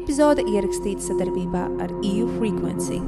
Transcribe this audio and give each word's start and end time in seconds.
epizode 0.00 0.40
ierakstīta 0.48 1.02
sadarbībā 1.10 1.62
ar 1.84 1.90
EU 2.06 2.24
Frequency. 2.38 3.00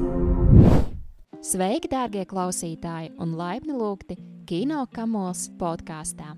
Sveiki, 1.43 1.89
dārgie 1.89 2.21
klausītāji, 2.29 3.13
un 3.23 3.33
laipni 3.39 3.73
lūgti 3.73 4.19
Kino 4.47 4.83
Kamols 4.93 5.47
podkāstā. 5.57 6.35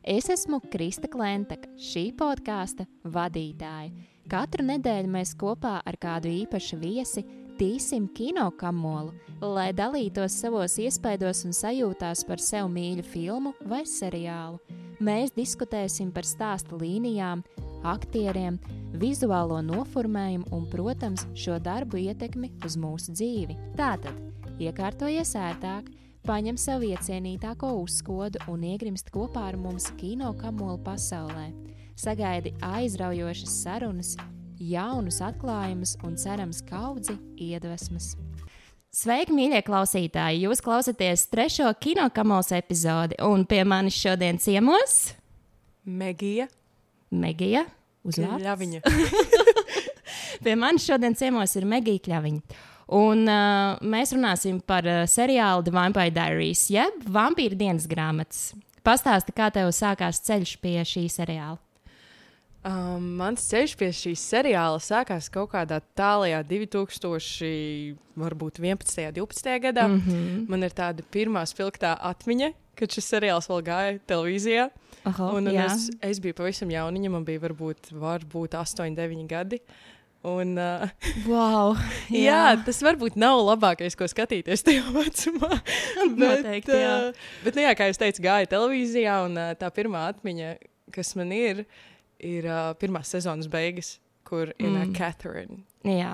Es 0.00 0.30
esmu 0.32 0.62
Krista 0.72 1.10
Klentaka, 1.12 1.68
šī 1.76 2.06
podkāsta 2.16 2.88
vadītāja. 3.04 3.92
Katru 4.32 4.64
nedēļu 4.70 5.12
mēs 5.12 5.34
kopā 5.36 5.78
ar 5.84 6.00
kādu 6.00 6.32
īpašu 6.40 6.80
viesi 6.80 7.26
tīsim 7.60 8.08
kino 8.14 8.48
kamolu, 8.56 9.12
lai 9.42 9.70
dalītos 9.76 10.40
savos 10.40 10.78
iespaidos 10.80 11.44
un 11.44 11.52
sajūtās 11.56 12.24
par 12.28 12.40
sev 12.40 12.72
mīļu 12.72 13.04
filmu 13.12 13.54
vai 13.68 13.84
seriālu. 13.84 14.56
Mēs 15.04 15.36
diskutēsim 15.36 16.10
par 16.14 16.26
stāsta 16.26 16.78
līnijām, 16.80 17.44
aktieriem, 17.86 18.56
vizuālo 18.98 19.60
noformējumu 19.64 20.50
un, 20.54 20.66
protams, 20.70 21.24
šo 21.38 21.58
darbu 21.62 22.00
ietekmi 22.02 22.50
uz 22.66 22.76
mūsu 22.80 23.14
dzīvi. 23.14 23.56
Tātad, 23.78 24.14
iekārtojies 24.62 25.34
ērtāk, 25.38 25.88
paņem 26.26 26.58
sev 26.60 26.84
iecienītāko 26.88 27.70
uzskodu 27.82 28.42
un 28.50 28.66
iegrimst 28.68 29.12
kopā 29.14 29.48
ar 29.52 29.58
mums 29.60 29.88
kino 30.00 30.32
kamolu 30.38 30.80
pasaulē. 30.84 31.50
Sagaidi 31.98 32.52
aizraujošas 32.62 33.54
sarunas, 33.62 34.14
jaunus 34.58 35.22
atklājumus 35.24 35.96
un 36.06 36.18
cerams 36.18 36.62
kaudzi 36.66 37.16
iedvesmas. 37.38 38.12
Sveiki, 38.94 39.34
mīļie 39.36 39.60
klausītāji! 39.66 40.44
Jūs 40.46 40.62
klausāties 40.64 41.26
trešo 41.30 41.68
kinokamos 41.82 42.50
epizodi, 42.56 43.18
un 43.22 43.44
pie 43.46 43.60
manis 43.68 43.98
šodien 44.00 44.40
ciemos 44.42 45.12
Megija. 45.88 46.48
Megija. 47.10 47.64
Uzvārds. 48.06 48.44
Ļaviņa. 48.44 48.80
Pie 50.44 50.54
manis 50.58 50.86
šodien 50.86 51.16
ciemos 51.18 51.54
ir 51.58 51.66
Megija 51.68 52.04
Kļaviņa. 52.06 52.58
Un 52.98 53.26
uh, 53.28 53.76
mēs 53.84 54.14
runāsim 54.16 54.62
par 54.64 54.86
uh, 54.88 55.02
seriālu 55.04 55.66
The 55.66 55.74
Vampire 55.74 56.12
Diaries, 56.14 56.68
jeb 56.72 57.02
vampīra 57.04 57.58
dienas 57.58 57.88
grāmatas. 57.90 58.52
Pastāsti, 58.86 59.34
kā 59.36 59.50
tev 59.52 59.68
sākās 59.76 60.22
ceļš 60.24 60.54
pie 60.62 60.78
šī 60.88 61.04
seriāla. 61.12 61.58
Um, 62.68 63.04
mans 63.20 63.44
ceļš 63.48 63.74
pie 63.78 63.88
šīs 63.94 64.22
seriāla 64.32 64.80
sākās 64.82 65.28
kaut 65.32 65.52
kādā 65.52 65.78
tālajā 65.96 66.40
2000, 66.48 67.98
varbūt 68.18 68.58
11. 68.60 69.04
un 69.06 69.14
12. 69.20 69.52
gadā. 69.62 69.86
Mm 69.86 70.00
-hmm. 70.00 70.48
Man 70.48 70.62
ir 70.66 70.74
tāda 70.74 71.04
pirmā 71.12 71.44
spilgtā 71.46 71.94
atmiņa, 72.00 72.52
kad 72.78 72.94
šis 72.94 73.10
seriāls 73.12 73.48
vēl 73.50 73.62
gāja 73.66 73.98
televīzijā. 74.08 74.68
Oho, 75.08 75.28
Un, 75.38 75.46
un 75.48 75.54
jā. 75.54 75.68
es, 75.70 75.88
es 76.04 76.18
biju 76.22 76.36
pavisam 76.38 76.70
jauniņa, 76.72 77.10
man 77.14 77.24
bija 77.26 77.42
varbūt, 77.46 77.92
varbūt 77.94 78.56
8, 78.58 78.90
9 78.98 79.28
gadi. 79.30 79.60
Un, 80.28 80.56
uh, 80.58 80.88
Wow! 81.30 81.76
jā. 82.10 82.24
jā, 82.26 82.40
tas 82.66 82.80
varbūt 82.82 83.14
nav 83.20 83.38
labākais, 83.46 83.94
ko 83.96 84.08
skatīties 84.10 84.64
tajā 84.66 84.82
vecumā. 84.94 85.52
Noteikti, 86.18 86.74
jā. 86.74 86.96
uh, 87.12 87.30
bet 87.44 87.54
nu, 87.58 87.62
jā, 87.68 87.76
kā 87.78 87.86
jau 87.90 88.00
teicu, 88.02 88.24
gāja 88.26 88.50
televīzijā, 88.50 89.20
un 89.28 89.38
uh, 89.38 89.52
tā 89.60 89.70
pirmā 89.76 90.08
atmiņa, 90.10 90.50
kas 90.94 91.14
man 91.20 91.30
ir, 91.36 91.62
ir 92.18 92.50
uh, 92.50 92.72
pirmās 92.82 93.14
sezonas 93.14 93.46
beigas, 93.52 93.96
kur 94.28 94.50
ir 94.58 94.66
Mm. 94.66 94.90
mm. 94.90 94.94
Catherine 94.98 95.62
jā. 95.86 96.08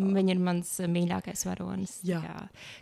Viņa 0.00 0.34
ir 0.34 0.40
mans 0.44 0.72
uh, 0.82 0.88
mīļākais 0.90 1.46
varonis. 1.48 1.96
Jā. 2.04 2.20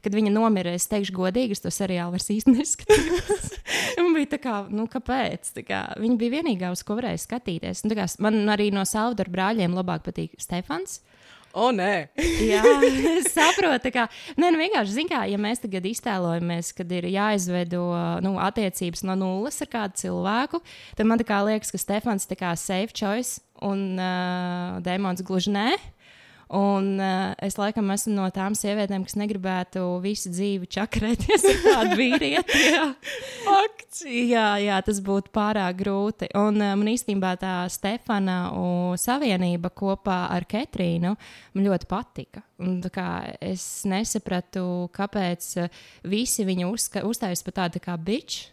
Kad 0.02 0.16
viņa 0.18 0.32
nomira, 0.34 0.72
es 0.74 0.88
teikšu, 0.90 1.14
godīgi, 1.14 1.54
es 1.54 1.62
to 1.62 1.70
seriālu 1.74 2.16
vairs 2.16 2.26
īsti 2.34 2.54
neskatījos. 2.56 3.52
man 4.00 4.16
bija 4.16 4.32
tā 4.34 4.40
kā, 4.42 4.56
nu, 4.74 4.88
kāpēc? 4.90 5.52
Tā 5.60 5.64
kā, 5.68 5.84
viņa 6.00 6.18
bija 6.18 6.38
vienīgā, 6.40 6.72
uz 6.74 6.82
ko 6.86 6.98
varēja 6.98 7.22
skatīties. 7.22 7.84
Nu, 7.84 7.94
tā 7.94 8.00
kā, 8.00 8.08
man 8.24 8.42
arī 8.50 8.72
no 8.74 8.82
Salvador 8.88 9.30
brāļiem 9.30 9.78
labāk 9.78 10.06
patīk 10.08 10.34
Stefans. 10.42 10.98
O, 11.56 11.70
nē! 11.72 12.10
Jā, 12.50 12.60
saprotu, 13.32 13.90
ka 13.94 14.06
nē, 14.36 14.50
nu, 14.52 14.58
vienkārši 14.60 14.98
zinu, 14.98 15.10
kā 15.10 15.22
ja 15.30 15.38
mēs 15.40 15.62
tagad 15.62 15.86
iztēlojamies, 15.88 16.74
kad 16.76 16.92
ir 16.92 17.08
jāizveido 17.08 17.82
nu, 18.24 18.34
attiecības 18.42 19.04
no 19.08 19.16
nulles 19.18 19.58
ar 19.64 19.70
kādu 19.72 20.02
cilvēku, 20.02 20.60
tad 20.98 21.08
man 21.08 21.22
kā 21.26 21.40
liekas, 21.48 21.72
ka 21.72 21.80
Stefans 21.80 22.28
ir 22.28 22.40
kā 22.40 22.52
safe 22.58 22.92
choice 22.92 23.40
un 23.64 23.96
uh, 23.96 24.76
Dēmons 24.84 25.24
gluži 25.26 25.54
nē. 25.56 25.70
Un 26.48 26.94
uh, 26.96 27.34
es 27.44 27.58
laikam 27.60 27.90
esmu 27.92 28.14
no 28.14 28.26
tām 28.32 28.54
sievietēm, 28.56 29.02
kas 29.04 29.18
negribētu 29.20 29.82
visu 30.00 30.30
dzīvi 30.32 30.68
čakarēties 30.72 31.44
ar 31.50 31.58
kādu 31.66 31.98
vīrieti. 32.00 32.62
Jā. 32.72 32.86
Jā, 33.98 34.60
jā, 34.60 34.76
tas 34.84 34.98
būtu 35.02 35.32
pārāk 35.34 35.78
grūti. 35.80 36.28
Un 36.38 36.60
uh, 36.60 36.74
man 36.78 36.90
īstenībā 36.92 37.32
tā 37.40 37.54
Stefana 37.72 38.52
savienība 39.00 39.72
kopā 39.74 40.18
ar 40.30 40.44
Ketrīnu 40.48 41.14
man 41.16 41.66
ļoti 41.66 41.88
patika. 41.90 42.44
Un, 42.62 42.78
kā, 42.92 43.08
es 43.40 43.64
nesapratu, 43.88 44.62
kāpēc 44.94 45.50
uh, 45.64 45.82
visi 46.08 46.46
viņu 46.48 46.70
uzstājas 47.08 47.44
par 47.44 47.58
tādu 47.62 47.78
tā 47.78 47.88
kā 47.88 47.96
biču. 47.96 48.52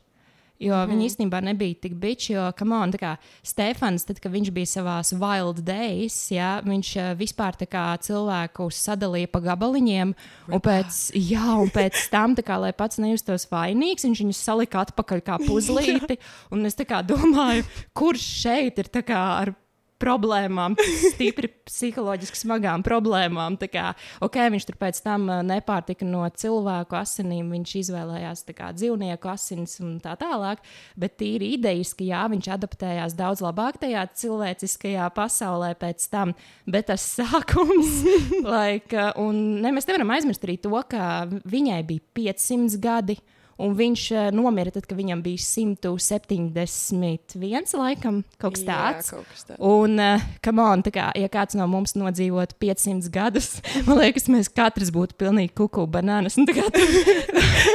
Jo 0.61 0.77
mm. 0.77 0.91
viņi 0.91 1.07
īstenībā 1.09 1.41
nebija 1.43 1.79
tik 1.83 1.97
bijuši. 1.99 2.29
Jo, 2.35 2.45
come 2.57 2.77
on, 2.77 2.93
tā 2.93 3.01
kā 3.01 3.11
Stefans, 3.45 4.05
tad, 4.07 4.21
kad 4.23 4.31
viņš 4.31 4.51
bija 4.55 4.71
savā 4.71 4.99
wild 5.19 5.59
days, 5.67 6.15
jā, 6.31 6.55
viņš 6.65 6.91
uh, 7.01 7.09
vispār 7.19 7.57
kā 7.67 7.85
cilvēku 8.05 8.69
sadalīja 8.71 9.31
pa 9.33 9.41
gabaliņiem. 9.49 10.15
Un 10.47 10.63
pēc, 10.63 11.01
jā, 11.19 11.43
un 11.59 11.73
pēc 11.75 12.07
tam, 12.13 12.37
kā, 12.39 12.59
lai 12.61 12.71
pats 12.77 13.01
nejustos 13.03 13.49
vainīgs, 13.51 14.07
viņš 14.07 14.23
viņus 14.23 14.45
salika 14.47 14.85
atpakaļ 14.85 15.25
kā 15.27 15.41
puzlīti. 15.47 16.19
un 16.55 16.65
es 16.69 16.79
kā 16.85 17.03
domāju, 17.03 17.67
kurš 17.97 18.31
šeit 18.45 18.83
ir 18.83 18.91
kā 19.03 19.21
ar 19.41 19.55
problēmām, 20.01 20.75
stipri 21.13 21.49
psiholoģiski 21.67 22.41
smagām 22.43 22.83
problēmām. 22.85 23.59
Tā 23.61 23.69
Kā, 23.75 23.89
okay, 24.23 24.51
viņš 24.53 24.67
tur 24.69 24.77
pēc 24.79 25.01
tam 25.03 25.27
ā, 25.31 25.39
nepārtika 25.43 26.05
no 26.07 26.23
cilvēku 26.29 26.95
asinīm, 26.99 27.49
viņš 27.51 27.73
izvēlējās 27.81 28.45
kā, 28.55 28.69
dzīvnieku 28.77 29.31
asinis 29.31 29.77
un 29.83 29.97
tā 30.03 30.13
tālāk. 30.19 30.63
Bet 30.99 31.17
tīri 31.19 31.53
idejiski, 31.57 32.09
jā, 32.11 32.23
viņš 32.31 32.51
adaptējās 32.55 33.17
daudz 33.17 33.43
labāk 33.43 33.81
tajā 33.81 34.05
cilvēciskajā 34.21 35.09
pasaulē 35.15 35.73
pēc 35.81 36.07
tam. 36.13 36.35
Bet 36.69 36.91
tas 36.91 37.03
sākums, 37.17 38.03
like, 38.45 38.95
un 39.21 39.61
ne, 39.63 39.73
mēs 39.75 39.89
nevaram 39.89 40.15
aizmirst 40.15 40.47
arī 40.47 40.59
to, 40.63 40.75
ka 40.89 41.25
viņai 41.43 41.81
bija 41.87 42.05
500 42.21 42.83
gadi. 42.83 43.19
Un 43.61 43.71
viņš 43.77 44.01
uh, 44.11 44.25
nomira 44.35 44.71
tad, 44.75 44.83
kad 44.89 44.97
viņam 44.99 45.21
bija 45.23 45.39
171, 45.39 47.71
laikam, 47.79 48.17
kaut 48.41 48.57
kas 48.57 48.65
tāds. 48.67 49.07
Jā, 49.07 49.11
kaut 49.15 49.27
kas 49.31 49.45
tāds. 49.47 49.59
Un, 49.63 49.95
uh, 50.01 50.19
come 50.43 50.59
on, 50.65 50.83
kā, 50.83 51.07
ja 51.15 51.29
kāds 51.31 51.55
no 51.55 51.63
mums 51.71 51.95
nodzīvot 51.95 52.57
500 52.59 53.07
gadus, 53.15 53.53
man 53.87 54.01
liekas, 54.01 54.27
mēs 54.31 54.51
katrs 54.51 54.91
būtu 54.95 55.15
pilnīgi 55.21 55.53
kuku 55.55 55.87
banānas. 55.87 56.35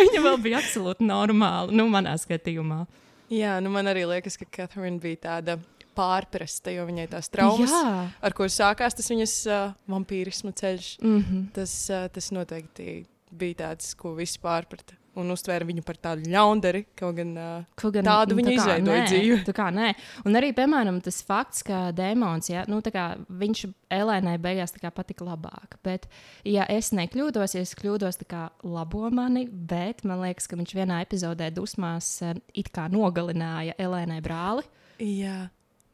Viņa 0.00 0.20
vēl 0.20 0.36
bija 0.44 0.60
absolūti 0.60 1.04
normāla, 1.08 1.72
nu, 1.72 1.88
manā 1.92 2.12
skatījumā. 2.20 2.84
Jā, 3.32 3.56
nu 3.62 3.70
man 3.72 3.86
arī 3.88 4.04
liekas, 4.10 4.36
ka 4.36 4.44
Catherine 4.50 4.98
bija 5.00 5.16
tāda 5.28 5.56
pārprasta, 5.96 6.72
jo 6.74 6.84
viņai 6.88 7.06
tās 7.12 7.30
traumas, 7.32 7.72
Jā. 7.72 8.06
ar 8.22 8.36
ko 8.36 8.46
sākās 8.50 8.96
tas 8.98 9.10
viņas 9.10 9.34
uh, 9.50 9.72
vampīrisma 9.90 10.52
ceļš, 10.56 10.90
Mm 11.00 11.20
-hmm. 11.20 11.42
tas, 11.56 11.72
uh, 11.90 12.08
tas 12.12 12.30
noteikti 12.34 13.04
bija 13.30 13.54
tāds, 13.64 13.94
ko 13.94 14.14
visi 14.14 14.38
pārprata. 14.42 14.94
Un 15.18 15.32
uztvēra 15.34 15.66
viņu 15.66 15.82
par 15.82 15.96
tādu 15.98 16.30
ļaundari, 16.30 16.84
kaut 16.98 17.16
gan 17.18 17.32
Kaut 17.78 17.96
gan, 17.96 18.06
Tādu 18.06 18.36
nu, 18.36 18.38
viņa 18.38 18.50
tā 18.50 18.54
izveidoja 18.54 19.06
dzīvi. 19.08 19.38
Tā 19.48 19.54
kā 19.56 19.66
nē. 19.74 19.88
Un 20.22 20.38
arī, 20.38 20.52
piemēram, 20.54 21.00
tas 21.02 21.18
fakts, 21.26 21.64
ka 21.66 21.80
dēmons, 21.96 22.52
ja, 22.52 22.62
nu, 22.70 22.78
tā 22.84 22.92
kā 22.94 23.06
viņš 23.42 23.64
Elēnai 23.90 24.36
beigās 24.38 24.76
patika 24.94 25.26
labāk. 25.26 25.80
Bet, 25.82 26.06
ja 26.46 26.68
es 26.70 26.92
nekļūdos, 26.94 27.56
ja 27.58 27.66
es 27.66 27.74
kļūdos, 27.74 28.22
tā 28.22 28.28
kā 28.30 28.46
labo 28.62 29.10
mani, 29.10 29.48
bet 29.50 30.04
man 30.06 30.22
liekas, 30.22 30.46
ka 30.46 30.58
viņš 30.60 30.76
vienā 30.78 31.02
epizodē 31.02 31.50
dusmās 31.54 32.20
it 32.54 32.70
kā 32.70 32.86
nogalināja 32.92 33.74
Elēnai 33.82 34.22
brāli. 34.22 34.62
jā. 35.02 35.48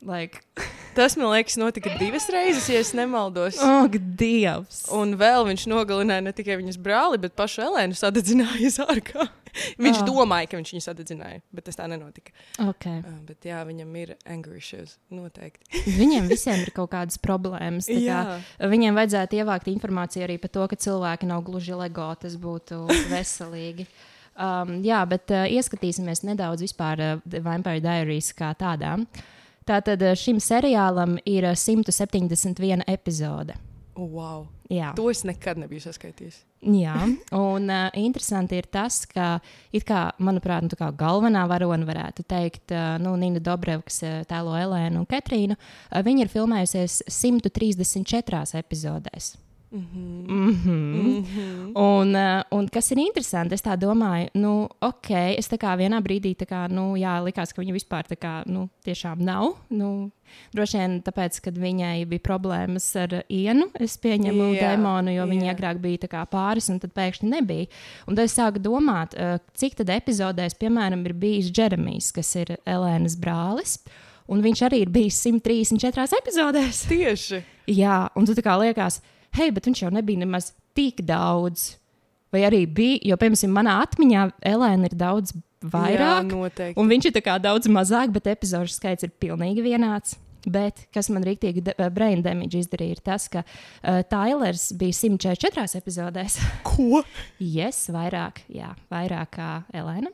Like, 0.05 0.43
Tas, 0.97 1.12
man 1.17 1.29
liekas, 1.29 1.59
notika 1.61 1.91
divas 2.01 2.25
reizes, 2.33 2.71
ja 2.73 2.79
es 2.81 2.95
nemaldos. 2.97 3.59
Ak, 3.61 3.99
Dievs! 4.17 4.87
Un 4.97 5.12
vēl 5.20 5.44
viņš 5.44 5.67
nogalināja 5.69 6.25
ne 6.25 6.32
tikai 6.32 6.56
viņas 6.56 6.79
brāli, 6.81 7.19
bet 7.20 7.35
pašu 7.37 7.67
Elēnu 7.67 7.99
sadedzināja 7.99 8.70
zārkā. 8.79 9.26
Viņš 9.76 10.00
oh. 10.00 10.06
domāja, 10.09 10.49
ka 10.49 10.56
viņš 10.56 10.73
viņu 10.73 10.85
sadedzināja, 10.87 11.43
bet 11.53 11.69
tas 11.69 11.76
tā 11.76 11.85
nenotika. 11.93 12.32
Okay. 12.65 13.03
Uh, 13.03 13.20
bet 13.29 13.44
jā, 13.44 13.61
viņam 13.69 13.93
ir 14.00 14.15
anger 14.25 14.56
issues. 14.56 14.97
Noteikti. 15.12 15.69
Viņiem 16.00 16.32
visiem 16.32 16.65
ir 16.65 16.73
kaut 16.76 16.94
kādas 16.97 17.20
problēmas. 17.20 17.93
Kā, 17.93 18.41
viņiem 18.73 18.97
vajadzētu 18.97 19.41
ievākt 19.43 19.69
informāciju 19.73 20.25
arī 20.25 20.41
par 20.41 20.53
to, 20.56 20.65
ka 20.73 20.81
cilvēki 20.81 21.29
nav 21.29 21.44
gluži 21.44 21.76
lego. 21.76 22.09
Tas 22.20 22.41
būtu 22.41 22.87
veselīgi. 23.12 23.88
Um, 24.37 24.79
jā, 24.85 25.05
bet 25.09 25.32
uh, 25.32 25.44
ieskatīsimies 25.44 26.25
nedaudz 26.25 26.65
vispār 26.65 27.05
uh, 27.05 27.41
Vampire 27.44 27.85
Diaries 27.85 28.32
kā 28.37 28.56
tādām. 28.56 29.05
Tātad 29.67 30.03
uh, 30.05 30.15
šim 30.19 30.41
seriālam 30.43 31.17
ir 31.27 31.49
uh, 31.49 31.57
171 31.59 32.85
epizode. 32.87 33.57
Oh, 33.97 34.11
wow. 34.13 34.45
Jā. 34.69 34.91
To 34.99 35.07
es 35.09 35.23
nekad 35.25 35.61
nebiju 35.63 35.85
saskaitījis. 35.87 36.43
Jā, 36.67 36.97
un 37.39 37.71
uh, 37.71 37.87
interesanti 38.01 38.59
ir 38.59 38.67
tas, 38.73 39.05
ka, 39.09 39.37
kā, 39.87 40.01
manuprāt, 40.19 40.67
nu, 40.67 40.77
kā 40.79 40.91
galvenā 40.99 41.45
varone 41.49 41.87
varētu 41.89 42.27
teikt, 42.29 42.75
uh, 42.75 42.97
nu, 43.03 43.15
Nina 43.21 43.41
Dobreva, 43.41 43.85
kas 43.87 44.03
tēlo 44.29 44.57
Elēnu 44.59 45.05
un 45.05 45.09
Katrīnu, 45.09 45.57
uh, 45.57 46.03
viņa 46.05 46.27
ir 46.27 46.33
filmējusies 46.35 47.01
134 47.07 48.59
epizodēs. 48.61 49.37
Mm 49.76 49.87
-hmm. 49.93 50.31
Mm 50.31 50.55
-hmm. 50.64 50.73
Mm 50.73 51.25
-hmm. 51.25 51.78
Un, 51.78 52.14
uh, 52.14 52.58
un 52.58 52.69
kas 52.69 52.90
ir 52.90 52.99
interesanti, 52.99 53.55
es 53.55 53.64
tā 53.64 53.76
domāju, 53.76 54.28
nu, 54.34 54.69
ok, 54.81 55.11
es 55.11 55.49
tā 55.52 55.56
kā 55.58 55.76
vienā 55.76 56.00
brīdī, 56.00 56.34
kā, 56.34 56.69
nu, 56.70 56.96
jā, 56.96 57.25
likās, 57.25 57.52
ka 57.52 57.62
viņa 57.62 57.73
vispār 57.73 58.05
tā 58.08 58.17
kā, 58.17 58.43
nu, 58.46 58.69
tiešām 58.84 59.19
nav. 59.19 59.55
Nu, 59.69 60.11
droši 60.52 60.78
vien 60.78 61.02
tāpēc, 61.02 61.40
ka 61.40 61.50
viņai 61.50 62.06
bija 62.06 62.20
problēmas 62.20 62.96
ar 62.96 63.23
ienu, 63.28 63.67
es 63.81 63.99
pieņemu 63.99 64.55
Jā, 64.55 64.70
demonu, 64.70 65.11
jo 65.11 65.26
viņa 65.26 65.46
jā. 65.46 65.55
agrāk 65.55 65.79
bija 65.79 65.99
tā 65.99 66.08
kā 66.08 66.26
pāris, 66.26 66.70
un 66.70 66.79
tad 66.79 66.90
pēkšņi 66.93 67.29
nebija. 67.29 67.67
Un 68.06 68.14
tad 68.14 68.25
es 68.25 68.38
sāku 68.38 68.58
domāt, 68.58 69.14
uh, 69.14 69.38
cik 69.55 69.75
tad 69.75 69.88
epizodēs, 69.88 70.55
piemēram, 70.55 71.06
ir 71.06 71.12
bijis 71.12 71.52
Džeremijs, 71.52 72.12
kas 72.12 72.37
ir 72.37 72.56
Elēnas 72.67 73.17
brālis. 73.17 73.79
Un 74.29 74.43
viņš 74.43 74.62
arī 74.67 74.81
ir 74.82 74.90
bijis 74.90 75.26
134 75.26 76.19
epizodēs. 76.19 76.87
Tieši. 76.88 77.43
Jā, 77.67 78.08
un 78.17 78.26
tu 78.26 78.34
tā 78.34 78.43
kā 78.43 78.56
liekas, 78.58 79.00
hei, 79.37 79.50
bet 79.55 79.69
viņš 79.69 79.83
jau 79.85 79.93
nebija 79.94 80.23
nemaz 80.25 80.53
tik 80.77 81.03
daudz. 81.06 81.75
Vai 82.35 82.43
arī 82.49 82.65
bija, 82.67 83.00
jo, 83.12 83.17
piemēram, 83.21 83.53
manā 83.55 83.79
atmiņā 83.85 84.27
Elēna 84.50 84.91
ir 84.91 84.97
daudz 84.99 85.33
vairāk, 85.65 86.27
Jā, 86.27 86.31
noteikti. 86.31 86.79
un 86.81 86.91
viņš 86.91 87.09
ir 87.11 87.21
daudz 87.43 87.71
mazāk, 87.73 88.12
bet 88.12 88.27
epizodu 88.35 88.71
skaits 88.71 89.06
ir 89.06 89.15
pilnīgi 89.23 89.65
vienāds. 89.65 90.17
Bet 90.47 90.85
kas 90.94 91.09
man 91.11 91.25
rīktīgi 91.27 91.65
eh, 91.73 91.88
brain 91.91 92.21
damage 92.23 92.61
izdarīja, 92.61 92.94
ir 92.94 93.00
tas, 93.03 93.27
ka 93.27 93.43
uh, 93.43 94.03
Tailers 94.06 94.69
bija 94.79 94.94
144 94.94 95.81
epizodēs. 95.81 96.39
Ko? 96.67 97.03
yes, 97.43 97.89
vairāk, 97.91 98.44
jā, 98.55 98.71
vairāk 98.93 99.32
kā 99.41 99.50
Elēna. 99.75 100.12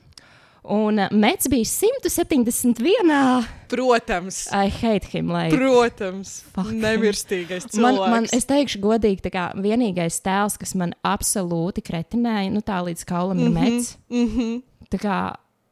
Un 0.63 0.99
uh, 0.99 1.09
Mets 1.11 1.49
bija 1.51 1.65
171. 1.65 3.47
Protams. 3.69 4.47
I 4.53 4.69
hate 4.71 5.09
him. 5.11 5.33
Like, 5.33 5.57
Protams. 5.57 6.43
Fuck. 6.55 6.71
Nemirstīgais 6.71 7.67
cilvēks. 7.67 7.81
Man, 7.83 7.99
man, 8.11 8.29
es 8.31 8.47
teikšu, 8.47 8.79
godīgi, 8.85 9.25
tā 9.25 9.33
kā 9.35 9.49
vienīgais 9.59 10.21
tēls, 10.23 10.59
kas 10.61 10.77
man 10.79 10.95
absolūti 11.03 11.83
kretinēja, 11.83 12.53
nu 12.55 12.63
tā 12.63 12.79
līdz 12.87 13.03
kaulam 13.09 13.43
ir 13.43 13.51
mets. 13.51 13.97
Mm 14.13 14.29
-hmm. 14.29 14.63
Tā 14.93 15.03
kā 15.03 15.19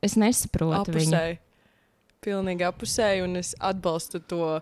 es 0.03 0.17
nesaprotu 0.19 0.91
viņu. 0.97 1.15
Apusēji. 1.15 1.39
Pilnīgi 2.21 2.67
apusēji, 2.67 3.23
un 3.25 3.37
es 3.37 3.55
atbalstu 3.59 4.21
to 4.21 4.61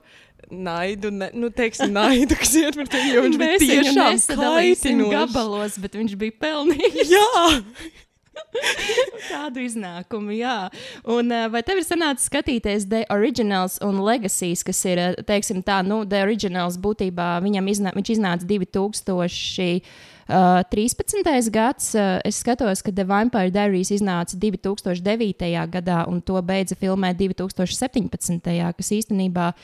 naidu, 0.51 1.11
ne, 1.11 1.31
nu, 1.35 1.51
teiksim, 1.51 1.93
naidu, 1.93 2.37
kas 2.39 2.55
iet 2.55 2.77
par 2.77 2.87
tevi, 2.87 3.15
jo 3.15 3.23
viņš 3.23 3.39
bija 3.39 3.59
viņu 3.59 3.71
tiešām 3.71 4.21
kaitinošs. 4.39 5.11
gabalos, 5.11 5.79
bet 5.79 5.97
viņš 5.99 6.15
bija 6.21 6.33
pelnījis 6.41 7.11
Jā! 7.11 7.63
tādu 9.33 9.63
iznākumu. 9.65 10.35
Jā. 10.39 10.69
Un, 11.09 11.33
uh, 11.33 11.47
vai 11.53 11.63
tev 11.67 11.81
ir 11.81 11.87
sanācis 11.87 12.29
skatīties 12.31 12.89
The 12.91 13.05
Originals 13.15 13.79
un 13.85 14.01
Legacies, 14.05 14.65
kas 14.67 14.83
ir, 14.89 15.03
uh, 15.03 15.19
teiksim, 15.29 15.63
tā, 15.67 15.81
nu, 15.87 16.03
The 16.09 16.23
Originals 16.27 16.79
būtībā 16.81 17.39
viņam 17.45 17.73
iznā, 17.75 17.95
viņš 17.97 18.15
iznāca 18.19 18.49
2000. 18.49 19.83
Uh, 20.29 20.61
13. 20.69 21.25
gads, 21.49 21.95
uh, 21.97 22.19
es 22.29 22.43
skatos, 22.43 22.83
ka 22.85 22.93
The 22.93 23.07
Vampire 23.09 23.49
Diaries 23.49 23.89
iznāca 23.97 24.37
2009. 24.37 25.55
gadā, 25.73 26.03
un 26.11 26.21
to 26.21 26.37
beidza 26.45 26.77
filmēt 26.77 27.17
2017. 27.17 28.53
kas 28.77 28.93
īstenībā 28.93 29.55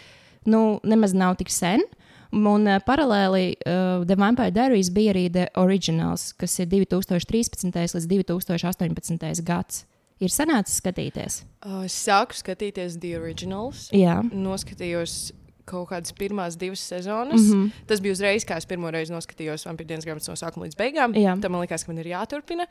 nu, 0.49 0.81
nemaz 0.85 1.13
nav 1.13 1.37
tik 1.37 1.53
sen. 1.53 1.85
Un 2.35 2.67
uh, 2.67 2.81
paralēli 2.83 3.55
uh, 3.55 4.03
The 4.07 4.17
Vampire 4.19 4.51
Diaries 4.55 4.91
bija 4.95 5.15
arī 5.15 5.29
The 5.33 5.49
Originals, 5.61 6.33
kas 6.39 6.59
ir 6.59 6.71
2013. 6.73 7.71
līdz 7.71 8.09
2018. 8.11 9.45
gads. 9.47 9.85
Ir 10.23 10.31
sanācis 10.31 10.79
skatīties. 10.81 11.43
Uh, 11.65 11.85
es 11.87 11.95
sāku 11.95 12.37
skatīties 12.39 12.99
The 13.03 13.17
Originals. 13.19 13.89
Jā, 13.95 14.21
Noskatījos 14.31 15.33
kaut 15.69 15.89
kādas 15.91 16.13
pirmās 16.17 16.59
divas 16.61 16.83
sezonas. 16.85 17.41
Mm. 17.41 17.53
-hmm. 17.53 17.87
Tas 17.89 18.01
bija 18.01 18.13
uzreiz, 18.13 18.45
kā 18.45 18.57
es 18.57 18.67
pirmo 18.67 18.91
reizi 18.91 19.13
noskatījos 19.13 19.67
Vampīra 19.67 19.95
dienas 19.95 20.05
grāmatas 20.05 20.29
no 20.29 20.37
sākuma 20.37 20.67
līdz 20.67 20.77
beigām. 20.77 21.15
Jā. 21.17 21.39
Tad 21.41 21.51
man 21.51 21.65
liekas, 21.65 21.85
ka 21.85 21.93
man 21.93 21.99
ir 21.99 22.13
jāturpina. 22.13 22.67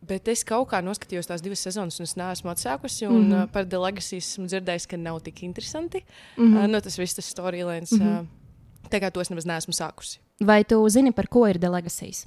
Bet 0.00 0.28
es 0.28 0.44
kaut 0.44 0.68
kā 0.70 0.78
noskatījos 0.84 1.26
tās 1.26 1.42
divas 1.42 1.58
sezonas, 1.58 1.98
un 1.98 2.04
es 2.04 2.14
neesmu 2.16 2.50
atsākusi. 2.50 3.08
Un, 3.08 3.28
mm. 3.28 3.32
-hmm. 3.32 3.46
par 3.52 3.64
The 3.66 3.78
Legacy 3.78 4.16
esmu 4.16 4.46
dzirdējis, 4.46 4.86
ka 4.86 4.96
nav 4.96 5.20
tik 5.20 5.42
interesanti. 5.42 6.04
Mm. 6.36 6.44
-hmm. 6.44 6.64
uh, 6.64 6.66
nu, 6.70 6.80
tas 6.80 6.98
viss, 6.98 7.14
tas 7.14 7.34
storylines. 7.34 7.92
Mm 7.92 7.98
-hmm. 7.98 8.20
uh, 8.20 8.26
kā 9.02 9.12
to 9.12 9.20
es 9.20 9.30
nemaz 9.30 9.46
neesmu 9.48 9.76
sākusi. 9.76 10.18
vai 10.40 10.64
tu 10.64 10.88
zini, 10.88 11.12
par 11.12 11.26
ko 11.26 11.46
ir 11.46 11.58
The 11.58 11.68
Legacies? 11.68 12.26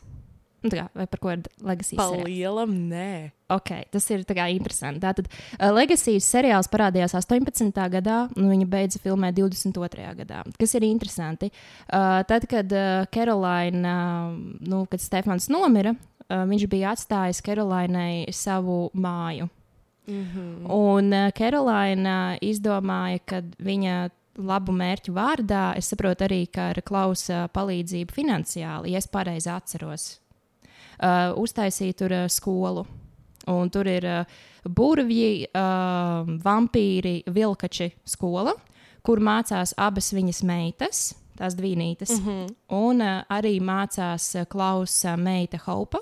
Nu, 0.61 0.69
kā, 0.69 0.83
vai 0.93 1.07
par 1.09 1.19
ko 1.23 1.31
ir 1.33 1.39
The 1.41 1.65
Legacies? 1.65 1.97
Pa 1.97 2.05
seriāls? 2.11 2.27
lielam, 2.27 2.73
nē. 2.91 3.31
Ok, 3.49 3.71
tas 3.91 4.05
ir 4.13 4.21
tā 4.29 4.35
kā 4.37 4.45
interesanti. 4.53 5.01
Tātad 5.01 5.25
uh, 5.31 5.71
Legacies 5.73 6.27
seriāls 6.29 6.69
parādījās 6.69 7.15
18. 7.17 7.73
gadā, 7.95 8.17
un 8.37 8.51
viņa 8.51 8.67
beidza 8.69 9.01
filmēt 9.01 9.39
22. 9.39 10.05
gadā. 10.21 10.43
Kas 10.61 10.75
ir 10.77 10.85
interesanti? 10.85 11.49
Uh, 11.87 12.21
tad, 12.29 12.45
kad 12.51 12.69
uh, 12.77 13.07
Karolīna, 13.09 13.95
uh, 14.29 14.37
nu, 14.69 14.83
kad 14.91 15.01
Stefans 15.01 15.49
nomira, 15.49 15.95
uh, 15.97 16.45
viņš 16.51 16.67
bija 16.69 16.93
atstājis 16.93 17.41
Karolīnai 17.41 18.29
savu 18.29 18.91
māju. 18.93 19.49
Mm 20.05 20.25
-hmm. 20.29 20.69
Un 20.69 21.13
uh, 21.13 21.31
Karolīna 21.33 22.37
izdomāja, 22.41 23.19
ka 23.25 23.41
viņa 23.57 24.09
labu 24.39 24.73
mērķu 24.75 25.13
vārdā, 25.15 25.71
es 25.77 25.91
saprotu 25.91 26.25
arī, 26.27 26.45
ka 26.51 26.71
ar 26.71 26.81
klausa 26.85 27.45
palīdzību 27.53 28.15
finansiāli, 28.15 28.93
ja 28.93 29.01
es 29.01 29.09
pareizi 29.11 29.51
atceros, 29.51 30.07
uh, 31.01 31.31
uztaisīja 31.39 31.97
tur 32.03 32.15
uh, 32.15 32.27
skolu. 32.31 32.85
Un 33.51 33.71
tur 33.73 33.89
ir 33.89 34.05
uh, 34.05 34.41
burvji, 34.69 35.47
uh, 35.49 36.27
vampīri, 36.43 37.21
vilkači 37.25 37.89
skola, 38.05 38.53
kur 39.01 39.19
mācās 39.19 39.73
abas 39.81 40.11
viņas 40.13 40.43
meitas, 40.45 41.01
tās 41.39 41.57
divīnītes. 41.57 42.19
Mm 42.19 42.27
-hmm. 42.27 42.55
Un 42.77 43.01
uh, 43.01 43.23
arī 43.29 43.59
mācās 43.59 44.35
klausa 44.49 45.17
meita 45.17 45.57
Haupa. 45.65 45.99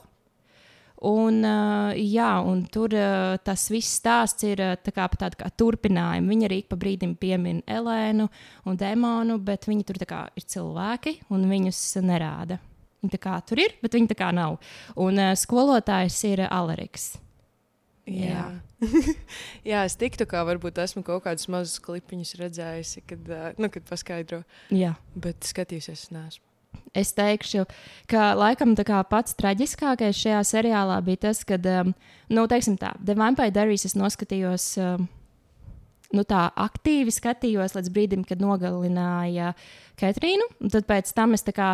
Un, 1.08 1.38
uh, 1.48 1.94
jā, 1.96 2.32
un 2.44 2.66
tur 2.68 2.92
uh, 2.92 3.38
tas 3.40 3.70
viss 3.72 4.00
stāsts 4.02 4.44
ir 4.44 4.60
uh, 4.60 4.74
tā 4.76 4.92
kā, 4.92 5.06
pa 5.08 5.22
tādu 5.22 5.40
kā 5.40 5.48
turpinājumu. 5.56 6.28
Viņa 6.34 6.50
arī 6.50 6.58
pa 6.68 6.76
brīdim 6.80 7.14
piemin 7.20 7.62
Elēnu 7.64 8.26
un 8.68 8.80
Demonu, 8.80 9.38
bet 9.40 9.70
viņi 9.70 9.88
tur 9.88 10.02
kā 10.10 10.26
ir 10.36 10.44
cilvēki 10.44 11.16
un 11.32 11.48
viņus 11.48 11.80
nerāda. 12.04 12.60
Viņi 13.00 13.22
kā 13.24 13.38
tur 13.48 13.64
ir, 13.64 13.78
bet 13.80 13.96
viņi 13.96 14.12
tā 14.12 14.20
kā 14.20 14.34
nav. 14.36 14.58
Un 15.00 15.24
skolotājs 15.40 16.20
ir 16.28 16.44
Aleriks. 16.50 17.14
Jā. 18.10 18.50
Jā, 19.70 19.86
es 19.86 19.96
tiktu 20.00 20.28
kā 20.28 20.42
varbūt 20.48 20.82
esmu 20.84 21.06
kaut 21.08 21.24
kādus 21.28 21.48
mazus 21.52 21.80
klipiņus 21.84 22.36
redzējusi, 22.42 23.06
kad, 23.08 23.34
nu, 23.62 23.72
kad 23.72 23.88
paskaidro, 23.88 24.44
Jā. 24.74 24.98
bet 25.16 25.48
skatījusies, 25.48 26.08
es 26.10 26.16
neesmu. 26.16 26.49
Es 26.98 27.14
teikšu, 27.14 27.68
ka 28.10 28.34
laikam 28.38 28.74
pats 29.10 29.38
traģiskākais 29.38 30.18
šajā 30.18 30.42
seriālā 30.48 30.98
bija 31.06 31.30
tas, 31.30 31.44
ka, 31.46 31.60
um, 31.84 31.94
nu, 32.34 32.48
teiksim 32.50 32.80
tā, 32.82 32.96
The 32.98 33.16
Vampire 33.18 33.54
Diaries 33.54 33.86
es 33.86 33.98
noskatījos. 33.98 34.76
Um, 34.82 35.08
Nu, 36.10 36.24
tā 36.26 36.48
aktīvi 36.58 37.12
skatījos 37.14 37.76
līdz 37.78 37.92
brīdim, 37.94 38.24
kad 38.26 38.40
nogalināja 38.42 39.52
Katrīnu. 40.02 40.48
Tad 40.74 40.88
pēc 40.90 41.12
tam 41.14 41.38
es 41.38 41.46
tā 41.46 41.54
kā 41.54 41.68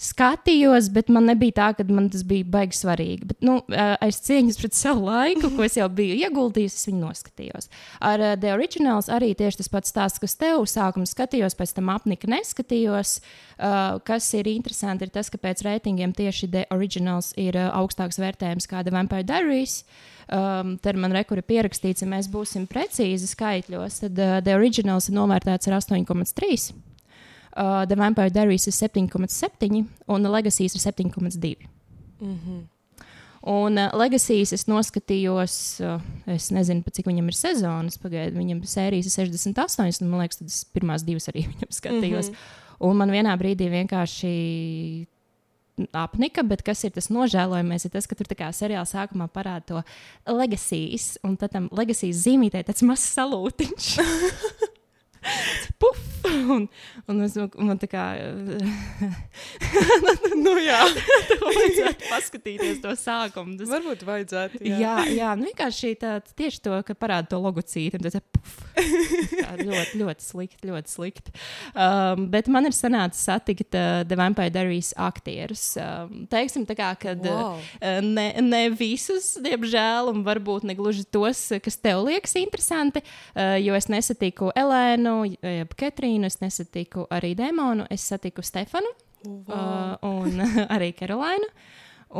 skatījos, 0.00 0.88
bet 0.92 1.10
man 1.12 1.28
nebija 1.30 1.54
tā, 1.58 1.68
ka 1.78 1.84
man 1.86 2.08
tas 2.10 2.24
bija 2.26 2.46
baigi 2.48 2.78
svarīgi. 2.78 3.28
Bet, 3.30 3.38
nu, 3.44 3.58
aiz 3.72 4.18
cieņas 4.24 4.58
pret 4.58 4.76
savu 4.76 5.06
laiku, 5.06 5.52
ko 5.54 5.66
es 5.66 5.76
jau 5.78 5.88
biju 5.92 6.16
ieguldījis, 6.24 6.76
es 6.78 6.88
viņu 6.88 7.02
noskatījos. 7.04 7.70
Ar 8.02 8.22
uh, 8.22 8.34
The 8.40 8.54
Originals 8.56 9.10
arī 9.12 9.32
tieši 9.38 9.62
tas 9.62 9.70
pats 9.72 9.92
stāsts, 9.94 10.22
kas 10.22 10.36
tev 10.40 10.64
sākumā 10.70 11.06
skatījos, 11.08 11.56
pēc 11.58 11.76
tam 11.78 11.92
apnika 11.94 12.30
neskatījos. 12.30 13.18
Uh, 13.62 14.00
kas 14.06 14.26
ir 14.34 14.50
interesanti, 14.50 15.06
ir 15.06 15.14
tas, 15.14 15.30
ka 15.30 15.38
pēc 15.38 15.62
reitingiem 15.66 16.14
tieši 16.16 16.50
The 16.50 16.66
Originals 16.74 17.30
ir 17.38 17.58
uh, 17.58 17.70
augstāks 17.78 18.18
vērtējums 18.22 18.66
kā 18.70 18.82
The 18.82 18.94
Vampire 18.94 19.26
Diaries. 19.28 19.82
Um, 20.32 20.78
tad 20.82 20.96
man 20.98 21.12
rekur 21.14 21.42
ir 21.42 21.46
pierakstīts, 21.46 22.02
ja 22.02 22.08
mēs 22.08 22.30
būsim 22.32 22.64
precīzi 22.70 23.28
skaitļos, 23.30 24.02
tad 24.06 24.18
uh, 24.18 24.38
The 24.42 24.56
Originals 24.58 25.10
ir 25.10 25.18
novērtēts 25.18 25.70
ar 25.70 25.78
8,3. 25.82 26.72
Uh, 27.52 27.84
The 27.84 27.96
Vampire 27.96 28.30
Diaries 28.32 28.66
ir 28.66 28.72
7,7 28.72 29.84
un 30.08 30.28
Legacies 30.32 30.74
ir 30.74 30.80
7,2. 30.80 31.56
Mm 32.20 32.38
-hmm. 32.38 32.62
Un 33.42 33.76
uh, 33.76 33.90
Legacies 33.98 34.52
es 34.52 34.66
noskatījos, 34.66 35.80
uh, 35.82 36.00
es 36.26 36.50
nezinu, 36.50 36.82
cik 36.92 37.06
viņam 37.06 37.26
ir 37.26 37.34
sezonas, 37.34 37.98
pagaidu, 37.98 38.38
viņam 38.38 38.62
sērijas 38.62 39.18
ir 39.18 39.26
68, 39.26 40.02
un 40.02 40.10
man 40.10 40.20
liekas, 40.20 40.38
tad 40.38 40.46
es 40.46 40.64
pirmās 40.64 41.02
divas 41.02 41.28
arī 41.28 41.46
viņam 41.52 41.70
skatījos. 41.70 42.28
Mm 42.28 42.34
-hmm. 42.34 42.60
Un 42.80 42.96
man 42.96 43.10
vienā 43.10 43.36
brīdī 43.38 43.68
vienkārši 43.70 45.06
apnika, 45.92 46.42
bet 46.42 46.62
kas 46.62 46.84
ir 46.84 46.90
tas 46.90 47.08
nožēlojamais, 47.08 47.84
ir 47.84 47.90
tas, 47.90 48.06
ka 48.06 48.14
tur 48.14 48.26
tā 48.26 48.36
kā 48.38 48.50
seriāla 48.54 48.86
sākumā 48.88 49.28
parāda 49.32 49.64
to 49.66 49.82
legacies, 50.32 51.18
un 51.24 51.36
tad 51.36 51.50
tam 51.50 51.68
legacies 51.72 52.24
zīmītē 52.26 52.64
tāds 52.64 52.82
mazs 52.82 53.14
salūtiņš. 53.16 53.96
Puf! 55.82 56.08
Un, 56.22 56.68
un 57.10 57.22
es, 57.24 57.34
man 57.58 57.80
tā 57.82 57.88
kā. 57.90 58.04
nu, 60.44 60.52
jā, 60.62 60.82
tev 61.28 61.42
vajadzētu 61.42 62.08
paskatīties 62.08 62.80
to 62.82 62.94
sākumu. 62.98 63.56
Tas, 63.60 63.70
varbūt 63.72 64.04
vajadzētu. 64.06 64.62
Jā, 64.66 64.78
jā, 64.78 64.94
jā 65.16 65.32
nu 65.38 65.48
vienkārši 65.50 65.94
tā, 66.00 66.14
tieši 66.38 66.62
to, 66.64 66.76
ka 66.86 66.96
parāda 66.98 67.32
to 67.32 67.40
logocītu. 67.42 67.98
Un 67.98 68.08
ir 68.08 68.24
puf! 68.34 68.54
Tā 68.72 69.56
ļoti, 69.58 70.00
ļoti 70.00 70.26
slikti, 70.26 70.70
ļoti 70.70 70.94
slikti. 70.94 71.34
Um, 71.74 72.26
bet 72.32 72.48
man 72.52 72.68
ir 72.68 72.76
sanācis 72.76 73.26
satikt 73.28 73.76
uh, 73.78 74.02
The 74.06 74.18
Vampire 74.18 74.52
Diaries 74.54 74.92
aktierus. 75.00 75.64
Um, 75.80 76.24
teiksim, 76.30 76.66
tā 76.68 76.76
kā, 76.78 76.92
kad 77.02 77.22
wow. 77.26 77.58
uh, 77.58 77.98
ne, 78.04 78.28
ne 78.44 78.62
visus, 78.74 79.34
diemžēl, 79.42 80.12
un 80.12 80.22
varbūt 80.26 80.66
ne 80.68 80.76
gluži 80.78 81.04
tos, 81.12 81.44
kas 81.62 81.78
tev 81.82 82.04
liekas 82.06 82.36
interesanti, 82.40 83.02
uh, 83.02 83.56
jo 83.62 83.76
es 83.78 83.90
nesatiku 83.92 84.52
Elēnu, 84.58 85.11
jeb 85.24 85.76
Ketrīnu, 85.78 86.28
es 86.28 86.40
nesatiku 86.42 87.06
arī 87.12 87.34
Demonu, 87.38 87.86
es 87.92 88.04
satiku 88.08 88.44
Stefanu 88.46 88.90
wow. 89.24 89.96
uh, 90.02 90.10
un 90.10 90.42
arī 90.74 90.92
Karolainu. 90.98 91.48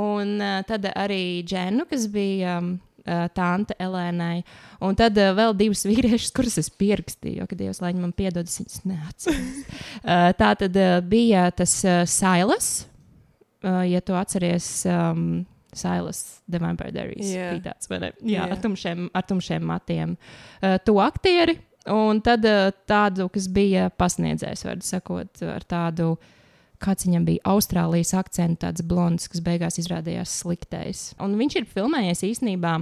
Un 0.03 0.39
uh, 0.41 0.63
tad 0.65 0.87
arī 0.89 1.43
Dženu, 1.45 1.85
kas 1.91 2.07
bija 2.09 2.57
um, 2.63 2.73
uh, 3.05 3.27
tante 3.37 3.77
Elēnai. 3.83 4.41
Un 4.87 4.97
tad 4.97 5.19
uh, 5.21 5.35
vēl 5.37 5.53
divus 5.59 5.85
vīriešus, 5.91 6.33
kurus 6.37 6.59
es 6.63 6.71
pierakstīju, 6.73 7.47
kad 7.49 7.61
Dievs 7.61 7.83
lai 7.85 7.93
man 7.99 8.15
piedod, 8.17 8.49
es 8.49 8.61
viņus 8.63 8.85
neatceros. 8.89 9.63
uh, 10.01 10.31
tā 10.41 10.55
tad 10.65 10.79
uh, 10.81 10.99
bija 11.05 11.51
tas 11.57 11.77
uh, 11.85 12.03
Sailas, 12.09 12.73
uh, 13.67 13.83
ja 13.89 14.05
tu 14.05 14.17
atceries. 14.19 14.75
Um, 14.89 15.45
Silas, 15.73 16.43
The 16.45 16.59
Vampire 16.61 16.93
Diaries. 16.93 17.31
Yeah. 17.33 17.57
Tāds, 17.65 17.89
Jā, 17.89 18.11
yeah. 18.21 18.51
ar, 18.53 18.59
tumšiem, 18.61 19.07
ar 19.17 19.25
tumšiem 19.25 19.65
matiem. 19.65 20.19
Uh, 20.61 20.75
tu 20.85 20.99
aktieri, 21.01 21.55
Un 21.91 22.21
tad 22.23 22.47
uh, 22.47 22.71
tādu, 22.87 23.27
kas 23.33 23.49
bija 23.51 23.89
pasniedzējis, 23.99 24.65
var 24.69 24.83
sakot, 24.87 25.43
ar 25.51 25.65
tādu, 25.67 26.13
kāds 26.83 27.09
viņam 27.09 27.27
bija 27.27 27.55
Austrālijas 27.55 28.15
akcents, 28.19 28.61
tāds 28.63 28.85
blonds, 28.87 29.27
kas 29.31 29.43
beigās 29.43 29.81
izrādījās 29.83 30.37
sliktais. 30.43 31.09
Un 31.23 31.35
viņš 31.41 31.59
ir 31.59 31.71
filmējies 31.75 32.23
īstenībā 32.31 32.77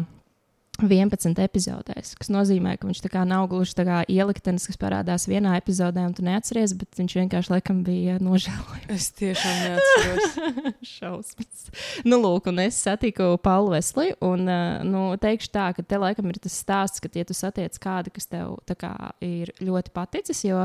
11 0.88 1.40
epizodēs, 1.44 2.14
kas 2.20 2.30
nozīmē, 2.32 2.76
ka 2.80 2.88
viņš 2.88 3.02
nav 3.28 3.48
gluži 3.50 3.74
tā 3.76 3.84
kā 3.86 4.00
ieliktenis, 4.08 4.66
kas 4.70 4.78
parādās 4.80 5.26
vienā 5.28 5.56
epizodē, 5.58 6.04
un 6.06 6.14
tu 6.16 6.24
neatceries, 6.24 6.72
bet 6.78 6.96
viņš 6.98 7.16
vienkārši 7.18 7.52
laikam 7.52 7.82
bija 7.84 8.18
nožēlojams. 8.22 8.88
Es 8.94 9.10
tiešām 9.18 9.58
neatceros. 9.66 10.38
Šausmas. 10.96 11.66
Nu, 12.06 12.20
lūk, 12.22 12.48
un 12.50 12.62
es 12.64 12.78
satiku 12.80 13.34
Paulu 13.42 13.74
Vesliju, 13.74 14.16
un 14.24 14.46
nu, 14.88 15.02
teikšu 15.20 15.52
tā, 15.52 15.66
ka 15.76 15.84
te 15.84 16.00
laikam 16.00 16.30
ir 16.32 16.40
tas 16.42 16.56
stāsts, 16.62 17.02
ka, 17.02 17.10
ja 17.14 17.26
tu 17.28 17.36
satiec 17.36 17.76
kādu, 17.82 18.12
kas 18.14 18.30
tev 18.30 18.56
kā, 18.80 18.94
ir 19.24 19.52
ļoti 19.60 19.92
paticis, 19.94 20.44
jo 20.46 20.64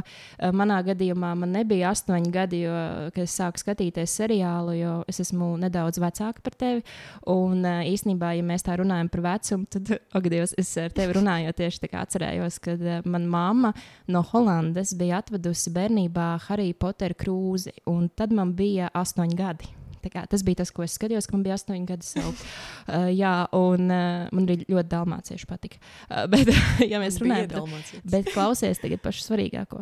manā 0.55 0.79
gadījumā 0.87 1.33
man 1.41 1.55
nebija 1.55 1.91
astoņi 1.91 2.31
gadi, 2.33 2.63
jo, 2.65 2.75
kad 3.15 3.23
es 3.25 3.35
sāku 3.35 3.61
skatīties 3.61 4.17
seriālu, 4.21 4.77
jo 4.79 4.95
es 5.11 5.19
esmu 5.23 5.55
nedaudz 5.61 5.99
vecāka 6.01 6.43
par 6.45 6.57
tevi, 6.59 6.85
un 7.31 7.65
īsnībā, 7.65 8.35
ja 8.37 8.45
mēs 8.45 8.65
tā 8.65 8.77
runājam 8.79 9.11
par 9.11 9.25
vecumu, 9.25 9.67
tad 9.71 9.95
Ak, 10.15 10.27
Dievs, 10.31 10.53
es 10.59 10.69
ar 10.79 10.93
tevi 10.95 11.15
runājot, 11.17 11.57
tieši 11.57 11.89
atcerējos, 11.99 12.59
kad 12.63 12.83
uh, 12.83 12.99
manā 13.09 13.31
mamma 13.31 13.71
no 14.11 14.21
Holandes 14.29 14.93
bija 14.95 15.19
atvedusi 15.23 15.73
bērnībā 15.75 16.27
Harry 16.47 16.75
Potter 16.77 17.15
krūzi, 17.17 17.73
un 17.89 18.07
tad 18.15 18.35
man 18.35 18.53
bija 18.55 18.91
astoņi 18.95 19.39
gadi. 19.39 19.71
Kā, 20.05 20.21
tas 20.29 20.43
bija 20.45 20.61
tas, 20.61 20.69
ko 20.69 20.83
es 20.85 20.93
skatījos, 20.99 21.25
kad 21.25 21.39
man 21.39 21.43
bija 21.47 21.55
astoņi 21.57 21.87
gadi. 21.89 22.05
Sev. 22.05 22.29
Uh, 22.85 23.07
jā, 23.09 23.47
un 23.57 23.89
uh, 23.89 24.27
man 24.29 24.45
arī 24.45 24.59
ļoti 24.69 24.89
dalmācieši 24.91 25.47
patika. 25.49 25.79
Uh, 26.05 26.27
bet, 26.31 26.51
ja 26.85 26.99
mēs 27.01 27.17
runājam 27.17 27.49
par 27.49 27.63
to, 27.65 28.01
bet 28.13 28.29
klausies 28.29 28.81
tagad 28.83 29.01
pašu 29.01 29.25
svarīgāko. 29.25 29.81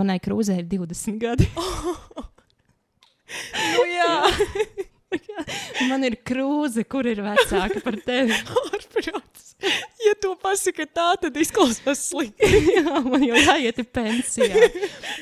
Manai 0.00 0.16
krūzē 0.24 0.56
ir 0.62 0.70
20 0.70 1.20
gadi. 1.20 1.50
nu, 3.74 3.84
jā. 3.92 4.88
Man 5.90 6.04
ir 6.06 6.16
krūze, 6.26 6.84
kur 6.88 7.08
ir 7.08 7.22
vecāka 7.24 7.82
par 7.84 7.98
tevi. 8.04 8.36
Ārprāts. 8.70 9.54
Ja 10.00 10.14
to 10.22 10.32
pasaka 10.40 10.86
tā, 10.88 11.08
tad 11.20 11.36
izklausās 11.36 12.06
slikti. 12.08 12.48
jā, 12.78 13.00
man 13.04 13.24
jau 13.26 13.36
jāiet 13.36 13.80
pensijā. 13.92 14.70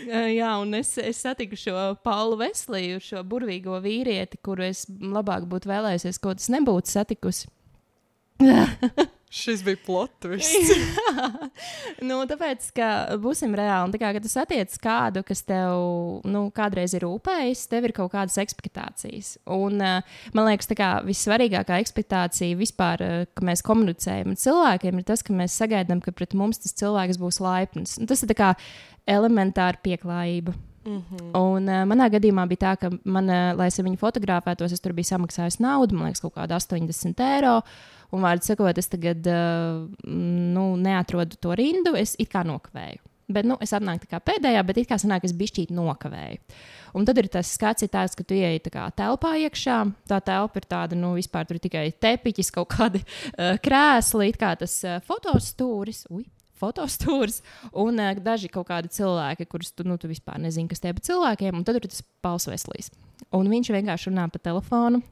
jā, 0.07 0.52
un 0.62 0.78
es, 0.78 0.92
es 1.02 1.23
satiku 1.25 1.59
šo 1.59 1.75
Paulu 2.07 2.38
Vesliju, 2.45 3.00
šo 3.02 3.25
burvīgo 3.26 3.80
vīrieti, 3.83 4.38
kuru 4.45 4.68
es 4.68 4.85
labāk 4.88 5.49
būtu 5.50 5.73
vēlējusies, 5.73 6.21
ko 6.23 6.37
tas 6.38 6.52
nebūtu 6.54 6.95
satikusi. 6.95 7.50
Šis 9.30 9.61
bija 9.64 9.76
plots. 9.85 10.26
nu, 12.09 12.16
tāpēc, 12.30 12.71
ka 12.76 12.88
būsim 13.21 13.52
reāli. 13.59 13.92
Tā 13.92 14.00
kā, 14.00 14.12
kad 14.16 14.25
tu 14.25 14.30
satiec 14.33 14.73
kādu, 14.80 15.21
kas 15.26 15.42
tev 15.45 16.23
nu, 16.25 16.47
kādreiz 16.54 16.95
ir 16.97 17.04
rūpējis, 17.04 17.66
tev 17.68 17.88
ir 17.90 17.95
kaut 17.97 18.14
kādas 18.14 18.38
expectācijas. 18.40 19.35
Un, 19.52 19.83
uh, 19.85 20.23
man 20.33 20.49
liekas, 20.49 20.71
tā 20.71 20.78
kā 20.78 20.90
vissvarīgākā 21.04 21.76
expectācija 21.85 22.57
vispār, 22.57 23.04
uh, 23.04 23.26
ka 23.37 23.45
mēs 23.45 23.64
komunicējam 23.66 24.33
ar 24.33 24.40
cilvēkiem, 24.47 25.02
ir 25.02 25.09
tas, 25.12 25.26
ka 25.26 25.37
mēs 25.37 25.59
sagaidām, 25.61 26.00
ka 26.04 26.14
pret 26.16 26.33
mums 26.38 26.64
tas 26.64 26.76
cilvēks 26.80 27.21
būs 27.21 27.42
laipns. 27.45 27.99
Un 28.00 28.09
tas 28.09 28.25
ir 28.25 28.33
kā 28.38 28.54
elementāra 29.09 29.76
pieklājība. 29.85 30.57
Mm 30.85 31.03
-hmm. 31.03 31.39
Un, 31.39 31.69
uh, 31.69 31.85
manā 31.89 32.09
gadījumā 32.11 32.47
bija 32.49 32.61
tā, 32.67 32.77
ka, 32.81 32.91
man, 33.05 33.29
uh, 33.29 33.57
lai 33.59 33.67
es 33.67 33.79
viņu 33.79 33.99
fotografētos, 33.99 34.73
es 34.73 34.81
tur 34.81 34.93
biju 34.93 35.05
samaksājis 35.05 35.61
naudu, 35.61 35.95
man 35.95 36.07
liekas, 36.07 36.21
kaut 36.21 36.35
kāda 36.35 36.57
80 36.57 37.21
eiro. 37.21 37.63
Un, 38.11 38.23
vārdu 38.23 38.45
sakot, 38.45 38.79
es 38.79 38.89
tagad 38.89 39.27
uh, 39.27 39.89
nu, 40.55 40.77
neatrodu 40.77 41.37
to 41.41 41.55
rindu, 41.55 41.95
es 41.97 42.15
it 42.19 42.29
kā 42.33 42.45
nokavēju. 42.45 42.99
Bet 43.29 43.45
nu, 43.45 43.59
es 43.61 43.75
atnāku 43.77 44.07
pēdējā, 44.09 44.63
bet 44.65 44.79
it 44.79 44.89
kā 44.89 44.97
sanāk, 44.97 45.25
es 45.25 45.35
bišķīt 45.37 45.71
nokavēju. 45.77 46.39
Un 46.97 47.05
tad 47.05 47.19
ir 47.19 47.29
tas 47.29 47.51
skats, 47.53 47.85
ir 47.85 47.91
tāds, 47.93 48.17
ka 48.17 48.25
tu 48.25 48.35
ieej 48.35 48.63
tā 48.65 48.87
telpā 48.97 49.35
iekšā. 49.37 49.93
Tā 50.09 50.21
telpa 50.25 50.57
ir 50.57 50.65
tāda, 50.65 50.97
nu, 50.97 51.13
vispār 51.19 51.45
tur 51.45 51.59
tikai 51.61 51.93
tepiķis, 51.93 52.51
kaut 52.51 52.73
kādi 52.73 53.03
uh, 53.05 53.59
krēsli, 53.61 54.33
kā 54.33 54.55
tas 54.57 54.79
uh, 54.89 54.97
fotostūris. 55.05 56.07
Ui, 56.09 56.25
fotostūris 56.61 57.41
un 57.73 57.99
uh, 58.03 58.15
daži 58.23 58.50
kaut 58.53 58.69
kādi 58.71 58.93
cilvēki, 58.93 59.49
kurus 59.50 59.73
tu, 59.73 59.87
nu, 59.88 59.99
tu 60.00 60.11
vispār 60.11 60.41
nezini, 60.43 60.69
kas 60.71 60.83
tie 60.83 60.93
ir 60.93 61.03
cilvēkiem. 61.11 61.57
Un 61.57 61.67
tad 61.67 61.79
ir 61.79 61.88
tas 61.88 62.05
Pauls 62.25 62.49
Veslīs. 62.50 62.93
Un 63.35 63.50
viņš 63.50 63.73
vienkārši 63.75 64.11
runā 64.12 64.29
pa 64.33 64.41
telefonu. 64.43 65.03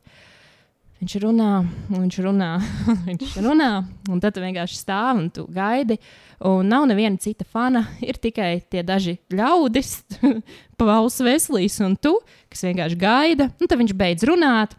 Viņš 0.96 1.14
runā, 1.20 1.50
viņš 1.92 2.16
runā, 2.24 2.50
viņš 3.08 3.34
runā, 3.44 3.70
un 4.08 4.20
tad 4.22 4.32
tu 4.32 4.40
vienkārši 4.40 4.78
stāvi 4.78 5.26
un 5.26 5.26
tu 5.28 5.44
gaidi. 5.52 5.98
Un 6.48 6.70
nav 6.72 6.86
neviena 6.88 7.20
cita 7.20 7.44
fana, 7.44 7.82
ir 8.00 8.16
tikai 8.20 8.62
tie 8.72 8.80
daži 8.86 9.18
ļaudis, 9.28 9.98
Pauls 10.80 11.18
Veslīs 11.24 11.76
un 11.84 11.98
tu, 12.00 12.14
kas 12.52 12.64
vienkārši 12.64 12.96
gaida. 13.00 13.50
Un 13.60 13.68
tad 13.68 13.76
viņš 13.82 13.92
beidz 13.96 14.24
runāt, 14.28 14.72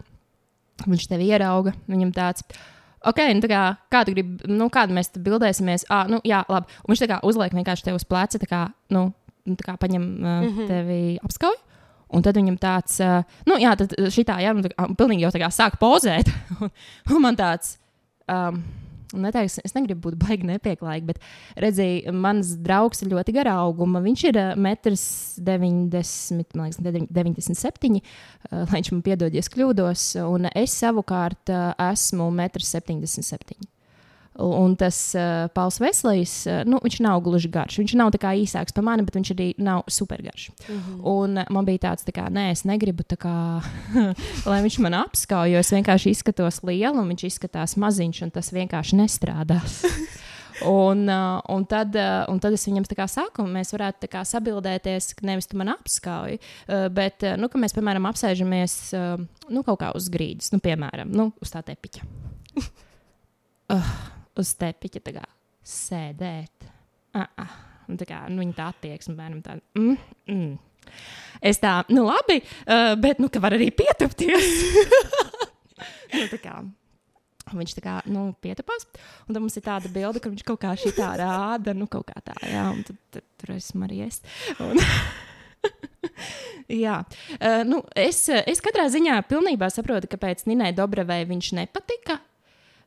viņš 0.86 1.06
tevi 1.10 1.30
ierauga. 1.30 1.76
Viņam 1.86 2.10
tāds, 2.16 2.42
ok, 3.06 3.22
nu 3.38 3.50
kā, 3.50 3.62
kā 3.92 4.02
tu 4.06 4.14
gribi, 4.14 4.50
nu 4.50 4.68
kādu 4.72 4.96
mēs 4.96 5.12
te 5.14 5.22
bildēsimies, 5.22 5.86
ah, 5.92 6.08
nu 6.10 6.20
jā, 6.26 6.42
labi. 6.48 6.66
Un 6.84 6.92
viņš 6.92 7.04
tā 7.04 7.10
kā 7.12 7.20
uzliek 7.26 7.54
vienkārši 7.54 7.88
tev 7.88 7.98
uz 7.98 8.06
pleca, 8.08 8.40
tā 8.40 8.48
kā, 8.50 8.64
nu, 8.94 9.08
tā 9.48 9.66
kā 9.66 9.76
paņem 9.80 10.02
uh, 10.02 10.28
mm 10.28 10.48
-hmm. 10.48 10.66
tevi 10.68 11.18
apskauj. 11.22 11.56
Un 12.08 12.22
tad 12.22 12.36
viņam 12.36 12.56
tāds, 12.56 13.00
uh, 13.04 13.22
nu, 13.46 13.58
jā, 13.60 13.76
tad 13.76 13.92
šī 13.92 14.24
tā, 14.24 14.40
jā, 14.40 14.54
nu, 14.54 14.62
tā, 14.62 14.94
pilnīgi 14.96 15.22
jau 15.22 15.30
tā 15.30 15.40
kā 15.44 15.50
sāk 15.52 15.76
pozēt. 15.78 16.32
un, 16.60 16.70
un 17.10 17.22
man 17.22 17.36
tāds, 17.36 17.78
um, 18.28 18.62
neteiks, 19.16 19.58
es 19.64 19.74
negribu 19.76 20.08
būt 20.08 20.18
baigi 20.20 20.48
nepieklājīgi, 20.48 21.06
bet 21.08 21.22
redzēju, 21.64 22.14
mans 22.16 22.54
draugs 22.64 23.02
ir 23.04 23.12
ļoti 23.14 23.34
gara 23.38 23.56
auguma. 23.62 24.02
Viņš 24.04 24.24
ir 24.30 24.40
1,90 24.42 26.34
m, 26.34 26.44
man 26.58 26.68
liekas, 26.68 27.08
97 27.14 27.98
uh, 27.98 28.02
lai 28.52 28.80
viņš 28.80 28.92
man 28.94 29.02
piedod, 29.06 29.34
ja 29.34 29.44
kļūdos, 29.48 30.10
un 30.26 30.50
es 30.52 30.76
savukārt 30.82 31.54
uh, 31.54 31.72
esmu 31.90 32.30
1,77 32.34 33.58
m. 33.58 33.68
Un 34.38 34.76
tas 34.78 34.96
uh, 35.18 35.48
Pauls 35.50 35.80
Veslīs, 35.82 36.32
uh, 36.46 36.60
nu, 36.68 36.78
viņš 36.84 37.00
nav 37.02 37.18
gluži 37.26 37.48
garš. 37.50 37.80
Viņš 37.80 37.94
nav 37.98 38.12
īsāks 38.14 38.74
par 38.74 38.84
mani, 38.86 39.02
bet 39.02 39.16
viņš 39.18 39.32
arī 39.34 39.48
nav 39.58 39.82
supergarš. 39.90 40.50
Mm 40.68 40.76
-hmm. 40.76 41.00
Un 41.02 41.38
uh, 41.38 41.44
man 41.50 41.64
bija 41.66 41.90
tāds, 41.90 42.06
tā 42.06 42.14
kā, 42.14 42.28
nē, 42.30 42.50
es 42.52 42.62
negribu, 42.64 43.02
kā, 43.18 43.62
lai 44.50 44.62
viņš 44.62 44.78
man 44.78 44.94
apskauj, 44.94 45.50
jo 45.52 45.58
es 45.58 45.72
vienkārši 45.72 46.10
izskatos 46.10 46.62
lielu, 46.62 47.00
un 47.00 47.08
viņš 47.08 47.24
izskatās 47.24 47.76
maziņš, 47.76 48.22
un 48.22 48.30
tas 48.30 48.52
vienkārši 48.52 48.96
nestrādās. 48.96 49.82
Un, 50.66 51.06
uh, 51.08 51.40
un, 51.48 51.64
tad, 51.64 51.94
uh, 51.94 52.26
un 52.32 52.40
tad 52.40 52.52
es 52.52 52.66
viņam 52.66 52.84
saku, 53.06 53.42
mēs 53.46 53.70
varētu 53.72 54.08
sabildēties, 54.24 55.14
ka 55.14 55.26
nevis 55.26 55.46
tu 55.46 55.56
man 55.56 55.68
apskauj, 55.68 56.34
uh, 56.34 56.88
bet 56.90 57.22
uh, 57.22 57.36
nu, 57.38 57.48
mēs, 57.54 57.72
piemēram, 57.72 58.06
apsēžamies 58.10 58.92
uh, 58.92 59.22
nu, 59.48 59.62
kaut 59.62 59.78
kā 59.78 59.92
uz 59.94 60.08
grīdas, 60.10 60.50
nu, 60.50 60.58
piemēram, 60.58 61.14
nu, 61.14 61.32
uz 61.40 61.50
tā 61.50 61.62
tepiņa. 61.62 62.02
uh 63.70 64.17
uz 64.38 64.54
tepiņa 64.58 65.02
tā 65.04 65.16
kā 65.18 65.24
sēdēt. 65.64 66.70
-uh. 67.14 67.56
Un 67.88 67.96
tā 67.96 68.04
kā 68.04 68.24
nu, 68.28 68.42
viņa 68.42 68.56
tā 68.56 68.66
attieksme 68.68 69.14
bērnam 69.16 69.42
tāda. 69.44 69.62
Mm, 69.78 69.96
mm. 70.28 70.58
Es 71.40 71.60
tā, 71.62 71.78
nu 71.92 72.04
labi, 72.04 72.40
uh, 72.42 72.92
bet 73.00 73.20
nu, 73.22 73.30
ka 73.32 73.40
var 73.40 73.56
arī 73.56 73.70
pietupties. 73.72 74.48
nu, 76.16 76.26
tā 76.28 76.40
kā. 76.42 76.58
Viņš 77.48 77.78
tā 77.78 77.80
kā 77.80 77.94
nu, 78.12 78.26
pietupās, 78.44 78.84
un 79.24 79.32
tad 79.32 79.40
mums 79.40 79.56
ir 79.56 79.64
tāda 79.64 79.88
bilde, 79.88 80.20
ka 80.20 80.28
viņš 80.28 80.44
kaut 80.44 80.60
kā 80.60 80.74
tā 80.92 81.14
rāda, 81.16 81.72
nu, 81.72 81.86
kaut 81.88 82.10
kā 82.10 82.20
tā, 82.20 82.34
jā, 82.44 82.66
un 82.74 82.82
tad, 82.84 82.98
tad 83.14 83.24
tur 83.40 83.54
esmu 83.54 83.86
arī 83.86 84.02
es. 84.04 84.20
Un... 84.60 84.76
jā, 86.84 86.98
uh, 87.38 87.62
nu, 87.64 87.80
es, 87.96 88.26
es 88.28 88.60
katrā 88.64 88.84
ziņā 88.92 89.22
pilnībā 89.30 89.70
saprotu, 89.72 90.10
kāpēc 90.12 90.44
Ninai 90.44 90.74
Dobrevai 90.76 91.22
viņš 91.30 91.54
nepatika. 91.62 92.18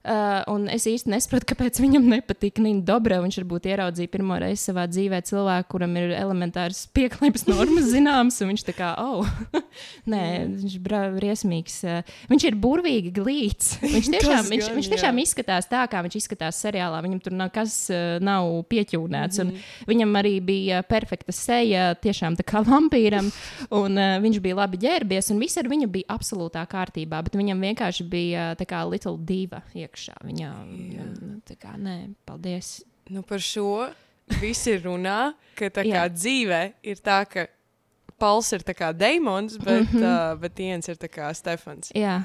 Uh, 0.01 0.39
un 0.50 0.63
es 0.74 0.88
īsti 0.89 1.12
nesaprotu, 1.13 1.46
kāpēc 1.51 1.77
viņam 1.77 2.08
nepatīk 2.10 2.58
Nina 2.63 2.81
Dobra. 2.86 3.20
Viņš 3.22 3.36
varbūt 3.38 3.67
ieraudzīja 3.70 4.10
pirmo 4.10 4.34
reizi 4.41 4.63
savā 4.72 4.88
dzīvē 4.89 5.20
cilvēku, 5.29 5.67
kuram 5.75 5.93
ir 6.01 6.15
elementārs 6.17 6.88
pieklājības 6.96 7.46
normas 7.46 7.91
zināmas, 7.91 8.39
un 8.41 8.50
viņš 8.50 8.63
tā 8.65 8.74
kā, 8.74 8.96
oh, 8.98 9.29
nē, 10.12 10.24
viņš 10.55 10.77
ir 10.79 10.96
briesmīgs. 11.20 11.75
Uh, 11.86 12.15
viņš 12.31 12.46
ir 12.50 12.58
burvīgi 12.63 13.12
glīts. 13.13 13.75
Viņš 13.84 14.10
tiešām, 14.15 14.50
viņš, 14.50 14.63
gan, 14.65 14.79
viņš 14.79 14.89
tiešām 14.96 15.22
izskatās 15.22 15.70
tā, 15.70 15.84
kā 15.91 16.01
viņš 16.08 16.17
izskatās 16.24 16.63
seriālā. 16.65 17.03
Viņam 17.05 17.22
tur 17.22 17.38
nekas 17.43 17.77
uh, 17.93 18.17
nav 18.25 18.50
pieķūnēts. 18.74 19.43
Mm 19.43 19.53
-hmm. 19.53 19.70
Viņam 19.93 20.17
arī 20.24 20.34
bija 20.41 20.81
perfekta 20.81 21.36
seja, 21.36 21.91
tiešām 21.93 22.39
tā 22.41 22.48
kā 22.48 22.63
vampīram, 22.65 23.29
un 23.84 24.01
uh, 24.01 24.17
viņš 24.25 24.41
bija 24.41 24.63
labi 24.63 24.81
ģērbies, 24.81 25.29
un 25.29 25.46
viss 25.46 25.62
ar 25.62 25.70
viņu 25.70 25.93
bija 25.93 26.10
absolūtā 26.10 26.65
kārtībā, 26.65 27.22
bet 27.22 27.38
viņam 27.38 27.62
vienkārši 27.70 28.10
bija 28.10 28.51
tā 28.58 28.65
kā 28.65 28.81
little 28.89 29.20
diva. 29.22 29.62
Iek 29.77 29.90
iekšā. 29.91 30.15
Viņā 30.25 30.51
nu, 30.71 31.39
tā 31.45 31.57
kā 31.60 31.75
nē, 31.77 32.13
paldies. 32.25 32.81
Nu, 33.12 33.24
par 33.27 33.43
šo 33.43 33.91
visi 34.39 34.77
runā, 34.79 35.33
ka 35.60 35.69
tā 35.69 35.83
kā 35.83 36.05
dzīve 36.10 36.71
ir 36.83 37.01
tā, 37.03 37.25
ka 37.27 37.48
Pauls 38.21 38.51
ir 38.53 38.62
tā 38.62 38.75
kā 38.77 38.91
Deimons, 38.93 39.57
bet, 39.57 39.81
mm 39.81 39.98
-hmm. 39.98 40.33
uh, 40.33 40.39
bet 40.39 40.60
Iens 40.60 40.88
ir 40.88 40.95
tā 40.95 41.10
kā 41.10 41.33
Stefans. 41.33 41.91
Jā. 41.95 42.21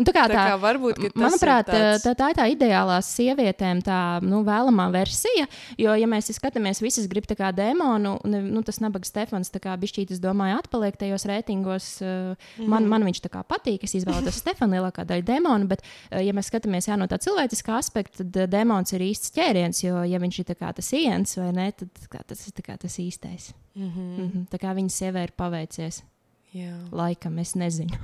Un 0.00 0.06
tā 0.08 0.14
kā 0.16 0.24
tā, 0.30 0.32
tā 0.32 0.44
kā 0.48 0.56
varbūt, 0.60 1.00
manuprāt, 1.18 1.68
tāds... 1.68 2.04
tā, 2.06 2.14
tā 2.16 2.30
ir 2.32 2.38
tā 2.38 2.46
ideālā 2.54 2.96
sievietēm, 3.04 3.82
tā 3.84 4.00
nu, 4.24 4.40
vēlamā 4.46 4.88
versija. 4.94 5.44
Jo, 5.80 5.94
ja 5.98 6.08
mēs 6.08 6.30
skatāmies, 6.36 6.80
visas 6.80 7.08
grib 7.10 7.28
tā 7.28 7.36
kā 7.36 7.50
demonu, 7.56 8.16
nu, 8.24 8.62
tas 8.66 8.80
nabaga 8.80 9.08
Stefans, 9.08 9.52
kā 9.60 9.74
bišķīt, 9.80 10.14
es 10.16 10.22
domāju, 10.22 10.60
atpaliek 10.62 10.96
tajos 11.00 11.26
reitingos. 11.28 11.90
Mm. 12.00 12.70
Man, 12.72 12.88
man 12.88 13.04
viņš 13.08 13.22
tā 13.26 13.32
kā 13.34 13.44
patīk, 13.44 13.84
es 13.84 13.96
izvēlos 14.00 14.40
Stefanu 14.40 14.78
lielākā 14.78 15.04
daļa 15.08 15.26
demonu, 15.34 15.68
bet, 15.70 15.84
ja 16.10 16.34
mēs 16.36 16.48
skatāmies 16.52 16.88
jā, 16.88 16.96
no 17.00 17.08
tā 17.10 17.20
cilvēciskā 17.20 17.76
aspekta, 17.80 18.24
tad 18.24 18.52
demons 18.52 18.96
ir 18.96 19.04
īsts 19.10 19.34
ķēriens, 19.36 19.84
jo, 19.84 20.00
ja 20.08 20.22
viņš 20.22 20.42
ir 20.42 20.54
tas 20.60 20.92
iens 20.96 21.36
vai 21.36 21.50
ne, 21.56 21.70
tad 21.76 22.06
kā, 22.12 22.24
tas 22.26 22.46
ir 22.48 22.56
tas 22.70 22.98
īstais. 23.02 23.52
Mm 23.74 23.88
-hmm. 23.88 24.18
Mm 24.18 24.30
-hmm. 24.30 24.46
Tā 24.50 24.58
kā 24.58 24.74
viņa 24.74 24.88
sievai 24.88 25.22
ir 25.22 25.32
paveicies. 25.36 26.02
Jā. 26.50 26.72
Laikam 26.90 27.36
es 27.38 27.52
nezinu. 27.58 27.94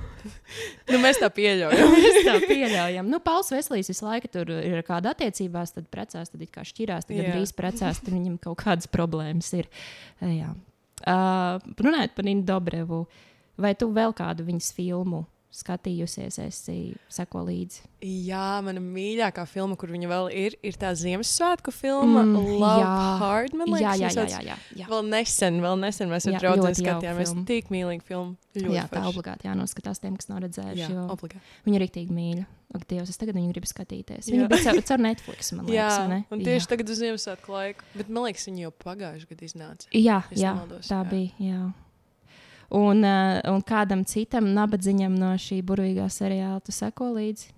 nu, 0.91 0.99
mēs 1.03 1.19
tā 1.19 1.27
pieļaujam. 1.35 1.93
mēs 1.97 2.19
tā 2.23 2.37
pieļaujam. 2.45 3.09
Nu, 3.11 3.19
Pauls 3.23 3.51
Veslīs 3.51 3.91
visu 3.91 4.07
laiku 4.07 4.31
tur 4.31 4.53
ir 4.55 4.79
kāda 4.87 5.11
attiecībās, 5.15 5.75
tad 5.75 5.89
precās, 5.91 6.31
tad 6.31 6.43
it 6.45 6.53
kā 6.53 6.63
šķirās, 6.67 7.09
tad 7.09 7.19
drīz 7.19 7.51
precās, 7.57 7.99
tad 7.99 8.13
viņam 8.15 8.37
kaut 8.43 8.61
kādas 8.63 8.87
problēmas 8.91 9.51
ir. 9.57 9.67
Jā. 10.23 10.53
Uh, 11.07 11.59
runājot 11.77 12.15
par 12.15 12.25
Ninu 12.25 12.47
Dobrevu, 12.47 13.03
vai 13.59 13.75
tu 13.77 13.91
vēl 13.93 14.15
kādu 14.17 14.47
viņas 14.47 14.71
filmu 14.77 15.25
skatījusies, 15.57 16.37
esi 16.43 16.77
seko 17.11 17.41
līdzi. 17.47 17.85
Jā, 18.27 18.59
mana 18.61 18.81
mīļākā 18.83 19.47
filma, 19.49 19.77
kur 19.79 19.89
viņa 19.89 20.09
vēl 20.11 20.27
ir, 20.37 20.57
ir 20.65 20.77
tā 20.77 20.91
Ziemassvētku 20.97 21.73
filma 21.73 22.21
mm, 22.21 22.51
Love 22.61 22.83
jā. 22.83 22.91
Hard. 23.23 23.55
Man 23.57 23.71
liekas, 23.73 24.01
jā, 24.03 24.11
jā, 24.13 24.25
jā, 24.29 24.41
jā, 24.51 24.57
jā. 24.77 24.89
Vēl 24.91 25.07
nesen, 25.09 25.57
vēl 25.63 25.79
nesen 25.81 26.11
mēs 26.13 26.29
ar 26.29 26.37
draugiem 26.37 26.77
skatījāmies. 26.77 27.33
Tik 27.49 27.71
mīlīga 27.73 28.05
filma. 28.05 28.35
Ļoti 28.57 28.73
jā, 28.73 28.85
tā 28.89 29.01
obligāti 29.09 29.49
jānoskatās 29.49 30.01
tiem, 30.01 30.15
kas 30.17 30.29
nav 30.31 30.43
redzējuši. 30.45 30.85
Jā, 30.85 31.07
obligāti. 31.13 31.57
Viņa 31.65 31.77
ir 31.77 31.83
rīktīgi 31.85 32.15
mīļa. 32.17 32.45
Ak, 32.77 32.85
Dievs, 32.89 33.11
es 33.13 33.19
tagad 33.21 33.37
viņu 33.37 33.53
gribu 33.53 33.69
skatīties. 33.69 34.27
Viņa 34.27 34.43
jā. 34.43 34.51
bija 34.51 34.65
caur, 34.65 34.81
caur 34.89 35.03
Netflix, 35.05 35.51
man 35.55 35.65
liekas. 35.69 35.99
Jā, 36.01 36.21
un 36.33 36.41
tieši 36.43 36.65
jā. 36.65 36.69
tagad 36.73 36.93
uz 36.93 37.01
Ziemassvētku 37.01 37.53
laiku. 37.53 37.89
Bet 37.95 38.09
man 38.09 38.27
liekas, 38.27 38.47
viņa 38.49 38.65
jau 38.65 38.71
pagājušajā 38.83 39.33
gadā 39.33 39.47
iznāca. 39.47 39.91
Jā, 39.93 40.21
jā, 40.33 40.55
nemaldos, 40.57 40.89
tā 40.89 41.03
jā. 41.03 41.09
bija. 41.13 41.35
Jā. 41.47 41.61
Un, 42.75 43.03
uh, 43.07 43.39
un 43.47 43.61
kādam 43.63 44.03
citam 44.07 44.49
nabadzīgam 44.55 45.13
no 45.15 45.31
šī 45.39 45.61
burvīgā 45.63 46.09
seriāla 46.11 46.59
tu 46.63 46.75
seko 46.75 47.13
līdzi? 47.15 47.53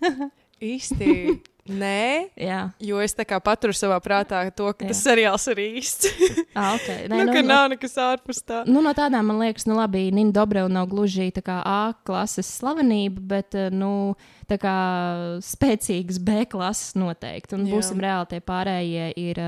Īsti. 0.72 1.40
Nē, 1.70 2.30
Jā. 2.48 2.60
jo 2.82 3.00
es 3.02 3.14
tā 3.16 3.24
kā 3.28 3.38
paturu 3.42 3.74
savā 3.76 3.98
prātā 4.02 4.42
to, 4.54 4.70
ka 4.74 4.86
Jā. 4.86 4.90
tas 4.90 5.02
seriāls 5.04 5.46
ir 5.52 5.60
īsts. 5.64 6.08
ah, 6.58 6.74
okay. 6.74 7.04
Nē, 7.10 7.20
nu, 7.20 7.26
nu, 7.28 7.34
nu, 7.36 7.42
nav 7.46 7.68
nekas 7.74 7.96
ārpus 8.00 8.42
tā. 8.46 8.62
Nu, 8.68 8.82
no 8.84 8.94
tādām 8.96 9.30
man 9.30 9.40
liekas, 9.42 9.66
nu, 9.68 9.76
labi, 9.78 10.08
Nina 10.14 10.34
Dobreva 10.34 10.70
nav 10.72 10.88
gluži 10.90 11.30
tā 11.36 11.44
kā 11.46 11.60
A 11.66 11.92
klases 12.06 12.50
slavenība, 12.60 13.22
bet 13.34 13.58
nu, 13.74 13.92
tā 14.50 14.58
kā 14.60 14.76
spēcīgas 15.44 16.20
B 16.24 16.46
klases 16.50 16.96
noteikti. 16.98 17.58
Un 17.58 17.68
Jā. 17.68 17.76
būsim 17.76 18.02
reāli, 18.02 18.32
tie 18.32 18.42
pārējie 18.44 19.12
ir. 19.20 19.44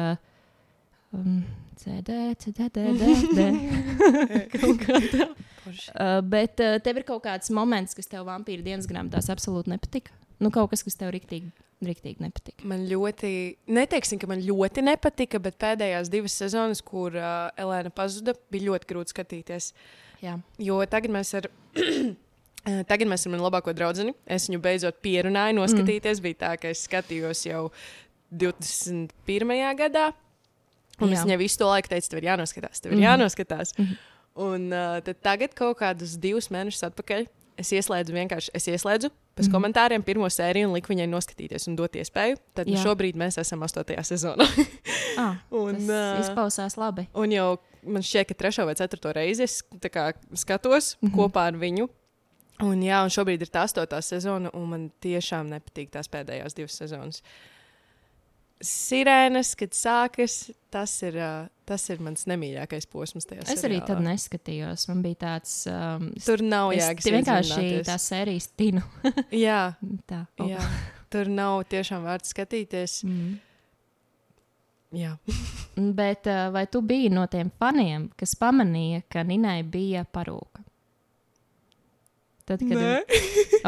Um, 1.13 1.43
CD, 1.83 2.19
CD, 2.39 2.79
kā 4.83 5.01
tā. 5.11 5.27
Uh, 5.67 6.19
bet 6.27 6.61
uh, 6.63 6.79
tev 6.83 7.01
ir 7.01 7.07
kaut 7.07 7.23
kāds 7.25 7.51
moments, 7.55 7.97
kas 7.99 8.11
tev 8.11 8.27
vampīra 8.29 8.65
dienas 8.67 8.89
grāmatās 8.91 9.31
absolūti 9.33 9.73
nepatika. 9.73 10.15
Nu, 10.43 10.51
kaut 10.55 10.73
kas, 10.73 10.83
kas 10.87 10.99
tev 10.99 11.13
riktīgi, 11.15 11.53
riktīgi 11.87 12.25
nepatika. 12.25 12.67
Man 12.69 12.87
ļoti, 12.91 13.33
neteiksim, 13.71 14.21
ka 14.23 14.31
man 14.31 14.43
ļoti 14.43 14.85
nepatika, 14.87 15.41
bet 15.43 15.59
pēdējās 15.63 16.11
divas 16.13 16.37
sezonas, 16.39 16.83
kur 16.87 17.17
uh, 17.19 17.51
Elēna 17.59 17.95
pazuda, 17.95 18.35
bija 18.53 18.73
ļoti 18.73 18.91
grūti 18.91 19.15
skatīties. 19.15 19.73
Jā. 20.23 20.37
Jo 20.63 20.83
tagad 20.91 21.15
mēs 21.15 21.35
ar. 21.39 21.51
Tagad 22.63 23.09
mēs 23.11 23.25
ar 23.27 23.33
manu 23.33 23.43
labāko 23.43 23.73
draugu. 23.75 24.13
Es 24.31 24.45
viņu 24.47 24.61
beidzot 24.63 25.01
pierunāju, 25.03 25.57
noskatīties. 25.57 26.21
Mm. 26.21 26.27
Bija 26.29 26.37
tā, 26.45 26.51
ka 26.63 26.71
es 26.71 26.85
skatījos 26.87 27.41
jau 27.49 27.65
21. 28.31 29.11
gadā. 29.81 30.05
Un 31.03 31.13
es 31.13 31.25
viņai 31.27 31.39
visu 31.41 31.59
to 31.61 31.69
laiku 31.71 31.93
teicu, 31.93 32.09
tev 32.13 32.23
ir 32.23 32.31
jānoskatās, 32.31 32.81
tev 32.81 32.93
ir 32.93 32.99
mm 32.99 33.03
-hmm. 33.03 33.09
jānoskatās. 33.11 33.75
Mm 33.79 33.85
-hmm. 33.85 33.97
Un 34.35 34.73
uh, 34.73 35.15
tagad, 35.21 35.53
kaut 35.55 35.79
kādus 35.79 36.17
divus 36.21 36.49
mēnešus 36.49 36.87
atpakaļ, 36.89 37.27
es 37.61 37.73
ieslēdzu 37.73 38.15
vienkārši, 38.17 38.51
es 38.57 38.69
ieslēdzu 38.69 39.11
pēc 39.11 39.47
mm 39.47 39.49
-hmm. 39.49 39.55
komentāriem 39.55 40.03
pirmo 40.03 40.31
sēriju 40.31 40.69
un 40.69 40.75
liku 40.75 40.93
viņai 40.93 41.07
noskatīties 41.07 41.69
un 41.69 41.77
dot 41.77 41.97
iespēju. 41.97 42.37
Tad 42.55 42.67
nu, 42.67 42.77
šobrīd 42.77 43.17
mēs 43.17 43.39
esam 43.41 43.63
astotajā 43.63 44.03
sezonā. 44.03 44.47
ah, 45.19 45.37
un, 45.63 45.77
tas 45.77 45.89
uh, 45.89 46.21
izklausās 46.21 46.77
labi. 46.77 47.07
Un 47.15 47.33
jau 47.33 47.59
man 47.83 48.03
šķiet, 48.03 48.29
ka 48.29 48.35
trešo 48.35 48.65
vai 48.65 48.75
ceturto 48.75 49.13
reizi 49.13 49.43
es 49.43 49.63
kā, 49.93 50.13
skatos 50.35 50.97
mm 51.01 51.09
-hmm. 51.09 51.15
kopā 51.17 51.47
ar 51.47 51.55
viņu. 51.55 51.89
Un, 52.63 52.83
jā, 52.83 53.03
un 53.03 53.11
šobrīd 53.11 53.41
ir 53.43 53.49
tā 53.49 53.65
astotā 53.67 54.01
sezona, 54.01 54.51
un 54.55 54.69
man 54.69 54.91
tiešām 55.01 55.49
nepatīk 55.49 55.91
tās 55.91 56.09
pēdējās 56.09 56.55
divas 56.55 56.77
sezonas. 56.77 57.23
Uh, 57.23 57.52
sirēnas, 58.67 59.53
kad 59.59 59.75
sākas, 59.77 60.37
tas 60.73 60.95
ir, 61.07 61.19
tas 61.69 61.85
ir 61.93 62.03
mans 62.05 62.27
nemīļākais 62.31 62.89
posms. 62.93 63.27
Es 63.27 63.51
seriālā. 63.51 63.69
arī 63.69 63.81
tad 63.89 64.03
neskatījos. 64.05 64.87
Man 64.91 65.05
bija 65.05 65.21
tāds. 65.27 65.55
Um, 65.71 66.11
tur 66.25 66.43
nav 66.47 66.73
jēgas. 66.77 67.07
Tas 67.07 67.17
vienkārši 67.17 67.71
tā 67.89 67.97
sērijas 68.03 68.51
tinu. 68.59 68.85
jā, 69.47 69.63
tā. 70.11 70.25
Oh. 70.39 70.51
jā, 70.51 70.63
tur 71.13 71.31
nav 71.33 71.63
tiešām 71.73 72.07
vērts 72.09 72.35
skatīties. 72.37 73.01
Mm. 73.09 73.33
Jā. 74.93 75.17
Bet 75.99 76.29
vai 76.53 76.67
tu 76.69 76.83
biji 76.85 77.09
no 77.13 77.25
tiem 77.33 77.49
faniem, 77.61 78.11
kas 78.19 78.37
pamanīja, 78.37 79.07
ka 79.09 79.25
Ninai 79.25 79.63
bija 79.65 80.05
parūka? 80.05 80.52
Tad, 82.45 82.63
kad, 82.67 82.79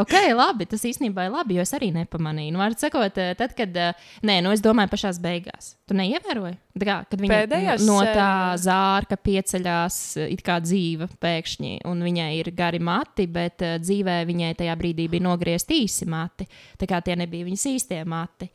ok, 0.02 0.14
labi, 0.34 0.66
tas 0.66 0.82
īstenībā 0.82 1.28
ir 1.28 1.34
labi, 1.34 1.54
jo 1.58 1.62
es 1.62 1.72
arī 1.76 1.92
nepamanīju. 1.94 2.54
Nu, 2.54 2.58
var 2.58 2.74
sakot, 2.78 3.20
eh, 3.22 3.34
tad, 3.38 3.54
kad, 3.54 3.76
eh, 3.76 4.08
nē, 4.26 4.40
nu, 4.42 4.50
es 4.50 4.62
domāju, 4.64 4.90
pašās 4.90 5.20
beigās. 5.22 5.74
Tu 5.86 5.94
neievēroji? 5.94 6.56
Kā, 6.82 6.96
kad 7.06 7.22
viņa 7.22 7.36
Pēdējās 7.36 7.84
no 7.86 8.00
tā 8.02 8.32
zārka 8.58 9.14
pieceļās, 9.14 10.00
eh, 10.18 10.32
it 10.34 10.42
kā 10.42 10.58
dzīva 10.64 11.06
pēkšņi, 11.22 11.84
un 11.86 12.02
viņai 12.02 12.28
ir 12.40 12.50
gari 12.50 12.82
mati, 12.82 13.28
bet 13.30 13.62
dzīvē 13.62 14.18
viņai 14.26 14.52
tajā 14.58 14.74
brīdī 14.80 15.08
bija 15.08 15.28
nogriezti 15.28 15.84
īsi 15.84 16.10
mati. 16.10 16.48
Tā 16.76 16.90
kā 16.90 17.02
tie 17.04 17.14
nebija 17.14 17.46
viņas 17.46 17.70
īstie 17.76 18.02
mati 18.04 18.50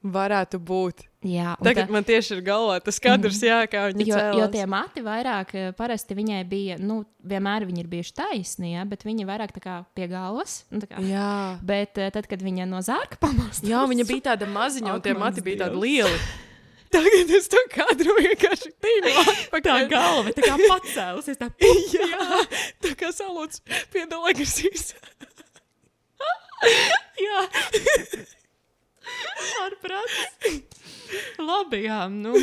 varētu 0.00 0.60
būt. 0.64 1.04
Jā, 1.28 1.52
Tagad 1.60 1.84
tā, 1.84 1.92
man 1.92 2.04
tieši 2.08 2.32
ir 2.38 2.42
galvā 2.46 2.78
tas 2.80 2.96
kadrs, 3.02 3.36
mm, 3.42 3.48
jā, 3.50 3.56
kā 3.68 3.82
viņa 3.90 4.04
jo, 4.08 4.16
cēlās. 4.16 4.38
jo 4.40 4.46
tie 4.54 4.62
mati 4.72 5.02
vairāk 5.04 5.50
eh, 5.52 5.66
parasti 5.76 6.16
viņai 6.16 6.38
bija, 6.48 6.78
nu, 6.80 7.02
vienmēr 7.28 7.66
viņi 7.68 7.82
ir 7.82 7.90
bijuši 7.92 8.14
taisni, 8.16 8.72
jā, 8.72 8.86
bet 8.88 9.04
viņi 9.04 9.28
vairāk 9.28 9.52
tā 9.52 9.60
kā 9.64 9.74
pie 9.96 10.08
galvas. 10.08 10.62
Nu, 10.72 10.80
kā, 10.88 11.02
jā. 11.04 11.32
Bet 11.60 12.00
eh, 12.00 12.08
tad, 12.14 12.30
kad 12.30 12.40
viņa 12.40 12.68
no 12.70 12.80
zārka 12.84 13.20
pamostās. 13.20 13.68
Jā, 13.68 13.82
viņa 13.90 14.08
bija 14.08 14.30
tāda 14.32 14.48
maziņa, 14.48 14.94
un 14.96 15.04
tie 15.04 15.16
mati 15.18 15.44
bija 15.44 15.66
tādi 15.66 15.84
lieli. 15.84 16.22
Tagad 16.94 17.36
es 17.36 17.46
to 17.52 17.60
kadru 17.70 18.16
vienkārši 18.16 18.72
tīnu 18.82 19.12
atpakaļ. 19.20 19.62
Tā 19.68 19.76
galva 19.92 20.32
tā 20.34 20.48
kā 20.48 20.56
pacēlusies. 20.64 21.38
Tā, 21.38 21.52
jā, 21.94 22.08
jā, 22.16 22.42
tā 22.82 22.96
kā 22.98 23.12
salūts 23.14 23.60
piedalēgasīs. 23.92 24.94
jā. 27.28 27.46
Ārprāts. 29.64 30.18
Labi, 31.38 31.84
jā. 31.86 32.04
Nu. 32.12 32.34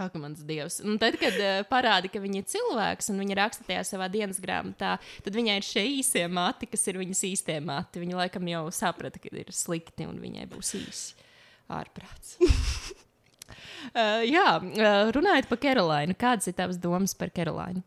Ak, 0.00 0.14
mans 0.16 0.40
dievs. 0.48 0.78
Un 0.80 0.96
tad, 1.00 1.18
kad 1.20 1.34
uh, 1.36 1.60
parāda, 1.68 2.08
ka 2.08 2.22
viņa 2.22 2.40
ir 2.40 2.46
cilvēks 2.48 3.10
un 3.12 3.18
viņa 3.20 3.36
raksta 3.36 3.66
tajā 3.68 3.82
savā 3.84 4.06
dienas 4.12 4.38
grāmatā, 4.40 4.94
tad 5.24 5.36
viņai 5.36 5.58
ir 5.60 5.66
šie 5.66 5.82
īsie 5.98 6.22
mati, 6.32 6.68
kas 6.70 6.86
ir 6.88 7.00
viņas 7.02 7.20
īstie 7.28 7.58
mati. 7.64 8.00
Viņa 8.00 8.22
laikam 8.22 8.48
jau 8.48 8.62
saprata, 8.72 9.20
ka 9.20 9.32
ir 9.34 9.52
slikti 9.52 10.08
un 10.08 10.16
viņai 10.22 10.46
būs 10.54 10.72
īsi 10.78 11.28
ārprāts. 11.76 12.38
uh, 12.40 14.22
jā, 14.36 14.48
uh, 14.56 15.12
runājot 15.12 15.50
par 15.52 15.60
Karolīnu, 15.66 16.16
kādas 16.16 16.48
ir 16.48 16.56
tavas 16.56 16.80
domas 16.80 17.12
par 17.18 17.34
Karolīnu? 17.36 17.84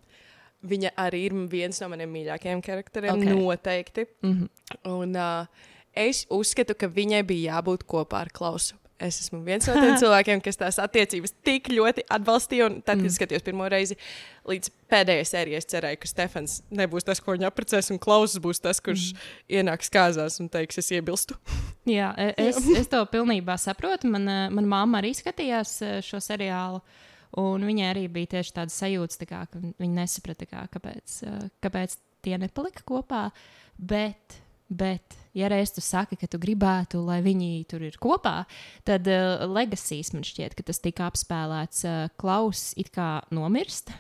Viņa 0.64 0.94
arī 1.02 1.26
ir 1.28 1.34
viens 1.52 1.82
no 1.82 1.90
maniem 1.92 2.14
mīļākajiem 2.14 2.62
charakteriem, 2.64 3.18
Ok. 3.18 3.26
okay. 3.26 3.40
noteikti. 3.42 4.06
Mm 4.24 4.36
-hmm. 4.38 4.50
Un 4.94 5.18
uh, 5.18 5.72
es 5.96 6.24
uzskatu, 6.34 6.76
ka 6.78 6.90
viņai 6.92 7.24
bija 7.28 7.58
jābūt 7.58 7.86
kopā 7.90 8.26
ar 8.26 8.34
Klausu. 8.34 8.78
Es 9.04 9.18
esmu 9.20 9.42
viens 9.44 9.66
no 9.68 9.74
tiem 9.76 9.96
cilvēkiem, 10.02 10.42
kas 10.44 10.60
tās 10.60 10.78
attiecības 10.80 11.34
tik 11.46 11.68
ļoti 11.74 12.06
atbalstīja. 12.14 12.70
Un 12.70 12.78
tad, 12.86 13.02
kad 13.02 13.10
es 13.10 13.18
skatījos 13.18 13.46
pirmo 13.46 13.68
reizi, 13.72 13.98
līdz 14.50 14.70
pēdējai 14.92 15.26
sērijai, 15.28 15.60
es 15.60 15.70
cerēju, 15.74 16.00
ka 16.00 16.10
Stefans 16.12 16.58
nebūs 16.74 17.08
tas, 17.08 17.20
ko 17.24 17.36
viņa 17.36 17.50
apprecēs, 17.50 17.92
un 17.94 18.00
Klauss 18.04 18.40
būs 18.44 18.62
tas, 18.64 18.80
kurš 18.84 19.10
mm. 19.12 19.32
ienāks 19.60 19.92
kāzās 19.94 20.40
un 20.44 20.52
teiks, 20.54 20.80
es 20.80 20.92
iebilstu. 20.96 21.38
Jā, 21.98 22.14
e- 22.16 22.36
es, 22.46 22.62
es 22.78 22.92
to 22.92 23.02
pilnībā 23.12 23.58
saprotu. 23.60 24.12
Man, 24.14 24.30
eh, 24.30 24.46
mana 24.54 24.76
mamma 24.78 25.02
arī 25.02 25.12
skatījās 25.18 25.76
eh, 25.84 25.98
šo 26.06 26.22
seriālu. 26.24 26.84
Un 27.42 27.66
viņai 27.66 27.88
arī 27.90 28.06
bija 28.14 28.36
tieši 28.36 28.54
tāda 28.60 28.70
sajūta, 28.70 29.18
tā 29.24 29.26
kā, 29.26 29.40
ka 29.50 29.60
viņa 29.82 29.94
nesaprata, 29.96 30.46
kā, 30.46 30.68
kāpēc, 30.76 31.16
kāpēc 31.66 31.96
tie 32.24 32.38
nepalika 32.38 32.86
kopā. 32.86 33.24
Bet, 33.74 34.38
bet, 34.70 35.18
ja 35.34 35.50
reiz 35.52 35.74
tu 35.74 35.82
saki, 35.82 36.18
ka 36.20 36.30
tu 36.30 36.40
gribētu, 36.42 37.02
lai 37.06 37.20
viņi 37.26 37.66
tur 37.70 37.84
ir 37.86 37.98
kopā, 38.02 38.44
tad 38.88 39.10
uh, 39.10 39.44
legacies 39.50 40.14
man 40.14 40.26
šķiet, 40.28 40.56
ka 40.58 40.66
tas 40.70 40.82
tika 40.84 41.10
apspēlēts. 41.10 41.86
Uh, 41.86 42.08
Klaus 42.22 42.72
it 42.80 42.94
kā 42.94 43.22
nomirst. 43.34 43.94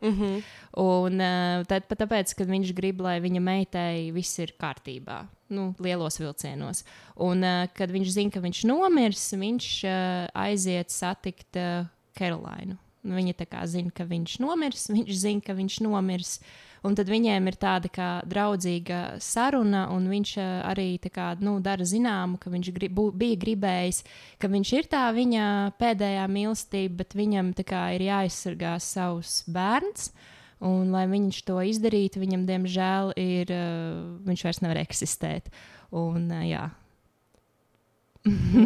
Mm 0.00 0.14
-hmm. 0.14 0.42
Un 0.76 1.20
uh, 1.20 1.66
tad, 1.66 1.88
pat 1.88 1.98
tāpēc, 1.98 2.34
ka 2.36 2.44
viņš 2.44 2.72
grib, 2.74 3.00
lai 3.00 3.20
viņa 3.20 3.40
meitai 3.40 4.12
viss 4.12 4.38
ir 4.38 4.54
kārtībā, 4.58 5.26
nu, 5.48 5.74
lielos 5.78 6.18
vilcienos. 6.18 6.84
Un, 7.16 7.42
uh, 7.42 7.66
kad 7.74 7.90
viņš 7.90 8.08
zina, 8.08 8.30
ka 8.30 8.40
viņš 8.40 8.64
nomirs, 8.64 9.32
viņš 9.32 9.84
uh, 9.84 10.28
aiziet 10.34 10.90
satikt 10.90 11.56
uh, 11.56 11.86
Karolīnu. 12.14 12.76
Nu, 13.02 13.14
viņa 13.14 13.34
tā 13.34 13.46
kā 13.46 13.66
zina, 13.66 13.90
ka 13.90 14.04
viņš 14.04 14.38
nomirs, 14.40 14.88
viņš 14.90 15.12
zina, 15.12 15.40
ka 15.40 15.52
viņš 15.52 15.80
nomirs. 15.80 16.40
Un 16.86 16.94
tad 16.98 17.10
viņiem 17.10 17.50
ir 17.50 17.58
tāda 17.58 17.90
kā 17.90 18.08
draudzīga 18.28 19.18
saruna, 19.22 19.86
un 19.94 20.06
viņš 20.10 20.32
uh, 20.38 20.48
arī 20.70 20.88
kā, 21.10 21.32
nu, 21.42 21.56
dara 21.64 21.86
zināmu, 21.88 22.38
ka 22.38 22.52
viņš 22.52 22.72
grib, 22.76 23.00
bija 23.18 23.38
gribējis, 23.42 24.02
ka 24.38 24.50
viņš 24.52 24.72
ir 24.78 24.90
tā 24.92 25.04
viņa 25.16 25.44
pēdējā 25.80 26.26
mīlestība, 26.30 27.00
bet 27.02 27.18
viņam 27.18 27.52
kā 27.66 27.84
ir 27.96 28.06
jāaizsargā 28.08 28.78
savs 28.82 29.42
bērns. 29.50 30.12
Un, 30.58 30.90
lai 30.90 31.04
viņš 31.06 31.44
to 31.46 31.60
izdarītu, 31.62 32.18
viņam, 32.18 32.42
diemžēl, 32.48 33.12
ir, 33.22 33.52
uh, 33.54 34.18
viņš 34.26 34.44
vairs 34.46 34.62
nevar 34.64 34.82
eksistēt. 34.82 35.52
Un, 35.94 36.26
uh, 36.34 36.42
jā. 36.46 36.66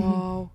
wow. 0.00 0.48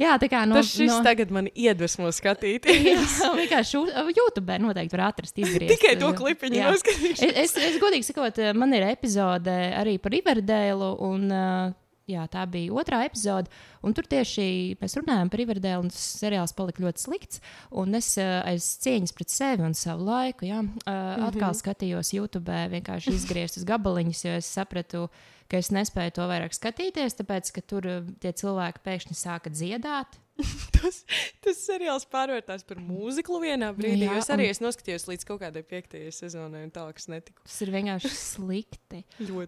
Jā, 0.00 0.16
tā 0.20 0.28
kā 0.32 0.42
no, 0.48 0.58
tas 0.58 0.72
šis 0.72 0.90
no, 0.90 0.98
tagad 1.06 1.32
man 1.34 1.48
iedvesmo 1.52 2.10
skatīties. 2.14 2.82
Jā, 3.22 3.30
vienkārši 3.36 3.78
u- 3.80 4.10
YouTube 4.14 4.58
noteikti 4.62 4.96
var 4.96 5.06
atrast. 5.10 5.38
Izgriezt. 5.38 5.74
Tikai 5.76 5.94
to 6.00 6.10
klipiņu 6.18 6.60
Jā. 6.60 6.72
noskatīšos. 6.72 7.24
Es, 7.30 7.54
es, 7.56 7.56
es 7.74 7.80
godīgi 7.82 8.06
sakot, 8.10 8.42
man 8.58 8.74
ir 8.76 8.86
epizode 8.88 9.54
arī 9.74 9.96
par 10.02 10.14
Riverdēlu. 10.14 10.90
Un, 11.04 11.26
uh, 11.30 11.72
jā, 12.10 12.24
tā 12.30 12.44
bija 12.50 12.72
otrā 12.76 13.02
epizode. 13.08 13.52
Un 13.84 13.94
tur 13.96 14.06
tieši 14.08 14.46
mēs 14.80 14.96
runājām 15.00 15.30
par 15.32 15.40
Riverdēlu, 15.40 15.86
un 15.86 15.92
tas 15.92 16.06
seriāls 16.20 16.54
palika 16.56 16.84
ļoti 16.84 17.04
slikts. 17.04 17.42
Un 17.80 17.96
es 17.98 18.14
uh, 18.20 18.40
aiz 18.48 18.66
cieņas 18.84 19.14
pret 19.16 19.32
sevi 19.32 19.66
un 19.66 19.76
savu 19.78 20.08
laiku 20.08 20.48
jā, 20.48 20.60
uh, 20.60 20.66
mm 20.66 20.90
-hmm. 20.90 21.28
atkal 21.28 21.54
skatījos 21.54 22.14
YouTube, 22.16 22.58
vienkārši 22.76 23.14
izgrieztus 23.14 23.64
gabaliņus, 23.64 24.24
jo 24.24 24.36
es 24.40 24.46
sapratu, 24.46 25.08
ka 25.50 25.60
es 25.60 25.70
nespēju 25.74 26.14
to 26.18 26.26
vairāk 26.30 26.56
skatīties, 26.56 27.16
tāpēc 27.20 27.50
ka 27.56 27.62
tur 27.74 27.88
uh, 27.90 28.12
tie 28.22 28.32
cilvēki 28.36 28.82
pēkšņi 28.84 29.16
sāka 29.18 29.52
dziedāt. 29.54 30.18
tas, 30.74 30.96
tas 31.44 31.60
seriāls 31.62 32.08
pārvērtās 32.10 32.64
par 32.66 32.80
mūziku 32.82 33.38
vienā 33.42 33.68
brīdī. 33.76 34.08
Jā, 34.08 34.18
es 34.18 34.30
arī 34.34 34.48
un- 34.48 34.56
es 34.56 34.60
noskatījos 34.64 35.06
līdz 35.12 35.28
kaut 35.28 35.44
kādai 35.44 35.62
piektajai 35.62 36.10
sezonai, 36.14 36.64
un 36.66 36.74
tālāk 36.74 36.98
es 36.98 37.06
netiku. 37.12 37.44
Tas 37.46 37.60
ir 37.62 37.70
vienkārši 37.76 38.10
slikti. 38.18 39.04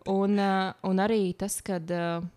Un, 0.06 0.38
uh, 0.38 0.72
un 0.86 1.02
arī 1.02 1.20
tas, 1.38 1.60
ka. 1.66 1.82
Uh, 1.82 2.32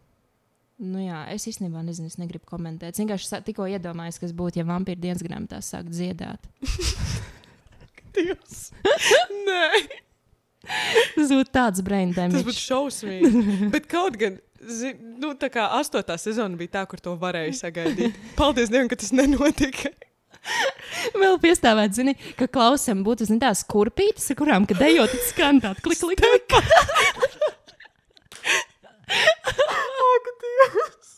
Nu 0.80 1.02
jā, 1.04 1.26
es 1.34 1.44
īstenībā 1.44 1.82
nezinu, 1.84 2.08
es 2.08 2.16
negribu 2.16 2.48
komentēt. 2.48 2.96
Es 2.96 3.02
vienkārši 3.02 3.42
tikko 3.44 3.66
iedomājos, 3.68 4.16
kas 4.22 4.32
būtu, 4.32 4.62
ja 4.62 4.64
vampīra 4.64 5.02
dienas 5.04 5.20
grāmatā 5.28 5.60
sāktu 5.60 5.92
dziedāt. 5.92 6.46
Dievs. 8.16 8.70
Nē, 9.44 9.66
Tas 10.66 11.32
būtu 11.32 11.50
tāds 11.56 11.82
brain 11.86 12.12
tas 12.14 12.26
damage. 12.28 12.44
būtu 12.50 12.60
šausmīgi. 12.66 13.44
Bet 13.74 13.88
kaut 13.92 14.18
gan. 14.20 14.38
zi- 14.60 14.96
Nu, 15.20 15.34
tā 15.40 15.48
kā 15.54 15.70
astotā 15.80 16.18
sezona 16.20 16.56
bija 16.60 16.74
tā, 16.80 16.86
kur 16.92 17.00
to 17.04 17.14
varēja 17.20 17.56
sagaidīt. 17.62 18.16
Paldies 18.40 18.70
Dievam, 18.72 18.90
ka 18.92 18.96
tas 19.00 19.12
nenotika. 19.16 19.92
Vēl 21.20 21.36
piestāvēt, 21.44 21.94
zini, 21.96 22.14
ka 22.40 22.48
klausam 22.48 23.02
būtu 23.04 23.28
zini, 23.28 23.40
tās 23.44 23.64
kurpītes, 23.68 24.30
ar 24.32 24.38
kurām, 24.40 24.66
kad 24.70 24.80
ejot, 24.88 25.12
skan 25.30 25.60
tāda 25.64 25.84
klik, 25.84 26.00
klik, 26.00 26.24
klik. 26.24 26.56
Ak, 29.10 30.30
Dievs! 30.44 31.12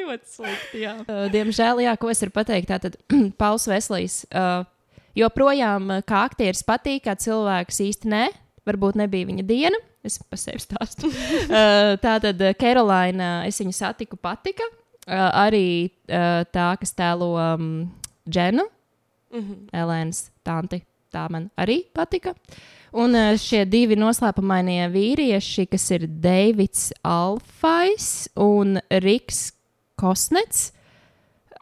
Ļoti 0.00 0.30
slikti, 0.30 0.82
jā. 0.84 0.92
Uh, 1.06 1.26
diemžēl, 1.32 1.80
jā, 1.84 1.94
ko 2.00 2.10
es 2.12 2.20
varu 2.22 2.34
pateikt, 2.36 2.70
tātad 2.70 2.96
Pauls 3.40 3.66
Veslīs 3.70 4.20
uh, 4.30 4.62
joprojām 5.18 5.90
uh, 5.96 6.02
kā 6.06 6.24
aktieris 6.28 6.64
patīk, 6.66 7.04
kā 7.06 7.16
cilvēks 7.18 7.80
īsti 7.86 8.10
nē. 8.10 8.24
Varbūt 8.68 8.98
nebija 9.00 9.28
viņa 9.30 9.46
diena. 9.48 9.80
Es 10.04 10.18
par 10.22 10.40
sevi 10.40 10.60
stāstu. 10.62 11.08
uh, 11.12 11.94
tā 12.00 12.18
tad 12.22 12.42
Karolīna, 12.60 13.32
es 13.48 13.60
viņu 13.62 13.76
satiku, 13.76 14.20
patika. 14.20 14.68
Arī 15.10 15.90
tā, 16.06 16.66
kas 16.78 16.92
tēlo 16.94 17.32
um, 17.34 17.64
Dženu, 18.30 18.62
Mhm. 19.30 19.70
Elēnas 19.74 20.28
tanti. 20.46 20.82
Tā 21.10 21.24
man 21.30 21.48
arī 21.58 21.80
patika. 21.94 22.36
Un 22.94 23.14
šie 23.38 23.64
divi 23.70 23.96
noslēpumainie 23.98 24.84
vīrieši, 24.90 25.66
kas 25.70 25.88
ir 25.94 26.06
Deivids 26.06 26.90
Alfais 27.06 28.28
un 28.38 28.78
Riks 29.02 29.50
Kosnets, 29.98 30.70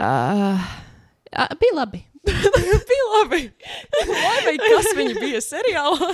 uh, 0.01 0.69
bija 1.61 1.77
labi. 1.77 2.03
bija 2.91 3.09
labi. 3.15 3.43
Lai 4.09 4.39
vai 4.47 4.57
kas 4.63 4.93
viņa 4.99 5.19
bija 5.21 5.43
seriālā? 5.45 6.13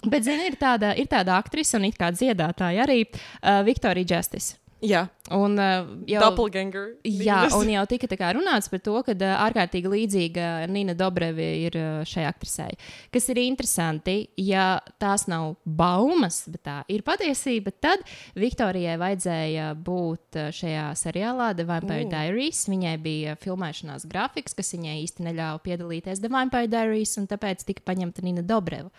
Bet, 0.00 0.24
zini, 0.24 0.48
ir 0.48 0.56
tāda, 0.60 0.94
ir 0.96 1.10
tāda 1.10 1.36
aktrise 1.36 1.76
un 1.76 1.84
it 1.90 1.98
kā 2.00 2.08
dziedātāja 2.14 2.86
arī 2.86 3.02
uh, 3.04 3.60
Viktorija 3.66 4.16
Justice. 4.16 4.59
Jā, 4.80 5.08
Un, 5.30 5.54
uh, 5.58 5.86
jau, 6.10 6.20
doppelganger. 6.24 6.96
Jā, 7.06 7.44
un 7.54 7.68
jau 7.70 7.82
tika 7.90 8.08
tā 8.10 8.16
kā 8.18 8.32
runāts 8.34 8.66
par 8.70 8.80
to, 8.82 8.96
ka 9.06 9.14
uh, 9.14 9.34
ārkārtīgi 9.44 9.90
līdzīga 9.92 10.46
Nina 10.72 10.96
Dobrevi 10.98 11.46
ir 11.68 11.76
uh, 11.78 12.00
šai 12.08 12.24
aktrisei. 12.26 12.74
Kas 13.14 13.28
ir 13.30 13.38
interesanti, 13.44 14.16
ja 14.42 14.80
tās 15.02 15.28
nav 15.30 15.54
baumas, 15.64 16.42
bet 16.50 16.64
tā 16.66 16.78
ir 16.90 17.04
patiesība, 17.06 17.70
tad 17.78 18.02
Viktorijai 18.38 18.96
vajadzēja 19.00 19.68
būt 19.78 20.40
uh, 20.40 20.48
šajā 20.56 20.88
seriālā 20.98 21.52
The 21.54 21.68
Vampire 21.68 22.00
Mm. 22.00 22.10
Diaries. 22.10 22.64
Viņai 22.70 22.96
bija 23.02 23.36
filmēšanās 23.38 24.08
grafiks, 24.10 24.56
kas 24.56 24.72
viņai 24.74 24.96
īsti 25.04 25.28
neļāva 25.28 25.60
piedalīties 25.62 26.24
The 26.24 26.32
Vampire 26.32 26.70
Diaries, 26.70 27.14
un 27.20 27.30
tāpēc 27.30 27.62
tika 27.68 27.86
paņemta 27.86 28.24
Nina 28.26 28.42
Dobreva. 28.42 28.90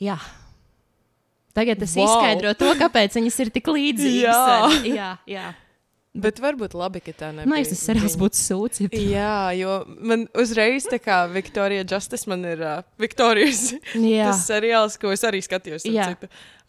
Jā. 0.00 0.16
Tagad 1.52 1.80
tas 1.82 1.92
Wow. 1.98 2.06
izskaidro 2.08 2.54
to, 2.56 2.70
kāpēc 2.80 3.18
viņas 3.18 3.36
ir 3.44 3.50
tik 3.52 3.66
līdzīgas. 3.68 4.22
Jā. 4.24 4.70
jā, 5.00 5.10
jā. 5.28 5.50
Bet 6.12 6.40
varbūt 6.44 6.74
labi, 6.76 7.00
ka 7.00 7.12
tā 7.16 7.28
nebija. 7.32 7.48
Man 7.48 7.62
liekas, 7.62 7.82
tas 7.86 7.96
viņa. 7.96 8.18
būtu 8.20 8.36
sūds. 8.36 8.80
Ja 8.84 8.88
Jā, 9.00 9.36
jo 9.56 9.76
man 10.04 10.26
uzreiz 10.36 10.84
tā 10.88 10.98
kā 11.00 11.22
Viktorija 11.32 11.86
Justice, 11.88 12.28
man 12.28 12.44
ir 12.44 12.60
uh, 12.60 12.82
Viktorijas 13.00 13.62
seriāls, 14.44 14.98
ko 15.00 15.12
es 15.14 15.24
arī 15.24 15.40
skatījos. 15.44 15.86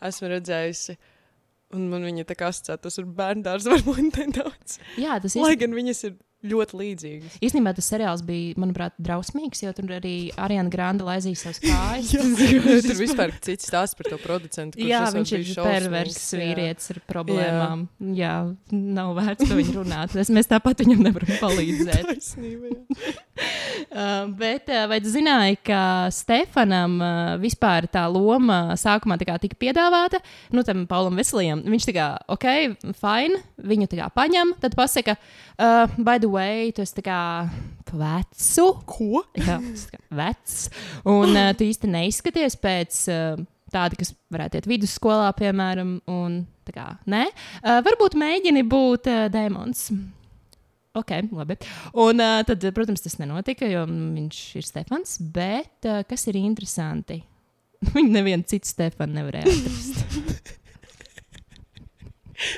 esmu 0.03 0.31
redzējusi. 0.31 0.95
Un 1.73 1.87
man 1.91 2.03
viņa 2.05 2.23
tā 2.29 2.35
kā 2.39 2.51
asociētos 2.53 2.99
ar 3.01 3.05
bērnu 3.19 3.43
dārzu, 3.47 3.71
varbūt 3.73 4.19
nedaudz. 4.21 4.77
jā 5.01 5.19
tas 5.23 5.35
Lai 5.35 5.55
ir. 5.55 5.59
gan 5.65 5.75
viņas 5.75 6.03
ir 6.07 6.15
ļoti 6.43 6.77
līdzīgas. 6.79 7.37
Īstenībā 7.43 7.73
tas 7.77 7.87
seriāls 7.87 8.23
bija, 8.25 8.57
manuprāt, 8.59 8.95
drausmīgs, 9.01 9.63
jo 9.63 9.71
tur 9.75 9.93
arī 9.97 10.15
Ariana 10.39 10.71
Grande 10.73 11.05
laizīja 11.07 11.39
savas 11.39 11.61
kājas. 11.63 12.11
Tur 12.87 12.99
vispār 12.99 13.31
ir 13.31 13.37
cits 13.45 13.69
stāsts 13.71 13.97
par 13.99 14.11
to 14.11 14.19
producentu. 14.21 14.81
Jā, 14.83 15.05
viņš 15.13 15.33
ir 15.33 15.43
bijis 15.43 15.53
šausmīgs, 15.55 15.87
pervers 15.87 16.19
jā. 16.19 16.41
vīrietis 16.41 16.93
ar 16.93 17.01
problēmām. 17.09 17.85
Jā. 18.11 18.15
jā, 18.19 18.79
nav 18.99 19.13
vērts 19.19 19.47
par 19.47 19.61
viņu 19.61 19.77
runāt. 19.79 20.17
Es, 20.19 20.31
mēs 20.33 20.51
tāpat 20.51 20.83
viņam 20.83 21.05
nevaram 21.07 21.37
palīdzēt. 21.45 22.09
Taisnība, 22.11 22.73
jā. 22.73 23.13
Uh, 23.93 24.29
bet 24.37 24.69
uh, 24.69 24.83
vai 24.89 24.99
tu 25.01 25.09
zināji, 25.09 25.57
ka 25.65 26.09
Stefanam 26.13 26.95
uh, 27.01 27.33
vispār 27.41 27.85
tā 27.91 28.03
loma 28.09 28.75
sākumā 28.79 29.17
tā 29.21 29.35
tika 29.41 29.57
piedāvāta? 29.59 30.19
Nu, 30.53 30.61
tam 30.65 30.85
Paulam 30.89 31.17
Veselījam. 31.17 31.63
Viņš 31.69 31.87
tā 31.89 31.95
kā, 31.97 32.07
ok, 32.33 32.45
fine, 32.97 33.41
viņu 33.57 33.89
tā 33.91 33.99
kā 33.99 34.09
paņem, 34.13 34.53
tad 34.61 34.77
pasaka, 34.77 35.17
uh, 35.17 35.89
by 35.97 36.17
the 36.21 36.29
way, 36.33 36.71
tu 36.75 36.83
esi 36.83 37.03
kā 37.05 37.21
vecu. 37.93 38.67
Ko? 38.89 39.23
Jā, 39.37 39.59
tas 39.61 39.85
ir 39.87 40.01
vecs. 40.17 40.57
Un 41.09 41.35
uh, 41.35 41.51
tu 41.57 41.67
īsti 41.67 41.89
neizskaties 41.93 42.57
pēc 42.61 42.99
uh, 43.13 43.43
tāda, 43.73 43.97
kas 43.99 44.13
varētu 44.33 44.59
iet 44.59 44.69
vidusskolā, 44.69 45.29
piemēram. 45.37 45.95
Un, 46.11 46.41
tā 46.67 46.75
kā, 46.75 46.87
nē, 47.09 47.27
uh, 47.29 47.79
varbūt 47.85 48.17
mēģini 48.19 48.65
būt 48.69 49.09
uh, 49.11 49.25
demons. 49.33 49.87
Ok, 50.93 51.15
labi. 51.33 51.57
Un 51.97 52.21
uh, 52.21 52.39
tad, 52.45 52.65
protams, 52.75 53.01
tas 53.01 53.17
nenotika, 53.21 53.65
jo 53.69 53.85
viņš 53.89 54.41
ir 54.59 54.67
Stefans. 54.67 55.17
Bet 55.33 55.89
uh, 55.89 56.03
kas 56.09 56.27
ir 56.29 56.37
interesanti? 56.41 57.23
Viņu 57.95 58.13
nevienu 58.13 58.45
citu 58.49 58.69
Stefanu 58.69 59.21
nevarēja 59.21 59.49
atrast. 59.49 60.53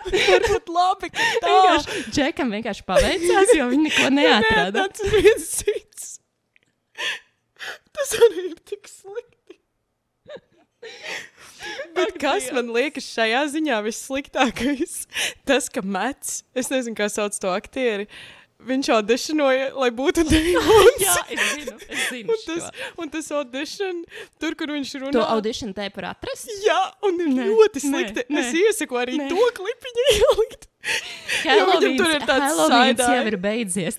Varbūt 0.09 0.71
labi, 0.75 1.11
ka 1.13 1.29
tā. 1.43 1.51
Vienkārši 1.51 2.03
Džekam 2.15 2.53
vienkārši 2.55 2.85
paveicās, 2.87 3.53
jo 3.57 3.69
viņi 3.71 3.87
neko 3.89 4.11
neatrada. 4.15 4.87
Tas 4.91 5.05
ir 5.05 5.15
viens 5.25 5.47
cits. 5.59 6.11
Tas 7.95 8.15
arī 8.27 8.49
ir 8.51 8.59
tik 8.67 8.89
slikti. 8.91 9.59
Bet 11.95 12.17
kas 12.21 12.51
man 12.53 12.69
liekas 12.75 13.07
šajā 13.15 13.45
ziņā 13.55 13.79
vissliktākais? 13.85 14.95
Tas, 15.47 15.69
ka 15.71 15.81
Mats, 15.81 16.43
es 16.57 16.69
nezinu, 16.73 16.97
kā 16.97 17.07
sauc 17.11 17.37
to 17.41 17.51
aktieri, 17.55 18.05
viņš 18.69 18.89
audicionoja, 18.97 19.67
lai 19.77 19.89
būtu 19.95 20.23
demons. 20.31 21.01
Jā, 21.03 21.15
es 21.35 21.43
zinu, 21.55 21.75
es 21.87 22.03
zinu. 22.11 22.29
Un 22.35 22.39
tas, 22.47 22.63
un 23.05 23.11
tas 23.15 23.31
audition, 23.39 24.03
tur, 24.41 24.55
kur 24.59 24.73
viņš 24.75 24.93
runā. 25.03 25.13
To 25.17 25.25
audīšanu 25.35 25.75
te 25.77 25.87
par 25.95 26.09
atrast. 26.13 26.49
Jā, 26.65 26.79
un 27.07 27.19
ir 27.25 27.29
Nē, 27.33 27.47
ļoti 27.51 27.83
slikti. 27.85 28.25
nē. 28.29 28.43
Es 28.43 28.53
iesaku 28.61 28.99
arī 29.01 29.19
Nē. 29.21 29.27
to 29.33 29.49
klipiņu 29.61 30.07
ielikt. 30.15 30.69
Jo 31.45 31.63
viņam 31.65 31.95
tur 31.97 32.11
ir 32.13 32.23
tāds 32.29 32.59
side-eye. 32.59 33.13
jau 33.17 33.23
ir 33.31 33.37
beidzies. 33.41 33.95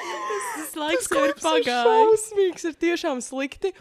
Tas 0.00 0.74
laiks 0.76 1.08
jau 1.10 1.22
ir 1.24 1.32
ir 1.32 1.38
pagājis. 1.40 1.86
šausmīgs, 1.88 2.66
ir 2.70 2.76
tiešām 2.84 3.20
slikti. 3.24 3.72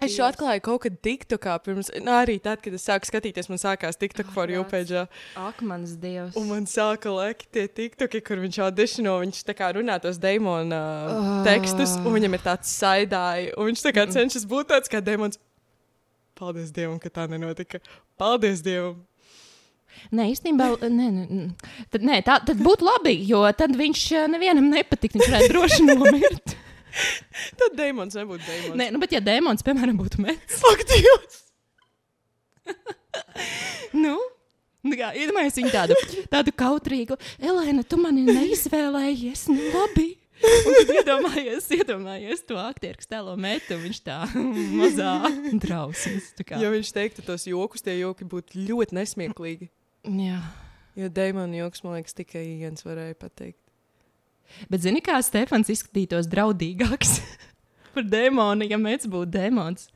Es 0.00 0.14
šo 0.16 0.24
atklāju 0.24 0.62
kaut 0.64 0.80
kad 0.86 0.94
TikTokā 1.04 1.58
pirms, 1.64 1.90
nu, 2.00 2.12
arī 2.16 2.38
tad, 2.40 2.62
kad 2.64 2.72
es 2.72 2.86
sāku 2.88 3.04
skatīties, 3.04 3.50
man 3.52 3.60
sākās 3.60 3.98
TikTok 4.00 4.30
for 4.32 4.48
you 4.48 4.62
page. 4.64 4.96
Ak, 5.36 5.60
mans 5.60 5.92
dievs. 6.00 6.38
Un 6.40 6.46
man 6.48 6.64
sāka 6.70 7.12
lekt 7.12 7.50
tie 7.52 7.66
TikToki, 7.68 8.22
kur 8.24 8.40
viņš 8.40 8.60
audišino, 8.64 9.18
viņš 9.26 9.42
tā 9.50 9.54
kā 9.58 9.68
runā 9.76 9.98
tos 10.00 10.16
demona 10.22 10.78
uh, 10.80 11.18
Ah. 11.20 11.44
tekstus, 11.44 11.98
un 12.00 12.16
viņam 12.16 12.38
ir 12.38 12.44
tāds 12.46 12.72
saidāji, 12.80 13.52
un 13.60 13.68
viņš 13.68 13.84
tā 13.84 13.92
kā 13.98 14.06
cenšas 14.08 14.48
būt 14.48 14.72
tāds 14.72 14.88
kā 14.88 15.02
demons. 15.04 15.36
Paldies 16.40 16.72
Dievam, 16.72 16.96
ka 17.02 17.10
tā 17.12 17.26
nenotika. 17.28 17.82
Paldies 18.16 18.62
Dievam! 18.64 19.02
Nē, 20.14 20.30
īstenībā, 20.32 20.70
nē, 20.86 21.06
nē, 21.12 21.40
tad, 21.92 22.04
nē, 22.06 22.20
tā, 22.24 22.38
tad 22.46 22.60
būtu 22.62 22.86
labi, 22.86 23.12
jo 23.28 23.42
tad 23.52 23.74
viņš 23.76 24.04
eh, 24.16 24.28
nevienam 24.32 24.70
nepatiktu. 24.72 25.18
Viņš 25.20 25.32
varētu 25.34 25.52
droši 25.52 25.86
nomirt. 25.90 26.54
Tad 27.60 27.76
demons 27.78 28.16
nebūtu 28.18 28.44
demons. 28.44 28.76
Nē, 28.80 28.90
nu, 28.94 29.00
bet 29.02 29.14
ja 29.14 29.22
dēmons, 29.24 29.64
piemēram, 29.66 29.98
būtu 30.00 30.22
metis, 30.24 30.62
Ak, 30.70 30.84
Dievs! 30.90 31.40
nu, 34.04 34.16
nu 34.86 34.98
kā, 34.98 35.12
iedomājieties 35.18 35.60
viņu 35.60 35.74
tādu, 35.74 35.98
tādu 36.30 36.54
kautrīgu, 36.54 37.18
Elēna, 37.42 37.84
tu 37.86 37.98
mani 38.00 38.26
neizvēlējies, 38.28 39.48
nu 39.52 39.70
labi. 39.74 40.08
Iedomājies, 40.40 41.66
iedomājies 41.76 42.42
to 42.48 42.56
aktieru, 42.56 42.96
kas 42.96 43.10
tēlo 43.10 43.34
metu, 43.40 43.76
viņš 43.76 43.98
tā 44.06 44.22
mazā 44.80 45.12
drausmas. 45.60 46.30
Ja 46.48 46.70
viņš 46.72 46.92
teiktu 46.96 47.24
tos 47.26 47.44
jokus, 47.50 47.84
tie 47.84 47.98
joki 47.98 48.24
būtu 48.28 48.64
ļoti 48.70 48.96
nesmieklīgi. 48.96 49.68
Jā. 50.08 50.40
Jo 50.96 51.10
demona 51.12 51.60
joks, 51.60 51.84
man 51.84 51.98
liekas, 51.98 52.16
tikai 52.16 52.46
viens 52.62 52.86
varēja 52.86 53.18
pateikt. 53.20 53.60
Bet 54.72 54.84
zini, 54.84 55.02
kā 55.04 55.20
Stefans 55.24 55.70
izskatītos 55.72 56.28
draudīgāks 56.30 57.16
par 57.94 58.06
dēmonu, 58.06 58.68
ja 58.70 58.78
mēs 58.80 59.08
būtu 59.10 59.32
dēmons, 59.38 59.88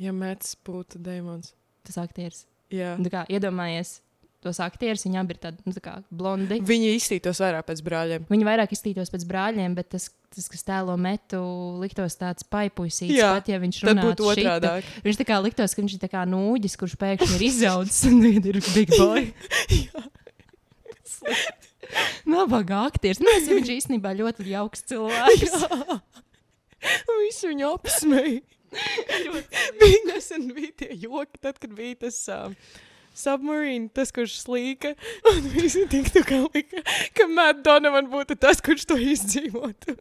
Ja 0.00 0.12
Mēts 0.16 0.54
būtu 0.64 1.00
demons. 1.02 1.52
tas 1.84 1.98
aktieris. 2.00 2.46
Jā. 2.72 2.94
Nu, 2.96 3.10
kā, 3.12 3.26
iedomājies 3.28 4.00
tos 4.42 4.58
aktierus, 4.64 5.04
viņi 5.06 5.18
abi 5.20 5.36
ir 5.36 5.40
tādi 5.42 5.62
nu, 5.68 5.74
tā 5.76 5.98
blondi. 6.10 6.58
Viņi 6.66 6.94
izstītos 6.96 7.38
vairāk 7.42 7.66
pēc 7.68 7.82
brāļiem. 7.86 8.24
Viņi 8.30 8.46
vairāk 8.48 8.72
izskatītos 8.74 9.12
pēc 9.12 9.26
brāļiem, 9.28 9.76
bet 9.78 9.92
tas, 9.94 10.08
tas 10.34 10.48
kas 10.50 10.64
tēlo 10.66 10.96
metu, 10.98 11.42
liktos 11.82 12.16
tāds 12.18 12.46
paipuisīgs. 12.50 13.14
Jā, 13.20 13.34
pat 13.36 13.50
ja 13.52 13.60
viņš 13.62 13.82
būtu 14.00 14.30
otrādi. 14.32 14.72
Viņš 15.04 15.20
tā 15.20 15.28
kā 15.28 15.38
liktos, 15.44 15.76
ka 15.76 15.84
viņš 15.84 15.98
ir 15.98 16.02
tā 16.02 16.10
kā 16.10 16.24
nūģis, 16.26 16.78
kurš 16.80 16.96
pēkšņi 17.04 17.38
ir 17.38 17.46
izaudzis 17.50 18.08
un 18.08 18.18
tagad 18.24 18.50
ir 18.50 18.62
big 18.72 18.96
boy. 18.96 19.28
Nabaga 22.28 22.86
aktieris. 22.88 23.20
Nu, 23.22 23.30
es, 23.36 23.48
viņš 23.50 23.70
īstenībā 23.76 24.14
ļoti 24.18 24.48
jauks 24.52 24.84
cilvēks. 24.90 25.58
Visi 27.22 27.52
viņu 27.52 27.70
apsmēja. 27.76 28.40
Bija 29.80 30.00
nesen 30.06 30.48
bija 30.54 30.72
tie 30.76 30.88
joki, 30.92 31.38
tad, 31.40 31.58
kad 31.60 31.74
bija 31.76 31.98
tas 32.06 32.16
um, 32.32 32.54
submarīna, 33.16 33.90
tas, 33.94 34.12
kurš 34.14 34.38
slīka. 34.44 34.94
Un 35.28 35.44
visi 35.52 35.84
tik 35.92 36.08
tā 36.14 36.24
kā 36.26 36.40
lika, 36.46 36.82
ka 37.16 37.28
Matt 37.30 37.62
Donovan 37.66 38.08
būtu 38.12 38.38
tas, 38.40 38.62
kurš 38.64 38.86
to 38.88 38.96
izdzīvotu. 38.96 39.96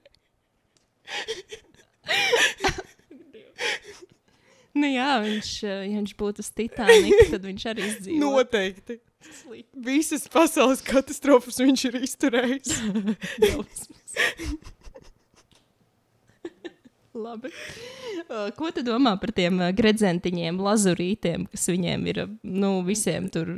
Nu, 4.72 4.88
jā, 4.88 5.12
viņš, 5.26 5.52
eh, 5.68 5.80
ja 5.92 5.98
viņš 6.00 6.14
būtu 6.20 6.44
uz 6.46 6.50
Titanic, 6.56 7.26
tad 7.34 7.44
viņš 7.44 7.66
arī 7.74 7.88
izdzīvotu. 7.90 8.22
Noteikti. 8.24 9.02
Visas 9.88 10.28
pasaules 10.32 10.82
katastrofas 10.86 11.60
viņš 11.62 11.88
ir 11.90 12.00
izturējis. 12.06 12.78
Labi. 17.12 17.50
Ko 18.56 18.70
tu 18.72 18.84
domā 18.88 19.12
par 19.20 19.34
tiem 19.36 19.58
uh, 19.60 19.72
gredzentiņiem, 19.76 20.60
lazurītiem, 20.64 21.44
kas 21.52 21.68
viņiem 21.68 22.06
ir 22.08 22.20
nu, 22.48 22.70
visiem 22.88 23.28
tur 23.32 23.50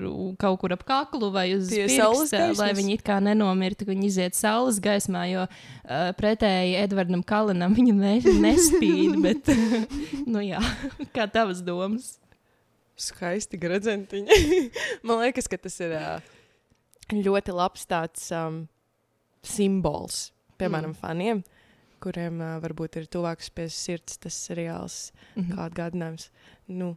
kaut 0.42 0.58
kur 0.64 0.74
ap 0.74 0.82
kaklu 0.88 1.30
vai 1.34 1.52
uz 1.54 1.70
pirksta, 1.70 2.48
lai 2.58 2.72
viņi 2.74 2.98
it 2.98 3.06
kā 3.06 3.20
nenomirtu, 3.22 3.86
ka 3.86 3.94
viņi 3.94 4.10
iziet 4.10 4.38
saules 4.40 4.82
gaismā, 4.82 5.28
jo 5.30 5.46
uh, 5.46 6.10
pretēji 6.18 6.80
Edvardam 6.82 7.22
Kalinam 7.22 7.78
viņa 7.78 7.96
ne, 8.00 8.16
nespīd, 8.48 9.22
bet, 9.22 9.54
nu 10.34 10.42
jā, 10.42 10.64
kā 11.14 11.30
tavas 11.30 11.62
domas? 11.62 12.16
Skaisti 13.00 13.58
gradzentiņi. 13.58 14.38
Man 15.08 15.22
liekas, 15.24 15.48
ka 15.50 15.58
tas 15.58 15.80
ir 15.82 15.96
ā, 15.98 16.08
ļoti 17.14 17.56
labs 17.56 17.86
tāds 17.90 18.28
um, 18.38 18.64
simbols, 19.44 20.28
piemēram, 20.62 20.94
mm. 20.94 21.00
faniem, 21.02 21.42
kuriem 22.04 22.42
uh, 22.44 22.58
varbūt 22.64 23.00
ir 23.02 23.08
tuvāks 23.12 23.50
pie 23.56 23.66
sirds 23.74 24.20
tas 24.22 24.38
seriāls, 24.48 25.00
Mhm. 25.36 25.50
kā 25.56 25.66
atgādinājums. 25.70 26.28
Nu, 26.70 26.92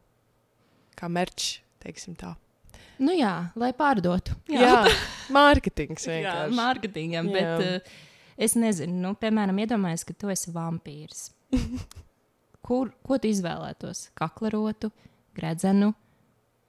kā 0.98 1.08
merčs, 1.08 1.60
teiksim 1.82 2.16
tā. 2.18 2.34
Nu 2.98 3.12
jā, 3.16 3.50
lai 3.56 3.72
pārdotu. 3.76 4.34
Jā, 4.52 4.84
mārketings 5.36 6.04
jā 6.08 6.18
vienkārši. 6.20 6.56
mārketingam, 6.56 7.28
Jā. 7.32 7.34
bet 7.56 7.66
uh, 7.66 7.96
es 8.36 8.54
nezinu, 8.56 8.92
nu, 9.06 9.14
piemēram, 9.20 9.58
iedomājies, 9.64 10.04
ka 10.08 10.14
tu 10.16 10.28
esi 10.32 10.52
vampīrs. 10.52 11.30
Kur, 12.66 12.90
ko 13.06 13.18
tu 13.22 13.28
izvēlētos? 13.30 14.08
Kaklarotu, 14.18 14.90
gredzenu, 15.36 15.92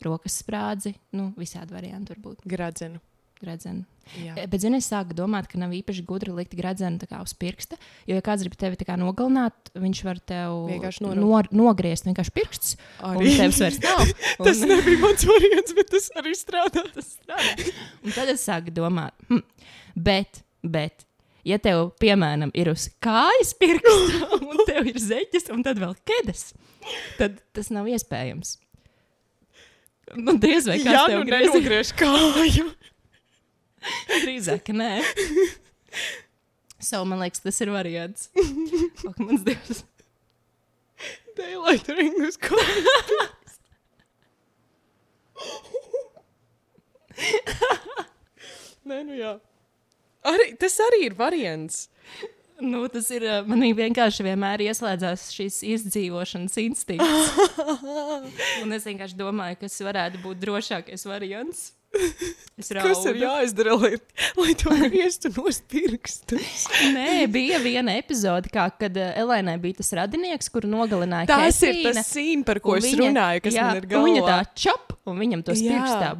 rokas 0.05 0.39
sprādzi, 0.43 0.93
nu, 1.17 1.31
visādi 1.39 1.73
varianti 1.73 2.13
var 2.13 2.19
būt. 2.27 2.43
Gradzenu. 2.45 2.99
Gredzenu. 3.37 3.83
Jā. 4.17 4.33
E, 4.39 4.45
Bet, 4.49 4.63
zini, 4.63 4.79
es 4.81 4.87
sāku 4.89 5.13
domāt, 5.17 5.45
ka 5.51 5.59
nav 5.61 5.73
īpaši 5.77 6.01
gudri 6.07 6.31
likt 6.33 6.55
kā 6.57 7.19
uz 7.21 7.33
pirksta. 7.37 7.77
Jo, 8.09 8.15
ja 8.17 8.23
kāds 8.25 8.41
grib 8.45 8.55
tevi 8.57 8.79
kā 8.87 8.95
nogalināt, 8.97 9.69
viņš 9.77 10.01
var 10.07 10.19
tev 10.25 10.55
Vienkārši 10.71 11.03
noraut. 11.05 11.21
nor, 11.21 11.49
nogriezt 11.51 12.07
vienkārši 12.09 12.33
pirksts. 12.33 12.77
Arī. 13.05 13.35
tevis 13.37 13.59
vairs 13.61 13.79
nav. 13.83 14.05
Tas 14.47 14.61
Un- 14.63 14.69
nebija 14.73 15.01
mans 15.03 15.27
variants, 15.29 15.75
bet 15.77 15.91
tas 15.93 16.09
arī 16.21 16.33
strādā. 16.39 16.85
tas 16.95 17.11
strādā. 17.17 17.73
Un 18.03 18.15
tad 18.17 18.33
es 18.33 18.45
sāku 18.47 18.73
domāt, 18.73 19.13
hm, 19.29 19.43
bet, 20.09 20.41
bet, 20.63 21.05
ja 21.47 21.57
tev, 21.63 21.91
piemēram, 22.01 22.51
ir 22.57 22.71
uz 22.73 22.87
kājas 23.03 23.53
pirksts, 23.57 24.21
un 24.37 24.63
tev 24.67 24.89
ir 24.91 24.99
zeķis, 25.01 25.49
un 25.55 25.63
tad 25.65 25.81
vēl 25.81 25.95
kedas, 26.07 26.51
tad 27.19 27.41
tas 27.55 27.71
nav 27.73 27.89
iespējams. 27.91 28.57
Nu, 30.15 30.37
diez 30.39 30.67
vai 30.69 30.77
kāds 30.79 31.09
tev 31.11 31.25
nu 31.25 31.31
nenogriež 31.33 31.91
kāju. 31.99 32.69
Drīzāk, 34.07 34.71
nē. 34.75 34.93
So, 36.79 37.03
man 37.09 37.19
liekas, 37.19 37.41
tas 37.43 37.61
ir 37.63 37.71
variants. 37.73 38.29
Ak, 39.09 39.17
mans 39.19 39.43
dievs. 39.47 39.83
Daylight 41.37 41.89
ring 41.91 42.15
uz 42.25 42.37
kāju. 42.41 43.25
Nē, 48.87 49.03
nu 49.03 49.13
jā. 49.17 49.33
Arī, 50.27 50.49
tas 50.59 50.75
arī 50.89 51.05
ir 51.07 51.15
variants. 51.19 51.85
Nu, 52.57 52.87
tas 52.89 53.05
ir, 53.13 53.21
uh, 53.29 53.43
manī 53.45 53.69
vienkārši 53.77 54.23
vienmēr 54.25 54.63
ieslēdzās 54.65 55.27
šis 55.35 55.59
izdzīvošanas 55.75 56.55
instinkts. 56.63 57.35
Un 58.63 58.73
es 58.73 58.87
vienkārši 58.87 59.17
domāju, 59.19 59.59
kas 59.61 59.77
varētu 59.85 60.23
būt 60.23 60.39
drošākais 60.41 61.05
variants. 61.09 61.67
Kas 62.57 63.03
ir 63.07 63.19
jāizdara, 63.21 63.75
lai, 63.79 63.93
lai 64.37 64.55
to 64.59 64.73
griestu 64.81 65.29
no 65.37 65.45
pirkstus? 65.71 66.65
Nē, 66.97 67.27
bija 67.31 67.61
viena 67.63 67.93
epizode, 68.01 68.49
kā, 68.53 68.65
kad 68.81 68.97
uh, 68.99 69.13
Elēnai 69.21 69.55
bija 69.61 69.79
tas 69.79 69.93
radinieks, 70.01 70.49
kuru 70.53 70.69
nogalināja 70.73 71.29
Tas 71.31 71.61
ir 71.61 71.77
Ketrīna, 71.77 71.93
tas 72.01 72.11
sīns, 72.11 72.45
par 72.49 72.59
ko 72.65 72.75
es 72.81 72.89
viņa- 72.89 72.99
runāju, 73.05 73.45
kas 73.47 73.55
jā, 73.61 73.69
man 73.69 73.79
ir 73.79 73.87
un 73.87 74.05
Viņa 74.09 74.25
tā 74.25 74.35
galvā. 74.41 74.51
čop, 74.65 74.97
un 75.07 75.21
viņam 75.23 75.45
Jā. 75.63 75.77
pirkstā. 75.77 76.11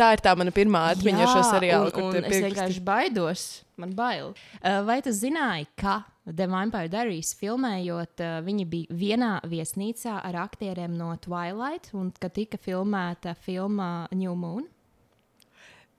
Tā 0.00 0.14
ir 0.16 0.22
tā 0.24 0.32
mana 0.38 0.52
pirmā 0.54 0.86
atmiņa 0.94 1.26
ar 1.26 1.28
šo 1.34 1.42
seriālu, 1.50 1.90
un, 2.00 2.14
un 2.16 2.24
es 2.24 2.40
vienkārši 2.46 2.80
baidos. 2.84 3.42
Man 3.80 3.92
bail. 3.96 4.32
Uh, 4.60 4.80
vai 4.88 5.00
tu 5.04 5.12
zināji, 5.12 5.66
ka 5.80 6.00
The 6.24 6.46
Vampire 6.48 6.88
Diaries 6.88 7.34
filmējot, 7.36 8.22
uh, 8.24 8.38
viņi 8.46 8.66
bija 8.70 8.96
vienā 9.02 9.30
viesnīcā 9.48 10.18
ar 10.24 10.38
aktieriem 10.46 10.96
no 10.96 11.12
Twilight, 11.20 11.92
un 11.96 12.08
kad 12.16 12.32
tika 12.36 12.60
filmēta 12.60 13.34
filma 13.44 14.06
New 14.16 14.32
Moon? 14.40 14.64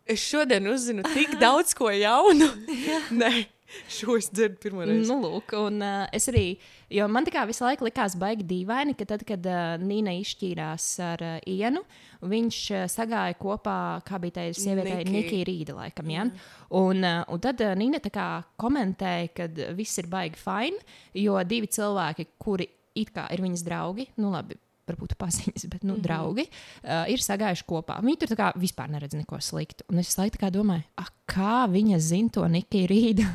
Es 0.09 0.23
šodien 0.25 0.65
uzzinu 0.71 1.05
tik 1.13 1.37
daudz 1.41 1.75
ko 1.77 1.91
jaunu. 1.93 2.49
Nē, 3.21 3.31
šo 3.95 4.15
es 4.19 4.29
dzirdu 4.31 4.59
pirmo 4.61 4.85
reizi. 4.85 5.07
Nu, 5.09 5.17
lūk, 5.23 5.53
un 5.59 5.81
uh, 5.83 6.05
es 6.15 6.27
arī, 6.31 6.45
jo 6.91 7.07
man 7.11 7.27
tā 7.27 7.33
kā 7.35 7.43
visu 7.49 7.65
laiku 7.65 7.87
likās 7.87 8.15
baigi 8.19 8.45
dīvaini, 8.47 8.95
ka 8.99 9.07
tad, 9.13 9.25
kad 9.27 9.45
uh, 9.49 9.75
Nīna 9.81 10.15
izšķīrās 10.21 10.87
ar 11.05 11.25
uh, 11.27 11.35
Ienu, 11.49 11.83
viņš 12.31 12.61
uh, 12.75 12.87
sagāja 12.91 13.37
kopā, 13.41 13.77
kā 14.07 14.19
bija 14.23 14.39
tā 14.39 14.47
sieviete, 14.57 15.01
Niki. 15.01 15.15
Nikija 15.17 15.49
Rīda, 15.49 15.77
laikam, 15.77 16.11
ja? 16.13 16.27
Un, 16.79 17.05
uh, 17.05 17.21
un 17.31 17.43
tad 17.43 17.63
uh, 17.65 17.75
Nīna 17.77 18.01
tā 18.03 18.13
kā 18.13 18.27
komentēja, 18.61 19.31
ka 19.37 19.49
viss 19.77 20.01
ir 20.01 20.11
baigi 20.11 20.39
fini, 20.41 20.81
jo 21.23 21.39
divi 21.47 21.71
cilvēki, 21.71 22.31
kuri 22.41 22.69
it 22.99 23.13
kā 23.15 23.29
ir 23.31 23.43
viņas 23.43 23.63
draugi, 23.67 24.09
nu 24.19 24.33
labi. 24.33 24.59
Varbūt 24.91 25.15
paziņas, 25.19 25.67
bet 25.71 25.83
nu, 25.83 25.93
mm 25.93 25.97
-hmm. 25.97 26.03
draugi 26.03 26.45
uh, 26.47 27.05
ir 27.11 27.23
sagājuši 27.23 27.65
kopā. 27.67 28.01
Viņi 28.03 28.19
tur 28.19 28.35
vispār 28.59 28.91
neredz 28.91 29.15
neko 29.15 29.39
sliktu. 29.39 29.87
Un 29.89 29.99
es 29.99 30.11
visu 30.11 30.21
laiku 30.21 30.51
domāju, 30.51 30.83
ah, 30.97 31.09
kā 31.25 31.67
viņa 31.71 31.99
zina 31.99 32.29
to 32.29 32.47
Nikiju 32.47 32.87
Rīdu. 32.87 33.25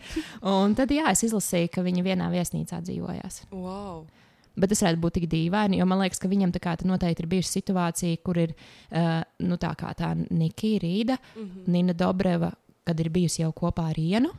Un 0.62 0.74
tad, 0.74 0.90
jā, 0.90 1.10
es 1.10 1.22
izlasīju, 1.22 1.68
ka 1.72 1.82
viņa 1.82 2.02
vienā 2.02 2.30
viesnīcā 2.32 2.80
dzīvojās. 2.80 3.42
Wow. 3.52 4.06
Bet 4.52 4.68
tas 4.68 4.82
varētu 4.84 5.00
būt 5.00 5.14
tik 5.16 5.28
dīvaini, 5.32 5.78
jo 5.80 5.86
man 5.88 6.02
liekas, 6.02 6.20
ka 6.20 6.28
viņam 6.28 6.52
tā 6.52 6.60
kā 6.60 6.74
tā 6.76 6.86
noteikti 6.88 7.24
ir 7.24 7.28
bijusi 7.30 7.54
situācija, 7.56 8.20
kur 8.24 8.36
ir 8.36 8.52
uh, 8.52 9.22
nu, 9.40 9.56
tā 9.56 9.72
kā 9.80 9.94
tā 9.96 10.12
Nikija 10.28 10.82
Rīda, 10.82 11.16
mm 11.16 11.42
-hmm. 11.42 11.68
Nina 11.72 11.92
Dobreva, 11.92 12.52
kad 12.84 13.00
ir 13.00 13.08
bijusi 13.10 13.42
jau 13.42 13.52
kopā 13.52 13.88
ar 13.90 13.98
Ienu, 13.98 14.30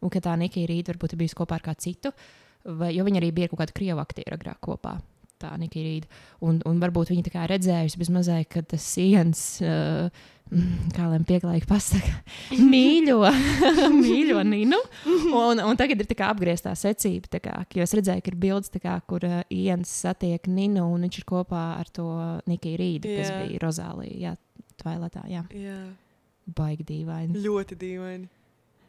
un 0.00 0.10
ka 0.10 0.20
tā 0.20 0.36
Nikija 0.38 0.66
Rīda 0.66 0.94
varbūt 0.94 1.12
ir 1.12 1.18
bijusi 1.18 1.34
kopā 1.34 1.54
ar 1.54 1.62
kādu 1.62 1.80
citu, 1.80 2.12
vai, 2.64 2.94
jo 2.94 3.04
viņa 3.04 3.20
arī 3.20 3.32
bija 3.32 3.48
kaut 3.48 3.60
kādu 3.60 3.72
krievu 3.72 4.00
aktieru 4.00 4.36
agrāk 4.36 4.60
kopā. 4.60 5.00
Tā 5.42 5.50
Nikija 5.60 5.84
Rīda. 5.84 6.22
Un, 6.46 6.62
un 6.68 6.78
varbūt 6.80 7.12
viņa 7.12 7.26
tā 7.26 7.34
kā 7.34 7.44
redzējusi 7.50 8.00
bez 8.00 8.12
mazliet, 8.12 8.48
ka 8.52 8.62
tas 8.64 8.86
Iens. 9.02 9.44
Uh, 9.64 10.08
Kā 10.96 11.08
lai 11.10 11.18
pieklājīgi 11.26 11.66
pasakā, 11.66 12.12
mīļo, 12.72 13.18
mīļo 14.02 14.44
Ninu. 14.46 14.78
Un, 15.34 15.62
un 15.62 15.78
tagad 15.78 16.04
ir 16.04 16.22
apgrieztā 16.28 16.74
secība. 16.78 17.40
Kā, 17.42 17.56
jo 17.74 17.82
es 17.82 17.94
redzēju, 17.98 18.22
ka 18.22 18.32
ir 18.32 18.38
bildes, 18.46 18.70
kā, 18.82 18.94
kur 19.10 19.26
uh, 19.26 19.40
Iens 19.50 19.90
satiek 20.04 20.46
Ninu, 20.46 20.86
un 20.94 21.08
viņš 21.08 21.20
ir 21.22 21.28
kopā 21.28 21.66
ar 21.80 21.90
to 21.90 22.06
Nikiju 22.46 22.80
Rīdu, 22.82 23.10
kas 23.18 23.32
Jā. 23.32 23.42
bija 23.42 23.64
Rozālija. 23.66 24.16
Jā, 24.22 24.34
Tvailatā, 24.78 25.26
jā. 25.32 25.42
Jā, 25.56 25.80
Baigi 26.56 26.86
dīvaini. 26.86 27.42
ļoti 27.42 27.78
dīvaini. 27.80 28.28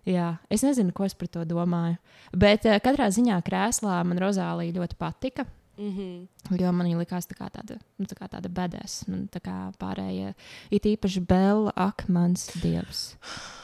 Jā, 0.08 0.38
es 0.54 0.62
nezinu, 0.64 0.94
ko 0.96 1.04
es 1.08 1.18
par 1.18 1.28
to 1.32 1.42
domāju. 1.48 1.98
Bet 2.38 2.70
uh, 2.70 2.78
katrā 2.84 3.10
ziņā 3.12 3.42
krēslā 3.48 3.98
man 4.08 4.22
Rozālija 4.22 4.78
ļoti 4.78 5.00
patika. 5.00 5.48
Mm 5.78 5.92
-hmm. 5.98 6.60
Jo 6.60 6.72
man 6.72 6.88
viņa 6.88 6.98
likās 6.98 7.28
tā 7.28 7.36
kā 7.38 7.50
tāda, 7.52 7.78
nu, 8.00 8.06
tā 8.06 8.16
kā 8.18 8.28
tāda 8.30 8.50
bedēs. 8.50 9.08
Man 9.08 9.28
tā 9.32 9.40
kā 9.40 9.72
pārējie, 9.80 10.34
it 10.72 10.84
īpaši 10.86 11.26
Bela, 11.28 11.72
ak, 11.76 12.08
mans 12.10 12.48
dievs. 12.62 13.16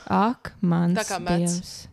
Ak, 0.05 0.53
mans 0.61 0.97
Tā 0.99 1.03
kā 1.03 1.37
dievs. 1.37 1.87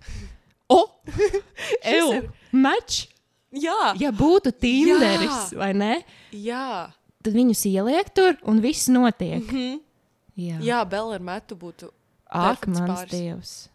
O! 0.69 0.87
Ew! 1.85 2.13
ir- 2.13 2.31
Mač! 2.53 3.09
Jā, 3.53 3.95
Ja 3.99 4.11
būtu 4.13 4.53
Tinderis, 4.53 5.53
vai 5.55 5.73
ne? 5.73 6.05
jā. 6.33 6.91
Tad 7.23 7.35
viņus 7.35 7.65
ieliek 7.67 8.15
tur 8.15 8.37
un 8.45 8.61
viss 8.61 8.89
notiek. 8.89 9.43
Mm 9.53 9.59
-hmm. 9.59 9.81
Jā, 10.37 10.59
jā 10.61 10.89
Bela 10.89 11.15
ar 11.15 11.21
metu 11.21 11.57
būtu 11.57 11.91
ak, 12.27 12.67
mans 12.67 12.81
pāris. 12.91 13.11
dievs. 13.11 13.69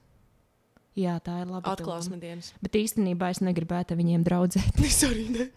Jā, 0.96 1.18
tā 1.20 1.42
ir 1.44 1.50
laba. 1.52 1.60
doma. 1.66 1.76
atklāsmes 1.76 2.20
dienas. 2.22 2.54
Bet 2.64 2.78
īstenībā 2.80 3.30
es 3.34 3.42
negribētu 3.44 3.98
viņiem 4.00 4.24
draudzēt. 4.24 4.78
Es 4.86 5.02
arī 5.10 5.26
ne. 5.34 5.48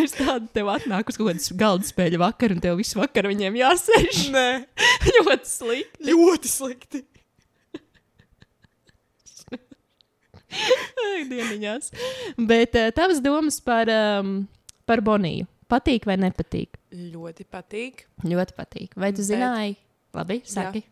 Es 0.00 0.14
tādu 0.20 0.48
tev 0.56 0.70
atnāku 0.72 1.12
uz 1.12 1.18
kaut 1.20 1.28
kādas 1.34 1.50
galda 1.60 1.84
spēļu 1.84 2.20
vakaru, 2.22 2.56
un 2.56 2.62
tev 2.64 2.78
visu 2.80 2.96
vakaru 3.02 3.34
viņiem 3.34 3.58
jāsēž? 3.60 4.22
Nē, 4.36 4.46
ļoti 5.18 5.50
slikti. 5.50 6.06
ļoti 6.08 6.52
slikti. 6.54 7.02
Ai, 10.52 11.22
dieniņās. 11.30 11.86
Bet 12.48 12.76
uh, 12.76 12.90
tavas 12.96 13.20
domas 13.24 13.56
par, 13.64 13.88
um, 13.92 14.34
par 14.88 15.00
Boniju. 15.04 15.46
Patīk 15.72 16.04
vai 16.04 16.18
nepatīk? 16.20 16.76
Ļoti 16.92 17.46
patīk. 17.48 18.02
Ļoti 18.28 18.56
patīk. 18.58 18.96
Vai 19.00 19.08
tu 19.16 19.22
Bet- 19.22 19.28
zināji? 19.30 19.76
Labi, 20.12 20.42
saki. 20.44 20.82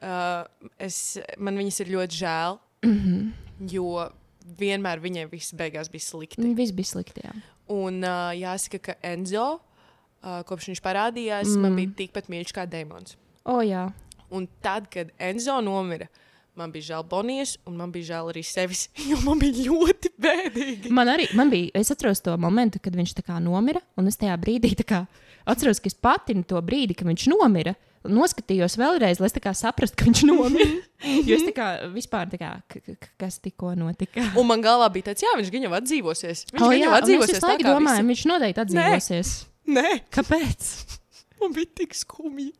Uh, 0.00 0.46
es, 0.78 1.18
man 1.42 1.58
viņas 1.58 1.80
ir 1.82 1.90
ļoti 1.96 2.20
žēl, 2.22 2.60
Mm 2.86 2.98
-hmm. 2.98 3.32
jo 3.70 4.10
vienmēr 4.58 5.00
viņai 5.00 5.26
viss 5.30 5.54
beigās 5.54 5.90
bija 5.90 6.04
slikti. 6.04 6.54
Viss 6.54 6.72
bija 6.72 6.86
slikti. 6.86 7.24
Jā. 7.24 7.34
Un 7.70 8.02
uh, 8.04 8.32
jāsaka, 8.34 8.78
ka 8.78 8.94
Enzo, 9.02 9.60
uh, 10.22 10.42
kopš 10.48 10.70
viņš 10.72 10.80
parādījās, 10.82 11.48
mm. 11.54 11.60
man 11.60 11.76
bija 11.76 11.92
tikpat 11.96 12.30
mīļš 12.32 12.54
kā 12.56 12.66
Dēmons. 12.66 13.16
O, 13.44 13.60
jā. 13.62 13.92
Un 14.30 14.48
tad, 14.62 14.88
kad 14.90 15.12
Enzo 15.18 15.60
nomira, 15.60 16.08
man 16.58 16.72
bija 16.72 16.94
žēl 16.94 17.06
Bonijas, 17.08 17.56
un 17.66 17.76
man 17.76 17.92
bija 17.92 18.14
žēl 18.14 18.32
arī 18.32 18.42
sevis, 18.46 18.88
jo 19.10 19.20
man 19.24 19.38
bija 19.38 19.68
ļoti 19.68 20.12
bēdīgi. 20.18 20.90
Man 20.90 21.08
arī 21.08 21.28
man 21.38 21.52
bija, 21.52 21.70
es 21.74 21.90
atceros 21.90 22.20
to 22.24 22.36
momentu, 22.40 22.80
kad 22.82 22.96
viņš 22.96 23.14
tā 23.20 23.26
kā 23.26 23.38
nomira, 23.42 23.82
un 23.96 24.10
es 24.10 24.18
tajā 24.20 24.36
brīdī 24.40 24.74
tā 24.78 24.86
kā 24.86 25.04
atceros, 25.48 25.80
ka 25.80 25.90
es 25.90 25.94
patinu 25.94 26.44
to 26.46 26.60
brīdi, 26.64 26.96
kad 26.98 27.08
viņš 27.10 27.28
nomira. 27.32 27.76
Noskatījos 28.08 28.78
vēlreiz, 28.80 29.18
lai 29.20 29.28
es 29.28 29.34
tā 29.36 29.42
kā 29.44 29.52
saprastu, 29.56 29.98
ka 30.00 30.06
viņš 30.08 30.22
nomira. 30.30 30.68
jo 31.28 31.36
es 31.36 31.42
tā 31.44 31.52
kā 31.56 31.66
vispār 31.92 32.30
tā 32.32 32.38
kā, 32.40 32.52
kas 33.20 33.36
tikko 33.44 33.74
notika. 33.76 34.24
Un 34.40 34.48
man 34.48 34.62
galvā 34.64 34.88
bija 34.94 35.10
tāds, 35.10 35.26
jā, 35.26 35.34
viņš 35.36 35.50
gan 35.52 35.66
jau 35.68 35.74
atdzīvosies. 35.80 36.46
Viņš 36.54 36.62
O, 36.64 36.70
gan 36.70 36.78
jā, 36.78 36.86
jau 36.86 36.94
es 36.94 37.02
atdzīvosies. 37.02 37.44
kā 37.44 37.58
domāju, 37.66 38.00
visi. 38.00 38.08
viņš 38.14 38.24
noteikti 38.32 38.64
atdzīvosies. 38.64 39.34
Nē, 39.76 39.86
Kāpēc? 40.16 40.70
man 41.42 41.52
bija 41.56 41.72
tik 41.82 41.94
skumji. 41.96 42.50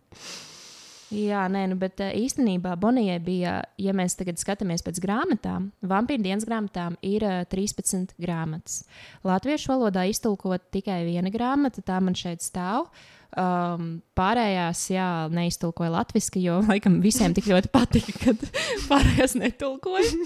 Jā, 1.11 1.41
nē, 1.51 1.65
nu, 1.73 1.75
bet 1.81 1.99
eh, 2.05 2.13
īstenībā 2.23 2.77
Bonijai 2.79 3.17
bija, 3.25 3.57
ja 3.83 3.93
mēs 3.99 4.15
tagad 4.15 4.39
skatāmies 4.39 4.85
pēc 4.87 5.01
grāmatām, 5.03 5.73
vampīru 5.91 6.23
dienas 6.23 6.47
grāmatām 6.47 6.95
ir 7.03 7.25
eh, 7.27 7.41
13 7.51 8.13
grāmatas. 8.23 8.85
Latviešu 9.27 9.73
valodā 9.73 10.05
iztulkot 10.07 10.69
tikai 10.71 11.01
viena 11.09 11.33
grāmata, 11.35 11.83
tā 11.83 11.99
man 11.99 12.15
šeit 12.15 12.47
stāv. 12.47 12.87
Um, 13.31 14.01
pārējās, 14.19 14.89
jā, 14.91 15.09
neiztulkoja 15.31 15.93
latviešu, 15.95 16.41
jo 16.43 16.57
laikam 16.67 16.97
visiem 17.05 17.31
tik 17.37 17.47
ļoti 17.47 17.71
patika, 17.71 18.15
kad 18.25 18.43
pārējās 18.91 19.37
netulkoja. 19.39 20.11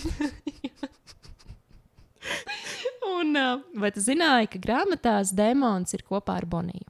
Un, 3.15 3.37
uh, 3.37 3.61
vai 3.77 3.91
tu 3.93 4.01
zināji, 4.01 4.49
ka 4.55 4.63
grāmatās 4.63 5.35
demons 5.37 5.93
ir 5.93 6.05
kopā 6.09 6.39
ar 6.41 6.49
Boniju? 6.49 6.89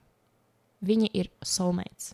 Viņi 0.87 1.11
ir 1.19 1.33
soulmates. 1.43 2.13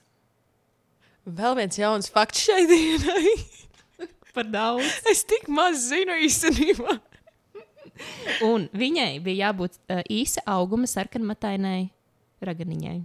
Vēl 1.28 1.58
viens 1.58 1.76
jauns 1.76 2.08
fakts 2.08 2.46
šai 2.48 2.64
dienai. 2.70 3.36
Par 4.34 4.48
daudz. 4.48 4.88
es 5.10 5.26
tik 5.28 5.48
maz 5.52 5.90
zinu 5.90 6.16
īstenībā. 6.24 6.96
Un 8.48 8.70
viņai 8.72 9.20
bija 9.20 9.50
jābūt 9.50 9.76
uh, 9.76 10.00
īsa 10.08 10.40
auguma 10.48 10.88
sarkanmatainai 10.88 11.90
raganiņai. 12.40 13.02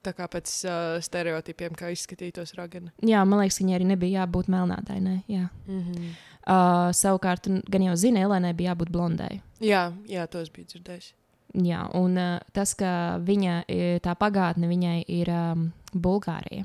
Tā 0.00 0.14
kā 0.16 0.24
pēc 0.32 0.48
uh, 0.64 0.96
stereotipiem, 1.04 1.74
kā 1.76 1.90
izskatītos 1.92 2.54
ragana. 2.56 2.88
Jā, 3.04 3.20
man 3.28 3.42
liekas, 3.42 3.60
viņai 3.60 3.74
arī 3.76 3.88
nebija 3.90 4.22
jābūt 4.22 4.48
melnātainai. 4.48 5.18
Jā. 5.28 5.48
Mm 5.66 5.80
-hmm. 5.80 6.12
Uh, 6.40 6.88
savukārt, 6.96 7.48
gan 7.68 7.82
jau 7.82 7.96
zina, 7.96 8.20
Elēnai 8.20 8.54
bija 8.56 8.72
jābūt 8.72 8.90
blondai. 8.90 9.42
Jā, 9.60 9.92
jā, 10.08 10.26
tos 10.26 10.50
bija 10.50 10.66
dzirdējis. 10.66 11.12
Jā, 11.54 11.82
un 11.94 12.16
uh, 12.16 12.40
tas, 12.52 12.74
ka 12.74 13.18
viņa 13.18 13.64
tā 14.02 14.14
pagātne 14.14 14.68
viņai 14.68 15.04
ir 15.08 15.28
um, 15.28 15.72
Bulgārija. 15.92 16.64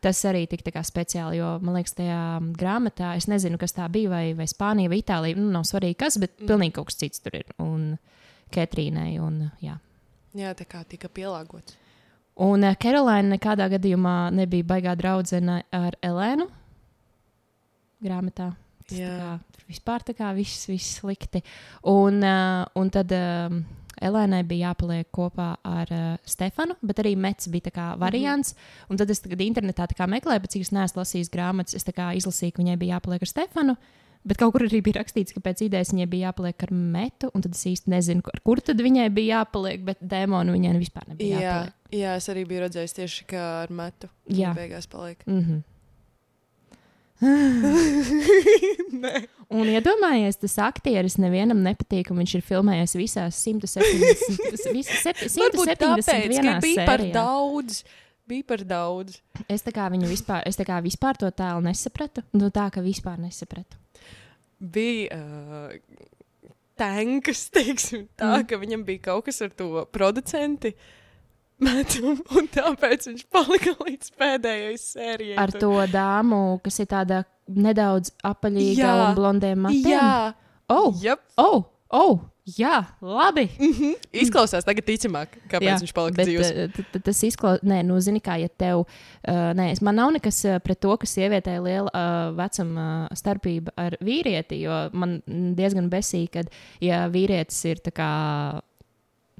Tas 0.00 0.24
arī 0.24 0.46
tika 0.50 0.70
tā 0.70 0.82
speciāli, 0.84 1.38
jo 1.38 1.58
man 1.62 1.78
liekas, 1.78 1.94
tajā 1.94 2.40
grāmatā, 2.58 3.14
es 3.16 3.28
nezinu, 3.30 3.58
kas 3.58 3.72
tā 3.72 3.88
bija, 3.88 4.10
vai, 4.10 4.34
vai 4.34 4.46
Spānija 4.50 4.90
vai 4.90 4.98
Itālija. 5.00 5.38
Nu, 5.38 5.50
nav 5.54 5.64
svarīgi, 5.68 5.96
kas, 6.02 6.18
bet 6.18 6.34
mm. 6.40 6.46
pilnīgi 6.50 6.74
kaut 6.74 6.90
kas 6.90 6.96
cits 6.96 7.20
tur 7.24 7.38
ir. 7.38 7.46
Un 7.62 7.96
Ketrīnai. 8.54 9.18
Un, 9.22 9.50
jā. 9.64 9.78
jā, 10.34 10.52
tā 10.58 10.66
kā 10.68 10.84
tika 10.88 11.08
pielāgots. 11.08 11.78
Un 12.42 12.66
uh, 12.66 12.74
Karolīna 12.74 13.36
nekādā 13.36 13.68
gadījumā 13.76 14.32
nebija 14.34 14.66
baigā 14.74 14.96
draudzene 14.98 15.62
ar 15.74 15.94
Elēnu 16.02 16.48
grāmatā. 18.04 18.50
Tas 18.84 18.98
tā 18.98 19.00
Jā. 19.00 19.14
kā, 19.20 19.30
tur 19.54 19.70
vispār 19.70 20.04
tā 20.04 20.14
kā 20.18 20.32
viss, 20.36 20.66
viss 20.68 20.98
slikti. 20.98 21.40
Un, 21.88 22.20
uh, 22.26 22.66
un 22.76 22.90
tad 22.92 23.14
um, 23.16 23.62
Elēnai 24.04 24.42
bija 24.44 24.72
jāpaliek 24.72 25.08
kopā 25.14 25.54
ar 25.64 25.92
uh, 25.94 26.06
Stefanu, 26.28 26.76
bet 26.84 27.00
arī 27.00 27.14
Mets 27.16 27.48
bija 27.52 27.70
tā 27.70 27.74
kā 27.78 27.86
variants. 28.00 28.52
Mm 28.52 28.58
-hmm. 28.58 28.90
Un 28.90 28.96
tad 28.96 29.10
es 29.10 29.20
tagad 29.20 29.40
internetā 29.40 29.86
tā 29.86 29.96
kā 29.96 30.08
meklēju, 30.10 30.40
bet 30.40 30.50
cik 30.50 30.62
es 30.62 30.72
neesmu 30.72 31.00
lasījis 31.00 31.30
grāmatas, 31.30 31.74
es 31.74 31.84
tā 31.84 31.92
kā 31.92 32.16
izlasīju, 32.16 32.52
ka 32.52 32.62
viņai 32.62 32.76
bija 32.76 32.98
jāpaliek 32.98 33.22
ar 33.22 33.28
Stefanu. 33.28 33.76
Bet 34.24 34.38
kaut 34.40 34.54
kur 34.54 34.62
arī 34.64 34.78
bija 34.80 35.02
rakstīts, 35.02 35.34
ka 35.36 35.40
pēc 35.44 35.60
idejas 35.66 35.90
viņai 35.92 36.06
bija 36.08 36.30
jāpaliek 36.30 36.62
ar 36.64 36.70
metu, 36.72 37.28
un 37.36 37.42
tad 37.44 37.52
es 37.52 37.64
īsti 37.68 37.90
nezinu, 37.92 38.22
ar 38.32 38.40
kur 38.40 38.60
tad 38.64 38.80
viņai 38.80 39.10
bija 39.12 39.42
jāpaliek, 39.42 39.82
bet 39.84 39.98
dēmonu 40.00 40.54
viņai 40.56 40.78
vispār 40.80 41.04
nebija 41.12 41.28
Jā, 41.36 41.40
jāpaliek. 41.44 41.72
jā, 42.00 42.14
es 42.16 42.28
arī 42.32 42.44
biju 42.48 42.60
redzējis 42.64 42.96
tieši 43.02 43.24
kā 43.34 43.44
ar 43.66 43.70
metu. 43.70 44.08
Jā. 44.32 44.54
Beigās 44.56 44.86
paliek. 44.88 45.20
Mm 45.28 45.44
-hmm. 45.44 45.62
Un 49.54 49.68
iedomājies, 49.70 50.36
tas 50.40 50.56
aktieris 50.66 51.16
nevienam 51.20 51.60
nepatīk, 51.64 52.10
un 52.10 52.18
viņš 52.22 52.34
ir 52.38 52.42
filmējies 52.42 52.96
visās 52.98 53.38
170, 53.46 54.72
visas 54.76 55.04
sep- 55.04 55.22
Varbūt 55.36 55.70
tāpēc, 55.78 56.08
ka 56.08 56.16
171 56.18 56.60
bija 56.64 56.86
par 56.88 57.04
daudz. 57.14 57.84
Bija 58.26 58.44
par 58.48 58.64
daudz. 58.64 59.18
Es 59.52 59.62
tā 59.62 59.72
kā 59.76 59.86
viņu 59.92 60.08
vispār, 60.08 60.42
es 60.48 60.56
tā 60.56 60.64
kā 60.64 60.80
vispār 60.84 61.16
to 61.20 61.28
tēlu 61.30 61.60
nesapratu. 61.68 62.24
Nu, 62.32 62.48
tā 62.50 62.70
kā 62.72 62.80
vispār 62.84 63.18
nesapratu. 63.20 63.76
Bija 64.64 65.18
uh, 65.18 65.72
tankas, 66.80 67.46
teiksim, 67.54 68.06
tā, 68.16 68.30
Mm. 68.40 68.46
ka 68.50 68.58
viņam 68.62 68.84
bija 68.86 69.02
kaut 69.10 69.26
kas 69.28 69.42
ar 69.44 69.52
to 69.54 69.84
producentu. 69.92 70.72
Metumu, 71.64 72.16
un 72.34 72.48
tāpēc 72.50 73.06
viņš 73.12 73.20
palika 73.30 73.72
līdz 73.78 74.08
pēdējai 74.18 74.74
sērijai. 74.80 75.36
Ar 75.38 75.52
to 75.54 75.70
dāmu, 75.92 76.40
kas 76.64 76.80
ir 76.82 76.88
tāda 76.90 77.20
nedaudz 77.46 78.10
apaļīga 78.26 78.82
Jā. 78.82 78.94
un 79.04 79.14
blondiem 79.14 79.62
matiem. 79.62 79.92
Jā, 79.94 80.34
oh, 80.74 80.90
yep. 81.00 81.22
oh, 81.38 81.62
oh, 81.94 82.18
jā, 82.46 82.84
labi. 83.00 83.48
mm 83.58 83.72
-hmm. 83.72 83.94
izklausās 84.12 84.64
tagad 84.64 84.84
ticamāk, 84.84 85.28
kāpēc 85.48 85.62
Jā, 85.68 85.78
viņš 85.80 85.92
palika 85.94 86.16
Bet, 86.16 86.26
dzīves. 86.28 86.50
eh, 86.94 87.00
tas 87.04 87.22
izklausās, 87.22 87.62
nē, 87.64 87.82
nu, 87.84 88.00
zini, 88.00 88.20
kā 88.20 88.36
ja 88.40 88.48
tev, 88.48 88.78
uh, 89.28 89.34
nē, 89.54 89.70
es- 89.72 89.82
man 89.82 89.94
nav 89.96 90.12
nekas 90.12 90.44
eh, 90.44 90.58
pret 90.60 90.80
to, 90.80 90.96
ka 90.96 91.06
sievietei 91.06 91.54
ir 91.56 91.62
liela 91.62 91.90
uh, 91.94 92.36
vecuma 92.36 93.08
uh, 93.10 93.16
starpība 93.16 93.70
ar 93.76 93.96
vīrieti, 94.00 94.60
jo 94.60 94.90
man 94.92 95.22
mm, 95.26 95.54
diezgan 95.54 95.90
besīk, 95.90 96.30
kad, 96.32 96.46
ja 96.80 97.08
vīrietis 97.08 97.64
ir 97.64 97.76
tā 97.78 97.90
kā, 97.92 98.60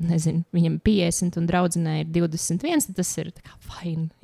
nezinu, 0.01 0.43
viņam 0.55 0.79
50 0.83 1.39
un 1.39 1.47
draudzenei 1.47 2.01
ir 2.03 2.11
21, 2.11 2.87
tad 2.89 2.97
tas 2.99 3.13
ir 3.21 3.31
tā 3.35 3.45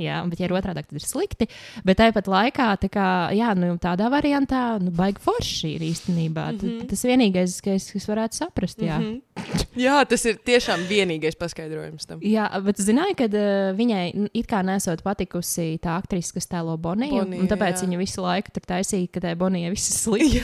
jā, 0.00 0.16
bet 0.30 0.40
ja 0.40 0.48
ir 0.48 0.54
otrādi, 0.56 0.82
tad 0.82 0.98
ir 0.98 1.04
slikti, 1.04 1.48
bet 1.86 2.00
tāpat 2.00 2.30
laikā, 2.30 2.68
tā 2.82 2.90
kā, 2.92 3.06
jā, 3.36 3.52
nu, 3.58 3.72
tādā 3.82 4.10
variantā, 4.12 4.80
nu, 4.82 4.92
baigi 4.94 5.22
forši 5.24 5.74
ir 5.76 5.84
īstenībā, 5.90 6.46
mm. 6.52 6.58
-hmm. 6.60 6.88
tas 6.90 7.04
vienīgais, 7.04 7.60
kas, 7.64 7.90
kas 7.92 8.08
varētu 8.08 8.40
saprast, 8.42 8.78
jā. 8.78 8.98
Mm 8.98 9.04
-hmm. 9.04 9.20
Mm 9.40 9.42
-hmm. 9.42 9.80
jā, 9.86 10.04
tas 10.08 10.24
ir 10.24 10.38
tiešām 10.44 10.80
vienīgais 10.88 11.36
paskaidrojums 11.38 12.06
tam. 12.06 12.20
Jā, 12.22 12.62
bet 12.62 12.76
zināju, 12.76 13.14
ka 13.16 13.24
uh, 13.24 13.76
viņai 13.76 14.14
n- 14.14 14.30
it 14.34 14.46
kā 14.46 14.62
nesot 14.64 15.02
patikusi 15.02 15.78
tā 15.82 15.96
aktrise, 15.96 16.32
kas 16.32 16.48
tēlo 16.48 16.76
Boniju. 16.76 17.24
Bonija, 17.24 17.40
un 17.40 17.48
tāpēc 17.48 17.76
jā. 17.76 17.86
viņa 17.86 17.98
visu 17.98 18.22
laiku 18.22 18.50
tur 18.52 18.62
taisīja, 18.62 19.08
ka 19.12 19.20
tai 19.20 19.34
Bonija 19.34 19.70
viss 19.70 20.02
slikti. 20.02 20.40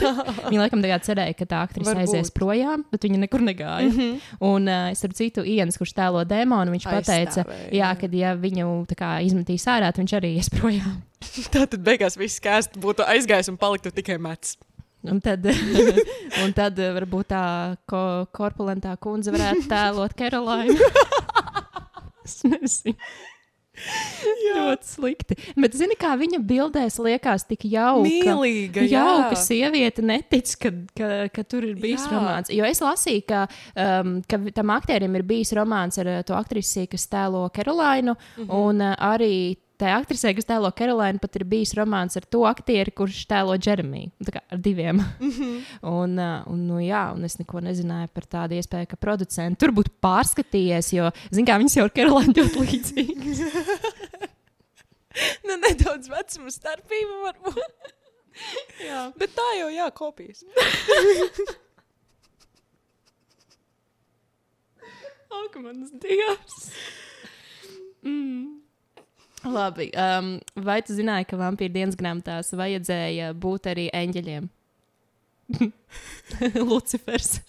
Viņa 0.49 0.59
laikam 0.59 0.81
tajā 0.81 0.99
cerēja, 0.99 1.33
ka 1.33 1.45
tā 1.45 1.61
aktrise 1.61 1.95
aizies 1.97 2.31
projām, 2.31 2.83
bet 2.91 3.03
viņa 3.03 3.17
nekur 3.17 3.41
negāja. 3.41 3.89
Mm. 3.89 3.97
-hmm. 3.97 4.19
Un 4.39 4.67
uh, 4.67 4.93
citu, 5.17 5.43
Ians, 5.47 5.77
kurš 5.79 5.95
tēlo 5.97 6.23
dēmonu, 6.27 6.73
viņš 6.75 6.87
pateica, 6.87 7.43
Aizstāvēja, 7.43 7.67
jā, 7.71 7.81
jā. 7.81 7.91
ka 7.99 8.09
ja 8.15 8.33
viņu 8.37 8.69
kā 8.97 9.11
izmetīs 9.25 9.67
ārā, 9.69 9.91
tad 9.91 10.03
viņš 10.03 10.15
arī 10.19 10.33
ies 10.37 10.51
projām. 10.53 11.01
Tā 11.53 11.65
tad 11.65 11.81
beigās 11.83 12.17
viss 12.19 12.39
skaisti 12.41 12.81
būtu 12.81 13.05
aizgājis 13.07 13.51
un 13.51 13.59
paliktu 13.61 13.93
tikai 13.93 14.19
mets. 14.21 14.55
Un 15.07 15.21
tad, 15.21 15.45
un 16.43 16.53
tad 16.57 16.79
uh, 16.81 16.91
varbūt 16.97 17.29
tā 17.31 17.43
ko, 17.89 18.01
korpulentā 18.35 18.95
kundze 18.99 19.31
varētu 19.35 19.67
tēlot 19.69 20.15
Karolīnu. 20.17 20.89
es 22.25 22.41
nezinu. 22.47 22.97
Ļoti 24.47 24.89
slikti. 24.89 25.37
Bet, 25.57 25.75
zini, 25.77 25.97
kā 25.99 26.13
viņa 26.19 26.39
bildēs 26.47 26.97
liekas 27.03 27.45
tik 27.49 27.67
jauka. 27.69 28.07
Mīlīga, 28.07 28.85
jā. 28.87 29.03
Jauka 29.03 29.37
sieviete 29.39 30.05
netic, 30.05 30.53
ka, 30.61 30.73
ka, 30.97 31.11
ka 31.33 31.45
tur 31.47 31.67
ir 31.67 31.77
bijis 31.81 32.07
Jā. 32.07 32.15
romāns. 32.15 32.51
Jo 32.53 32.67
es 32.67 32.81
lasīju, 32.83 33.25
ka, 33.29 33.45
um, 33.75 34.17
ka 34.27 34.41
tam 34.55 34.73
aktierim 34.75 35.15
ir 35.19 35.27
bijis 35.27 35.53
romāns 35.57 35.99
ar 36.01 36.11
to 36.27 36.37
aktrisi, 36.37 36.87
kas 36.91 37.07
tēlo 37.11 37.47
Karolīnu. 37.53 38.17
Mm. 38.17 38.43
-hmm. 38.43 38.53
Un 38.67 38.81
uh, 38.81 38.95
arī 39.13 39.57
tajā 39.81 39.97
aktrisē, 40.01 40.33
kas 40.37 40.47
tēlo 40.49 40.71
Karolīnu, 40.75 41.21
pat 41.21 41.37
ir 41.39 41.45
bijis 41.49 41.73
romāns 41.77 42.17
ar 42.19 42.25
to 42.29 42.43
aktieri, 42.49 42.93
kurš 42.95 43.23
tēlo 43.29 43.57
Jeremiju. 43.57 44.11
Tā 44.27 44.33
kā 44.37 44.41
ar 44.51 44.61
diviem. 44.63 45.01
Mm 45.19 45.31
-hmm. 45.31 45.55
Un, 45.97 46.19
un, 46.19 46.59
nu, 46.67 46.79
jā, 46.79 47.13
un 47.13 47.23
es 47.23 47.37
neko 47.39 47.59
nezināju 47.61 48.07
par 48.13 48.25
tādu 48.25 48.55
iespēju, 48.57 48.87
ka 48.87 48.95
producents 48.95 49.59
tur 49.59 49.71
būtu 49.71 49.91
pārskatījies, 50.01 50.93
jo, 50.93 51.11
zināmā 51.31 51.45
mērā, 51.47 51.61
viņas 51.61 51.77
jau 51.77 51.85
ar 51.85 51.93
Karolīnu 51.95 52.33
ļoti 52.37 52.57
līdzīgas. 52.65 53.39
nu, 55.47 55.57
nedaudz 55.57 56.09
vecuma 56.09 56.51
starpība 56.51 57.15
varbūt. 57.23 57.95
jā. 58.89 59.01
Bet 59.17 59.33
tā 59.37 59.47
jau, 59.59 59.69
jā, 59.73 59.87
kopijas. 59.91 60.43
Ak, 65.37 65.57
mans 65.61 65.91
dievs! 66.01 66.71
Mm. 68.05 68.66
Labi, 69.53 69.89
um, 69.95 70.35
vai 70.67 70.81
tu 70.85 70.95
zināji, 70.97 71.29
ka 71.29 71.39
vampīra 71.39 71.73
dienas 71.73 71.97
grāmatās 71.99 72.53
vajadzēja 72.57 73.33
būt 73.37 73.71
arī 73.73 73.87
eņģeļiem? 73.95 74.49
Lucifers. 76.69 77.39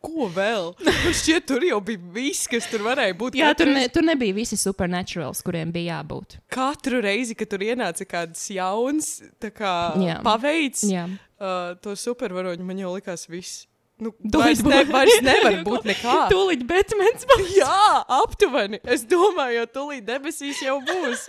Ko 0.00 0.28
vēl? 0.32 0.70
Man 0.80 1.16
šķiet, 1.16 1.44
tur 1.48 1.64
jau 1.66 1.78
bija 1.84 2.00
viss, 2.14 2.48
kas 2.50 2.68
tur 2.70 2.84
varēja 2.86 3.16
būt. 3.18 3.36
Jā, 3.38 3.50
tur, 3.52 3.68
Katru 3.68 3.76
ne, 3.76 3.86
tur 3.92 4.06
nebija 4.08 4.36
visi 4.36 4.58
supernaturāls, 4.60 5.42
kuriem 5.44 5.72
bija 5.74 5.98
jābūt. 5.98 6.38
Katru 6.52 7.02
reizi, 7.04 7.36
kad 7.38 7.50
tur 7.52 7.64
ienāca 7.66 8.06
kāds 8.08 8.46
jauns 8.54 9.10
kā, 9.44 9.74
Jā. 10.00 10.20
paveids, 10.24 10.86
Jā, 10.88 11.04
uh, 11.38 11.74
to 11.84 11.96
supervaroņu 11.98 12.64
man 12.66 12.80
jau 12.80 12.94
likās 12.96 13.28
viss. 13.28 13.66
Nu, 13.98 14.12
Tūlīt 14.22 14.60
ne, 14.62 14.80
vairs 14.86 15.20
nevar 15.26 15.56
būt 15.66 15.86
nekā. 15.90 16.16
tūlīt 16.30 16.64
Batmans 16.68 17.26
būs. 17.26 17.54
Jā, 17.60 18.02
aptuveni. 18.20 18.78
Es 18.86 19.02
domāju, 19.10 19.60
jo 19.60 19.64
tūlīt 19.74 20.06
debesīs 20.06 20.60
jau 20.62 20.78
būs. 20.86 21.24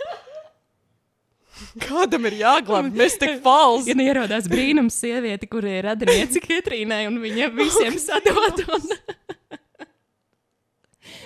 Kādam 1.82 2.28
ir 2.30 2.38
jāglābj? 2.40 2.92
Mēs 3.02 3.18
tik 3.20 3.40
fals. 3.44 3.88
Ja 3.90 3.96
ierodās 3.98 4.46
brīnums 4.50 4.96
sieviete, 5.02 5.48
kur 5.50 5.66
ir 5.68 5.84
radiniece 5.90 6.40
Katrīnai, 6.44 7.02
un 7.10 7.18
viņa 7.22 7.50
visiem 7.58 7.98
sadod. 8.00 8.62
Un... 8.70 8.86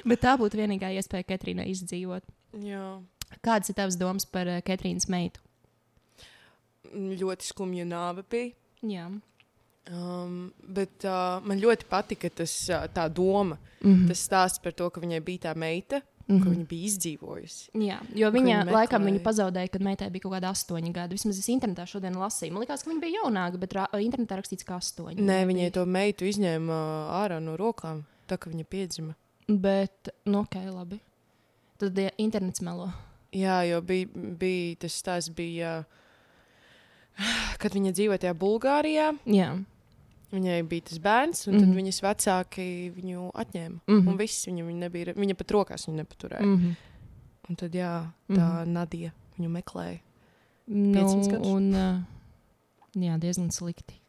Bet 0.09 0.25
tā 0.25 0.35
būtu 0.41 0.59
vienīgā 0.59 0.91
iespēja 0.97 1.29
Katrīnai 1.35 1.69
izdzīvot. 1.73 2.25
Jā, 2.65 2.87
Kādas 3.45 3.71
ir 3.73 3.77
tavas 3.77 3.97
domas 3.99 4.25
par 4.31 4.49
uh, 4.49 4.61
Katrīnas 4.65 5.09
meitu? 5.11 5.43
ļoti 6.95 7.49
skumja 7.49 7.85
nāve 7.89 8.23
bija. 8.31 8.53
Jā, 8.85 9.07
Um, 9.85 10.47
bet 10.65 11.05
uh, 11.05 11.43
man 11.45 11.61
ļoti 11.61 11.85
patika 11.91 12.31
tas, 12.33 12.53
uh, 12.73 12.87
tā 12.89 13.05
doma, 13.13 13.59
mm 13.83 13.91
-hmm. 13.91 14.09
tas 14.09 14.23
stāsts 14.25 14.63
par 14.63 14.73
to, 14.73 14.89
ka 14.91 15.01
viņai 15.01 15.21
bija 15.21 15.39
tā 15.39 15.57
meita, 15.57 16.01
mm. 16.01 16.37
-hmm. 16.37 16.43
ka 16.45 16.51
viņa 16.51 16.67
bija 16.69 16.85
izdzīvojusi. 16.85 17.69
Jā, 17.75 17.99
jo 18.15 18.31
viņa 18.31 18.45
viņa 18.45 18.73
laikam 18.73 19.03
meklēja. 19.03 19.13
viņu 19.13 19.25
pazaudēja, 19.25 19.69
kad 19.69 19.83
meitai 19.83 20.11
bija 20.11 20.23
kaut 20.23 20.33
kāda 20.33 20.51
astoņi 20.51 20.93
gadi. 20.93 21.15
Vismaz 21.15 21.39
es 21.39 21.49
internetā 21.49 21.87
šodien 21.87 22.17
lasīju. 22.17 22.53
Man 22.53 22.61
liekas, 22.61 22.83
ka 22.83 22.91
viņa 22.91 23.01
bija 23.01 23.21
jaunāka, 23.21 23.59
bet 23.59 23.75
internetā 24.01 24.37
rakstīts, 24.37 24.65
ka 24.65 24.77
astoņi. 24.77 25.21
Nē, 25.21 25.47
viņai 25.47 25.71
to 25.71 25.85
meitu 25.87 26.25
izņēma 26.25 26.73
uh, 26.73 27.25
ārā 27.25 27.41
no 27.41 27.57
rokām, 27.57 28.05
tā 28.27 28.39
ka 28.39 28.51
viņa 28.51 28.65
piedzima. 28.65 29.15
Bet, 29.49 30.09
nu, 30.25 30.41
ok, 30.41 30.55
labi. 30.71 31.01
Tad 31.77 31.99
ja, 31.99 32.11
internets 32.17 32.61
melo. 32.61 32.89
Jā, 33.33 33.63
jo 33.69 33.83
bija, 33.83 34.07
bija 34.15 34.77
tas 34.77 34.97
stāsts, 34.97 35.35
bija, 35.35 35.85
uh, 35.85 35.85
kad 37.61 37.73
viņa 37.75 37.93
dzīvoja 37.93 38.19
tajā 38.19 38.35
Bulgārijā. 38.35 39.13
Jā, 39.27 39.65
Viņai 40.35 40.63
bija 40.67 40.89
tas 40.89 40.99
bērns, 40.99 41.45
un 41.47 41.55
mm. 41.55 41.61
-hmm. 41.63 41.77
viņas 41.79 42.01
vecāki 42.03 42.65
viņu 42.95 43.29
atņēma. 43.31 43.77
Mm. 43.87 43.95
-hmm. 43.95 44.09
Un 44.11 44.17
viss 44.19 44.49
viņa, 44.49 44.65
viņa 44.67 44.81
nebija, 44.87 45.15
viņa 45.15 45.37
pat 45.39 45.55
rokās 45.55 45.87
viņu 45.87 46.01
nepaturēja. 46.03 46.43
Mm 46.43 46.55
mm 46.55 46.59
-hmm. 46.63 46.75
-hmm. 46.75 46.93
Un 47.49 47.57
tad, 47.61 47.75
jā, 47.75 47.93
tā 48.33 48.49
Nadija 48.65 49.13
viņu 49.37 49.51
meklēja. 49.53 50.01
nu, 50.67 50.95
500 50.95 51.31
gadus. 51.31 51.49
un, 51.49 51.75
uh, 51.75 52.03
jā, 52.97 53.19
diezgan 53.21 53.51
slikti. 53.51 54.01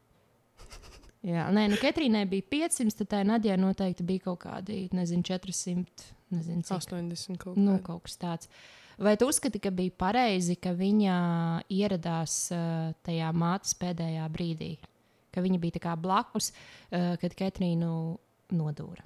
Jā, 1.34 1.48
nē, 1.52 1.66
nu, 1.72 1.76
Katrīnai 1.82 2.28
bija 2.30 2.46
500, 2.52 2.96
tad 3.00 3.08
tā 3.10 3.24
Nadijai 3.26 3.58
noteikti 3.58 4.04
bija 4.04 4.20
kaut 4.20 4.40
kādi, 4.44 4.86
nezinu, 4.94 5.24
400, 5.26 5.86
nezinu, 6.30 6.62
cik. 6.62 6.78
80 6.78 7.38
kaut 7.42 7.58
Nu, 7.58 7.80
kaut 7.84 8.04
kas 8.04 8.18
tāds. 8.22 8.50
Vai 9.02 9.18
tu 9.18 9.28
uzskati, 9.28 9.60
ka 9.60 9.72
bija 9.76 9.92
pareizi, 9.98 10.56
ka 10.56 10.72
viņa 10.72 11.16
ieradās 11.74 12.52
uh, 12.56 12.94
tajā 13.04 13.32
mātes 13.36 13.76
pēdējā 13.82 14.30
brīdī? 14.32 14.78
Ka 15.36 15.44
viņa 15.44 15.60
bija 15.60 15.96
blakus, 16.00 16.52
uh, 16.52 17.14
kad 17.22 17.36
Katrīnu 17.36 17.92
nodūra. 18.56 19.04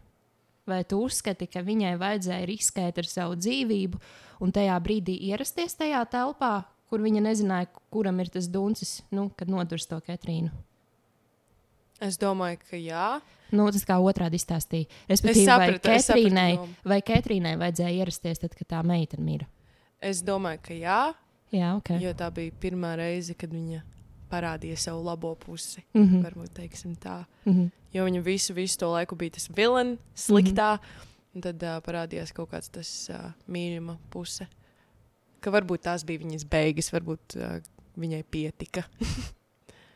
Vai 0.70 0.84
tu 0.86 1.00
uzskati, 1.02 1.48
ka 1.50 1.64
viņai 1.66 1.96
vajadzēja 1.98 2.46
riskēt 2.46 3.00
ar 3.02 3.08
savu 3.10 3.38
dzīvību 3.42 3.98
un 4.46 4.52
tajā 4.54 4.76
brīdī 4.86 5.16
ierasties 5.32 5.74
tajā 5.80 6.04
telpā, 6.12 6.60
kur 6.90 7.02
viņa 7.02 7.24
nezināja, 7.26 7.70
kuram 7.90 8.20
ir 8.22 8.30
tas 8.34 8.48
duncis, 8.52 9.00
nu, 9.14 9.32
kad 9.38 9.50
nodurs 9.50 9.88
to 9.90 9.98
Katrīnu? 10.06 10.52
Es 12.00 12.16
domāju, 12.22 12.62
ka 12.70 12.78
jā. 12.80 13.08
Nu, 13.52 13.66
tas 13.74 13.84
kā 13.88 13.98
otrādi 14.00 14.38
izstāstīja. 14.40 14.88
Vai 15.10 15.18
sapratu, 15.18 15.34
es 15.34 15.48
sapratu 15.50 15.82
Ketrīnai, 15.90 16.52
domu. 16.56 16.76
vai 16.88 17.00
Ketrīnai 17.04 17.56
vajadzēja 17.60 18.04
ierasties 18.06 18.40
tad, 18.46 18.54
kad 18.56 18.70
tā 18.76 18.84
meitene 18.88 19.26
mira? 19.26 19.50
Es 20.00 20.22
domāju, 20.24 20.62
ka 20.70 20.78
jā, 20.78 21.00
Jā, 21.52 21.74
ok. 21.76 21.96
jo 22.00 22.14
tā 22.16 22.30
bija 22.32 22.54
pirmā 22.62 22.94
reize, 23.00 23.34
kad 23.36 23.52
viņa 23.52 23.82
parādīja 24.32 24.78
savu 24.78 25.04
labo 25.04 25.36
pusi. 25.36 25.84
Mm 25.94 26.04
-hmm. 26.04 26.24
Varbūt 26.24 26.54
teiksim 26.54 26.96
tā. 26.96 27.26
Mm 27.46 27.54
-hmm. 27.54 27.70
Jo 27.94 28.06
viņa 28.06 28.22
visu, 28.22 28.54
visu 28.54 28.78
to 28.78 28.92
laiku 28.92 29.16
bija 29.16 29.32
tas 29.32 29.50
vilnis, 29.56 30.00
sliktā. 30.16 30.76
Mm 30.76 30.80
-hmm. 30.80 31.08
Un 31.36 31.42
tad 31.42 31.64
uh, 31.64 31.78
parādījās 31.86 32.34
kaut 32.34 32.50
kāds 32.52 32.70
tas 32.70 33.10
uh, 33.10 33.32
mīļuma 33.48 33.98
puse. 34.10 34.48
Ka 35.40 35.52
varbūt 35.52 35.78
tās 35.78 36.06
bija 36.06 36.20
viņas 36.20 36.46
beigas, 36.50 36.94
varbūt 36.94 37.36
uh, 37.36 37.62
viņai 37.98 38.24
pietika. 38.24 38.84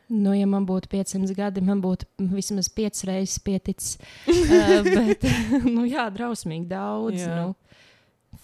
Nu, 0.08 0.34
ja 0.36 0.44
man 0.46 0.66
būtu 0.68 0.90
500 0.92 1.32
gadi, 1.34 1.62
man 1.64 1.80
būtu 1.80 2.04
vismaz 2.18 2.68
5 2.68 3.04
reizes 3.08 3.38
pieticis. 3.38 3.98
uh, 4.28 4.82
bet, 4.84 5.24
nu, 5.74 5.86
jā, 5.88 6.10
drausmīgi 6.12 6.68
daudz. 6.68 7.22
Jā. 7.24 7.38
Nu, 7.40 7.54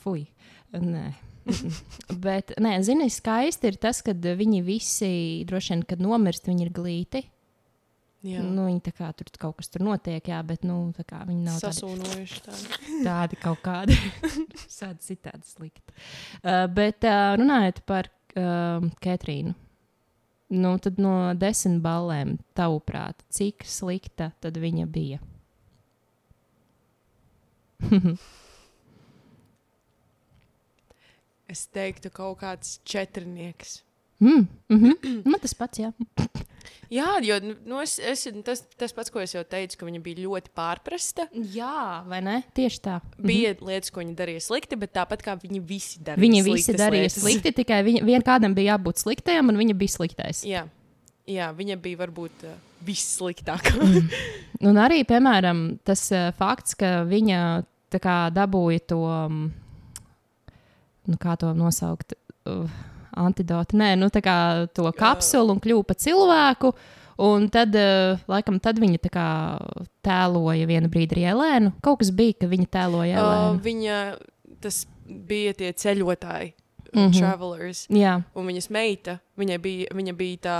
fuj. 0.03 0.24
Nē. 0.72 1.30
Bet, 2.25 2.55
nē, 2.61 2.79
zini, 2.87 3.09
skaisti 3.13 3.71
ir 3.71 3.77
tas, 3.83 4.03
ka 4.07 4.15
viņi 4.15 4.63
visi, 4.67 5.13
droši 5.49 5.75
vien, 5.75 5.85
kad 5.89 6.03
nomirst, 6.05 6.49
viņi 6.51 6.67
ir 6.67 6.73
glīti. 6.75 7.23
Jā, 8.21 8.43
Nu, 8.45 8.67
viņi 8.67 8.83
tā 8.85 8.93
kā 8.93 9.09
tur 9.17 9.31
kaut 9.41 9.57
kas 9.63 9.71
tur 9.73 9.81
notiek, 9.87 10.21
jā, 10.29 10.43
bet 10.45 10.65
nu, 10.69 10.91
kā 11.09 11.23
viņi 11.25 11.41
nav 11.47 11.57
tādi, 11.57 11.79
sasūnojuši 11.79 12.43
tādu. 12.47 12.99
tādi 13.07 13.39
kaut 13.41 13.63
kādi. 13.65 13.97
Tādi 14.81 15.05
citādi 15.05 15.45
slikti. 15.45 15.95
Uh, 16.41 16.67
bet 16.73 17.05
uh, 17.09 17.35
runājot 17.41 17.83
par 17.89 18.09
uh, 18.37 18.85
Ketrīnu. 19.05 19.53
Nu, 20.51 20.75
tad 20.83 20.99
no 20.99 21.31
desmit 21.39 21.79
balēm, 21.85 22.39
tavuprāt, 22.59 23.23
cik 23.31 23.65
slikta 23.69 24.33
tad 24.43 24.57
viņa 24.59 24.87
bija? 24.91 25.21
Es 31.51 31.67
teiktu, 31.67 32.13
kaut 32.15 32.39
kāds 32.45 32.79
četrnieks. 32.87 33.81
Mm, 34.21 34.47
mm 34.69 34.79
-hmm. 34.79 35.23
Man 35.25 35.41
tas 35.41 35.55
pats, 35.55 35.79
jā. 35.79 35.93
Jā, 36.91 37.07
jo 37.23 37.37
nu, 37.41 37.79
es, 37.81 37.99
es, 38.03 38.27
tas, 38.45 38.65
tas 38.77 38.93
pats, 38.93 39.13
ko 39.15 39.21
es 39.23 39.31
jau 39.35 39.45
teicu, 39.47 39.77
ka 39.79 39.87
viņa 39.87 40.01
bija 40.03 40.25
ļoti 40.25 40.51
pārprasta. 40.59 41.29
Jā, 41.55 42.03
vai 42.11 42.19
ne? 42.21 42.43
Tieši 42.55 42.81
tā. 42.83 43.01
Bija 43.17 43.53
mm 43.53 43.57
-hmm. 43.57 43.69
lietas, 43.69 43.91
ko 43.91 44.01
viņa 44.01 44.15
darīja 44.19 44.41
slikti, 44.41 44.77
bet 44.77 44.93
tāpat 44.93 45.23
kā 45.23 45.37
viņi 45.39 45.61
visi 45.61 46.01
darīja. 46.03 46.21
Viņi 46.21 46.43
visi 46.43 46.73
darīja 46.73 47.07
lietas. 47.07 47.23
slikti, 47.23 47.53
tikai 47.53 47.83
viņa, 47.87 48.05
vien 48.05 48.23
kādam 48.23 48.55
bija 48.55 48.75
jābūt 48.75 48.99
sliktajam, 48.99 49.49
un 49.49 49.57
viņa 49.57 49.75
bija 49.75 49.89
sliktais. 49.89 50.45
Jā, 50.45 50.67
jā 51.27 51.53
viņa 51.53 51.77
bija 51.77 51.97
varbūt 51.97 52.45
uh, 52.45 52.59
vissliktākā. 52.85 53.75
Un 54.69 54.77
arī, 54.77 55.05
piemēram, 55.05 55.79
tas 55.85 56.11
uh, 56.13 56.35
fakts, 56.35 56.75
ka 56.75 57.05
viņa 57.05 57.65
tā 57.91 57.99
kā, 57.99 58.31
dabūja 58.35 58.81
to, 58.87 59.01
um, 59.07 59.53
nu, 61.09 61.19
kā 61.21 61.37
to 61.41 61.53
nosaukt, 61.57 62.15
uh, 62.49 62.69
antidotu, 63.17 63.79
nē, 63.81 63.95
nu, 63.99 64.11
tā 64.13 64.23
kā 64.25 64.37
to 64.75 64.91
kapsulu 64.97 65.57
un 65.57 65.63
kļuva 65.63 65.87
par 65.89 66.01
cilvēku. 66.01 66.75
Un 67.21 67.51
tad, 67.53 67.75
uh, 67.77 68.21
laikam, 68.33 68.57
tad 68.65 68.79
viņa 68.81 69.01
tā 69.05 69.11
kā 69.13 69.27
tēloja 70.07 70.69
vienu 70.69 70.89
brīdi 70.89 71.19
arī 71.19 71.27
Elēnu. 71.35 71.75
Kaut 71.85 72.01
kas 72.01 72.13
bija, 72.17 72.39
ka 72.41 72.49
viņa 72.49 72.69
tēloja 72.73 73.19
uh, 73.19 73.25
Elēnu. 73.25 73.61
viņa 73.67 73.99
tas 74.65 74.85
bija 75.05 75.53
tie 75.59 75.73
ceļotāji, 75.77 76.55
mm. 76.93 77.01
-hmm. 77.01 77.19
travelers. 77.19 77.87
Jā, 77.91 78.23
Un 78.35 78.47
viņas 78.47 78.71
meita, 78.71 79.19
viņai 79.37 79.59
bija, 79.59 79.91
viņa 79.95 80.17
bija 80.17 80.37
tā, 80.49 80.59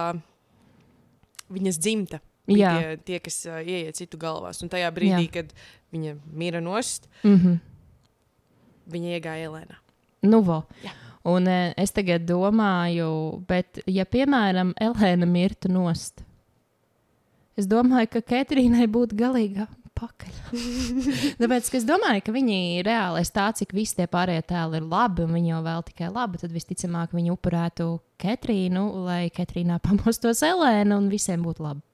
viņas 1.49 1.81
dzimta. 1.81 2.21
Tie, 2.51 2.97
tie, 3.07 3.19
kas 3.23 3.45
uh, 3.47 3.61
ieiet 3.63 3.95
citu 3.95 4.19
galvās. 4.19 4.59
Un 4.63 4.69
tajā 4.69 4.91
brīdī, 4.91 5.29
Jā. 5.29 5.33
kad 5.33 5.53
viņa 5.95 6.17
mira 6.33 6.61
nost, 6.61 7.09
mm 7.23 7.37
-hmm. 7.37 7.59
viņa 8.91 9.09
iegāja 9.17 9.51
Elēnā. 9.51 9.77
Nu, 10.27 10.43
vo. 10.47 10.63
Jā. 10.85 10.95
Un 11.31 11.49
uh, 11.51 11.73
es 11.77 11.93
tagad 11.93 12.25
domāju, 12.29 13.11
bet, 13.49 13.83
ja, 13.91 14.07
piemēram, 14.09 14.73
Elēna 14.81 15.29
mirtu 15.29 15.69
nost, 15.69 16.23
es 17.61 17.69
domāju, 17.69 18.09
ka 18.15 18.23
Ketrīnai 18.33 18.87
būtu 18.89 19.19
galīga 19.19 19.67
pakaļ. 20.01 20.33
Tāpēc 21.43 21.69
es 21.77 21.85
domāju, 21.89 22.25
ka 22.25 22.33
viņi 22.33 22.81
reāli 22.87 23.21
ir 23.21 23.33
tā, 23.37 23.51
cik 23.57 23.75
visi 23.77 23.99
tie 23.99 24.07
pārējie 24.11 24.47
tēli 24.49 24.81
ir 24.81 24.89
labi, 24.89 25.27
un 25.27 25.37
viņi 25.37 25.53
jau 25.53 25.61
vēl 25.67 25.85
tikai 25.91 26.09
labi. 26.15 26.41
Tad 26.41 26.57
visticamāk 26.57 27.13
viņi 27.17 27.35
upurētu 27.35 27.91
Ketrīnu, 28.21 28.87
lai 29.05 29.23
Ketrīnā 29.35 29.81
pamostos 29.85 30.41
Elēna 30.47 30.97
un 30.97 31.13
visiem 31.13 31.45
būtu 31.45 31.69
labi. 31.69 31.85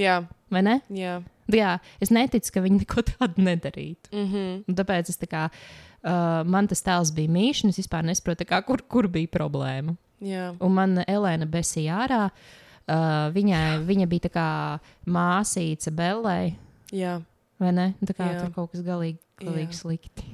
Jā, 0.00 0.22
Vai 0.52 0.62
ne? 0.64 0.80
jā. 0.92 1.20
Jā, 1.52 1.76
es 2.00 2.12
neticu, 2.14 2.52
ka 2.54 2.62
viņi 2.64 2.84
neko 2.84 3.02
tādu 3.10 3.42
nedarītu. 3.44 4.12
Mm 4.12 4.28
-hmm. 4.32 4.76
Tāpēc 4.78 5.10
es 5.10 5.18
tā 5.20 5.28
kā, 5.28 5.48
uh, 6.04 6.42
man 6.44 6.68
tas 6.68 6.82
tēls 6.82 7.12
bija 7.14 7.30
mīļš, 7.32 7.64
un 7.64 7.72
es 7.74 7.80
vispār 7.80 8.04
nesaprotu, 8.06 8.46
kā, 8.48 8.62
kur, 8.66 8.82
kur 8.88 9.08
bija 9.08 9.28
problēma. 9.28 9.96
jā. 10.20 10.52
Un 10.60 10.74
man 10.74 11.04
Elēna 11.06 11.46
besīja 11.50 12.02
ārā. 12.04 12.24
Uh, 12.82 13.30
viņai, 13.30 13.84
viņa 13.86 14.06
bija 14.10 14.26
tā 14.26 14.30
kā 14.34 14.46
māsīca 15.06 15.92
Bellai, 15.94 16.56
jā. 16.90 17.20
vai 17.62 17.70
ne? 17.72 17.94
Tā 18.02 18.12
kā 18.18 18.26
Jā. 18.26 18.40
tur 18.40 18.50
kaut 18.56 18.72
kas 18.72 18.82
galīgi, 18.82 19.20
galīgi 19.38 19.70
Jā. 19.70 19.78
slikti. 19.78 20.24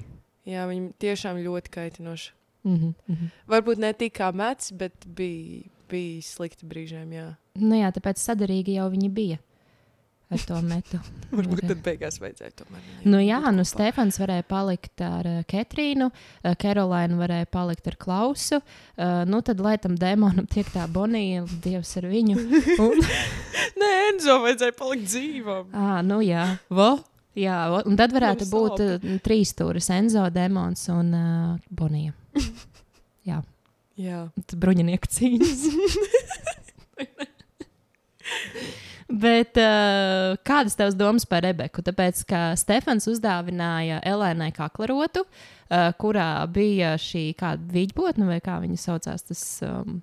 Jā, 0.48 0.64
viņa 0.70 0.94
tiešām 0.98 1.42
ļoti 1.44 1.68
kaitinoša. 1.70 2.32
Mm 2.64 2.76
-hmm, 2.76 2.94
mm 3.06 3.14
-hmm. 3.14 3.28
Varbūt 3.48 3.78
ne 3.78 3.92
tik 3.92 4.18
kā 4.18 4.32
mets, 4.32 4.72
bet 4.72 5.06
bija, 5.06 5.68
bija 5.90 6.22
slikti 6.22 6.66
brīžiem. 6.66 7.12
Jā. 7.12 7.34
Nu 7.54 7.74
jā, 7.76 7.92
tāpēc 7.92 8.16
sadarīgi 8.16 8.74
jau 8.80 8.90
viņi 8.90 9.10
bija 9.10 9.38
ar 10.28 10.42
to 10.44 10.58
metu. 10.64 10.98
Varbūt 11.38 11.62
tad 11.70 11.80
beigās 11.86 12.18
vajadzēja 12.20 12.52
tomēr. 12.60 12.82
Nu, 13.08 13.18
jā, 13.24 13.38
nu 13.54 13.64
Stefans 13.68 14.18
varēja 14.20 14.44
palikt 14.48 15.00
ar 15.04 15.28
uh, 15.28 15.38
Ketrīnu, 15.48 16.10
uh, 16.12 16.54
Karolīna 16.60 17.16
varēja 17.20 17.48
palikt 17.52 17.88
ar 17.88 17.96
Klausu. 18.00 18.60
Uh, 18.60 19.22
nu, 19.28 19.40
tad, 19.46 19.60
lai 19.64 19.76
tam 19.80 19.96
demonam 19.98 20.46
tiek 20.50 20.68
tā 20.74 20.84
bonija, 20.92 21.44
Dievs 21.64 21.94
ar 22.00 22.08
viņu. 22.12 22.36
Un, 22.84 23.04
Nē, 23.78 23.92
Enzo 24.12 24.38
vajadzēja 24.44 24.74
palikt 24.78 25.06
dzīvam. 25.08 25.68
à, 25.72 26.00
nu, 26.04 26.20
jā, 26.24 26.44
vo, 26.72 26.90
jā, 27.38 27.58
un 27.86 27.96
tad 28.00 28.12
varētu 28.16 28.48
būt 28.50 28.82
uh, 28.84 29.06
trīs 29.24 29.52
stūris, 29.54 29.88
Enzo, 29.94 30.26
Demons 30.34 30.82
un 30.92 31.14
uh, 31.14 31.54
Bonija. 31.70 32.12
Jā, 33.28 33.40
Jā. 33.98 34.20
bruņinieku 34.56 35.08
cīņas. 35.10 35.64
Bet 39.08 39.56
uh, 39.56 40.36
kādas 40.44 40.76
tavas 40.76 40.92
domas 40.98 41.24
par 41.24 41.40
Rebeku? 41.46 41.80
Tāpēc, 41.80 42.20
ka 42.28 42.40
Stefans 42.60 43.06
uzdāvināja 43.08 44.02
Elēnai 44.04 44.50
kaklarotu, 44.52 45.22
uh, 45.24 45.88
kurā 45.96 46.44
bija 46.52 46.90
šī 47.00 47.30
kāda 47.40 47.72
vīģbotne, 47.72 48.26
vai 48.28 48.36
kā 48.44 48.58
viņa 48.60 48.76
saucās, 48.82 49.24
tas, 49.30 49.44
um, 49.64 50.02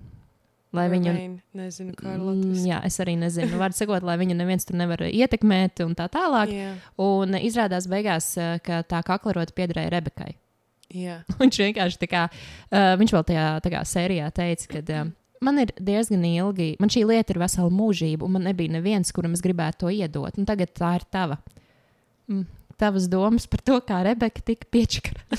lai 0.74 0.88
viņa. 0.90 1.12
Nezinu, 1.54 1.94
kā 1.94 2.16
ar 2.16 2.18
Mm, 2.18 2.26
Latvijas. 2.32 2.64
jā, 2.66 2.80
es 2.90 2.98
arī 3.04 3.14
nezinu. 3.20 3.60
Var 3.62 3.76
sakot, 3.78 4.02
lai 4.02 4.16
viņa 4.18 4.38
neviens 4.40 4.66
tur 4.66 4.74
nevar 4.80 5.04
ietekmēt 5.06 5.84
un 5.86 5.94
tā 5.94 6.08
tālāk. 6.10 6.50
Jā. 6.50 6.72
Un 6.98 7.38
izrādās 7.38 7.86
beigās, 7.86 8.32
uh, 8.42 8.58
ka 8.58 8.82
tā 8.82 9.04
kaklarota 9.06 9.54
piederēja 9.54 9.94
Rebekai. 9.94 10.32
Jā. 10.90 11.20
Viņš 11.38 11.62
vienkārši 11.62 12.02
tā 12.02 12.10
kā, 12.10 12.26
uh, 12.32 12.96
viņš 12.98 13.14
vēl 13.14 13.24
tajā 13.30 13.46
kā, 13.70 13.84
sērijā 13.86 14.32
teica, 14.34 14.66
ka 14.74 14.82
uh, 14.82 15.14
man 15.40 15.58
ir 15.62 15.72
diezgan 15.78 16.24
ilgi, 16.24 16.74
man 16.82 16.92
šī 16.92 17.04
lieta 17.08 17.34
ir 17.34 17.40
vesela 17.42 17.72
mūžība, 17.72 18.26
un 18.26 18.36
man 18.36 18.46
nebija 18.48 18.72
neviens, 18.72 19.12
kuram 19.14 19.36
es 19.36 19.44
gribētu 19.44 19.84
to 19.84 19.92
iedot. 19.94 20.38
Un 20.38 20.48
tagad 20.48 20.74
tā 20.76 20.96
ir 21.00 21.06
tava. 21.10 21.40
Mm. 22.30 22.46
Tavas 22.76 23.06
domas 23.08 23.46
par 23.48 23.62
to, 23.64 23.78
kā 23.80 24.02
Rebeka 24.04 24.42
tika 24.44 24.68
piečakarta. 24.68 25.38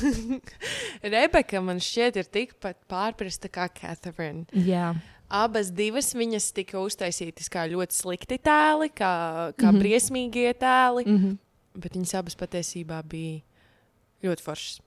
Rebeka 1.16 1.62
man 1.62 1.78
šķiet 1.84 2.18
ir 2.18 2.32
tikpat 2.34 2.80
pārprasta 2.90 3.52
kā 3.54 3.68
Catherine. 3.70 4.48
Jā, 4.66 4.96
Abas 5.28 5.74
divas 5.76 6.14
viņas 6.16 6.54
tika 6.56 6.80
uztaisītas 6.80 7.50
kā 7.52 7.66
ļoti 7.68 7.92
slikti 7.92 8.38
tēli, 8.40 8.88
kā, 8.96 9.12
kā 9.52 9.68
mm. 9.68 9.74
-hmm. 9.74 9.82
briesmīgie 9.84 10.54
tēli, 10.56 11.04
mm 11.04 11.12
mm 11.12 11.18
-hmm. 11.18 11.32
-hmm. 11.32 11.82
bet 11.82 11.96
viņas 11.96 12.14
abas 12.16 12.36
patiesībā 12.36 13.04
bija 13.04 13.42
ļoti 14.24 14.42
foršas. 14.42 14.80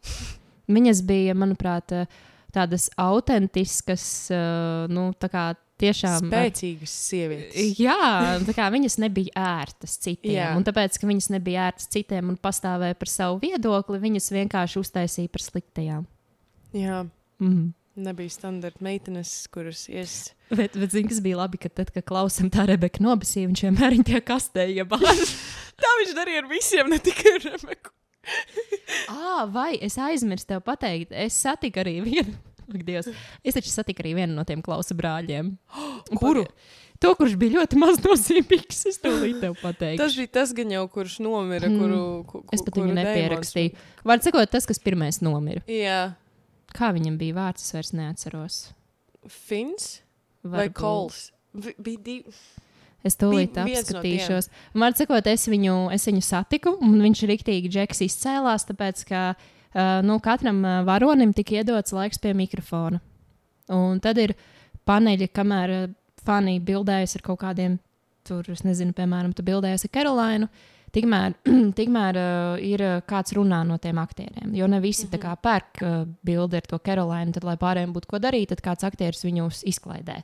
viņas 0.77 1.03
bija, 1.03 1.35
manuprāt, 1.35 1.93
uh, 1.93 2.07
tādas 2.55 2.89
autentiskas, 3.01 4.05
uh, 4.35 4.87
nu, 4.91 5.11
tā 5.21 5.29
kā 5.33 5.45
tiešām. 5.81 6.29
ar- 6.29 6.51
Spēcīgas 6.51 6.93
sievietes. 7.09 7.79
Jā, 7.81 8.39
viņas 8.75 8.99
nebija 9.01 9.33
ērtas 9.65 9.95
citiem. 9.99 10.35
Jā. 10.37 10.51
Un 10.57 10.65
tāpēc, 10.67 10.99
ka 11.01 11.07
viņas 11.09 11.31
nebija 11.33 11.71
ērtas 11.71 11.89
citiem 11.89 12.29
un 12.29 12.37
pastāvēja 12.37 12.99
par 13.01 13.09
savu 13.09 13.41
viedokli, 13.41 14.01
viņas 14.03 14.31
vienkārši 14.37 14.81
uztaisīja 14.83 15.31
par 15.33 15.41
sliktajām. 15.47 16.07
Jā, 16.77 17.07
Mm. 17.41 17.73
nebija 17.97 18.29
standarta 18.31 18.81
meitenes, 18.85 19.47
kuras 19.49 19.87
ies. 19.89 20.35
Bet, 20.51 20.73
bet 20.77 20.91
zini, 20.93 21.09
kas 21.09 21.21
bija 21.25 21.39
labi, 21.41 21.57
ka 21.59 21.69
tad, 21.69 21.91
kad 21.95 22.05
klausām 22.05 22.51
tā 22.51 22.67
Rebeka 22.69 23.01
nobasīja, 23.01 23.49
viņš 23.49 23.63
vienmēr 23.65 23.97
viņa 23.97 24.05
tie 24.05 24.21
kastē 24.21 24.67
iebāž. 24.77 25.25
Tā 25.81 25.89
viņš 26.03 26.13
darīja 26.15 26.43
ar 26.45 26.49
visiem, 26.51 26.91
ne 26.93 26.99
tikai 27.01 27.39
ar 27.39 27.47
Rebeku. 27.55 27.91
Ā, 29.11 29.47
vai 29.53 29.75
es 29.83 29.97
aizmirsu 30.01 30.47
tev 30.53 30.63
pateikt, 30.67 31.13
es 31.13 31.37
satiku 31.41 31.83
arī 31.85 31.99
vienu. 32.05 32.35
Ak, 32.71 32.85
Dievs. 32.87 33.09
Es 33.43 33.57
taču 33.57 33.73
satiku 33.73 34.05
arī 34.05 34.13
vienu 34.21 34.37
no 34.37 34.45
tiem 34.47 34.61
klausa 34.63 34.95
brāļiem. 34.95 35.55
Kuru? 36.21 36.45
To, 37.01 37.15
kurš 37.17 37.33
bija 37.41 37.57
ļoti 37.63 37.79
maz 37.81 37.97
nozīmīgs, 38.05 38.83
es 38.91 38.99
to 39.01 39.09
līdzi 39.23 39.49
pateikšu. 39.63 39.99
Tas 40.03 40.17
bija 40.21 40.31
tas, 40.37 40.51
gan 40.55 40.69
jau, 40.75 40.83
kurš 40.93 41.15
nomira, 41.25 41.71
Mm. 41.71 41.79
kuru, 41.81 42.01
ku, 42.29 42.43
Es 42.53 42.61
pat 42.67 42.77
viņu 42.77 42.93
nepierakstīju. 42.99 43.73
Vārds 44.05 44.29
sakot, 44.29 44.51
tas, 44.53 44.69
kas 44.69 44.79
pirmais 44.85 45.23
nomira. 45.25 45.65
Jā, 45.67 46.13
Kā 46.77 46.93
viņam 46.95 47.17
bija 47.19 47.35
vārds, 47.35 47.65
es 47.65 47.73
vairs 47.75 47.89
neatceros. 47.97 48.59
Fins 49.27 49.89
vai 50.45 50.69
Varbūt. 50.69 50.77
Kols. 50.79 51.23
Vi- 51.57 51.75
Bija 51.83 51.99
divi. 52.07 52.35
Es 53.07 53.17
tūlīt 53.17 53.57
viens 53.57 53.89
no 53.89 54.01
apskatīšos. 54.01 54.51
Vārds 54.77 55.01
sakot, 55.01 55.29
es 55.31 55.47
viņu, 55.49 55.77
es 55.95 56.05
viņu 56.09 56.25
satiku, 56.25 56.75
un 56.85 56.99
viņš 57.01 57.23
rīktīgi 57.31 57.71
džeks 57.73 58.03
izcēlās, 58.05 58.67
tāpēc, 58.69 59.05
ka 59.09 59.23
uh, 59.33 60.01
nu, 60.05 60.19
katram 60.21 60.61
varonim 60.89 61.33
tika 61.37 61.61
iedots 61.61 61.95
laiks 61.97 62.21
pie 62.21 62.35
mikrofona. 62.37 63.01
Un 63.73 64.03
tad 64.03 64.19
ir 64.21 64.35
paneļi, 64.89 65.31
kamēr 65.33 65.75
fani 66.27 66.59
bildējas 66.61 67.17
ar 67.17 67.25
kaut 67.25 67.41
kādiem, 67.45 67.79
tur, 68.27 68.45
es 68.53 68.65
nezinu, 68.67 68.93
piemēram, 68.97 69.33
tu 69.37 69.47
bildējies 69.47 69.87
ar 69.87 69.95
Karolainu. 69.95 70.51
Tikmēr, 70.91 71.37
tikmēr 71.79 72.19
uh, 72.19 72.61
ir 72.67 72.83
kāds 73.09 73.33
runā 73.39 73.63
no 73.65 73.79
tiem 73.79 74.01
aktieriem. 74.03 74.51
Jo 74.59 74.67
ne 74.67 74.81
visi 74.83 75.07
mm 75.07 75.13
-hmm. 75.13 75.37
pērk 75.43 75.83
uh, 75.83 76.07
bildi 76.27 76.57
ar 76.57 76.67
to 76.67 76.79
Karolainu, 76.79 77.33
tad, 77.33 77.45
lai 77.45 77.57
pārējiem 77.57 77.95
būtu 77.95 78.11
ko 78.11 78.19
darīt, 78.19 78.49
tad 78.49 78.61
kāds 78.61 78.85
aktieris 78.85 79.25
viņus 79.25 79.63
izklaidē. 79.65 80.23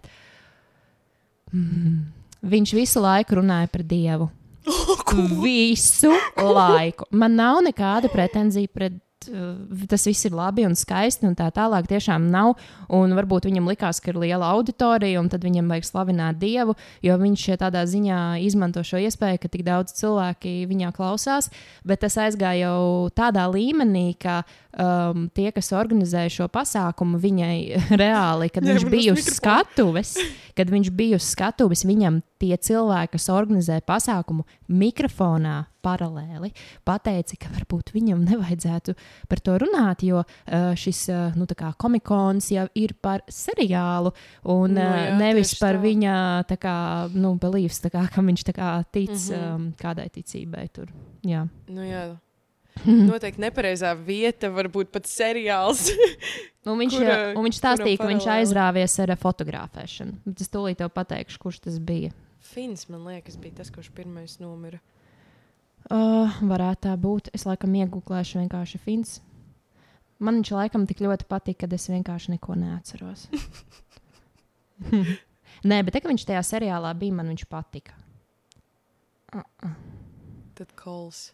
Mm. 1.53 2.26
Viņš 2.47 2.75
visu 2.79 3.03
laiku 3.03 3.41
runāja 3.41 3.71
par 3.73 3.83
Dievu. 3.87 4.31
Visu 5.43 6.13
laiku. 6.37 7.07
Man 7.11 7.37
nav 7.39 7.63
nekāda 7.67 8.11
pretenzija 8.13 8.71
pret. 8.73 9.03
uh, 9.31 9.87
Tas 9.91 10.05
viss 10.07 10.27
ir 10.29 10.35
labi 10.37 10.67
un 10.67 10.75
skaisti, 10.79 11.27
un 11.27 11.35
tā 11.39 11.47
tālāk 11.55 11.87
tiešām 11.91 12.27
nav. 12.31 12.55
Un 12.93 13.15
varbūt 13.17 13.49
viņam 13.49 13.71
likās, 13.71 13.99
ka 14.03 14.13
ir 14.13 14.21
liela 14.23 14.51
auditorija, 14.55 15.19
un 15.23 15.31
tad 15.33 15.47
viņam 15.47 15.71
vajag 15.73 15.87
slavināt 15.89 16.39
Dievu, 16.43 16.77
jo 17.03 17.17
viņš 17.19 17.47
tādā 17.63 17.83
ziņā 17.89 18.21
izmanto 18.47 18.85
šo 18.87 19.01
iespēju, 19.07 19.41
ka 19.43 19.51
tik 19.51 19.65
daudz 19.67 19.97
cilvēki 19.99 20.67
viņā 20.71 20.93
klausās. 20.95 21.51
Bet 21.87 22.05
tas 22.05 22.19
aizgāja 22.23 22.69
jau 22.69 23.11
tādā 23.15 23.47
līmenī, 23.51 24.13
ka 24.21 24.43
um, 24.77 25.27
tie, 25.35 25.51
kas 25.55 25.73
organizēja 25.75 26.33
šo 26.41 26.49
pasākumu, 26.53 27.19
viņai 27.23 27.59
reāli, 28.03 28.51
kad 28.53 28.67
viņš 28.67 28.85
Ņēma 28.85 28.95
bija 28.95 29.17
uz 29.17 29.31
skatuves, 29.39 30.17
kad 30.59 30.71
viņš 30.73 30.93
bija 30.97 31.21
uz 31.21 31.31
skatuves, 31.33 31.87
viņam 31.89 32.21
tie 32.41 32.57
cilvēki, 32.57 33.15
kas 33.17 33.29
organizē 33.33 33.81
pasākumu, 33.87 34.45
mikrofonā 34.69 35.65
paralēli 35.87 36.51
pateica, 36.87 37.39
ka 37.41 37.53
varbūt 37.55 37.93
viņam 37.95 38.25
nevajadzētu 38.27 38.97
par 39.31 39.43
to 39.45 39.57
runāt, 39.63 40.03
jo 40.07 40.23
uh, 40.23 40.73
šis 40.79 41.05
uh, 41.13 41.37
nu, 41.39 41.47
komikons 41.79 42.51
jau 42.55 42.67
ir 42.75 42.97
par 43.03 43.25
seriālu 43.31 44.13
un 44.43 44.77
Nu 44.77 44.83
uh, 44.83 44.99
jā, 45.07 45.17
nevis 45.21 45.55
par 45.61 45.79
tā. 45.79 45.85
viņa 45.87 46.17
kā, 46.61 46.77
nu, 47.15 47.37
beliefs, 47.41 47.81
kā, 47.87 48.07
kam 48.13 48.33
viņš 48.33 48.47
kā 48.51 48.71
tic 48.91 49.11
mm. 49.11 49.17
-hmm. 49.17 49.55
um, 49.55 49.73
kādai 49.79 50.09
ticībai. 50.11 50.69
Tur. 50.73 50.91
Jā. 51.23 51.47
Nu, 51.69 51.83
jā. 51.83 52.17
Noteikti 53.11 53.41
nepareizā 53.41 53.95
vieta, 53.97 54.51
varbūt 54.53 54.93
pat 54.93 55.09
seriāls. 55.09 55.89
Un 56.67 56.79
viņš, 56.83 56.99
Kura- 56.99 57.33
un 57.33 57.47
viņš 57.47 57.61
stāstīja, 57.61 58.01
ka 58.01 58.11
viņš 58.11 58.29
aizrāvies 58.37 58.99
ar 59.05 59.15
fotografēšanu. 59.21 60.35
Es 60.37 60.53
tūlīt 60.53 60.83
tev 60.83 60.93
pateikšu, 60.95 61.41
kurš 61.43 61.63
tas 61.69 61.81
bija. 61.81 62.13
Fins, 62.47 62.87
man 62.93 63.07
liekas, 63.09 63.39
bija 63.41 63.61
tas, 63.61 63.73
kurš 63.75 63.91
pirmais 63.97 64.39
nomira. 64.43 64.81
Uh, 65.87 66.33
varētu 66.43 66.89
tā 66.89 66.95
būt. 66.99 67.31
Es 67.37 67.45
laikam 67.47 67.75
iegūlēšu 67.79 68.41
vienkārši 68.41 68.81
fins. 68.83 69.21
Man 70.19 70.41
viņš 70.41 70.51
laikam 70.57 70.87
tik 70.89 71.03
ļoti 71.05 71.29
patīk, 71.29 71.61
ka 71.61 71.69
es 71.77 71.87
vienkārši 71.93 72.35
neko 72.35 72.57
neatceros. 72.59 73.27
Nē, 75.69 75.83
bet 75.85 75.95
te, 75.95 76.03
viņš 76.09 76.25
tajā 76.29 76.43
seriālā 76.47 76.91
bija, 76.99 77.17
man 77.19 77.31
viņš 77.33 77.45
patika. 77.53 77.95
Uh 79.35 79.45
-uh. 79.63 79.77
Tad 80.57 80.73
Kols. 80.75 81.33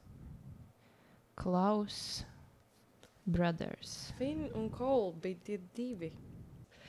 Klaus 1.35 2.25
Brothers. 3.25 4.13
Fin 4.19 4.49
un 4.55 4.69
Kol 4.71 5.13
bija 5.23 5.37
tie 5.45 5.59
divi. 5.77 6.11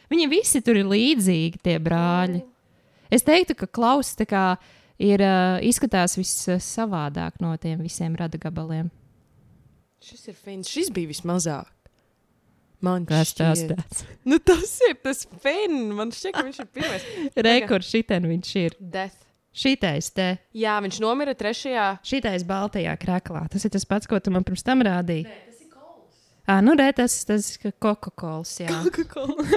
Viņi 0.10 0.30
visi 0.30 0.62
tur 0.62 0.78
ir 0.78 0.90
līdzīgi, 0.90 1.62
tie 1.64 1.78
brāļi. 1.80 2.42
Es 3.12 3.26
teiktu, 3.26 3.56
ka 3.58 3.68
Klaus 3.68 4.14
tā 4.20 4.28
kā 4.30 4.46
ir 5.02 5.24
uh, 5.24 5.60
izskatās 5.66 6.18
vissavādāk 6.20 7.40
no 7.44 7.56
tiem 7.62 7.84
visiem 7.84 8.16
rada 8.20 8.40
gabaliem. 8.42 8.92
Šis 10.04 10.28
ir 10.28 10.36
Fins. 10.36 10.70
Šis 10.72 10.92
bija 10.94 11.12
vismazāk. 11.12 11.70
Man 12.84 13.06
tas 13.08 13.32
šķiet. 13.32 13.70
tāds? 13.72 14.02
Nu, 14.28 14.40
tas 14.44 14.74
ir 14.90 14.98
tas 15.04 15.24
Fins. 15.44 15.94
Man 15.96 16.12
šķiet, 16.12 16.36
ka 16.36 16.44
viņš 16.44 16.64
ir 16.64 16.72
pirmais. 16.76 17.06
Rekords 17.48 17.92
šitien 17.94 18.28
viņš 18.28 18.56
ir. 18.64 18.76
Death. 18.80 19.22
Šitais 19.54 20.10
te. 20.10 20.28
Jā, 20.58 20.80
viņš 20.82 20.98
nomira 21.04 21.36
trešajā. 21.38 21.86
Šitais 22.10 22.44
baltajā 22.50 22.96
krāklā. 23.00 23.46
Tas 23.54 23.64
ir 23.68 23.74
tas 23.76 23.86
pats, 23.86 24.10
ko 24.10 24.18
tu 24.18 24.34
man 24.34 24.44
pirms 24.48 24.66
tam 24.66 24.82
rādīji. 24.84 25.28
Nē, 25.30 25.36
tas 25.46 25.60
ir 25.62 25.70
kols. 25.70 26.24
Ah, 26.50 26.64
nu, 26.66 26.74
re, 26.80 26.90
tas 26.98 27.20
ir 27.30 27.76
Coca-Cola. 27.78 28.42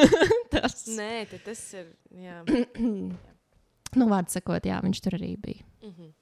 tas. 0.52 0.84
Nē, 0.92 1.24
tas 1.48 1.64
ir. 1.80 1.88
Jā. 2.12 2.42
Nu, 3.94 4.08
vārds 4.10 4.34
sakot, 4.34 4.66
jā, 4.66 4.80
viņš 4.82 5.02
tur 5.04 5.18
arī 5.20 5.36
bija. 5.40 5.62
Mhm. 5.86 6.14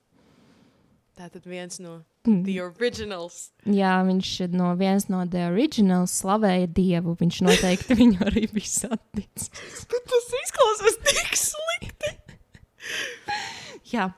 Tā 1.14 1.30
tad 1.30 1.46
viens 1.46 1.78
no 1.80 2.02
Mm. 2.24 2.40
The 2.46 2.60
Originals. 2.64 3.50
Jā, 3.68 3.98
viņš 4.06 4.28
no 4.56 4.70
viens 4.80 5.10
no 5.12 5.20
The 5.28 5.50
Originals 5.50 6.14
slavēja 6.22 6.70
Dievu. 6.72 7.12
Viņš 7.20 7.40
noteikti 7.44 7.96
viņu 8.00 8.24
arī 8.24 8.46
bija 8.48 8.70
saticis. 8.70 9.50
Bet 9.90 10.06
tas 10.08 10.30
izklausās 10.40 10.96
tik 11.04 11.36
slikti. 11.36 12.14
Jā, 13.94 14.08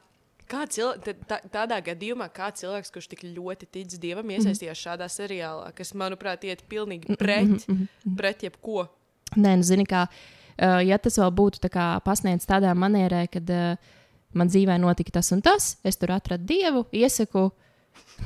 Kā 0.47 0.61
cil... 0.71 0.93
tad 1.03 1.25
tā, 1.27 1.41
tādā 1.51 1.81
gadījumā, 1.83 2.29
kā 2.31 2.53
cilvēks, 2.55 2.93
kurš 2.95 3.09
tik 3.11 3.25
ļoti 3.27 3.67
tic 3.67 3.97
dievam, 3.99 4.29
iesaistījās 4.31 4.79
šādā 4.79 5.09
seriālā, 5.11 5.73
kas, 5.75 5.91
manuprāt, 5.99 6.47
iet 6.47 6.63
pilnīgi 6.71 7.17
pret, 7.19 7.65
pret 8.15 8.45
jebko. 8.47 8.85
Nē, 9.35 9.57
nu, 9.59 9.67
zini, 9.67 9.83
kā, 9.91 10.05
uh, 10.57 10.81
ja 10.85 10.99
tas 11.03 11.19
vēl 11.21 11.33
būtu 11.37 11.63
tā 11.63 11.71
kā 11.73 11.91
pasniegts 12.05 12.49
tādā 12.49 12.73
manierē, 12.77 13.27
kad 13.33 13.53
uh, 13.53 13.95
man 14.37 14.51
dzīvē 14.53 14.79
notika 14.83 15.19
tas 15.19 15.33
un 15.35 15.45
tas, 15.45 15.77
es 15.87 16.01
tur 16.01 16.13
atradu 16.17 16.47
dievu, 16.49 16.85
iesaku, 16.95 17.49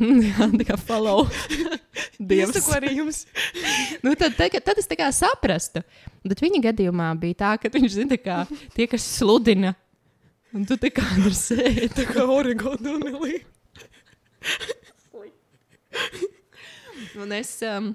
jā, 0.01 0.49
tā 0.61 0.67
kā 0.69 0.79
follow. 0.81 1.27
Dievs. 2.31 2.55
Dievs, 2.55 2.69
arī 2.77 2.95
jums. 2.99 3.23
nu, 4.05 4.15
tad, 4.19 4.37
tad, 4.39 4.57
tad 4.65 4.81
es 4.81 4.89
tā 4.89 4.99
kā 4.99 5.09
saprastu. 5.15 5.83
Bet 6.27 6.43
viņa 6.43 6.63
gadījumā 6.71 7.13
bija 7.21 7.41
tā, 7.45 7.55
ka 7.61 7.71
viņš 7.73 7.97
zina, 7.97 8.19
kā 8.21 8.43
tie, 8.77 8.87
kas 8.91 9.07
sludina, 9.19 9.75
un 10.55 10.67
tu 10.69 10.77
tā 10.81 10.93
kā 10.95 11.07
tur 11.17 11.35
sēdi. 11.37 11.89
Tā 11.97 12.07
kā 12.09 12.27
nelī. 12.27 13.41
Un 17.21 17.33
es, 17.35 17.57
um, 17.67 17.91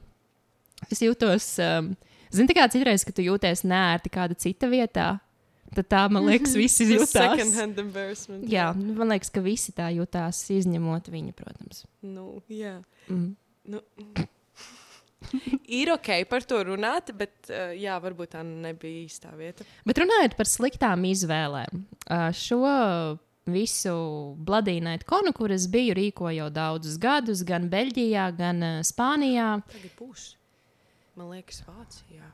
es 0.91 0.99
jūtos, 1.01 1.47
um, 1.63 1.93
zini, 2.37 2.55
kā 2.55 2.67
citreiz, 2.71 3.05
kad 3.07 3.17
tu 3.17 3.25
jūties 3.25 3.65
nērti 3.67 4.11
kāda 4.13 4.37
cita 4.39 4.69
vietā, 4.71 5.07
tad 5.75 5.89
tā, 5.91 6.05
man 6.11 6.27
liekas, 6.27 6.55
visi 6.61 6.87
jutās. 6.91 7.57
Jā, 8.51 8.69
nu, 8.77 8.95
man 8.99 9.15
liekas, 9.15 9.33
ka 9.33 9.43
visi 9.45 9.75
tā 9.75 9.89
jutās, 9.95 10.45
izņemot 10.53 11.11
viņu, 11.13 11.35
protams. 11.37 11.85
Nu, 12.05 12.39
jā. 12.51 12.79
Mm. 13.09 13.35
Nu. 13.65 13.81
Ir 15.81 15.89
ok 15.95 16.09
par 16.29 16.45
to 16.45 16.59
runāt, 16.67 17.11
bet 17.17 17.49
uh, 17.49 17.73
jā, 17.77 17.95
varbūt 18.01 18.35
tā 18.35 18.43
nebija 18.45 19.05
īstā 19.05 19.33
vieta. 19.37 19.65
Bet 19.87 19.99
runājot 20.01 20.35
par 20.37 20.49
sliktām 20.49 21.05
izvēlēm, 21.09 21.85
uh, 22.05 22.27
šo 22.35 22.61
visu 23.49 23.95
Bladīnaitu 24.45 25.05
konu, 25.09 25.33
kur 25.37 25.53
es 25.53 25.67
biju, 25.71 25.95
rīkoju 25.97 26.39
jau 26.39 26.49
daudzus 26.53 26.97
gadus, 27.01 27.43
gan 27.45 27.69
Beļģijā, 27.73 28.29
gan 28.37 28.65
uh, 28.65 28.79
Spānijā. 28.85 29.51
Tagad 29.73 29.93
būs. 29.99 30.31
Man 31.15 31.29
liekas, 31.31 31.61
Vācijā. 31.63 32.25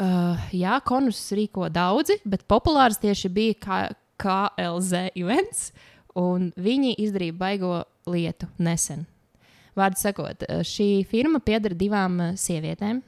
Uh, 0.00 0.38
jā, 0.54 0.76
konus 0.86 1.18
rīko 1.34 1.66
daudzi, 1.72 2.20
bet 2.22 2.44
populārs 2.48 3.00
tieši 3.02 3.28
bija 3.34 3.56
K 3.58 3.78
KLZ 4.20 5.16
events, 5.18 5.70
un 6.14 6.50
viņi 6.60 6.94
izdarīja 7.02 7.34
baigo 7.36 7.72
lietu 8.06 8.46
nesen. 8.62 9.02
Vārdu 9.74 9.98
sakot, 9.98 10.44
uh, 10.46 10.62
šī 10.62 11.02
firma 11.10 11.40
pieder 11.42 11.74
divām 11.74 12.20
uh, 12.20 12.32
sievietēm. 12.38 13.02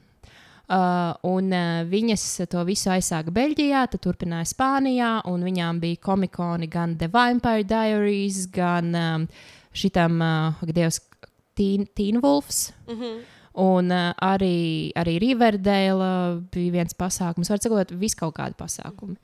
Uh, 0.63 1.13
un 1.27 1.51
uh, 1.55 1.83
viņas 1.87 2.25
to 2.51 2.63
visu 2.67 2.91
aizsāka 2.91 3.31
Beļģijā, 3.31 3.85
tad 3.93 4.03
turpināja 4.03 4.49
Spānijā, 4.51 5.13
un 5.31 5.45
viņām 5.47 5.79
bija 5.83 6.01
komikoni 6.03 6.67
gan 6.71 6.97
The 6.99 7.07
Vampire 7.13 7.63
Diaries, 7.67 8.43
gan 8.51 8.91
um, 8.91 9.29
šitam, 9.71 10.19
uh, 10.19 10.67
Dievs, 10.67 10.99
Teen, 11.55 11.87
Teen 11.95 12.19
Wolfs. 12.19 12.73
Mm 12.89 12.99
-hmm. 12.99 13.23
Un 13.61 13.93
uh, 13.93 14.09
arī, 14.25 14.89
arī 14.97 15.19
Riverdale 15.21 16.09
bija 16.53 16.79
viens 16.79 16.95
pasākums, 16.97 17.51
var 17.53 17.61
sakot, 17.61 17.93
vis 18.01 18.15
kaut 18.17 18.33
kādi 18.39 18.57
pasākumi. 18.57 19.17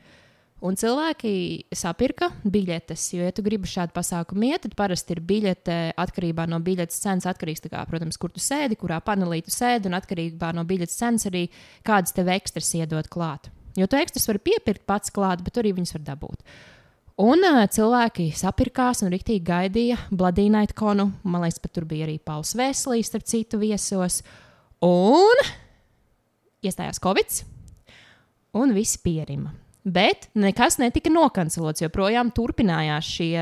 Un 0.60 0.76
cilvēki 0.76 1.32
sapirka 1.72 2.28
biļetes, 2.44 3.06
jo, 3.16 3.24
ja 3.24 3.32
tu 3.32 3.46
gribi 3.46 3.70
šādu 3.70 3.96
pasākumu 3.96 4.50
iet, 4.50 4.66
tad 4.66 4.76
parasti 4.78 5.16
ir 5.16 5.22
biļete 5.24 5.78
atkarībā 6.04 6.44
no 6.52 6.60
biļetes 6.64 7.00
cenas. 7.00 7.30
Atkarīgs, 7.32 7.64
kā, 7.72 7.86
protams, 7.88 8.20
kur 8.20 8.34
tu 8.36 8.44
sēdi, 8.44 8.76
kurā 8.80 9.00
panelī 9.06 9.40
tu 9.46 9.54
sēdi, 9.56 9.88
un 9.88 9.96
atkarībā 9.96 10.52
no 10.58 10.66
biļetes 10.68 11.00
cenas 11.00 11.30
arī 11.32 11.46
kādas 11.88 12.12
tev 12.18 12.28
ekstras 12.36 12.74
iedod 12.76 13.08
klāt. 13.08 13.48
Jo 13.80 13.88
tu 13.88 13.96
ekstras 13.96 14.28
vari 14.28 14.44
piepirkt 14.50 14.84
pats 14.90 15.16
klāt, 15.16 15.46
bet 15.46 15.62
arī 15.62 15.72
viņas 15.78 15.96
var 15.96 16.06
dabūt. 16.12 16.44
Un 17.20 17.44
uh, 17.44 17.66
cilvēki 17.68 18.30
sapirkās 18.38 19.02
un 19.04 19.12
rīktīgi 19.12 19.44
gaidīja 19.44 19.98
Bladīnaita 20.16 20.76
konu. 20.78 21.10
Man 21.28 21.44
liekas, 21.44 21.60
pat 21.60 21.74
tur 21.76 21.88
bija 21.90 22.06
arī 22.08 22.16
Pauls 22.24 22.54
Vēslīs, 22.56 23.10
starp 23.12 23.26
citu, 23.28 23.60
viesos. 23.60 24.22
Un 24.88 25.42
iestājās 26.64 27.02
Covid, 27.04 27.42
un 28.56 28.72
viss 28.76 29.00
pierima. 29.04 29.52
Bet 29.84 30.30
nekas 30.40 30.80
netika 30.80 31.12
nokancelots, 31.12 31.84
joprojām 31.84 32.32
turpinājās 32.36 33.12
šie 33.18 33.36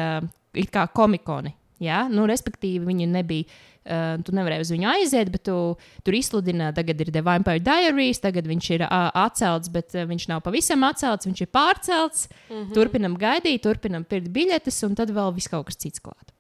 it 0.58 0.74
kā 0.74 0.88
komikoni. 0.90 1.54
Ja? 1.84 2.08
Nu, 2.10 2.26
respektīvi, 2.30 2.82
viņi 2.88 3.10
nebija. 3.14 3.62
Uh, 3.88 4.18
tu 4.26 4.34
nevarēji 4.36 4.66
uz 4.66 4.72
viņu 4.74 4.88
aiziet, 4.92 5.30
bet 5.32 5.46
tu 5.48 5.56
tur 6.04 6.16
izsludināji, 6.18 6.76
tagad 6.76 7.04
ir 7.04 7.12
The 7.16 7.22
Vampire 7.24 7.62
Diaries, 7.64 8.20
tagad 8.20 8.50
viņš 8.50 8.70
ir 8.76 8.84
uh, 8.84 9.10
atcelts, 9.24 9.72
bet 9.72 9.96
uh, 9.96 10.04
viņš 10.10 10.28
nav 10.34 10.42
pavisam 10.44 10.84
atcelts, 10.84 11.30
viņš 11.30 11.46
ir 11.46 11.52
pārcelts. 11.56 12.28
Mm 12.50 12.58
-hmm. 12.58 12.74
Turpinam 12.76 13.16
gaidīt, 13.16 13.64
turpinam 13.64 14.04
pirkt 14.04 14.28
biļetes, 14.36 14.84
un 14.84 14.96
tad 15.00 15.14
vēl 15.16 15.32
viss 15.38 15.48
kaut 15.48 15.70
kas 15.70 15.80
cits 15.80 16.04
klāt. 16.04 16.34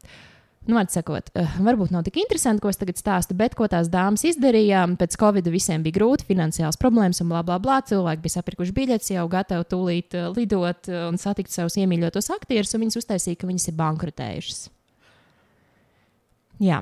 Nu, 0.67 0.75
var 0.75 0.89
sakot, 0.91 1.29
uh, 1.39 1.57
varbūt 1.63 1.93
nav 1.95 2.03
tik 2.03 2.17
interesanti, 2.19 2.59
ko 2.59 2.67
es 2.67 2.75
tagad 2.75 2.99
stāstu, 2.99 3.35
bet 3.39 3.55
ko 3.55 3.69
tās 3.71 3.87
dāmas 3.87 4.25
izdarījām. 4.27 4.97
Pēc 4.99 5.15
Covid 5.15 5.47
visiem 5.47 5.83
bija 5.83 5.95
grūti, 6.01 6.27
finansiāls 6.27 6.75
problēmas 6.75 7.23
un 7.23 7.29
bla, 7.31 7.43
bla, 7.47 7.55
bla. 7.63 7.79
Cilvēki 7.79 8.25
bija 8.25 8.35
sapirkuši 8.35 8.75
biļetes, 8.75 9.13
jau 9.15 9.27
gatavi 9.31 9.63
tūlīt 9.71 10.17
uh, 10.19 10.33
lidot 10.35 10.91
uh, 10.91 11.07
un 11.07 11.15
satikt 11.15 11.55
savus 11.55 11.79
iemīļotos 11.79 12.27
aktierus, 12.35 12.75
un 12.75 12.83
viņas 12.83 12.99
uztaisīja, 12.99 13.39
ka 13.39 13.47
viņas 13.47 13.71
ir 13.71 13.79
bankrotējušas. 13.79 14.65
Jā. 16.59 16.81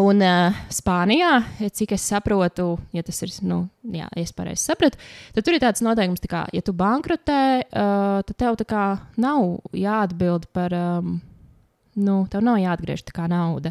Un 0.00 0.22
uh, 0.26 0.56
Spānijā, 0.74 1.36
cik 1.70 1.92
es 1.94 2.02
saprotu, 2.10 2.72
ja 2.94 3.02
tas 3.06 3.20
ir, 3.22 3.30
nu, 3.46 3.60
jā, 3.94 4.08
es 4.18 4.32
pareizi 4.34 4.64
sapratu, 4.66 4.98
tad 5.36 5.46
tur 5.46 5.54
ir 5.54 5.62
tāds 5.62 5.84
noteikums, 5.86 6.22
tā 6.24 6.30
kā, 6.32 6.40
ja 6.50 6.62
tu 6.66 6.74
bankrotē, 6.74 7.42
uh, 7.62 8.18
tad 8.26 8.34
tev 8.40 8.58
tā 8.58 8.66
kā 8.72 8.86
nav 9.22 9.60
jāatbild 9.70 10.48
par, 10.56 10.74
um, 10.74 11.20
nu, 11.94 12.16
tev 12.30 12.42
nav 12.42 12.58
jāatgriež 12.58 13.04
tā 13.06 13.14
kā 13.14 13.28
nauda 13.30 13.70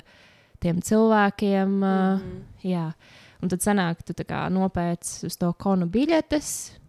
tiem 0.64 0.80
cilvēkiem. 0.80 1.76
Uh, 1.84 1.90
mm 1.90 2.24
-hmm. 2.24 2.40
Jā, 2.64 2.94
un 3.42 3.50
tad 3.50 3.60
sanāk, 3.60 4.04
tu 4.08 4.14
kā 4.24 4.48
nopēc 4.50 5.26
uz 5.28 5.38
to 5.38 5.54
konu 5.54 5.86
biļetes, 5.86 6.80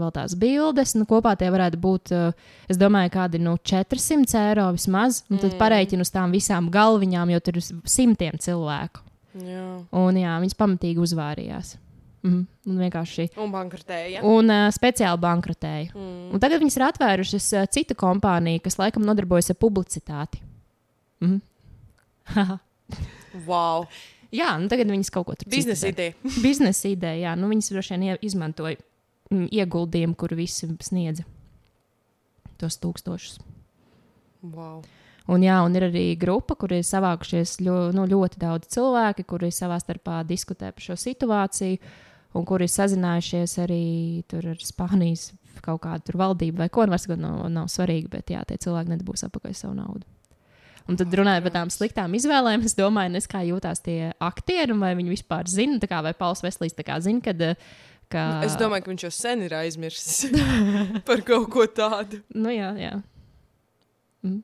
vēl 0.00 0.14
tās 0.14 0.34
bildes. 0.38 0.94
Nu, 0.98 1.06
kopā 1.08 1.34
tie 1.38 1.50
varētu 1.52 1.80
būt, 1.80 2.14
uh, 2.16 2.56
es 2.70 2.80
domāju, 2.80 3.12
kādi 3.14 3.40
nu, 3.42 3.56
400 3.58 4.40
eiro 4.50 4.70
vismaz. 4.76 5.22
Un 5.30 5.38
tad 5.38 5.52
mm. 5.52 5.60
pareiķinu 5.60 6.06
uz 6.06 6.12
tām 6.14 6.34
visām 6.34 6.70
galviņām, 6.72 7.34
jo 7.34 7.44
tur 7.44 7.60
ir 7.60 7.68
simtiem 7.88 8.40
cilvēku. 8.40 9.04
Jā. 9.46 9.68
Un 9.94 10.18
jā, 10.18 10.34
viņas 10.42 10.58
pamatīgi 10.58 11.02
uzvārījās. 11.04 11.76
Mm, 12.20 12.40
un 12.68 12.80
vienkārši. 12.84 13.30
Un 13.40 13.52
bankrotēja. 13.54 14.22
Un 14.28 14.52
uh, 14.52 14.66
speciāli 14.74 15.20
bankrotēja. 15.22 15.92
Mm. 15.94 16.30
Un 16.34 16.42
tagad 16.42 16.60
viņas 16.60 16.76
ir 16.76 16.86
atvērušas 16.90 17.46
uh, 17.56 17.68
citu 17.72 17.96
kompāniju, 17.98 18.60
kas 18.66 18.76
laikam 18.80 19.06
nodarbojas 19.06 19.52
ar 19.54 19.60
publicitāti. 19.60 20.42
Mm. 21.24 21.40
wow! 23.48 23.86
Jā, 24.30 24.52
nu 24.62 24.70
tagad 24.70 24.90
viņas 24.92 25.10
kaut 25.10 25.26
ko 25.26 25.34
tur 25.38 25.48
Biznesa 25.50 25.90
ideja. 25.90 26.14
Biznesa 26.44 26.86
ideja, 26.90 27.30
jā. 27.30 27.32
Nu, 27.38 27.48
viņas 27.50 27.72
droši 27.72 27.96
vien 27.96 28.20
izmantoja 28.26 28.78
ieguldījumu, 29.30 30.16
kur 30.18 30.34
visi 30.38 30.68
sniedza 30.82 31.26
tos 32.60 32.76
tūkstošus. 32.82 33.38
Wow. 34.44 34.82
Un, 35.30 35.44
jā, 35.44 35.60
un 35.62 35.74
ir 35.78 35.86
arī 35.86 36.04
grupa, 36.18 36.56
kur 36.58 36.72
ir 36.74 36.84
savākušies 36.86 37.58
ļo, 37.62 37.76
nu, 37.94 38.06
ļoti 38.10 38.40
daudz 38.40 38.70
cilvēki, 38.74 39.26
kuri 39.28 39.52
savā 39.54 39.78
starpā 39.80 40.20
diskutē 40.26 40.72
par 40.74 40.84
šo 40.84 40.96
situāciju, 40.98 41.78
un 42.36 42.46
kuri 42.48 42.66
ir 42.66 42.72
sazinājušies 42.72 43.58
arī 43.62 43.84
ar 44.38 44.48
Spānijas 44.64 45.30
kaut 45.64 45.82
kādu 45.84 46.16
valdību 46.18 46.62
vai 46.62 46.70
ko. 46.72 46.86
Nu, 46.88 46.96
Varbūt 46.96 47.20
nav, 47.20 47.44
nav 47.52 47.68
svarīgi, 47.70 48.08
bet 48.10 48.32
jā, 48.32 48.42
tie 48.48 48.58
cilvēki 48.60 48.94
nedabūs 48.94 49.26
atpakaļ 49.28 49.54
savu 49.56 49.76
naudu. 49.78 50.08
Un 50.90 50.96
tad 50.98 51.12
runājot 51.14 51.44
par 51.46 51.52
tām 51.54 51.70
sliktām 51.70 52.14
izvēlēm, 52.18 52.64
es 52.66 52.74
domāju, 52.74 53.12
nes 53.14 53.28
kā 53.30 53.44
jūtās 53.46 53.84
tie 53.84 54.10
aktieri, 54.18 54.74
vai 54.80 54.94
viņi 54.98 55.12
vispār 55.12 55.46
zina, 55.46 55.78
kā, 55.86 56.00
vai 56.02 56.16
Pauls 56.18 56.42
Veslīs 56.42 56.74
zina, 56.74 57.20
kad 57.22 57.44
uh, 57.44 57.68
Ka... 58.10 58.40
Es 58.42 58.56
domāju, 58.58 58.84
ka 58.84 58.90
viņš 58.90 59.06
jau 59.06 59.12
sen 59.14 59.44
ir 59.46 59.54
aizmirsis 59.54 60.30
par 61.08 61.22
kaut 61.26 61.46
ko 61.52 61.66
tādu. 61.70 62.18
Nu, 62.34 62.50
jā, 62.50 62.72
jā. 62.80 62.96
Mm. 64.26 64.40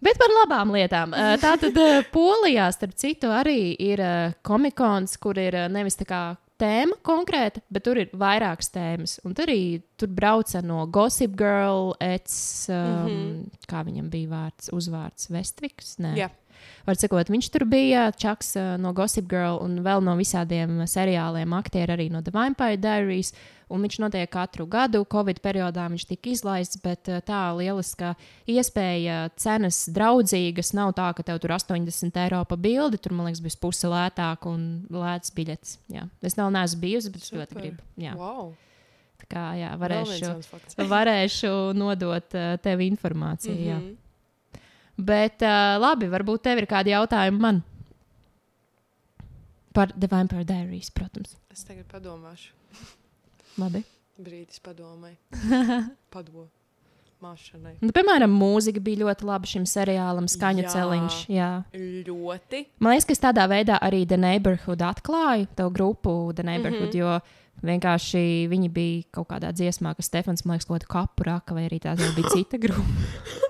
Bet 0.00 0.20
par 0.20 0.32
labām 0.32 0.70
lietām. 0.76 1.16
Tā 1.42 1.56
tad 1.60 1.80
Polijā, 2.14 2.70
starp 2.76 2.94
citu, 2.98 3.32
arī 3.34 3.74
ir 3.74 4.04
komikons, 4.46 5.18
kur 5.20 5.40
ir 5.42 5.58
nevis 5.74 5.98
tā 5.98 6.06
kā 6.08 6.22
tēma 6.60 6.98
konkrēta, 7.06 7.62
bet 7.72 7.84
tur 7.86 7.98
ir 8.00 8.12
vairākas 8.16 8.70
tēmas. 8.74 9.18
Un 9.26 9.34
tur 9.36 9.50
arī 9.50 9.80
tur 9.98 10.10
brauca 10.12 10.62
no 10.64 10.84
Gossip 10.92 11.34
Girl, 11.38 11.94
ets, 12.04 12.68
um, 12.68 12.76
mm 12.76 13.08
-hmm. 13.08 13.64
kā 13.70 13.84
viņam 13.86 14.10
bija 14.12 14.28
vārds, 14.28 14.70
uzvārds 14.76 15.30
Vestviks. 15.32 15.96
Nē. 15.98 16.16
Yeah. 16.16 16.30
Var 16.86 16.98
sakot, 16.98 17.30
viņš 17.30 17.48
tur 17.54 17.64
bija 17.70 18.08
Čaks 18.16 18.54
uh, 18.58 18.74
no 18.80 18.92
Gossip 18.96 19.28
Girl 19.30 19.60
un 19.62 19.80
vēl 19.84 20.02
no 20.04 20.16
visādiem 20.18 20.82
seriāliem, 20.88 21.54
aktieri 21.56 21.96
arī 21.96 22.06
no 22.12 22.22
The 22.24 22.34
Vampire 22.34 22.80
Diaries. 22.80 23.34
Un 23.70 23.84
viņš 23.86 24.00
notiek 24.02 24.26
katru 24.26 24.64
gadu. 24.66 25.04
Covid 25.06 25.38
periodā 25.44 25.84
viņš 25.92 26.08
tika 26.10 26.32
izlaists, 26.32 26.80
bet 26.82 27.06
uh, 27.12 27.20
tā 27.22 27.42
lieliska 27.54 28.16
iespēja, 28.50 29.28
cenas 29.38 29.84
draudzīgas. 29.94 30.72
Nav 30.74 30.96
tā, 30.98 31.12
ka 31.14 31.26
tev 31.26 31.38
tur 31.42 31.54
80 31.54 32.18
eiro 32.24 32.42
pa 32.50 32.58
bildi, 32.58 32.98
tur 32.98 33.14
man 33.14 33.30
liekas, 33.30 33.44
bija 33.44 33.60
puse 33.62 33.92
lētāk 33.92 34.48
un 34.50 34.66
lēts 34.90 35.36
biļets. 35.36 35.78
Jā. 35.94 36.08
Es 36.26 36.34
vēl 36.40 36.50
neesmu 36.56 36.82
bijusi, 36.82 37.14
bet 37.14 37.22
es 37.22 37.32
ļoti 37.36 37.60
gribu. 37.60 37.86
Jā. 38.00 38.16
Wow. 38.18 38.50
Tā 39.20 39.28
kā 39.30 39.46
jā, 39.60 39.70
varēšu, 39.80 40.34
varēšu 40.94 41.56
nodot 41.76 42.38
uh, 42.38 42.54
tev 42.62 42.82
informāciju. 42.86 43.54
Mm 43.54 43.66
-hmm. 43.66 43.90
Jā. 43.90 43.99
Bet 44.96 45.42
uh, 45.42 45.78
labi, 45.80 46.10
varbūt 46.12 46.42
tev 46.48 46.60
ir 46.62 46.68
kādi 46.70 46.94
jautājumi 46.94 47.40
man. 47.40 47.62
Par 49.72 49.92
The 49.94 50.08
Vampire 50.10 50.44
Diaries, 50.44 50.90
protams. 50.90 51.36
Es 51.52 51.62
tagad 51.64 51.86
padomāšu. 51.92 52.52
Labi. 53.62 53.84
Brīdis 54.20 54.60
padomai. 54.62 55.14
Padomu. 56.14 56.48
Māšanai. 57.20 57.74
Nu, 57.84 57.92
piemēram, 57.92 58.32
mūzika 58.32 58.80
bija 58.80 59.02
ļoti 59.02 59.26
laba 59.28 59.48
šim 59.48 59.66
seriālam, 59.68 60.24
skaņu 60.30 60.62
jā, 60.64 60.70
celiņš. 60.72 61.18
Jā, 61.28 61.48
ļoti. 62.06 62.62
Man 62.80 62.94
liekas, 62.94 63.08
ka 63.10 63.28
tādā 63.28 63.44
veidā 63.50 63.76
arī 63.84 64.06
The 64.08 64.16
Neighborhood 64.20 64.80
atklāju 64.84 65.50
to 65.58 65.68
grupu, 65.74 66.14
The 66.32 66.46
Neighborhood, 66.48 66.88
mm 66.88 67.00
-hmm. 67.00 67.20
jo 67.60 67.66
vienkārši 67.68 68.48
viņi 68.48 68.72
bija 68.72 69.02
kaut 69.12 69.28
kādā 69.28 69.52
dziesmā, 69.52 69.94
ka 69.94 70.02
Stefans, 70.02 70.44
man 70.44 70.56
liekas, 70.56 70.66
kaut 70.66 70.80
kādu 70.80 70.88
kapu 70.88 71.28
raka, 71.28 71.54
vai 71.54 71.68
arī 71.68 71.78
tā 71.80 71.96
bija 71.96 72.32
cita 72.34 72.56
grupa. 72.56 72.88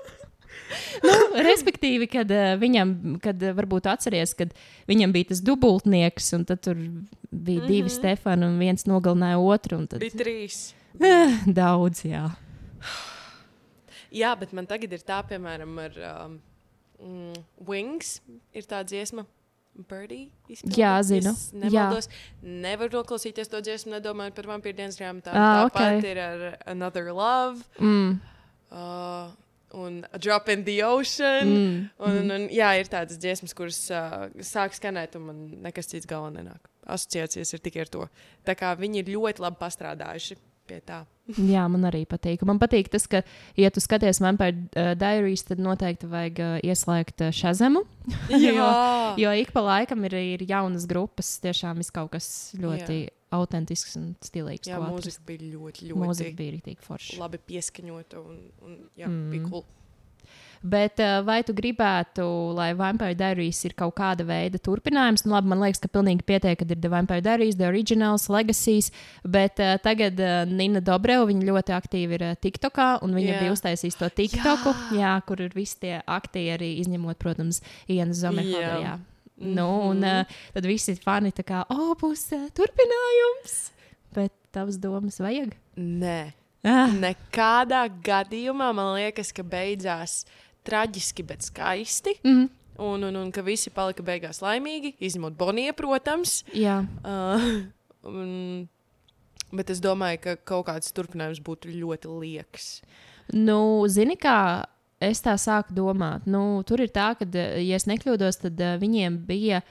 nu, 1.07 1.15
respektīvi, 1.47 2.07
kad 2.11 2.31
uh, 2.33 2.53
viņam, 2.61 2.93
kad 3.23 3.41
uh, 3.43 3.55
varbūt 3.57 3.89
atceries, 3.91 4.35
kad 4.37 4.53
viņam 4.89 5.15
bija 5.15 5.31
tas 5.31 5.41
dubultnieks, 5.45 6.31
un 6.37 6.45
tad 6.49 6.63
tur 6.65 6.77
bija 6.77 6.91
mm 7.31 7.63
-hmm. 7.63 7.67
divi 7.67 7.87
mhm. 7.87 7.95
Stefani, 7.95 8.45
un 8.45 8.59
viens 8.59 8.85
nogalināja 8.85 9.39
otru. 9.39 9.85
Tad... 9.87 9.99
Bija 9.99 10.23
trīs. 10.23 10.73
Uh, 10.99 11.35
daudz, 11.61 12.05
jā. 12.05 12.29
jā, 14.11 14.39
bet 14.39 14.53
man 14.53 14.67
tagad 14.67 14.93
ir 14.93 15.03
tā, 15.05 15.21
piemēram, 15.27 15.77
ar 15.79 16.01
um, 16.25 16.41
mm, 16.99 17.43
Wings 17.67 18.19
ir 18.53 18.63
tā 18.63 18.83
dziesma. 18.83 19.25
Birdie, 19.71 20.27
Jā, 20.75 20.97
zinu. 20.99 21.31
Nemaldos. 21.55 22.09
Jā. 22.11 22.49
Nevaru 22.63 22.91
to 22.91 23.03
klausīties, 23.07 23.47
to 23.47 23.61
dziesmu, 23.63 23.93
nedomājot 23.95 24.35
par 24.35 24.49
vampīru 24.49 24.75
dienas 24.75 24.99
grāmatām. 24.99 25.31
Tā, 25.31 25.39
ah, 25.39 25.69
tāpat 25.69 25.95
okay. 25.95 26.11
ir 26.11 26.19
ar 26.19 26.43
Another 26.73 27.07
Love. 27.15 27.63
Mm. 27.79 28.19
Uh, 28.67 29.31
un 29.73 30.01
A 30.11 30.17
Drop 30.17 30.49
in 30.49 30.63
the 30.67 30.83
Ocean. 30.85 31.47
Mm. 31.47 31.89
Un, 31.97 32.19
un, 32.23 32.35
un, 32.35 32.47
jā, 32.53 32.73
ir 32.79 32.91
tādas 32.91 33.19
dziesmas, 33.21 33.55
kuras 33.57 33.79
uh, 33.93 34.27
sāk 34.45 34.75
skanēt, 34.77 35.17
un 35.19 35.27
man 35.29 35.41
nekas 35.67 35.91
cits 35.91 36.09
galvā 36.09 36.31
nenāk. 36.35 36.69
Asociācijas 36.91 37.53
ir 37.55 37.63
tikai 37.63 37.85
ar 37.85 37.91
to. 37.93 38.07
Tā 38.47 38.55
kā 38.57 38.73
viņi 38.77 39.03
ir 39.03 39.13
ļoti 39.15 39.43
labi 39.43 39.61
pastrādājuši 39.61 40.37
pie 40.69 40.79
tā. 40.85 41.03
Jā, 41.37 41.63
man 41.71 41.85
arī 41.87 42.03
patīk. 42.09 42.43
Man 42.47 42.59
patīk 42.59 42.89
tas, 42.91 43.05
ka, 43.09 43.21
ja 43.59 43.69
tu 43.71 43.83
skaties 43.83 44.19
Vampire 44.23 44.57
uh, 44.75 44.91
Diaries, 44.99 45.45
tad 45.47 45.61
noteikti 45.63 46.09
vajag 46.11 46.43
uh, 46.43 46.57
ieslēgt 46.65 47.23
uh, 47.27 47.31
šazemu. 47.35 47.85
jo, 48.47 48.67
jo 49.21 49.33
ik 49.39 49.55
pa 49.55 49.65
laikam 49.67 50.03
ir, 50.09 50.17
ir 50.35 50.45
jaunas 50.49 50.87
grupas, 50.89 51.37
tiešām 51.43 51.83
ir 51.83 51.91
kaut 51.95 52.13
kas 52.17 52.29
ļoti. 52.59 53.01
Jā 53.05 53.17
autentisks 53.35 53.97
un 53.99 54.13
stilīgs. 54.23 54.69
Jā, 54.71 54.79
mūzika 54.83 55.25
bija 55.27 55.51
ļoti, 55.55 55.91
ļoti. 55.91 55.99
Mūzika 56.05 56.37
bija 56.37 56.57
rītīgi 56.57 56.87
forša. 56.87 57.19
Labi 57.21 57.41
pieskaņota 57.51 58.23
un, 58.23 58.41
un 58.65 58.81
jā, 58.99 59.07
mm. 59.07 59.29
bija 59.33 59.51
cool. 59.51 59.69
Bet 60.61 60.99
uh, 61.01 61.23
vai 61.25 61.39
tu 61.41 61.55
gribētu, 61.57 62.23
lai 62.53 62.69
Vampire 62.77 63.15
Diaries 63.17 63.63
ir 63.65 63.73
kaut 63.73 63.95
kāda 63.97 64.21
veida 64.27 64.59
turpinājums? 64.61 65.23
Nu, 65.25 65.33
labi, 65.33 65.49
man 65.49 65.63
liekas, 65.63 65.81
ka 65.81 65.89
pilnīgi 65.89 66.21
pietiek, 66.27 66.53
ka 66.59 66.67
ir 66.69 66.77
The 66.77 66.91
Vampire 66.93 67.23
Diaries, 67.25 67.57
The 67.57 67.65
Originals, 67.71 68.27
Legacies. 68.29 68.91
Bet 69.25 69.57
uh, 69.57 69.73
tagad 69.81 70.21
uh, 70.21 70.43
Nina 70.45 70.83
Dobreva, 70.85 71.25
viņa 71.29 71.47
ļoti 71.49 71.77
aktīvi 71.79 72.19
ir 72.19 72.25
uh, 72.29 72.35
TikTokā, 72.37 72.91
un 73.01 73.17
viņa 73.17 73.31
yeah. 73.31 73.41
bija 73.41 73.55
uztaisījusi 73.57 74.03
to 74.03 74.11
TikToku, 74.21 74.75
jā. 74.93 74.99
Jā, 75.01 75.15
kur 75.25 75.41
ir 75.41 75.55
visi 75.57 75.79
tie 75.81 75.95
aktieri, 76.05 76.75
izņemot, 76.83 77.17
protams, 77.17 77.63
Ienu 77.89 78.13
Zomehodu. 78.13 78.99
Nu, 79.41 79.67
un 79.89 80.03
uh, 80.05 80.37
tad 80.53 80.67
visi 80.69 80.93
fani 81.01 81.31
tā 81.33 81.43
kā, 81.47 81.63
oh, 81.73 81.91
būs 81.97 82.27
uh, 82.37 82.43
turpinājums. 82.57 83.55
Bet 84.13 84.33
tavas 84.53 84.77
domas 84.81 85.17
vajag? 85.23 85.55
Nē. 85.81 86.33
Ah, 86.67 86.91
Nekādā 86.93 87.87
gadījumā 88.05 88.67
man 88.77 88.91
liekas, 88.99 89.31
ka 89.33 89.41
beidzās 89.41 90.19
traģiski, 90.67 91.25
bet 91.25 91.41
skaisti. 91.47 92.17
mm, 92.21 92.49
Un, 92.81 93.03
un, 93.03 93.15
un 93.19 93.31
ka 93.33 93.41
visi 93.45 93.69
palika 93.73 94.01
beigās 94.05 94.39
laimīgi, 94.41 94.93
izņemot 95.03 95.35
Boniju, 95.37 95.73
protams. 95.77 96.39
jā, 96.53 96.79
Uh, 97.05 97.65
un, 98.09 98.67
bet 99.51 99.69
es 99.73 99.81
domāju, 99.83 100.21
ka 100.23 100.35
kaut 100.53 100.65
kāds 100.69 100.93
turpinājums 100.95 101.41
būtu 101.45 101.73
ļoti 101.75 102.13
lieks. 102.21 102.69
Nu, 103.33 103.59
zini, 103.91 104.15
kā 104.17 104.63
es 105.01 105.21
tā 105.25 105.35
sāku 105.41 105.75
domāt. 105.75 106.25
Nu, 106.29 106.63
tur 106.67 106.83
ir 106.85 106.91
tā, 106.93 107.11
ka, 107.19 107.27
ja 107.59 107.77
es 107.77 107.87
nekļūdos, 107.89 108.41
tad 108.45 108.61
uh, 108.61 108.75
viņiem 108.81 109.21
bija. 109.27 109.61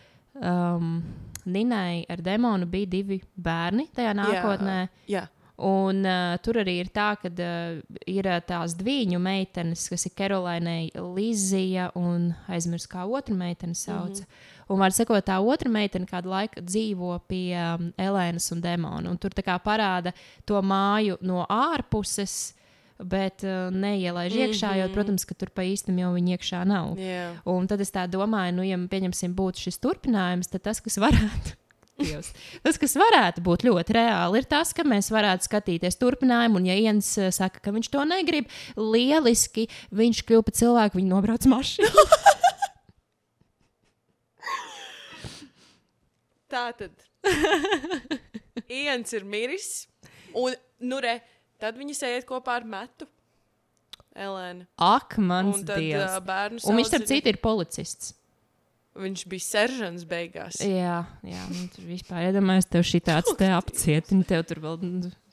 Um, 0.40 1.02
Ninai 1.50 2.04
ar 2.12 2.20
demonu 2.20 2.66
bija 2.68 2.86
divi 2.92 3.16
bērni 3.34 3.86
tajā 3.96 4.10
nākotnē. 4.14 4.74
Jā, 5.08 5.22
Un 5.60 6.06
uh, 6.08 6.38
tur 6.40 6.56
arī 6.62 6.78
ir 6.80 6.88
tā, 6.88 7.10
ka 7.20 7.28
uh, 7.28 7.80
ir 8.08 8.28
tās 8.48 8.72
divu 8.78 9.18
meitenes, 9.20 9.82
kas 9.92 10.06
ir 10.08 10.14
Karolainai, 10.16 10.88
Līzija 10.96 11.90
un 12.00 12.30
aizmirst, 12.48 12.88
kā 12.88 13.04
otra 13.04 13.36
meitene 13.36 13.76
sauc. 13.76 14.08
Mm 14.08 14.24
-hmm. 14.24 14.48
Un, 14.70 14.78
var 14.78 14.92
sakot, 14.92 15.26
tā 15.26 15.36
otra 15.40 15.68
meitene 15.68 16.06
kādu 16.06 16.30
laiku 16.30 16.60
dzīvo 16.60 17.20
pie 17.28 17.74
um, 17.74 17.92
Elēnas 17.98 18.52
un 18.52 18.60
Demona. 18.60 19.10
Un 19.10 19.18
tur 19.18 19.30
kā 19.30 19.58
parāda 19.58 20.12
to 20.46 20.62
māju 20.62 21.18
no 21.20 21.46
ārpuses, 21.48 22.54
bet 23.04 23.44
uh, 23.46 23.70
neielaiž 23.74 24.32
mm 24.34 24.38
-hmm. 24.38 24.48
iekšā, 24.48 24.74
jo, 24.80 24.88
protams, 24.94 25.24
ka 25.24 25.34
tur 25.34 25.50
pa 25.54 25.62
īstam 25.62 25.98
jau 25.98 26.12
viņa 26.14 26.36
iekšā 26.36 26.64
nav. 26.66 26.98
jā. 26.98 27.36
Un 27.44 27.66
tad 27.66 27.80
es 27.80 27.92
tā 27.92 28.06
domāju, 28.06 28.54
nu, 28.54 28.62
ja 28.62 28.76
pieņemsim, 28.76 29.34
būtu 29.34 29.56
šis 29.58 29.78
turpinājums, 29.78 30.48
tad 30.50 30.62
tas, 30.62 30.80
kas 30.80 30.96
varētu. 30.98 31.56
Dievs. 32.00 32.32
Tas, 32.62 32.78
kas 32.80 32.96
varētu 32.96 33.42
būt 33.44 33.64
ļoti 33.64 33.92
reāli, 33.92 34.38
ir 34.38 34.44
tas, 34.44 34.72
ka 34.72 34.82
mēs 34.82 35.10
varētu 35.12 35.44
skatīties 35.44 35.96
turpinājumu, 36.00 36.56
un, 36.56 36.66
ja 36.66 36.74
viens 36.74 37.18
uh, 37.18 37.30
saka, 37.30 37.60
ka 37.60 37.70
viņš 37.70 37.88
to 37.90 38.04
negrib, 38.04 38.44
lieliski 38.76 39.68
viņš 39.92 40.24
kļūst 40.24 40.44
par 40.44 40.54
cilvēku, 40.54 40.96
viņa 40.96 41.08
nobrauc 41.14 41.46
mašīnu. 41.46 42.06
Tā 46.50 46.72
tad. 46.74 46.90
Iens 48.80 49.12
ir 49.14 49.24
miris, 49.28 49.86
un 50.34 50.54
nu 50.82 50.98
re, 51.02 51.20
tad 51.60 51.78
viņi 51.80 51.96
sēž 51.96 52.28
kopā 52.28 52.60
ar 52.60 52.68
Metu. 52.68 53.08
Elēna. 54.10 54.66
Ak, 54.82 55.14
mans 55.22 55.60
Un 55.60 55.66
tad 55.68 55.78
uh, 55.78 55.84
dievs. 55.84 56.16
bērnu 56.26 56.64
Un 56.66 56.80
viņš, 56.80 56.88
starp 56.90 57.06
citu, 57.08 57.30
ir 57.30 57.38
policists. 57.42 58.14
Viņš 59.00 59.20
bija 59.30 59.44
seržants 59.44 60.06
beigās. 60.08 60.58
Jā, 60.66 60.96
jā 61.22 61.42
nu, 61.52 61.68
tur 61.70 61.86
vispār 61.86 62.26
iedomājos, 62.26 62.66
tev 62.72 62.82
šī 62.88 63.00
tāds 63.06 63.36
te 63.38 63.46
apcietini, 63.54 64.26
tev 64.26 64.42
tur 64.48 64.58
vēl 64.64 64.80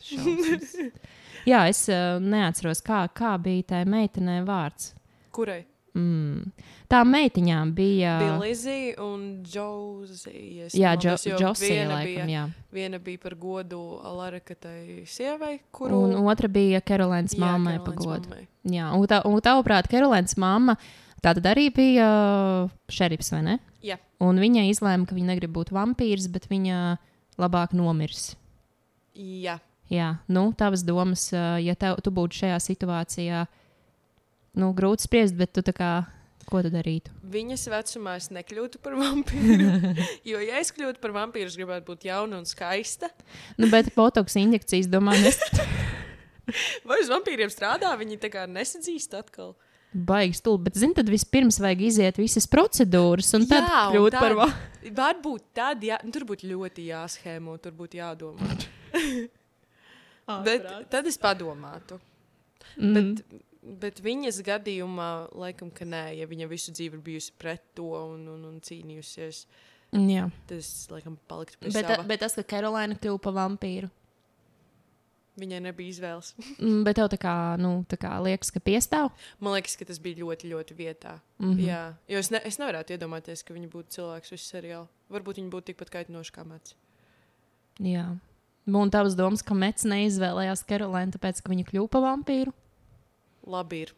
šausmas. 0.05 0.75
Jā, 1.49 1.63
es 1.71 1.81
uh, 1.89 2.19
neatceros, 2.21 2.83
kā, 2.85 3.01
kā 3.15 3.33
bija 3.41 3.71
tai 3.73 3.81
meitenei 3.89 4.41
vārds. 4.45 4.91
Kurai? 5.33 5.61
Mm. 5.97 6.51
Tā 6.87 7.01
meitiņām 7.03 7.71
bija. 7.75 8.13
Bija 8.21 8.35
Lizija 8.39 8.93
un 9.03 9.23
Džozija. 9.43 10.69
Jā, 10.71 10.93
jo, 11.01 11.15
viena, 11.59 11.97
laikam, 11.97 12.05
bija, 12.05 12.27
jā. 12.31 12.43
viena 12.71 12.99
bija 13.03 13.19
par 13.23 13.35
godu 13.39 13.81
Alarakatai 14.07 15.03
sievai, 15.09 15.57
kuru 15.75 16.03
Un 16.05 16.29
otra 16.29 16.47
bija 16.51 16.79
Karolīnas 16.85 17.35
Jā, 17.35 17.41
mammai 17.43 17.75
pa 17.81 17.91
Karolīnas 17.91 18.05
godu. 18.05 18.31
mammai. 18.31 18.47
Jā, 18.77 18.93
un, 18.95 19.03
tā, 19.09 19.19
un 19.27 19.43
tavuprāt, 19.43 19.89
Karolīnas 19.91 20.37
mamma 20.39 20.77
tā 21.23 21.33
tad 21.35 21.49
arī 21.49 21.67
bija 21.75 22.07
uh, 22.07 22.73
šerifs, 22.93 23.33
vai 23.33 23.43
ne? 23.49 23.59
Jā. 23.83 23.99
Un 24.23 24.39
viņa 24.41 24.67
izlēma, 24.71 25.07
ka 25.09 25.17
viņa 25.17 25.33
negrib 25.33 25.55
būt 25.57 25.73
vampīrs, 25.75 26.29
bet 26.31 26.47
viņa 26.51 26.97
labāk 27.41 27.75
nomirs. 27.77 28.35
Jā. 29.17 29.57
Jā, 29.91 30.17
nu, 30.31 30.49
tavas 30.55 30.83
domas, 30.87 31.29
uh, 31.33 31.57
ja 31.63 31.75
tev, 31.79 31.99
tu 32.03 32.11
būtu 32.15 32.43
šajā 32.43 32.57
situācijā, 32.63 33.45
nu, 34.57 34.71
grūti 34.77 35.05
spriest, 35.07 35.35
bet 35.37 35.53
tu 35.55 35.61
tā 35.65 35.73
kā, 35.77 35.91
ko 36.47 36.61
tu 36.65 36.71
darītu? 36.73 37.11
Viņas 37.27 37.67
vecumā 37.71 38.15
es 38.19 38.29
nekļūtu 38.33 38.81
par 38.83 38.95
vampīru. 38.99 39.93
jo, 40.31 40.41
ja 40.41 40.61
es 40.63 40.73
kļūtu 40.75 41.01
par 41.03 41.13
vampīru, 41.15 41.51
es 41.51 41.57
gribētu 41.59 41.85
būt 41.91 42.07
jauna 42.09 42.41
un 42.41 42.47
skaista. 42.49 43.09
Nu, 43.59 43.69
bet 43.73 43.93
botoks 43.97 44.37
injekcijas, 44.41 44.89
domāju, 44.91 45.27
nes... 45.29 45.39
Vai 46.87 47.01
uz 47.03 47.09
vampīriem 47.11 47.49
strādā? 47.51 47.89
Viņi 47.99 48.21
tā 48.23 48.29
kā 48.31 48.45
nesadzīst 48.47 49.17
atkal. 49.19 49.49
baigs 49.91 50.39
stulbi. 50.39 50.69
Bet, 50.69 50.77
zini, 50.79 50.95
tad 50.95 51.09
vispirms 51.11 51.57
vajag 51.59 51.81
iziet 51.89 52.19
visas 52.21 52.47
procedūras, 52.47 53.33
un 53.35 53.47
tad 53.49 53.65
Jā, 53.67 53.81
un 53.89 53.95
kļūt 53.97 54.15
tad- 54.15 54.23
par 54.23 54.35
vampīru. 54.43 54.93
Varbūt 55.01 55.43
tad, 55.57 55.81
jā, 55.83 55.97
nu, 56.07 56.13
tur 56.15 56.23
būtu 56.29 56.47
ļoti 56.47 56.85
jāschēmo, 56.87 57.57
tur 57.59 57.73
būtu 57.75 57.99
jādomā. 57.99 58.47
Bet 60.45 60.67
tad 60.91 61.07
es 61.07 61.19
padomātu. 61.19 61.99
Mm. 62.77 62.95
Bet, 62.95 63.43
bet 63.61 64.01
viņas 64.03 64.41
gadījumā, 64.45 65.11
laikam, 65.35 65.71
ka 65.71 65.85
nē, 65.85 66.17
ja 66.19 66.27
viņa 66.29 66.49
visu 66.51 66.73
dzīvi 66.75 66.99
ir 66.99 67.03
bijusi 67.03 67.33
pret 67.39 67.63
to 67.77 67.89
un, 67.99 68.27
un, 68.33 68.43
un 68.51 68.59
cīnījusies, 68.63 69.45
Jā. 69.95 70.27
tad 70.47 70.57
es 70.57 70.71
laikam 70.91 71.15
paliktu 71.27 71.61
pie 71.61 71.71
Bet, 71.71 71.87
sava. 71.87 72.03
bet 72.07 72.19
tas, 72.19 72.35
ka 72.35 72.43
Karolīna 72.43 72.99
kļuva 72.99 73.23
par 73.23 73.37
vampīru, 73.39 73.91
Viņai 75.37 75.59
nebija 75.67 75.93
izvēles. 75.93 76.31
mm, 76.57 76.79
bet 76.85 76.97
tev 76.97 77.11
tā 77.13 77.19
kā, 77.21 77.33
nu, 77.61 77.83
tā 77.89 77.99
kā 78.01 78.15
liekas, 78.25 78.49
ka 78.53 78.61
piestāv. 78.63 79.11
Man 79.43 79.53
liekas, 79.53 79.75
ka 79.77 79.85
tas 79.85 79.99
bija 80.01 80.23
ļoti, 80.23 80.49
ļoti 80.49 80.77
vietā. 80.77 81.19
Mm 81.37 81.51
-hmm. 81.51 81.67
Jā, 81.67 81.81
jo 82.09 82.21
es, 82.23 82.31
ne, 82.33 82.41
es 82.45 82.57
nevarētu 82.57 82.95
iedomāties, 82.95 83.43
ka 83.45 83.53
viņa 83.53 83.69
būtu 83.69 83.99
cilvēks 83.99 84.33
visu 84.33 84.45
seriālu. 84.49 84.87
Varbūt 85.13 85.37
viņa 85.37 85.51
būtu 85.53 85.69
tikpat 85.69 85.93
kaitinoša 85.93 86.33
kā 86.33 86.45
Mats. 86.45 86.75
Jā. 87.79 88.17
Un 88.67 88.89
tavs 88.89 89.15
domas, 89.15 89.43
ka 89.43 89.53
Mets 89.53 89.85
neizvēlējās 89.85 90.65
Karolīnu, 90.65 91.13
tāpēc, 91.13 91.41
ka 91.41 91.49
viņa 91.53 91.63
kļuva 91.69 91.87
par 91.87 92.01
vampīru? 92.01 92.53
Labi 93.47 93.85
ir. 93.85 93.93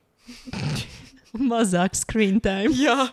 Mazāk 1.52 1.97
screen 1.97 2.39
time. 2.43 2.74
Jā, 2.78 3.10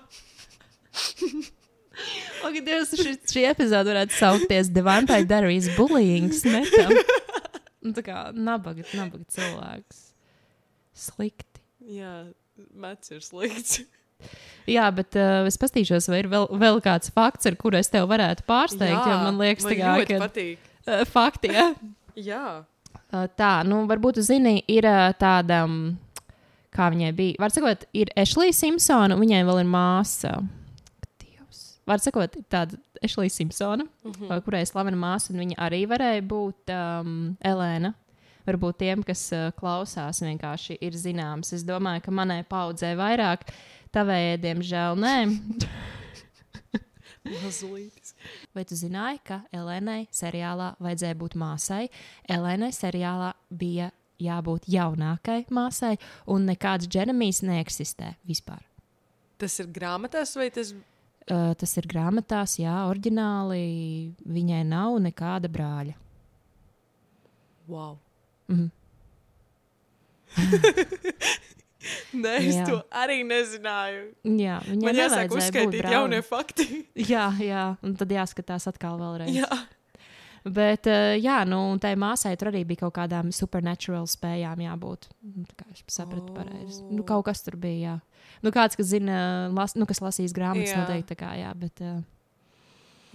Ok, 2.47 2.59
Dievs, 2.65 2.93
šī, 2.97 3.13
šī 3.29 3.43
epizode 3.51 3.91
varētu 3.91 4.15
saukties 4.17 4.69
The 4.73 4.83
Vampire 4.85 5.25
Diaries 5.29 5.69
Bullying. 5.77 6.29
Nu, 7.87 7.93
tā 7.97 8.03
kā 8.05 8.21
nabaga, 8.37 8.85
nabaga 8.97 9.25
cilvēks. 9.33 10.03
Slikti. 10.97 11.63
jā 11.99 12.13
Mats 12.73 13.13
ir 13.13 13.21
slikts. 13.25 13.83
Jā, 14.67 14.87
bet 14.97 15.17
uh, 15.21 15.45
es 15.49 15.59
paskatīšos, 15.61 16.07
vai 16.09 16.23
ir 16.23 16.29
vēl, 16.33 16.47
vēl 16.57 16.81
kāds 16.85 17.13
fakts, 17.13 17.49
ar 17.51 17.57
kuru 17.61 17.77
es 17.77 17.93
tev 17.93 18.07
varētu 18.09 18.47
pārsteigt. 18.49 18.97
jo 18.97 19.19
man 19.27 19.37
liekas, 19.43 19.67
kā, 19.69 19.91
ļoti 20.01 20.09
ka 20.09 20.21
patīk. 20.25 20.71
uh, 20.89 21.03
fakti. 21.11 21.53
Ja? 21.53 21.69
Jā, 22.17 22.47
Uh, 23.13 23.29
tā, 23.39 23.61
nu, 23.63 23.85
varbūt 23.87 24.17
zināt, 24.25 24.65
ir 24.73 24.87
uh, 24.89 25.13
tāda, 25.15 25.61
um, 25.69 25.93
kā 26.77 26.91
viņai 26.93 27.13
bija. 27.17 27.41
Var 27.43 27.55
sakot, 27.55 27.87
ir 27.97 28.13
Ešlija 28.19 28.55
Simpsona, 28.57 29.17
un 29.17 29.23
viņai 29.25 29.43
vēl 29.49 29.63
ir 29.63 29.71
māsa. 29.71 30.35
Dievs. 31.23 31.63
Var 31.89 32.03
sakot, 32.05 32.39
ir 32.39 32.47
tāda 32.53 32.79
Ešlija 33.05 33.33
Simpsona, 33.33 33.87
mm. 33.87 34.13
-hmm. 34.13 34.43
kurai 34.45 34.65
ir 34.65 34.71
slavena 34.71 35.01
māsa, 35.01 35.33
un 35.33 35.45
viņa 35.45 35.61
arī 35.69 35.85
varēja 35.89 36.27
būt 36.27 36.75
um, 36.75 37.37
Elēna. 37.41 37.95
Varbūt 38.47 38.79
tiem, 38.79 39.03
kas 39.03 39.25
uh, 39.35 39.51
klausās, 39.59 40.23
vienkārši 40.23 40.79
ir 40.81 40.95
zināms. 40.95 41.53
Es 41.53 41.65
domāju, 41.67 42.05
ka 42.05 42.15
manai 42.15 42.45
paudzē 42.47 42.95
vairāk, 42.95 43.49
tavējai, 43.91 44.39
diemžēl, 44.45 44.95
nē. 45.03 45.17
mazliet. 47.43 48.15
Vai 48.55 48.65
tu 48.65 48.77
zināji, 48.79 49.21
ka 49.27 49.41
Elēnai 49.55 50.07
seriālā 50.15 50.75
vajadzēja 50.83 51.19
būt 51.19 51.37
māsai? 51.39 51.87
Elēnai 52.29 52.73
seriālā 52.75 53.33
bija 53.51 53.91
jābūt 54.23 54.69
jaunākai 54.73 55.45
māsai, 55.53 55.97
un 56.27 56.47
nekāds 56.49 56.89
Džeremijs 56.89 57.43
neeksistē 57.47 58.15
vispār. 58.29 58.63
Tas 59.37 59.59
ir 59.61 59.69
grāmatās, 59.73 60.37
vai 60.39 60.51
tas 60.51 60.75
Uh, 61.27 61.57
tas 61.59 61.73
ir 61.75 61.89
grāmatās, 61.91 62.53
jā, 62.63 62.71
oriģināli. 62.87 64.15
Viņai 64.31 64.61
nav 64.63 64.95
nekāda 65.03 65.51
brāļa. 65.51 65.97
wow. 67.67 67.97
Mhm. 68.47 68.71
Nē, 72.23 72.33
es 72.43 72.57
Jā. 72.57 72.65
to 72.67 72.77
arī 72.95 73.21
nezināju. 73.27 74.07
Jā, 74.39 74.59
viņai 74.67 74.93
būt 75.31 75.37
uzskaitīt 75.39 75.89
jaunie 75.91 76.23
fakti. 76.27 76.67
Jā, 77.13 77.29
jā, 77.43 77.65
un 77.87 77.95
tad 77.99 78.11
jāskatās 78.15 78.67
atkal 78.71 78.99
vēlreiz. 78.99 79.35
Jā, 79.35 79.51
Bet, 80.47 80.87
uh, 80.87 81.17
jā, 81.19 81.41
nu, 81.49 81.59
tai 81.83 81.97
māsai 81.99 82.37
tur 82.39 82.53
arī 82.53 82.63
bija 82.69 82.85
kaut 82.85 82.95
kādām 83.01 83.33
supernatural 83.35 84.07
spējām 84.11 84.63
jābūt. 84.63 85.09
Nu, 85.27 85.47
Tā 85.51 85.57
kā 85.59 85.71
es 85.75 85.83
sapratu, 85.91 86.31
oh. 86.31 86.37
pareizi. 86.37 86.85
Nu, 86.87 87.03
kaut 87.07 87.27
kas 87.27 87.43
tur 87.43 87.59
bija. 87.59 87.97
Jā. 87.97 88.37
Nu, 88.45 88.53
kāds, 88.55 88.79
kas 88.79 88.91
zina, 88.93 89.17
las, 89.55 89.75
nu, 89.79 89.89
kas 89.89 90.03
lasīs 90.05 90.35
grāmatas, 90.37 90.71
Jā. 90.71 90.85
noteikti 90.85 91.15
tā 91.15 91.19
kā, 91.19 91.33
jā. 91.41 91.51
Bet, 91.59 91.83
uh, 91.83 91.99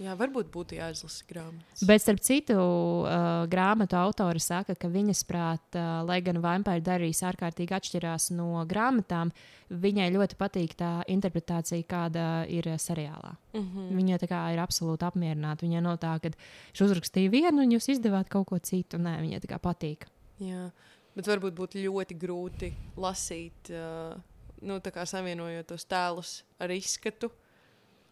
jā 0.00 0.14
varbūt 0.18 0.50
būtu 0.52 0.76
jāizlasa 0.78 1.24
grāmatas. 1.28 1.84
bet 1.86 2.02
starp 2.02 2.20
citu, 2.24 2.54
uh, 2.54 3.44
grāmatu 3.50 3.96
autori 3.98 4.40
saka, 4.40 4.74
ka 4.74 4.88
viņas 4.88 5.24
prāt, 5.28 5.64
uh, 5.74 6.02
lai 6.06 6.20
gan 6.24 6.40
Vampire 6.42 6.80
Darijas 6.80 7.22
ārkārtīgi 7.28 7.76
atšķirās 7.76 8.30
no 8.36 8.64
grāmatām, 8.68 9.32
viņai 9.72 10.08
ļoti 10.12 10.38
patīk 10.40 10.74
tā 10.78 10.92
interpretācija, 11.08 11.84
kāda 11.88 12.26
ir 12.48 12.68
seriālā. 12.76 13.34
Mm 13.52 13.60
-hmm. 13.60 13.92
Viņa 13.96 14.18
tā 14.18 14.28
kā 14.28 14.40
ir 14.52 14.58
absolūti 14.58 15.06
apmierināta. 15.06 15.66
Viņai 15.66 15.82
nav 15.82 15.98
tā, 15.98 16.18
ka 16.20 16.28
es 16.74 16.80
uzrakstīju 16.80 17.30
vienu, 17.30 17.62
un 17.62 17.72
jūs 17.72 17.88
izdevāt 17.88 18.28
kaut 18.28 18.46
ko 18.46 18.58
citu. 18.58 18.98
Nē, 18.98 19.20
viņai 19.20 19.40
tā 19.40 19.48
kā 19.48 19.58
patīk. 19.58 20.06
Jā. 20.38 20.70
Bet 21.14 21.26
varbūt 21.26 21.54
būtu 21.54 21.78
ļoti 21.78 22.14
grūti 22.16 22.72
lasīt, 22.96 23.70
uh, 23.70 24.16
nu, 24.62 24.80
savienojot 25.04 25.66
tos 25.66 25.84
tēlus 25.84 26.42
ar 26.58 26.70
izskatu 26.70 27.30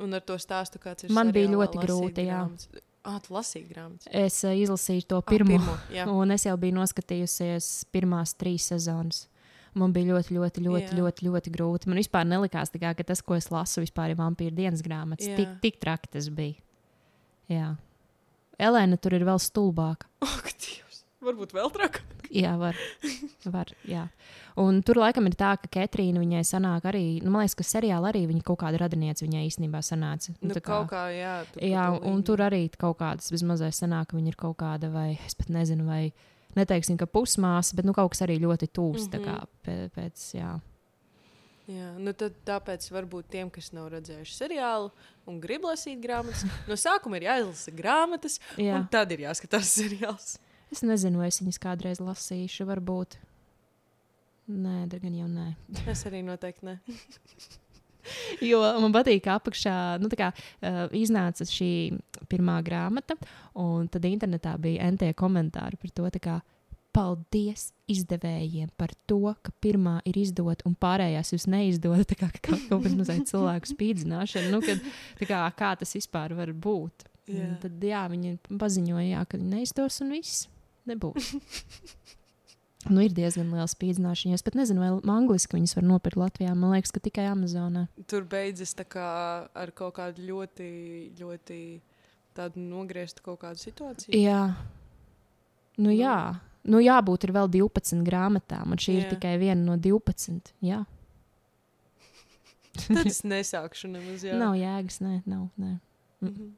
un 0.03 0.19
ar 0.19 0.25
to 0.27 0.37
stāstu, 0.41 0.81
kāds 0.83 1.07
ir. 1.07 1.13
Man 1.15 1.33
bija 1.35 1.51
ļoti 1.53 1.83
grūti, 1.83 2.27
jā. 2.29 2.45
grāmatas. 2.45 2.87
Ā, 3.01 3.17
tu 3.25 3.33
lasīji 3.33 3.67
grāmatas. 3.71 4.09
Es 4.13 4.43
uh, 4.45 4.53
izlasīju 4.53 5.07
to 5.09 5.21
pirmo, 5.25 5.57
pirmo, 5.57 5.77
jā. 5.95 6.05
un 6.21 6.37
es 6.37 6.45
jau 6.45 6.57
biju 6.61 6.77
noskatījusies 6.83 7.71
pirmās 7.95 8.35
trīs 8.37 8.69
sezonas. 8.73 9.25
Man 9.79 9.93
bija 9.95 10.17
ļoti, 10.17 10.35
ļoti, 10.35 10.65
ļoti, 10.67 10.89
Jā. 10.91 10.97
ļoti, 10.99 11.27
ļoti 11.29 11.53
grūti. 11.55 11.91
Man 11.91 12.01
vispār 12.01 12.27
nelikās, 12.27 12.73
kā, 12.75 12.91
ka 12.99 13.07
tas, 13.07 13.23
ko 13.23 13.37
es 13.39 13.47
lasu, 13.55 13.85
ir 13.87 14.17
vampīra 14.19 14.51
dienas 14.57 14.83
grāmatas. 14.83 15.29
Jā. 15.31 15.37
Tik, 15.39 15.53
tik 15.63 15.79
traki 15.83 16.11
tas 16.17 16.27
bija. 16.35 16.59
Jā. 17.51 17.69
Elēna 18.61 18.99
tur 19.01 19.15
ir 19.15 19.25
vēl 19.29 19.39
stulbāka. 19.39 20.11
Dievs! 20.61 20.90
Varbūt 21.21 21.53
vēl 21.53 21.69
trakāk. 21.75 22.07
Jā, 22.33 22.55
var. 22.57 22.77
var 23.45 23.69
jā. 23.85 24.07
Un 24.61 24.79
tur 24.87 25.01
laikam 25.03 25.27
ir 25.29 25.35
tā, 25.37 25.51
ka 25.61 25.69
Ketrīna 25.69 26.23
viņai 26.23 26.41
sanāk 26.47 26.87
arī, 26.89 27.03
nu, 27.25 27.33
man 27.35 27.43
liekas, 27.45 27.57
ka 27.59 27.67
seriālā 27.67 28.13
arī 28.13 28.23
viņa 28.31 28.45
kaut 28.47 28.61
kāda 28.63 28.81
radiniece 28.85 29.27
viņai 29.27 29.43
īstenībā 29.51 29.83
sanāca. 29.85 30.33
Nu, 30.41 30.55
tā 30.55 30.63
kaut 30.65 30.89
kā, 30.93 31.03
jā. 31.13 31.35
Tur 31.53 31.67
Jā, 31.67 31.85
un 32.09 32.23
tur 32.25 32.41
arī 32.47 32.63
kaut 32.79 32.99
kādas 33.03 33.29
bezmazliet 33.35 33.77
sanāk, 33.77 34.11
ka 34.13 34.17
viņa 34.17 34.33
ir 34.33 34.39
kaut 34.41 34.57
kāda, 34.63 34.89
vai 34.95 35.19
es 35.27 35.37
pat 35.37 35.51
nezinu, 35.53 35.85
vai 35.91 36.13
neteiksim, 36.57 36.97
ka 37.01 37.07
pusmāsa, 37.11 37.77
bet 37.77 37.85
nu, 37.89 37.93
kaut 37.97 38.15
kas 38.15 38.25
arī 38.27 38.39
ļoti 38.41 38.71
tūs. 38.73 39.11
Mm 39.11 39.21
Mhm. 39.21 39.25
-hmm. 39.29 39.47
pēc, 39.67 39.91
pēc, 39.97 40.27
jā. 40.41 40.61
Jā, 41.71 41.93
nu 42.03 42.13
tad 42.13 42.35
tāpēc 42.47 42.89
varbūt 42.91 43.29
tiem, 43.31 43.51
kas 43.51 43.73
nav 43.73 43.91
redzējuši 43.93 44.35
seriālu 44.35 44.91
un 45.27 45.39
grib 45.41 45.63
lasīt 45.63 46.01
grāmatas, 46.03 46.45
no 46.67 46.75
sākuma 46.75 47.17
ir 47.21 47.23
jāizlasa 47.29 47.71
grāmatas, 47.77 48.41
Jā. 48.59 48.77
un 48.81 48.89
tad 48.91 49.13
ir 49.13 49.19
jāskatās 49.29 49.71
seriāls. 49.79 50.39
Es 50.71 50.85
nezinu, 50.87 51.19
vai 51.21 51.31
es 51.33 51.41
viņas 51.43 51.59
kādreiz 51.63 52.01
lasīšu, 52.03 52.67
varbūt. 52.69 53.19
Nē, 54.51 54.85
gan 54.91 55.15
jau 55.15 55.27
nē. 55.31 55.49
Es 55.91 56.07
arī 56.09 56.23
noteikti 56.27 56.71
ne. 56.71 56.79
Jo 58.41 58.63
man 58.81 58.95
patīk, 58.95 59.25
ka 59.27 59.35
apakšā 59.37 59.75
nu, 60.01 60.09
kā, 60.17 60.31
uh, 60.33 60.79
iznāca 60.97 61.45
šī 61.45 61.99
pirmā 62.33 62.55
grāmata, 62.65 63.17
un 63.61 63.91
tad 63.93 64.07
internetā 64.09 64.55
bija 64.57 64.89
NT 64.95 65.13
komentāri 65.21 65.77
par 65.81 65.93
to. 65.93 66.09
Kā, 66.25 66.39
Paldies 66.91 67.69
izdevējiem 67.93 68.73
par 68.81 68.91
to, 69.07 69.35
ka 69.45 69.53
pirmā 69.63 70.01
ir 70.11 70.17
izdota 70.19 70.67
un 70.67 70.73
pārējās 70.75 71.31
jūs 71.37 71.45
neizdodat. 71.53 72.09
Tā 72.11 72.17
kā, 72.19 72.31
kā 72.35 72.57
kaut 72.67 72.83
kas 72.83 72.97
mazliet 72.99 73.29
cilvēku 73.31 73.71
spīdzināšana, 73.71 74.51
nu, 74.51 74.59
kad, 74.65 74.83
kā, 75.21 75.45
kā 75.55 75.75
tas 75.79 75.95
vispār 75.95 76.35
var 76.35 76.51
būt. 76.51 77.07
Jā. 77.31 77.45
Un 77.45 77.61
Tad 77.63 77.85
jā, 77.87 78.01
viņi 78.11 78.41
paziņoja, 78.59 79.07
jā, 79.13 79.23
ka 79.29 79.39
viņi 79.39 79.53
neizdos 79.61 80.01
un 80.03 80.17
viss 80.17 80.49
nebūs. 80.89 81.33
nu, 82.93 83.03
ir 83.05 83.15
diezgan 83.17 83.53
liela 83.53 83.69
spīdzināšana. 83.71 84.39
Es 84.39 84.47
pat 84.47 84.59
nezinu, 84.59 84.83
vai 84.83 85.17
angliski 85.17 85.59
viņas 85.59 85.77
var 85.79 85.89
nopirkt 85.89 86.21
Latvijā. 86.21 86.55
Man 86.57 86.77
liekas, 86.77 86.95
ka 86.95 87.03
tikai 87.05 87.29
Amazonā. 87.33 87.87
Tur 88.11 88.29
beidzas 88.31 88.77
kā 88.89 89.11
ar 89.49 89.75
kaut 89.77 89.99
kādu 90.01 90.29
ļoti, 90.29 90.71
ļoti 91.21 91.59
nogrieztu 92.57 93.25
kaut 93.25 93.43
kādu 93.43 93.61
situāciju. 93.61 94.15
Jā, 94.17 94.55
nu, 95.77 95.91
jā. 95.93 96.21
Nu, 96.61 96.77
jābūt 96.81 97.25
ir 97.25 97.33
vēl 97.33 97.49
12 97.49 98.03
grāmatām, 98.05 98.73
un 98.75 98.81
šī 98.81 98.95
jā. 98.95 99.03
Ir 99.03 99.13
tikai 99.15 99.39
viena 99.41 99.63
no 99.65 99.79
12. 99.81 100.53
Jā, 100.65 100.83
Tad 102.87 103.07
es 103.09 103.23
nesākšu 103.27 103.91
nemaz. 103.91 104.25
Jā. 104.27 104.39
nav 104.41 104.57
jēgas, 104.59 105.01
nē, 105.03 105.21
nav. 105.29 105.49
Nē. 105.61 105.77
Mhm. 106.25 106.51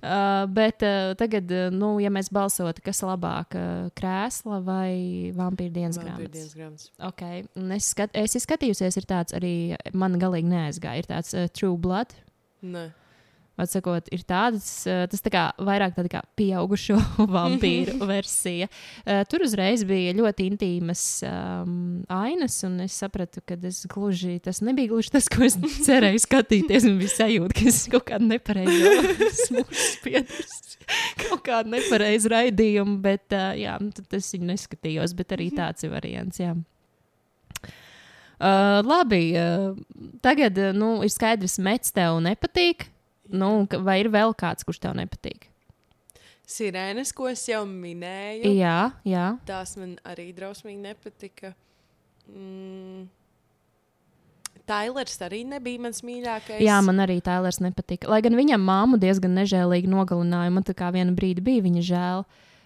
Uh, 0.00 0.44
bet 0.52 0.84
uh, 0.84 1.14
tagad, 1.18 1.50
uh, 1.52 1.70
nu, 1.72 1.94
ja 2.02 2.10
mēs 2.12 2.28
balsotu, 2.34 2.82
kas 2.84 3.00
ir 3.02 3.10
labāk, 3.10 3.56
uh, 3.56 3.88
krēsla 3.96 4.60
vai 4.66 5.32
vampīra 5.36 5.72
dienas 5.78 6.00
grāmatas? 6.00 6.90
Okay. 7.10 7.46
un 7.56 7.72
Es, 7.76 7.90
skat, 7.94 8.12
es 8.16 8.36
skatījusies, 8.44 9.00
ir 9.00 9.08
tāds 9.08 9.36
arī 9.36 9.56
man 9.96 10.20
galīgi 10.20 10.52
neaizgāja. 10.52 11.02
Ir 11.02 11.10
tāds 11.10 11.34
uh, 11.36 11.48
True 11.52 11.76
Blood. 11.80 12.14
Nē. 12.66 12.88
Atsakot, 13.56 14.10
ir 14.12 14.20
tāds, 14.28 14.66
uh, 14.84 15.06
tas 15.08 15.22
tā 15.24 15.30
kā 15.32 15.42
vairāk 15.64 15.94
tāda 15.96 16.10
kā 16.12 16.20
pieaugušo 16.36 16.98
vampīru 17.36 18.04
versija. 18.04 18.68
Uh, 19.00 19.22
tur 19.30 19.46
uzreiz 19.46 19.80
bija 19.88 20.12
ļoti 20.18 20.50
intīmas 20.50 21.04
um, 21.24 22.02
ainas, 22.12 22.58
un 22.68 22.82
es 22.84 22.98
sapratu, 23.00 23.40
ka 23.40 23.56
tas 23.60 23.78
gluži, 23.88 24.36
tas 24.44 24.60
nebija 24.60 24.90
gluži 24.92 25.14
tas, 25.14 25.30
ko 25.32 25.46
es 25.46 25.56
cerēju 25.86 26.20
skatīties. 26.26 26.84
Man 26.84 26.98
bija 27.00 27.14
sajūta, 27.14 27.56
ka 27.56 27.64
es 27.70 27.78
kaut 27.92 28.04
kādu 28.10 28.28
nepareizu 28.28 29.30
smūžu 29.40 29.84
spiedus. 29.86 30.76
Kaut 31.24 31.40
kādu 31.46 31.72
nepareizu 31.72 32.30
raidījumu, 32.34 32.98
bet 33.02 33.32
uh, 33.32 33.54
jā, 33.56 33.78
nu, 33.80 33.88
tad 33.96 34.18
es 34.20 34.28
viņu 34.34 34.50
neskatījos, 34.50 35.16
bet 35.16 35.32
arī 35.32 35.48
tāds 35.56 35.86
ir 35.86 35.94
variants. 35.94 36.42
Jā. 36.42 36.52
Uh, 38.36 38.84
labi, 38.84 39.30
uh, 39.32 39.72
tagad 40.20 40.60
nu, 40.76 40.98
ir 41.08 41.14
skaidrs, 41.14 41.56
mets 41.64 41.96
tev 41.96 42.20
nepatīk. 42.20 42.90
Nu, 43.30 43.66
vai 43.82 44.00
ir 44.04 44.08
vēl 44.12 44.34
kāds, 44.38 44.64
kurš 44.64 44.78
tev 44.84 44.94
nepatīk? 44.98 45.48
Sirēnas, 46.46 47.10
ko 47.12 47.26
es 47.26 47.42
jau 47.48 47.64
minēju, 47.66 48.52
Jā, 48.54 48.92
jā. 49.02 49.24
tās 49.48 49.76
man 49.80 49.96
arī 50.06 50.28
drausmīgi 50.36 50.78
nepatika. 50.78 51.54
Mm. 52.30 53.08
Tailers 54.66 55.14
arī 55.22 55.44
nebija 55.46 55.78
mans 55.78 56.00
mīļākais. 56.02 56.58
jā, 56.62 56.76
man 56.82 56.98
arī 57.04 57.20
Tailers 57.22 57.60
nepatika. 57.62 58.08
Lai 58.10 58.18
gan 58.24 58.34
viņam 58.34 58.62
māmu 58.66 58.98
diezgan 58.98 59.34
nežēlīgi 59.38 59.86
nogalināja, 59.90 60.50
man 60.54 60.66
tā 60.66 60.74
kā 60.74 60.88
viena 60.94 61.14
brīdi 61.14 61.42
bija 61.46 61.62
viņa 61.62 61.82
žēl. 61.86 62.24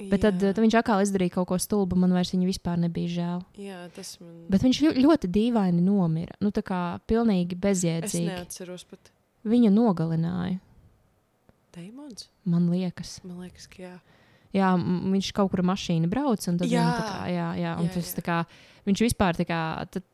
Bet 0.08 0.22
tad, 0.24 0.38
tad 0.40 0.56
viņš 0.56 0.78
atkal 0.80 1.02
izdarīja 1.04 1.34
kaut 1.34 1.50
ko 1.50 1.58
stulbu, 1.60 1.98
man 2.00 2.14
vairs 2.16 2.30
viņa 2.32 2.46
vispār 2.48 2.78
nebija 2.80 3.10
žēl. 3.18 3.42
Jā, 3.60 3.82
tas 3.92 4.14
man. 4.22 4.46
Bet 4.48 4.62
viņš 4.64 4.78
ļo- 4.86 4.94
ļoti 4.96 5.28
dīvaini 5.28 5.82
nomira. 5.84 6.32
Nu, 6.40 6.48
tā 6.56 6.62
kā 6.64 6.78
pilnīgi 7.04 7.52
es 7.52 7.60
bezjēdzīgi. 7.66 8.30
neatceros 8.32 8.84
pat. 8.88 9.10
Viņa 9.44 9.70
nogalināja, 9.72 10.58
Deimons? 11.72 12.28
man 12.44 12.68
liekas. 12.70 13.20
Man 13.24 13.40
liekas, 13.44 13.68
ka 13.70 13.82
jā. 13.82 13.98
Jā, 14.50 14.72
viņš 14.74 15.30
kaut 15.36 15.52
kur 15.52 15.62
mašīna 15.62 16.10
brauc, 16.10 16.42
un 16.50 16.58
Jā. 16.66 16.88
kā, 16.98 17.22
jā, 17.30 17.46
jā, 17.60 17.76
un 17.78 17.86
Jā, 17.86 17.94
tas 17.94 18.10
jā. 18.16 18.24
kā. 18.26 18.40
Viņš 18.88 19.02
vispār 19.04 19.36
kā, 19.46 19.60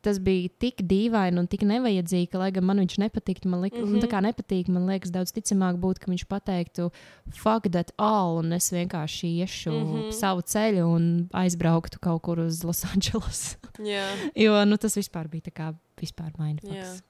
tas 0.04 0.18
bija 0.20 0.50
tik 0.60 0.82
dīvaini 0.90 1.38
un 1.40 1.46
tik 1.48 1.62
nevajadzīgi, 1.64 2.28
ka, 2.32 2.40
lai 2.42 2.50
gan 2.52 2.66
man 2.66 2.82
viņš 2.82 2.96
nepatiktu, 3.00 3.48
man, 3.48 3.62
lik, 3.62 3.76
mm 3.78 3.86
-hmm. 3.86 4.02
Tā 4.02 4.10
kā 4.10 4.20
nepatīk, 4.20 4.68
man 4.68 4.90
liekas, 4.90 5.14
daudz 5.14 5.32
ticamāk 5.32 5.78
būtu, 5.80 6.02
ka 6.02 6.10
viņš 6.10 6.26
pateiktu, 6.28 6.90
fuck 7.30 7.70
that 7.70 7.92
all, 7.96 8.38
un 8.42 8.52
es 8.52 8.68
vienkārši 8.72 9.40
iešu 9.40 9.70
mm. 9.70 9.86
-hmm. 9.86 10.12
savu 10.12 10.42
ceļu 10.42 10.84
un 10.84 11.28
aizbrauktu 11.32 11.98
kaut 12.00 12.22
kur 12.22 12.38
uz 12.38 12.64
Losandželos. 12.64 13.56
Jā, 13.78 14.04
jo 14.44 14.64
nu, 14.64 14.76
tas 14.76 14.96
vispār 14.96 15.28
bija 15.28 15.48
tā 15.48 15.52
kā 15.52 15.74
vispār 15.96 16.32
mainīgs. 16.36 17.02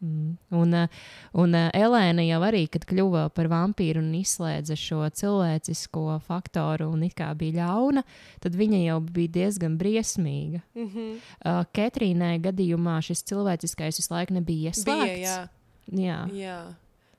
Mm. 0.00 0.36
Un, 0.54 0.74
uh, 0.78 0.88
un 1.42 1.54
uh, 1.58 1.68
Elēna 1.74 2.22
jau 2.22 2.40
arī, 2.46 2.64
kad 2.70 2.84
kļuva 2.86 3.24
par 3.34 3.48
vampīru 3.50 3.98
un 3.98 4.12
izslēdza 4.20 4.76
šo 4.78 5.02
cilvēcisko 5.10 6.20
faktoru 6.26 6.86
un 6.94 7.02
it 7.08 7.16
kā 7.18 7.32
bija 7.38 7.64
ļauna, 7.64 8.04
tad 8.42 8.58
viņa 8.58 8.82
jau 8.84 8.98
bija 9.02 9.34
diezgan 9.40 9.78
briesmīga. 9.78 10.62
Mm 10.74 10.88
-hmm. 10.88 11.14
Uh, 11.44 11.64
Ketrīnai 11.74 12.38
gadījumā 12.42 13.00
šis 13.02 13.24
cilvēciskais 13.26 13.98
visu 13.98 14.14
laiku 14.14 14.38
nebija 14.38 14.70
ieslēgts. 14.70 15.14
Bija, 15.14 15.16
jā. 15.18 15.48
jā. 15.90 16.20
jā. 16.32 16.60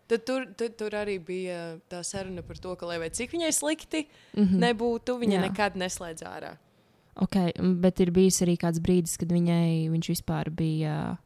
Tad 0.10 0.26
tur, 0.26 0.48
tad 0.58 0.74
tur 0.74 0.96
arī 0.98 1.20
bija 1.22 1.78
tā 1.90 2.00
saruna 2.04 2.42
par 2.42 2.58
to, 2.58 2.74
ka, 2.76 2.86
lai 2.86 3.10
cik 3.10 3.32
viņai 3.32 3.52
slikti 3.54 4.08
Mm 4.34 4.44
-hmm. 4.44 4.60
nebūtu, 4.60 5.20
viņa 5.20 5.36
Jā. 5.36 5.42
nekad 5.42 5.76
neslēdz 5.76 6.24
ārā. 6.24 6.58
Okay, 7.16 7.52
bet 7.82 8.00
ir 8.00 8.12
bijis 8.12 8.42
arī 8.42 8.58
kāds 8.58 8.80
brīdis, 8.80 9.18
kad 9.18 9.32
viņai 9.32 9.90
viņš 9.92 10.10
vispār 10.10 10.50
bija. 10.50 11.18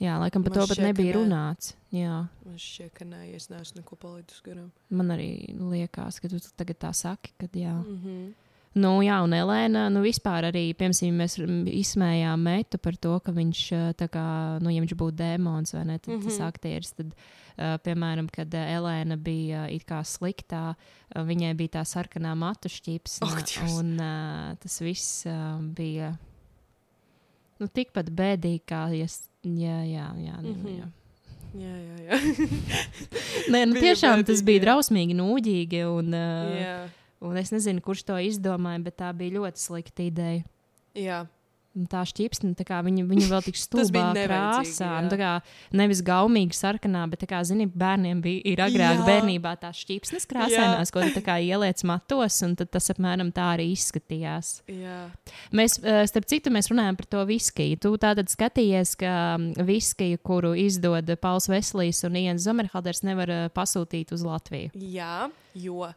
Jā, 0.00 0.16
laikam 0.18 0.42
par 0.42 0.52
to 0.52 0.66
pat 0.66 0.78
nebija 0.82 1.12
nē. 1.14 1.18
runāts. 1.20 1.74
Jā, 1.92 2.26
Man 2.44 2.56
šķiet, 2.58 2.92
ka 2.94 3.04
nē, 3.04 3.34
es 3.34 3.48
neesmu 3.48 3.80
neko 3.82 3.96
palaidus 3.96 4.40
garām. 4.44 4.70
man 4.90 5.08
arī 5.08 5.54
liekas, 5.58 6.20
ka 6.20 6.28
tu 6.28 6.38
tagad 6.56 6.78
tā 6.78 6.92
saki, 6.94 7.32
ka 7.38 7.46
jā. 7.46 7.72
Mm 7.84 8.00
-hmm. 8.04 8.32
Nu, 8.74 8.88
jā, 9.02 9.22
un 9.22 9.30
Elēna, 9.30 9.88
nu, 9.88 10.02
vispār 10.02 10.42
arī, 10.50 10.74
piemēram, 10.74 11.14
mēs 11.14 11.38
izsmējām 11.70 12.42
metu 12.42 12.78
par 12.78 12.96
to, 12.96 13.20
ka 13.20 13.30
viņš, 13.32 13.94
kā, 14.10 14.58
nu, 14.60 14.70
ja 14.70 14.80
viņš 14.82 14.94
būtu 14.98 15.14
dēmons 15.14 15.74
vai 15.74 15.84
ne, 15.84 15.98
tad 15.98 16.14
mm 16.14 16.20
-hmm. 16.20 16.24
tas 16.24 16.38
Mhm. 16.38 16.46
aktieris, 16.48 16.92
tad, 16.92 17.06
uh, 17.06 17.78
piemēram, 17.84 18.28
kad 18.32 18.48
Elēna 18.50 19.16
bija 19.16 19.68
it 19.70 19.84
kā 19.86 20.00
sliktā, 20.02 20.74
viņai 21.14 21.54
bija 21.54 21.68
tā 21.68 21.84
sarkanā 21.84 22.34
matu 22.36 22.68
šķips, 22.68 23.18
Ak, 23.22 23.44
Dievs. 23.46 23.78
un 23.78 23.92
uh, 24.00 24.56
tas 24.56 24.80
viss 24.80 25.26
uh, 25.26 25.60
bija, 25.62 26.16
nu, 27.60 27.68
tikpat 27.68 28.10
bēdīgi, 28.10 28.62
kā, 28.66 28.86
ja, 28.96 29.06
jā, 29.44 29.78
jā, 29.86 30.06
jā, 30.26 30.36
mm 30.40 30.44
Mhm. 30.44 30.66
-hmm. 30.66 30.78
jā. 30.78 30.90
Jā, 31.54 31.74
jā, 31.78 31.96
jā. 32.02 32.16
Nē, 33.54 33.60
nu, 33.70 33.74
tiešām 33.78 34.24
tas 34.26 34.40
bēdīgi, 34.40 34.44
bija 34.44 34.58
jā. 34.58 34.64
drausmīgi 34.64 35.14
nūģīgi, 35.14 35.84
un, 35.86 36.14
uh, 36.14 36.90
un 37.20 37.36
es 37.36 37.52
nezinu, 37.54 37.80
kurš 37.80 38.02
to 38.04 38.14
izdomāja, 38.18 38.82
bet 38.82 38.96
tā 38.98 39.12
bija 39.14 39.38
ļoti 39.38 39.56
slikta 39.62 40.02
ideja. 40.02 40.42
jā. 40.94 41.26
Tā 41.90 42.04
šķipsne, 42.06 42.52
tā 42.54 42.62
kā 42.68 42.76
viņa, 42.86 43.02
viņa 43.10 43.28
vēl 43.32 43.42
tik 43.48 43.56
stulbā 43.64 44.12
krāsā. 44.14 44.90
un 45.02 45.08
tā 45.10 45.18
Kā, 45.18 45.30
nevis 45.74 46.02
gaumīgi 46.06 46.54
sarkanā, 46.54 47.02
bet, 47.10 47.24
kā, 47.26 47.40
zini, 47.46 47.66
bērniem 47.66 48.20
bija 48.22 48.42
ir 48.52 48.62
agrāk 48.62 49.00
Jā. 49.00 49.06
bērnībā 49.08 49.54
tās 49.58 49.80
šķipsnes 49.82 50.28
krāsainās, 50.30 50.92
ko 50.94 51.02
tā 51.14 51.22
kā 51.24 51.40
ieliec 51.42 51.82
matos, 51.88 52.36
un 52.46 52.54
tas 52.60 52.90
apmēram 52.94 53.32
tā 53.34 53.48
arī 53.56 53.70
izskatījās. 53.72 54.60
Jā. 54.70 55.00
Mēs, 55.50 55.80
eh, 55.82 56.04
starp 56.10 56.30
citu, 56.30 56.52
mēs 56.54 56.70
runājam 56.70 56.98
par 57.00 57.10
to 57.10 57.24
viskiju. 57.26 57.80
Tu 57.82 57.94
tātad 57.98 58.30
skatījies, 58.30 58.94
ka 59.00 59.14
viskiju, 59.64 60.22
kuru 60.22 60.54
izdod 60.54 61.10
Pauls 61.20 61.50
Veslīs 61.50 62.04
un 62.06 62.22
Ians 62.22 62.46
Zomerhalders, 62.46 63.02
nevar 63.02 63.30
eh, 63.34 63.48
pasūtīt 63.54 64.14
uz 64.14 64.22
Latviju. 64.22 64.70
Jā, 64.78 65.30
jo, 65.58 65.90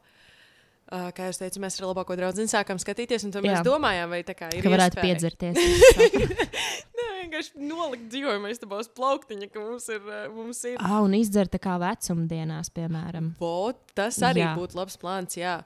uh, 0.92 1.08
kā 1.16 1.28
jau 1.30 1.38
teicu, 1.44 1.62
mēs 1.64 1.80
ar 1.82 1.88
labāko 1.90 2.16
draugu 2.20 2.46
sākām 2.52 2.80
skatīties, 2.82 3.26
un 3.28 3.32
tad 3.36 3.46
mēs 3.46 3.64
domājām, 3.66 4.10
vai 4.14 4.22
tā 4.28 4.36
kā 4.38 4.50
ir 4.56 4.64
Ka 4.66 4.74
varētu 4.74 5.02
piedzerties. 5.02 5.58
Nē, 6.98 7.08
vienkārši 7.24 7.60
nolikt 7.68 8.08
dzīvojamā 8.12 8.52
istabā 8.54 8.80
uz 8.84 8.90
plauktiņa, 8.98 9.50
ka 9.54 9.64
mums 9.64 9.90
ir. 9.94 10.08
Mums 10.36 10.64
ir... 10.70 10.78
Ah, 10.82 11.00
un 11.06 11.14
izdzert 11.18 11.54
tā 11.54 11.60
kā 11.64 11.76
vecumdienās, 11.82 12.72
piemēram. 12.76 13.34
Vot, 13.42 13.80
tas 13.98 14.18
arī 14.26 14.44
Jā. 14.46 14.56
būtu 14.58 14.80
labs 14.80 14.98
plāns. 15.02 15.38
Jā. 15.40 15.60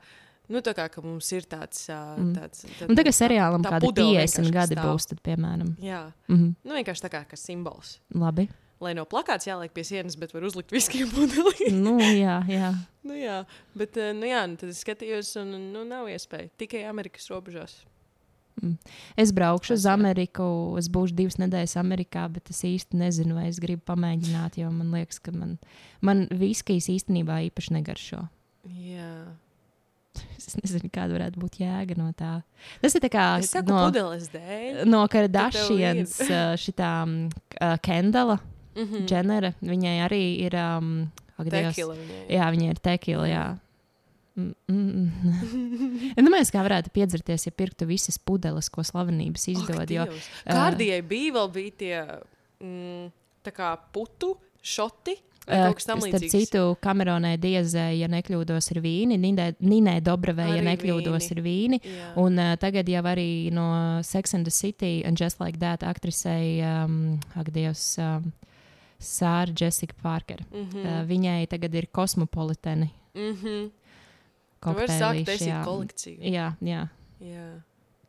Nu, 0.51 0.59
tā 0.59 0.74
kā 0.76 0.89
mums 1.05 1.30
ir 1.32 1.45
tāds. 1.47 1.86
Mm. 1.88 2.34
tāds 2.36 2.65
tā, 2.67 2.89
Un 2.91 2.97
tagad 2.99 3.15
seriālam 3.15 3.63
tā 3.63 3.72
kādi 3.78 3.88
pudele 3.88 4.17
50 4.19 4.41
vienkārši 4.43 4.55
gadi 4.57 4.76
stāv. 4.76 4.89
būs, 4.89 5.07
tad, 5.07 5.22
piemēram. 5.24 5.69
Jā, 5.80 6.01
Mhm. 6.28 6.49
nu 6.67 6.76
vienkārši 6.76 7.05
tā 7.07 7.11
kā 7.13 7.24
simbols. 7.39 7.99
Labi. 8.11 8.49
Lai 8.82 8.95
nav 8.97 9.05
plakāts 9.11 9.45
jāliek 9.45 9.73
pie 9.75 9.84
sienas, 9.86 10.17
bet 10.17 10.34
var 10.34 10.45
uzlikt 10.47 10.73
viskiju 10.73 11.11
pudeli. 11.13 11.69
Nu, 11.86 11.99
jā, 12.01 12.39
jā. 12.49 12.73
nu, 13.05 13.13
jā, 13.17 13.43
bet 13.77 13.99
uh, 14.01 14.09
nu, 14.17 14.25
jā, 14.29 14.41
nu, 14.49 14.57
tad 14.57 14.73
es 14.73 14.82
skatījos, 14.82 15.36
un 15.41 15.53
nu, 15.71 15.86
nav 15.88 16.09
iespēja. 16.09 16.49
Tikai 16.61 16.84
Amerikas 16.89 17.29
robežās. 17.29 17.82
Es 19.17 19.32
braukšu 19.34 19.73
uz. 19.73 19.86
Ameriku. 19.89 20.45
Es 20.79 20.89
būšu 20.91 21.15
divas 21.17 21.38
nedēļas 21.41 21.77
Amerikā, 21.82 22.27
bet 22.32 22.51
es 22.53 22.61
īsti 22.67 22.99
nezinu, 22.99 23.38
vai 23.39 23.47
es 23.49 23.59
gribu 23.61 23.84
pamēģināt, 23.89 24.59
jo 24.61 24.69
man 24.73 24.91
liekas, 24.93 25.21
ka 25.23 25.34
man, 25.36 25.55
man 26.05 26.27
viskijas 26.29 26.89
īstenībā 26.91 27.41
īpaši 27.49 27.77
negaršo. 27.79 28.25
Jā. 28.82 29.13
Es 30.41 30.57
nezinu, 30.57 30.89
kāda 30.91 31.13
varētu 31.15 31.39
būt 31.39 31.59
jēga 31.61 31.95
no 31.95 32.09
tā. 32.17 32.41
Tas 32.82 32.95
ir 32.97 33.05
kā 33.13 33.25
saku, 33.45 33.71
no, 33.71 33.84
pudeles 33.86 34.25
dēļ. 34.34 34.82
no 34.89 35.05
Kardashians, 35.07 36.17
ir. 36.25 36.32
uh, 36.34 36.55
šitā 36.59 36.89
uh, 37.05 37.75
Kendala, 37.86 38.39
Mm 38.76 38.86
-hmm. 38.88 39.07
Dženera. 39.07 39.53
Viņai 39.61 39.97
arī 40.07 40.24
ir. 40.45 40.55
Um. 40.55 41.11
Tekila 41.41 41.95
viņai. 41.95 42.26
Jā, 42.30 42.51
viņa 42.51 42.69
ir 42.69 42.80
tekila. 42.80 43.28
Jā. 43.28 43.45
Mm, 44.36 44.53
mm, 44.67 45.11
mm. 45.24 46.13
Domāju, 46.26 46.51
kā 46.55 46.61
varētu 46.63 46.91
piedzerties, 46.95 47.47
ja 47.49 47.51
pirktu 47.51 47.88
visas 47.89 48.15
pudeles, 48.17 48.69
ko 48.72 48.84
slavenības 48.86 49.49
izdod. 49.51 49.91
Jo, 49.91 50.05
ā, 50.07 50.53
Kārdijai 50.55 51.01
bija 51.03 51.36
vēl 51.36 51.51
bija 51.51 51.74
tie 51.82 51.97
mm, 52.63 53.11
putu 53.91 54.38
šoti. 54.63 55.17
vai 55.47 55.57
ā, 55.57 55.65
kaut 55.65 55.82
kas 55.82 55.89
tam 55.89 56.03
starp 56.05 56.28
citu, 56.32 56.63
Kameronai 56.80 57.34
Diezē, 57.41 57.89
ja 57.97 58.07
nekļūdos, 58.07 58.72
ir 58.72 58.80
vīni, 58.86 59.17
Ninai 59.19 59.97
Dobravai, 60.05 60.51
ja 60.55 60.63
nekļūdos, 60.69 61.28
vīni. 61.28 61.36
ir 61.36 61.43
vīni. 61.43 61.82
Jā. 61.84 62.11
Un 62.22 62.39
uh, 62.39 62.53
tagad 62.61 62.88
jau 62.88 63.03
arī 63.11 63.51
no 63.51 63.99
Sex 64.05 64.38
and 64.38 64.47
the 64.47 64.53
City 64.53 65.01
un 65.03 65.19
Just 65.19 65.41
Like 65.43 65.59
That 65.59 65.84
aktrisei, 65.84 66.61
um, 66.63 67.19
ak, 67.36 67.51
Dievs, 67.51 67.97
um, 67.99 68.32
Sāra 69.02 69.54
Jessica 69.62 69.93
Parker. 70.02 70.39
Mm 70.52 70.62
Mm. 70.62 70.70
-hmm. 70.70 70.86
Uh, 70.86 71.08
viņai 71.08 71.47
tagad 71.47 71.76
ir 71.76 71.88
kosmopoliteni. 71.91 72.89
mm 73.16 73.36
-hmm. 73.36 73.72
Tu 74.62 74.74
vari 74.74 74.88
sākt 74.88 75.26
taisīt 75.26 75.47
jā. 75.47 75.64
kolekciju. 75.66 76.18
Jā, 76.22 76.54
jā. 76.62 76.88
Jā. 77.22 77.62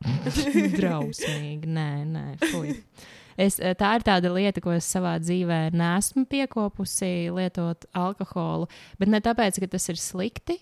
Drausmīgi. 0.77 1.65
Nē, 1.65 2.05
nē, 2.05 2.25
fuj. 2.51 2.75
Es, 3.37 3.59
eh, 3.59 3.73
tā 3.73 3.95
ir 3.97 4.03
tāda 4.05 4.29
lieta, 4.33 4.61
ko 4.61 4.71
es 4.71 4.85
savā 4.95 5.15
dzīvē 5.19 5.71
nesmu 5.73 6.25
piekopusi, 6.29 7.31
lietot 7.33 7.85
alkoholu. 7.93 8.67
Bet 8.99 9.09
ne 9.09 9.19
tāpēc, 9.19 9.59
ka 9.59 9.67
tas 9.67 9.89
ir 9.89 9.95
slikti, 9.95 10.59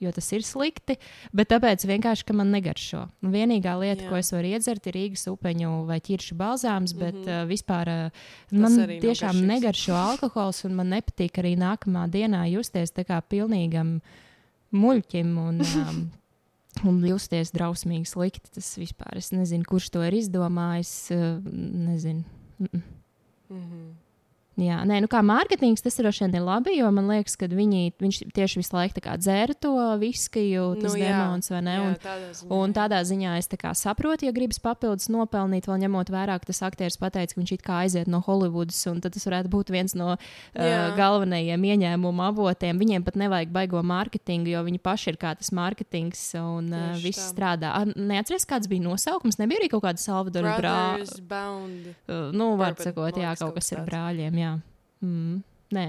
jo 0.00 0.12
tas 0.16 0.28
ir 0.32 0.44
slikti, 0.46 0.96
bet 1.36 1.50
tāpēc 1.52 1.84
vienkārši, 1.88 2.26
ka 2.28 2.36
man 2.36 2.52
negaršo. 2.54 3.04
Un 3.24 3.34
vienīgā 3.34 3.74
lieta, 3.80 4.06
Jā. 4.06 4.08
Ko 4.10 4.20
es 4.20 4.32
varu 4.32 4.52
iedzert, 4.54 4.86
ir 4.88 4.96
Rīgas 4.96 5.26
upeņu 5.30 5.72
vai 5.88 6.00
ķiršu 6.04 6.36
balzāms, 6.40 6.94
bet 6.96 7.14
mm. 7.14 7.26
-hmm. 7.26 7.42
uh, 7.44 7.48
vispār 7.50 7.92
uh, 7.92 8.22
man 8.52 8.78
tiešām 8.88 9.36
garšīgs. 9.36 9.50
negaršo 9.52 9.98
alkohols, 9.98 10.64
un 10.64 10.78
man 10.80 10.92
nepatīk 10.96 11.42
arī 11.42 11.56
nākamā 11.60 12.08
dienā 12.08 12.46
justies 12.50 12.92
tā 12.96 13.04
kā 13.04 13.20
pilnīgam 13.20 14.00
muļķim. 14.72 15.36
Un, 15.38 15.60
um, 15.60 16.08
Un 16.86 17.00
justies 17.04 17.50
drausmīgi 17.50 18.06
slikti. 18.06 18.52
Tas 18.54 18.78
vispār 18.78 19.18
es 19.18 19.32
nezinu, 19.34 19.64
kurš 19.66 19.90
to 19.90 20.04
ir 20.06 20.14
izdomājis. 20.14 21.10
Nezinu. 21.50 22.22
Mm 22.58 22.68
-mm. 22.72 22.82
Mm 23.50 23.58
-hmm. 23.58 24.09
Jā, 24.60 24.82
nē, 24.84 24.98
nu 25.00 25.08
kā 25.08 25.22
mārketings 25.24 25.80
tas 25.80 25.96
droši 25.96 26.26
vien 26.26 26.34
ir 26.36 26.42
labi, 26.44 26.74
jo 26.76 26.90
man 26.92 27.06
liekas, 27.08 27.36
ka 27.40 27.46
viņi 27.48 27.94
viņš 28.00 28.18
tieši 28.36 28.60
visu 28.60 28.74
laiku 28.76 29.00
dzēra 29.00 29.54
to 29.56 29.72
viskiju, 30.02 30.74
tas 30.82 30.92
Nu, 30.92 30.98
jā. 31.00 31.08
demons 31.14 31.48
vai 31.50 31.60
ne. 31.64 31.74
Jā, 31.76 31.86
Un, 31.86 31.94
tādā 32.04 32.28
ziņā. 32.36 32.50
Un 32.58 32.68
jā. 32.68 32.74
tādā 32.76 32.98
ziņā 33.08 33.36
es 33.40 33.48
tā 33.48 33.72
saprotu, 33.74 34.26
ja 34.28 34.32
gribas 34.36 34.58
papildus 34.60 35.08
nopelnīt, 35.08 35.64
vēl 35.70 35.80
ņemot 35.86 36.12
vērā, 36.12 36.36
ka 36.40 36.50
tas 36.50 36.60
aktieris 36.66 36.98
pateica, 37.00 37.32
ka 37.34 37.40
viņš 37.40 37.52
it 37.56 37.62
kā 37.64 37.78
aiziet 37.86 38.10
no 38.10 38.20
Holivudas, 38.26 38.80
un 38.90 39.00
tas 39.00 39.24
varētu 39.26 39.48
būt 39.52 39.72
viens 39.72 39.94
no 39.96 40.12
uh, 40.16 40.18
Jā. 40.54 40.92
galvenajiem 40.98 41.64
ieņēmumu 41.72 42.26
avotiem. 42.28 42.78
Viņiem 42.80 43.04
pat 43.06 43.16
nevajag 43.16 43.52
baigo 43.54 43.80
mārketingu, 43.82 44.50
jo 44.52 44.60
viņi 44.66 44.80
paši 44.82 45.10
ir 45.14 45.16
kā 45.20 45.32
tas 45.38 45.50
mārketings, 45.56 46.20
un 46.40 46.68
uh, 46.72 46.92
viss 47.00 47.18
tā. 47.22 47.30
strādā. 47.32 47.72
Ar- 47.80 47.94
Neatceries, 47.96 48.44
kāds 48.48 48.68
bija 48.70 48.84
nosaukums? 48.84 49.38
Nebija 49.40 49.62
arī 49.62 49.70
kaut 49.72 49.84
kāda 49.88 50.02
Salvadora 50.02 50.56
brāļa. 50.60 51.08
Uh, 52.08 52.30
nu, 52.34 52.56
var 52.60 52.74
sakot, 52.78 53.16
jā, 53.16 53.32
kaut 53.38 53.54
kas 53.58 53.70
tāds. 53.72 53.86
brāļiem. 53.88 54.38
Jā. 54.40 54.49
Mm. 55.04 55.38
Nē, 55.70 55.84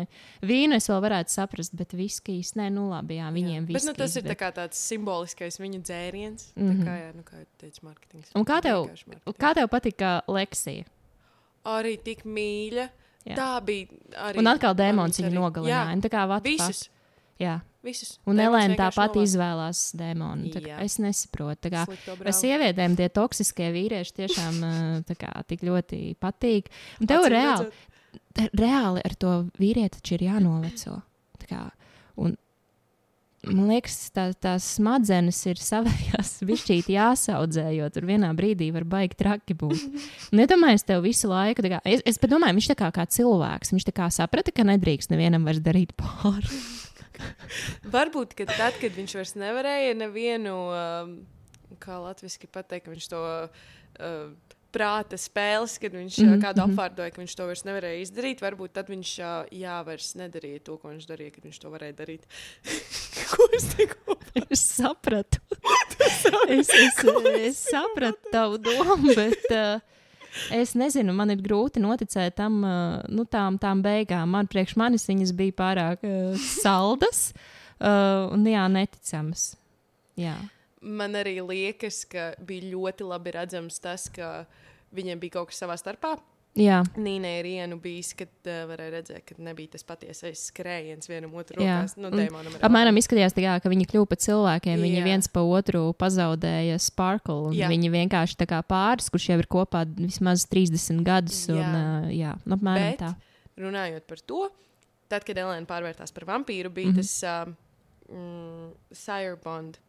vīnu 0.45 0.77
es 0.77 0.85
vēl 0.91 0.99
varētu 1.01 1.33
saprast, 1.33 1.73
bet 1.73 1.95
viskijas, 1.97 2.51
nē, 2.53 2.67
nu 2.69 2.83
labi, 2.91 3.15
jā, 3.17 3.31
viņiem 3.33 3.63
jā. 3.65 3.73
Bet, 3.73 3.87
nu, 3.89 3.95
tas 3.97 4.13
ir 4.19 4.27
bet- 4.27 4.37
tā 4.37 4.51
tāds 4.53 4.77
simboliskais 4.77 5.57
viņa 5.57 5.79
dzēriens. 5.81 6.51
Mm. 6.53 6.69
-hmm. 6.69 6.85
Kā, 6.85 6.93
jā, 6.99 7.09
nu, 7.17 7.23
kā 7.25 7.39
jau 7.39 7.47
teicu, 7.57 7.85
mārketings. 7.87 8.31
Un 8.37 8.45
kā 8.45 8.61
tev-. 8.61 9.33
Kā 9.41 9.53
tev 9.57 9.69
patika 9.73 10.21
Leksija? 10.27 10.85
Arī 11.65 11.97
tik 11.97 12.25
mīļa. 12.25 12.89
Jā. 13.25 13.35
Tā 13.37 13.49
bija 13.65 13.87
arī. 14.17 14.37
Un 14.41 14.49
atkal 14.49 14.77
dēmons 14.77 15.19
viņu 15.21 15.33
nogalināja. 15.33 15.93
Jā, 15.93 16.01
Tā 16.01 16.09
kā 16.09 16.23
visus. 16.43 16.89
Jā. 17.41 17.59
visus. 17.81 18.19
Un 18.29 18.37
Elēna 18.41 18.77
tāpat 18.77 19.17
izvēlās 19.21 19.95
dēmonu. 19.97 20.51
Jā. 20.53 20.77
Es 20.85 20.99
nesaprotu. 21.01 21.71
kā 21.73 21.85
sievietēm 22.37 22.95
tie 22.97 23.09
toksiskie 23.09 23.71
vīrieši 23.73 24.13
tiešām 24.21 24.59
uh, 24.69 25.15
kā, 25.17 25.31
tik 25.49 25.65
ļoti 25.65 26.15
patīk. 26.21 26.69
Un 27.01 27.09
tev 27.09 27.25
Acīm 27.25 27.33
reāli, 27.33 27.65
redzot. 27.65 27.73
Reāli 28.37 29.03
ar 29.05 29.17
to 29.19 29.33
vīrieti 29.59 29.99
taču 29.99 30.15
ir 30.17 30.27
jānoveco. 30.29 30.99
Kā, 31.49 31.65
un, 32.21 32.35
man 33.47 33.71
liekas, 33.71 33.97
tā, 34.15 34.27
tās 34.37 34.67
smadzenes 34.77 35.39
ir 35.49 35.59
savējās 35.61 36.37
višķīti 36.49 36.95
jāsaudzē, 36.95 37.65
jo 37.75 37.89
tur 37.93 38.07
vienā 38.09 38.29
brīdī 38.37 38.69
var 38.75 38.85
baigi 38.87 39.19
traki 39.19 39.57
būt. 39.57 39.87
Un 40.31 40.43
iedomājieties, 40.43 40.87
tev 40.87 41.03
visu 41.05 41.31
laiku, 41.31 41.65
kā, 41.65 41.81
es, 41.83 42.05
es 42.07 42.21
domāju, 42.21 42.59
viņš 42.59 42.71
tā 42.73 42.77
kā, 42.83 42.91
kā 42.95 43.07
cilvēks, 43.17 43.73
viņš 43.75 43.89
tā 43.89 43.95
kā 43.97 44.11
saprata, 44.13 44.53
ka 44.55 44.67
nedrīkst 44.69 45.13
nevienam 45.13 45.47
vairs 45.47 45.63
darīt 45.65 45.95
pāri. 45.99 46.61
Varbūt, 47.93 48.37
ka 48.37 48.47
tad, 48.49 48.77
kad 48.81 48.95
viņš 48.95 49.17
vairs 49.19 49.35
nevarēja 49.37 49.97
nevienu, 49.99 50.55
um, 50.71 51.13
kā 51.81 51.99
latviešu 52.01 52.49
pateikt, 52.53 52.89
viņš 52.91 53.11
to 53.11 53.21
uh, 53.25 54.55
prāta 54.71 55.19
spēles, 55.19 55.77
kad 55.81 55.93
viņš 55.93 56.17
mm 56.17 56.29
-hmm. 56.29 56.41
kādu 56.41 56.61
mhm. 56.63 56.71
apvārdoja, 56.71 57.11
ka 57.11 57.21
viņš 57.21 57.35
to 57.35 57.45
vairs 57.45 57.65
nevarēja 57.67 58.01
izdarīt, 58.01 58.41
varbūt 58.41 58.73
tad 58.73 58.89
viņš 58.89 59.11
jā, 59.51 59.77
vairs 59.85 60.15
nedarīja 60.15 60.63
to, 60.63 60.77
ko 60.77 60.89
viņš 60.93 61.07
darīja, 61.07 61.35
kad 61.35 61.43
viņš 61.43 61.59
to 61.59 61.69
varēja 61.69 61.95
darīt. 61.97 62.27
ko 63.31 63.49
es 63.57 63.69
tikko 63.75 64.11
Es 64.49 64.61
sapratu. 64.63 65.39
es, 66.47 66.69
es, 66.69 66.99
es 67.35 67.57
sapratu 67.71 68.31
tavu 68.31 68.57
domu, 68.57 69.13
bet 69.15 69.47
uh, 69.51 69.81
es 70.55 70.73
nezinu, 70.79 71.13
man 71.15 71.33
ir 71.33 71.41
grūti 71.43 71.83
noticēt 71.83 72.37
tam, 72.39 72.61
uh, 72.63 73.01
nu, 73.11 73.25
tām, 73.25 73.59
tām 73.61 73.83
beigām. 73.83 74.31
Man 74.31 74.49
priekš 74.51 74.77
manis 74.79 75.07
viņas 75.09 75.35
bija 75.35 75.57
pārāk 75.57 76.05
uh, 76.07 76.47
saldas 76.61 77.31
uh, 77.33 78.31
un 78.31 78.47
jā, 78.47 78.65
neticamas. 78.71 79.51
Jā. 80.19 80.37
Man 80.81 81.13
arī 81.13 81.37
liekas, 81.45 82.03
ka 82.09 82.31
bija 82.41 82.71
ļoti 82.73 83.05
labi 83.05 83.33
redzams 83.35 83.79
tas, 83.79 84.07
ka 84.09 84.47
viņiem 84.95 85.19
bija 85.21 85.39
kaut 85.39 85.51
kas 85.51 85.61
savā 85.61 85.77
starpā. 85.77 86.15
Jā, 86.57 86.81
Nīnai 86.99 87.37
ir 87.39 87.47
ienu 87.47 87.77
bijis, 87.79 88.09
kad 88.19 88.31
uh, 88.43 88.65
varēja 88.67 88.91
redzēt, 88.97 89.21
ka 89.23 89.37
nebija 89.39 89.71
tas 89.77 89.85
patiesais 89.87 90.41
skrējiens 90.49 91.07
vienam 91.07 91.31
otru 91.39 91.61
Jā. 91.63 91.77
rokās. 91.79 91.93
Nu, 91.95 92.09
apmēram 92.59 92.97
izskatījās 92.99 93.35
tā, 93.37 93.45
kā, 93.45 93.53
ka 93.63 93.71
viņi 93.71 93.87
kļuva 93.87 94.09
par 94.11 94.19
cilvēkiem. 94.19 94.81
Viņi 94.83 94.99
Jā. 94.99 95.05
viens 95.05 95.31
pa 95.31 95.45
otru 95.47 95.85
pazaudēja 95.95 96.75
Jā. 97.55 97.69
Viņi 97.71 97.93
vienkārši 97.93 98.35
tā 98.41 98.49
kā 98.51 98.59
pāris, 98.67 99.07
kurš 99.13 99.29
jau 99.31 99.37
ir 99.39 99.47
kopā 99.47 99.85
vismaz 99.95 100.43
30 100.51 101.05
gadus. 101.07 101.45
Un, 101.53 101.61
Jā. 101.61 101.69
uh, 101.71 102.09
jā, 102.11 102.33
nu, 102.43 102.57
apmēram 102.57 102.89
Bet- 102.89 102.99
tā. 103.05 103.13
runājot 103.63 104.09
par 104.11 104.25
to, 104.33 104.41
tad, 105.07 105.23
kad 105.23 105.39
Elēna 105.39 105.69
pārvērtās 105.69 106.11
par 106.11 106.27
vampīru, 106.33 106.73
bija 106.73 106.91
mm 106.91 106.97
-hmm. 106.97 106.99
tas 106.99 107.47
um, 107.47 107.55
mm, 108.11 108.69
Sire 108.91 109.39
Bond, 109.39 109.79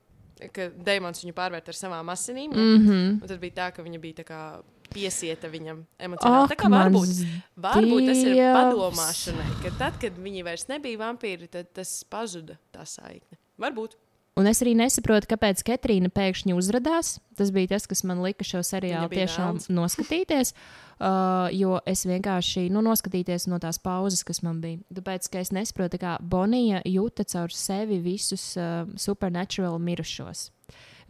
ka 0.52 0.68
Dēmons 0.86 1.24
viņu 1.24 1.34
pārvērt 1.36 1.68
ar 1.68 1.78
savām 1.78 2.12
asinīm. 2.12 2.52
Mm. 2.52 2.70
Mm 2.76 2.86
-hmm. 2.88 3.26
Tad 3.26 3.40
bija 3.40 3.58
tā, 3.60 3.72
ka 3.76 3.82
viņa 3.82 4.00
bija 4.00 4.22
tā 4.22 4.24
kā 4.28 4.42
piesieta 4.92 5.48
viņam 5.48 5.84
emocionāli. 5.98 6.44
Ak, 6.44 6.52
Tā 6.52 6.58
kā 6.60 6.70
varbūt, 6.72 7.12
varbūt 7.56 8.08
tas 8.10 8.22
ir 8.26 8.40
padomāšanai, 8.56 9.50
ka 9.62 9.74
tad, 9.78 9.98
kad 10.02 10.18
viņi 10.18 10.44
vairs 10.44 10.68
nebija 10.68 10.98
vampīri, 10.98 11.48
tad 11.48 11.72
tas 11.72 12.04
pazuda 12.04 12.58
tā 12.74 12.84
saikne. 12.88 13.38
Varbūt. 13.62 13.96
Un 14.40 14.48
es 14.48 14.62
arī 14.64 14.72
nesaprotu, 14.78 15.28
kāpēc 15.28 15.60
Katrīna 15.66 16.08
pēkšņi 16.12 16.54
uzrādījās. 16.56 17.18
Tas 17.36 17.50
bija 17.52 17.74
tas, 17.74 17.84
kas 17.88 18.00
man 18.08 18.22
lika 18.24 18.46
šo 18.48 18.62
seriālu 18.64 19.10
tiešām 19.12 19.58
velns. 19.58 19.68
noskatīties. 19.72 20.54
Uh, 21.02 21.48
jo 21.50 21.80
es 21.88 22.04
vienkārši 22.06 22.68
nu, 22.70 22.78
noskatīties 22.86 23.48
no 23.50 23.56
tās 23.58 23.80
pauzes, 23.82 24.20
kas 24.22 24.38
man 24.46 24.60
bija. 24.62 24.78
Tāpēc, 24.94 25.26
es 25.40 25.50
nesaprotu, 25.50 25.98
kā 25.98 26.12
Bonija 26.22 26.78
jūta 26.86 27.24
caur 27.26 27.50
sevi 27.50 27.98
visus 28.04 28.44
uh, 28.54 28.84
supernatural 28.94 29.80
mirušos. 29.82 30.44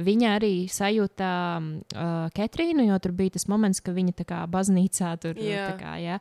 Viņa 0.01 0.37
arī 0.39 0.53
sajūta 0.73 1.31
uh, 1.61 2.29
Katrīnu, 2.35 2.87
jo 2.89 2.99
tur 3.03 3.13
bija 3.17 3.35
tas 3.37 3.45
moments, 3.51 3.83
ka 3.85 3.93
viņa 3.95 4.15
tā 4.23 4.27
kā 4.29 4.41
baznīcā 4.51 5.13
tur 5.21 5.37
Jā. 5.41 5.67
tā 5.73 5.77
kā, 5.81 5.97
ja, 6.01 6.19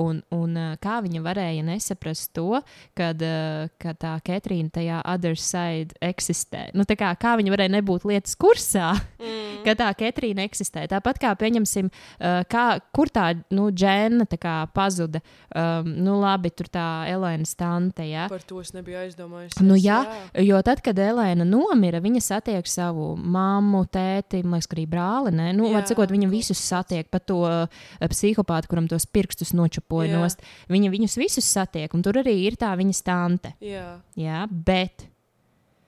un, 0.00 0.20
un 0.34 0.58
uh, 0.58 0.74
kā 0.82 0.98
viņa 1.04 1.22
varēja 1.24 1.64
nesaprast 1.66 2.34
to, 2.36 2.60
kad, 2.98 3.22
uh, 3.24 3.70
ka 3.80 3.94
tā 3.96 4.16
Katrīna 4.24 4.74
tajā 4.74 5.00
other 5.14 5.38
side 5.40 5.96
eksistē. 6.04 6.68
Nu, 6.76 6.86
kā, 6.88 7.14
kā 7.20 7.34
viņa 7.40 7.54
varēja 7.54 7.74
nebūt 7.78 8.06
lietas 8.10 8.36
kursā, 8.40 8.92
mm. 9.22 9.62
ka 9.64 9.76
tā 9.80 9.90
Katrīna 10.04 10.44
eksistē. 10.48 10.84
Tāpat 10.90 11.22
kā 11.22 11.32
pieņemsim, 11.40 11.88
uh, 11.88 12.42
kā, 12.50 12.66
kur 12.94 13.12
tā 13.12 13.30
nu, 13.54 13.70
džēna 13.72 14.28
tā 14.30 14.40
kā 14.40 14.58
pazuda. 14.74 15.22
Um, 15.54 15.88
nu, 16.04 16.18
labi, 16.20 16.52
tur 16.52 16.68
tā 16.72 17.06
Elēna 17.10 17.48
Stante. 17.48 18.04
Ja? 18.08 18.28
Par 18.32 18.44
to 18.44 18.60
es 18.60 18.74
nebiju 18.76 19.00
aizdomājies. 19.04 19.56
Nu, 19.64 19.78
jā, 19.78 20.02
jo 20.44 20.60
tad, 20.66 20.82
kad 20.84 20.98
Elēna 20.98 21.46
nomira, 21.48 22.02
viņa 22.04 22.22
satiek 22.24 22.68
savu 22.68 23.13
mammu, 23.16 23.84
tēti, 23.92 24.42
liekas, 24.44 24.68
ka 24.70 24.76
arī 24.78 24.84
brāli. 24.90 25.32
Ne? 25.34 25.50
Nu, 25.56 25.70
sakot, 25.88 26.12
viņa 26.14 26.28
visus 26.32 26.60
satiek, 26.60 27.08
pat 27.12 27.26
to 27.30 27.40
uh, 27.46 27.88
psihopātu, 28.10 28.70
kuram 28.70 28.90
tos 28.90 29.06
pirkstus 29.06 29.54
nočupoja 29.56 30.12
Jā. 30.12 30.20
nost. 30.20 30.44
Viņa 30.72 30.92
viņus 30.92 31.18
visus 31.20 31.48
satiek, 31.48 31.92
un 31.94 32.04
tur 32.04 32.20
arī 32.22 32.36
ir 32.44 32.58
tā 32.60 32.74
viņa 32.78 32.94
stante. 32.96 33.54
Jā, 33.64 33.96
Jā, 34.18 34.44
bet 34.50 35.08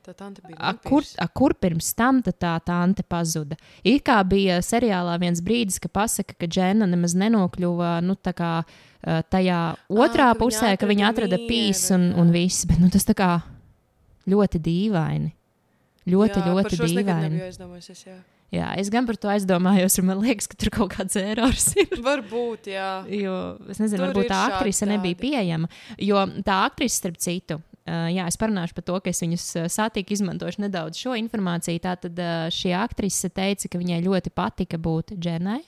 tā 0.06 0.14
a, 0.54 0.70
kur, 0.78 1.02
a, 1.18 1.26
kur 1.26 1.54
pirms 1.58 1.88
tam 1.98 2.20
tad 2.22 2.38
tā 2.38 2.52
tante 2.62 3.02
pazuda? 3.02 3.56
Ir 3.82 3.98
kā 4.06 4.20
bija 4.28 4.60
seriālā 4.62 5.16
viens 5.18 5.42
brīdis, 5.42 5.80
ka 5.82 5.90
pasaka, 5.90 6.36
ka 6.38 6.46
Džena 6.46 6.86
nemaz 6.86 7.16
nenokļuva 7.18 7.96
nu, 8.06 8.14
tā 8.14 8.32
kā, 8.36 8.52
uh, 8.62 9.22
tajā 9.34 9.60
otrā 9.90 10.30
ka 10.30 10.36
viņa 10.36 10.40
pusē, 10.44 10.74
ka 10.78 10.88
viņa 10.90 11.10
atrada 11.10 11.36
atrada 11.36 11.50
pīsu 11.50 11.96
un, 11.96 12.12
un 12.20 12.32
viss. 12.34 12.66
Bet 12.68 12.80
nu, 12.82 12.90
tas 12.92 13.06
tā 13.08 13.16
kā 13.18 13.30
ļoti 14.30 14.62
dīvaini. 14.62 15.32
Ļoti, 16.06 16.38
jā, 16.38 16.54
ļoti 16.54 16.76
es 16.76 16.94
dīvaini. 16.94 17.44
aizdomājies. 17.48 18.02
Jā. 18.06 18.16
Jā, 18.54 18.68
es 18.78 18.90
gan 18.94 19.06
par 19.08 19.16
to 19.18 19.26
aizdomājos, 19.32 19.96
un 19.98 20.06
man 20.06 20.20
liekas, 20.22 20.46
ka 20.46 20.54
tur 20.58 20.70
kaut 20.74 20.92
kāds 20.94 21.16
erors 21.18 21.72
ir. 21.82 21.96
Varbūt, 22.08 22.68
jā. 22.70 22.90
Jo 23.10 23.32
es 23.66 23.80
nezinu, 23.82 24.04
Tur 24.04 24.12
varbūt 24.12 24.30
tā 24.30 24.42
aktrise 24.52 24.86
nebija 24.86 25.18
pieejama. 25.18 25.70
Jo 25.98 26.22
tā 26.46 26.60
aktrise, 26.68 27.00
starp 27.00 27.18
citu, 27.22 27.58
uh, 27.58 28.06
jā, 28.14 28.28
es 28.30 28.38
parunāšu 28.38 28.76
par 28.78 28.86
to, 28.86 29.00
ka 29.02 29.10
es 29.10 29.22
viņus 29.24 29.48
uh, 29.58 29.66
sātīku 29.72 30.14
izmantošu 30.14 30.62
nedaudz 30.62 31.02
šo 31.02 31.16
informāciju. 31.18 31.82
Tātad 31.88 32.22
uh, 32.22 32.46
šī 32.54 32.70
aktrise 32.78 33.32
teica, 33.34 33.66
ka 33.72 33.82
viņai 33.82 33.98
ļoti 34.06 34.30
patika 34.38 34.78
būt 34.78 35.16
Dženai. 35.18 35.60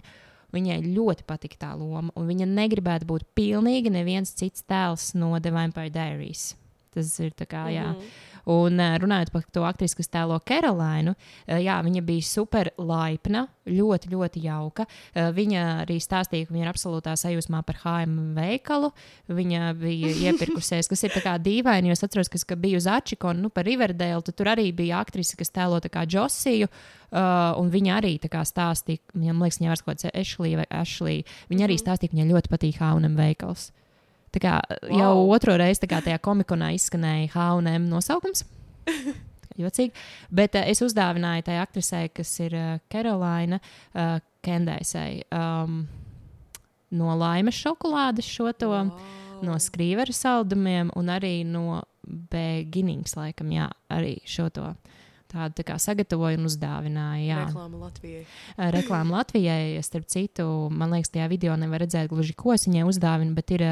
Viņai 0.55 0.79
ļoti 0.95 1.27
patika 1.29 1.59
tā 1.67 1.75
loma, 1.77 2.09
un 2.17 2.25
viņa 2.31 2.47
negribētu 2.49 3.05
būt 3.11 3.27
pilnīgi 3.37 3.91
neviens 3.93 4.31
cits 4.39 4.63
tēls 4.65 5.11
no 5.19 5.35
The 5.37 5.51
Vampire 5.53 5.91
Diaries. 5.93 6.55
Tas 6.95 7.11
ir 7.21 7.35
tā 7.37 7.45
kā, 7.45 7.67
jā. 7.75 7.91
Mhm. 7.91 8.07
Un 8.49 8.81
uh, 8.81 8.97
runājot 9.01 9.33
par 9.35 9.45
to 9.53 9.65
aktrisi, 9.69 9.99
kas 9.99 10.09
tēlo 10.13 10.39
Karolainu, 10.49 11.13
uh, 11.15 11.59
jā, 11.61 11.77
viņa 11.85 12.03
bija 12.07 12.25
super 12.25 12.71
laipna, 12.81 13.47
ļoti, 13.69 14.13
ļoti 14.15 14.43
jauka. 14.47 14.87
Uh, 14.89 15.29
viņa 15.37 15.65
arī 15.85 15.99
stāstīja, 16.01 16.49
ka 16.49 16.57
viņa 16.57 16.65
ir 16.65 16.71
absolūtā 16.73 17.15
sajūsmā 17.21 17.61
par 17.69 17.81
HM 17.83 18.15
veikalu. 18.39 18.93
Viņa 19.29 19.73
bija 19.81 20.13
iepirkusies, 20.31 20.89
kas 20.89 21.05
ir 21.05 21.13
tā 21.17 21.25
kā 21.25 21.37
dīvaini, 21.43 21.91
jo 21.91 21.99
es 21.99 22.05
atceros, 22.07 22.33
kas, 22.33 22.47
ka 22.49 22.57
bija 22.57 22.81
uz 22.81 22.89
Ačikonu, 22.89 23.45
nu, 23.47 23.53
par 23.53 23.69
Riverdale, 23.69 24.25
tad 24.25 24.39
tur 24.39 24.53
arī 24.55 24.71
bija 24.77 25.03
aktrise, 25.03 25.37
kas 25.39 25.53
tēlo 25.53 25.83
tā 25.85 25.93
kā 25.93 26.07
Josiju. 26.09 26.71
Uh, 27.09 27.57
un 27.57 27.71
viņa 27.73 28.01
arī 28.03 28.17
kā 28.29 28.43
stāstīja, 28.45 29.01
viņam 29.17 29.45
liekas, 29.45 29.61
viņa 29.61 29.71
vairs 29.73 29.85
kaut 29.85 29.95
kāds 29.95 30.09
Ashley 30.13 30.57
vai 30.61 30.67
Ashley. 30.69 31.23
Viņa 31.49 31.69
arī 31.69 31.79
stāstīja, 31.81 32.13
ka 32.13 32.19
viņai 32.19 32.33
ļoti 32.33 32.53
patīk 32.53 32.81
H&M 32.81 33.17
veikals. 33.17 33.71
Tā 34.35 34.43
kā 34.43 34.59
wow. 34.61 34.99
jau 35.01 35.13
otro 35.35 35.57
reizi 35.61 35.87
tajā 35.89 36.19
komikonā 36.25 36.73
izskanēja 36.77 37.33
H&M 37.35 37.89
nosaukums. 37.89 38.45
Jocīgi. 39.59 39.91
Bet 40.31 40.55
uh, 40.55 40.67
es 40.71 40.83
uzdāvināju 40.85 41.49
tai 41.49 41.59
aktrisei, 41.63 42.11
kas 42.15 42.31
ir 42.45 42.55
uh, 42.55 42.75
Karolaina 42.93 43.59
uh, 43.59 44.19
Kendaisai, 44.45 45.25
um, 45.35 45.81
no 46.95 47.17
laimes 47.19 47.59
šokolādes 47.59 48.29
šo 48.29 48.53
to, 48.57 48.71
wow. 48.71 48.93
no 49.45 49.59
skrīveru 49.61 50.15
saldumiem 50.15 50.93
un 50.97 51.11
arī 51.13 51.43
no 51.47 51.83
beginnings, 52.07 53.17
laikam, 53.19 53.51
jā, 53.53 53.67
arī 53.93 54.17
šo 54.29 54.49
to. 54.55 54.71
Tādu 55.29 55.59
tā 55.59 55.65
kā 55.69 55.75
sagatavoju 55.77 56.39
un 56.41 56.49
uzdāvināju. 56.49 57.25
Jā. 57.29 57.41
Reklāma 57.51 57.83
Latvijai. 57.83 58.23
Reklāma 58.79 59.19
Latvijai. 59.19 59.83
Starp 59.85 60.07
citu, 60.09 60.47
man 60.73 60.95
liekas, 60.95 61.13
tajā 61.13 61.27
video 61.29 61.57
nevar 61.61 61.85
redzēt 61.85 62.09
gluži, 62.09 62.33
ko 62.39 62.55
es 62.55 62.65
viņai 62.65 62.87
uzdāvinu, 62.89 63.35
bet 63.37 63.53
ir 63.53 63.67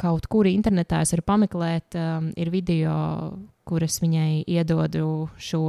kaut 0.00 0.28
kur 0.32 0.48
internetā, 0.48 1.02
es 1.04 1.12
varu 1.14 1.24
pameklēt, 1.26 1.96
um, 1.98 2.30
ir 2.40 2.50
video, 2.52 2.92
kuras 3.68 4.00
viņai 4.02 4.42
iedodu 4.50 5.28
šo 5.40 5.62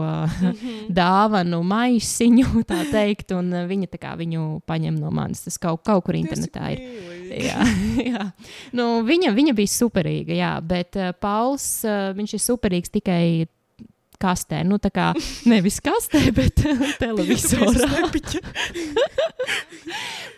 dāvanu 1.02 1.62
maisiņu, 1.68 2.64
tā 2.68 2.82
teikt, 2.92 3.36
un 3.38 3.54
viņa 3.70 3.92
tā 3.92 4.02
kā 4.02 4.16
viņu 4.20 4.62
paņem 4.68 5.00
no 5.00 5.12
manis. 5.14 5.46
Tas 5.46 5.60
kaut, 5.62 5.84
kaut 5.88 6.08
kur 6.08 6.18
internetā 6.18 6.74
ir. 6.76 6.84
Jā, 7.32 7.64
jā. 8.12 8.28
Nu, 8.76 8.90
viņa, 9.08 9.32
viņa 9.36 9.56
bija 9.58 9.74
superīga, 9.76 10.36
jā, 10.36 10.54
bet 10.60 11.00
uh, 11.00 11.12
Pauls 11.16 11.68
uh, 11.88 12.12
viņš 12.18 12.38
ir 12.38 12.46
superīgs 12.50 12.96
tikai 13.00 13.24
kastē. 14.22 14.62
Nu, 14.68 14.78
tā 14.82 14.92
kā 14.94 15.10
nevis 15.50 15.80
kastē, 15.84 16.22
bet 16.38 16.62
televizorā. 17.02 17.90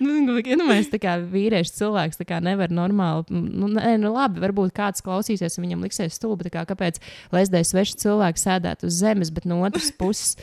Nu, 0.04 0.36
Iedomājieties, 0.42 0.90
tā 0.92 1.00
kā 1.04 1.14
vīriešu 1.32 1.76
cilvēks 1.78 2.18
tā 2.20 2.26
kā 2.28 2.40
nevar 2.44 2.72
normāli. 2.74 3.24
Nu, 3.32 3.70
nē, 3.72 3.94
nu, 4.02 4.10
labi, 4.16 4.42
varbūt 4.44 4.74
kāds 4.76 5.04
klausīsies, 5.06 5.56
un 5.60 5.66
viņam 5.68 5.84
liksies 5.86 6.18
stulbi. 6.18 6.50
Kā, 6.54 6.64
kāpēc 6.68 6.98
lesdēs 7.34 7.72
svešu 7.74 8.00
cilvēku 8.02 8.42
sēdēt 8.42 8.84
uz 8.88 8.98
zemes, 9.00 9.32
bet 9.36 9.48
no 9.50 9.62
otras 9.68 9.92
puses. 10.00 10.34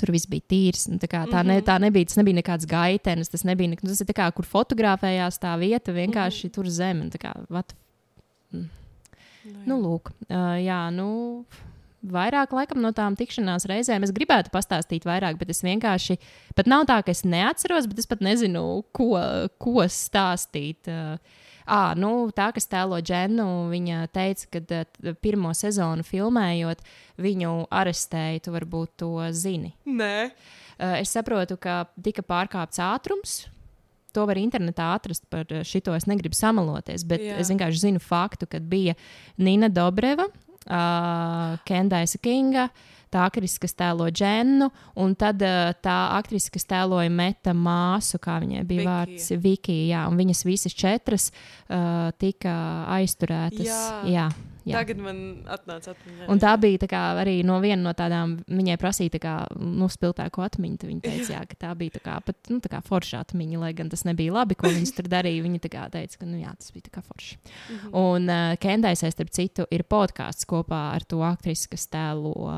Tur 0.00 0.14
viss 0.14 0.24
bija 0.30 0.46
tīrs. 0.48 0.86
nu, 0.88 0.96
Tā, 1.02 1.08
kā, 1.12 1.20
tā, 1.28 1.42
ne, 1.44 1.58
tā 1.66 1.76
nebija, 1.82 2.08
tas 2.08 2.16
nebija 2.18 2.38
nekāds 2.40 2.66
gaitenis. 2.70 3.28
Tas, 3.30 3.44
nebija, 3.44 3.74
nek- 3.74 3.82
nu, 3.84 3.92
tas 3.92 4.00
ir 4.00 4.14
kā, 4.16 4.30
kur 4.34 4.48
fotografējās 4.48 5.36
tā 5.42 5.52
vieta, 5.60 5.92
vienkārši 5.94 6.48
tur 6.54 6.70
zeme. 6.72 7.10
Kā, 7.20 7.34
what, 7.52 7.74
nu, 9.68 9.76
lūk, 9.76 10.14
uh, 10.30 10.56
jā, 10.64 10.80
nu, 10.96 11.10
vairāk 12.02 12.54
laikam 12.56 12.82
no 12.82 12.90
tām 12.96 13.16
tikšanās 13.18 13.66
reizēm 13.70 14.06
es 14.06 14.14
gribētu 14.14 14.52
pastāstīt 14.54 15.06
vairāk, 15.08 15.38
bet 15.40 15.52
es 15.54 15.62
vienkārši, 15.64 16.18
pat 16.58 16.70
nav 16.70 16.86
tā, 16.90 16.98
ka 17.06 17.14
es 17.14 17.24
neatceros, 17.24 17.88
bet 17.90 18.02
es 18.02 18.10
pat 18.10 18.24
nezinu, 18.24 18.82
ko, 18.94 19.14
ko 19.62 19.86
stāstīt. 19.86 20.90
À, 21.62 21.92
nu, 21.94 22.26
tā, 22.34 22.48
kas 22.50 22.66
tēlo 22.66 22.98
Dženu, 22.98 23.68
viņa 23.70 24.08
teica, 24.10 24.48
ka 24.50 24.80
uh, 24.82 25.12
pirmo 25.22 25.52
sezonu 25.54 26.02
filmējot, 26.02 26.82
viņu 27.22 27.52
arestēja. 27.70 28.40
Tu 28.42 28.54
varbūt 28.56 28.96
to 29.04 29.12
zini. 29.30 29.70
Nē, 29.86 30.16
Uh, 30.82 30.98
es 30.98 31.12
saprotu, 31.14 31.54
ka 31.60 31.84
tika 32.02 32.24
pārkāpts 32.26 32.80
ātrums. 32.82 33.34
To 34.16 34.24
var 34.28 34.40
internetā 34.40 34.88
atrast 34.96 35.28
par 35.30 35.46
uh, 35.52 35.62
šito. 35.66 35.94
Es 35.94 36.08
negribu 36.10 36.34
samaloties, 36.34 37.04
bet. 37.06 37.22
Jā. 37.22 37.36
es 37.38 37.52
vienkārši 37.52 37.84
zinu 37.84 38.02
faktu, 38.02 38.48
ka 38.50 38.58
bija 38.58 38.96
Nina 39.38 39.70
Dobreva, 39.70 40.26
uh, 40.66 41.58
Kendaisa 41.68 42.20
Kinga, 42.22 42.68
tā 43.12 43.26
aktrise, 43.28 43.58
kas 43.62 43.76
tēlo 43.76 44.08
Dženu, 44.10 44.70
un 45.02 45.16
tad 45.18 45.42
uh, 45.44 45.72
tā 45.84 45.98
aktrise, 46.18 46.52
kas 46.52 46.68
tēloja 46.70 47.12
Meta 47.12 47.54
māsu, 47.56 48.20
kā 48.22 48.38
viņai 48.42 48.62
bija 48.64 48.82
Vikija. 48.82 48.94
vārds 48.94 49.28
Vikija. 49.42 50.06
Viņas 50.22 50.46
visas 50.48 50.76
četras 50.76 51.28
uh, 51.32 52.08
tika 52.20 52.54
aizturētas. 52.96 53.68
Jā. 53.68 53.84
jā, 54.08 54.30
jā. 54.64 54.78
tagad 54.78 55.00
man 55.02 55.18
atnāca 55.50 55.92
atmiņā. 55.94 56.26
Un 56.32 56.40
tā 56.42 56.52
bija 56.60 56.80
tā 56.82 56.88
kā, 56.90 57.00
arī 57.22 57.38
no 57.46 57.58
viena 57.62 57.80
no 57.84 57.92
tādām, 57.96 58.36
viņai 58.50 58.76
prasīja 58.80 59.14
tā 59.16 59.20
kā, 59.22 59.34
nu, 59.58 59.88
spilgtāku 59.92 60.44
atmiņu. 60.44 60.88
Viņa 60.90 61.04
teica, 61.04 61.28
jā, 61.36 61.42
ka 61.50 61.58
tā 61.66 61.72
bija 61.78 61.96
tā 61.96 62.02
kā, 62.04 62.18
pat, 62.26 62.38
nu, 62.52 62.60
tā 62.64 62.72
kā 62.72 62.82
forša 62.86 63.22
atmiņa, 63.26 63.62
lai 63.62 63.72
gan 63.78 63.90
tas 63.92 64.04
nebija 64.08 64.34
labi, 64.36 64.58
ko 64.58 64.70
viņas 64.70 64.94
tur 64.98 65.10
darīja. 65.12 65.44
Viņa 65.46 65.72
kā 65.72 65.86
teica, 65.94 66.20
ka 66.20 66.28
nu, 66.28 66.38
jā, 66.42 66.52
tas 66.58 66.74
bija 66.74 66.92
kā 66.92 67.04
forši. 67.06 67.38
Mhm. 67.38 67.94
Un 68.02 68.30
uh, 68.32 68.52
Kendaisai, 68.62 69.12
starp 69.14 69.32
citu, 69.34 69.66
ir 69.74 69.86
podkāsts 69.88 70.48
kopā 70.48 70.84
ar 70.96 71.06
to 71.08 71.22
aktrisi, 71.26 71.70
kas 71.72 71.88
tēlo 71.92 72.36
uh, 72.46 72.54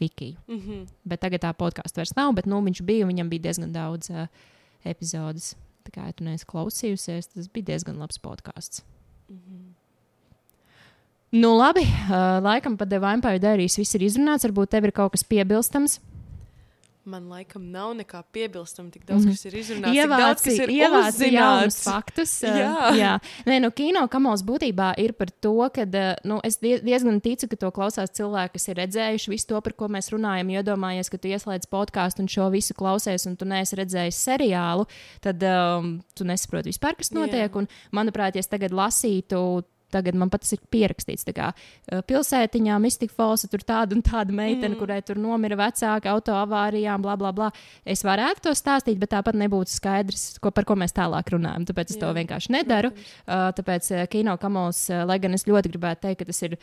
Vikiju. 0.00 0.38
Mhm. 0.50 0.86
Bet 1.10 1.24
tagad 1.24 1.44
tā 1.46 1.54
podkāstu 1.56 2.02
vairs 2.02 2.14
nav, 2.18 2.34
bet 2.38 2.48
nu, 2.50 2.62
viņš 2.66 2.84
bija, 2.86 3.06
un 3.06 3.14
viņam 3.14 3.32
bija 3.32 3.48
diezgan 3.48 3.74
daudz 3.74 4.12
uh, 4.14 4.30
epizodes. 4.86 5.54
Tā 5.86 5.94
kā 5.94 6.06
ja 6.10 6.14
tu 6.16 6.26
neesi 6.26 6.46
klausījusies, 6.48 7.32
tas 7.34 7.48
bija 7.52 7.72
diezgan 7.72 7.98
labs 8.00 8.20
podkāsts. 8.22 8.84
Mhm. 9.30 9.79
Nu, 11.30 11.54
labi, 11.54 11.84
uh, 11.86 12.40
laikam 12.42 12.76
par 12.76 12.88
The 12.90 12.98
Vampire 12.98 13.38
Diaries 13.38 13.76
viss 13.78 13.94
ir 13.94 14.02
izrunāts. 14.02 14.46
Varbūt 14.48 14.72
tev 14.74 14.88
ir 14.88 14.94
kaut 14.96 15.12
kas 15.14 15.22
piebilstams. 15.22 16.00
Man 17.10 17.30
laikam 17.32 17.62
nav 17.72 17.94
nekā 17.96 18.18
piebilstama. 18.34 18.90
Tik 18.92 19.06
daudz, 19.08 19.24
kas 19.30 19.46
ir 19.48 19.54
izrunāts, 19.56 19.88
daudz. 19.88 20.00
Ievāci, 20.02 20.44
kas 20.44 20.58
ir 20.60 20.72
ievāci 20.74 21.30
jaunus 21.32 21.78
faktus. 21.86 22.34
Jā. 22.44 22.90
jā. 22.98 23.12
Nē, 23.48 23.56
nu, 23.64 23.70
kino 23.74 24.02
kamals 24.12 24.44
būtībā 24.46 24.90
ir 25.00 25.14
par 25.16 25.32
to, 25.42 25.54
ka 25.72 25.86
nu, 26.28 26.40
es 26.44 26.60
die- 26.60 26.82
diezgan 26.84 27.22
ticu, 27.24 27.48
ka 27.48 27.56
to 27.56 27.72
klausās 27.72 28.12
cilvēki, 28.18 28.52
kas 28.58 28.68
ir 28.68 28.78
redzējuši 28.82 29.32
visu 29.32 29.50
to, 29.54 29.62
par 29.64 29.72
ko 29.72 29.88
mēs 29.88 30.12
runājam. 30.12 30.52
Jo 30.52 30.60
iedomājies, 30.60 31.10
ka 31.10 31.16
tu 31.18 31.32
ieslēdz 31.32 31.70
podkāstu 31.72 32.26
un 32.26 32.28
šo 32.28 32.50
visu 32.52 32.76
klausies, 32.76 33.24
un 33.30 33.36
tu 33.40 33.48
neesi 33.48 33.80
redzējis 33.80 34.20
seriālu, 34.28 34.86
tad 35.24 35.42
um, 35.46 36.00
tu 36.14 36.28
nesaproti 36.28 36.74
vispār, 36.74 36.98
kas 37.00 37.14
notiek. 37.16 37.54
Un, 37.56 37.70
manuprāt, 37.96 38.36
ja 38.36 38.44
es 38.44 38.50
tagad 38.50 38.76
lasītu. 38.76 39.64
Tagad 39.92 40.18
man 40.18 40.30
pat 40.32 40.44
tas 40.44 40.54
ir 40.56 40.62
pierakstīts. 40.72 41.26
Kā 41.36 41.50
pilsētiņā, 42.08 42.78
Mystic 42.82 43.14
Falls, 43.14 43.46
tur 43.50 43.64
tāda 43.66 43.96
un 43.96 44.04
tāda 44.06 44.34
meitene, 44.34 44.72
mm. 44.74 44.78
kurai 44.80 45.00
tur 45.06 45.20
nomira 45.20 45.58
vecāki 45.60 46.10
autoavārijām, 46.10 47.02
bla, 47.04 47.16
bla, 47.20 47.32
bla. 47.36 47.50
Es 47.84 48.04
varētu 48.06 48.48
to 48.48 48.54
stāstīt, 48.58 48.98
bet 49.00 49.12
tāpat 49.14 49.38
nebūtu 49.38 49.74
skaidrs, 49.74 50.26
ko, 50.42 50.52
par 50.54 50.66
ko 50.68 50.76
mēs 50.80 50.96
tālāk 50.96 51.34
runājam. 51.34 51.66
Tāpēc 51.70 51.94
es 51.94 51.98
Jā, 51.98 52.04
to 52.04 52.12
vienkārši 52.18 52.54
nedaru. 52.56 52.92
Uh, 53.24 53.48
tāpēc 53.56 53.90
kino 54.12 54.36
uh, 54.90 55.02
lai 55.08 55.18
gan 55.22 55.36
es 55.36 55.46
ļoti 55.48 55.72
gribētu 55.72 56.08
teikt, 56.08 56.22
ka 56.22 56.30
tas 56.30 56.42
ir 56.46 56.56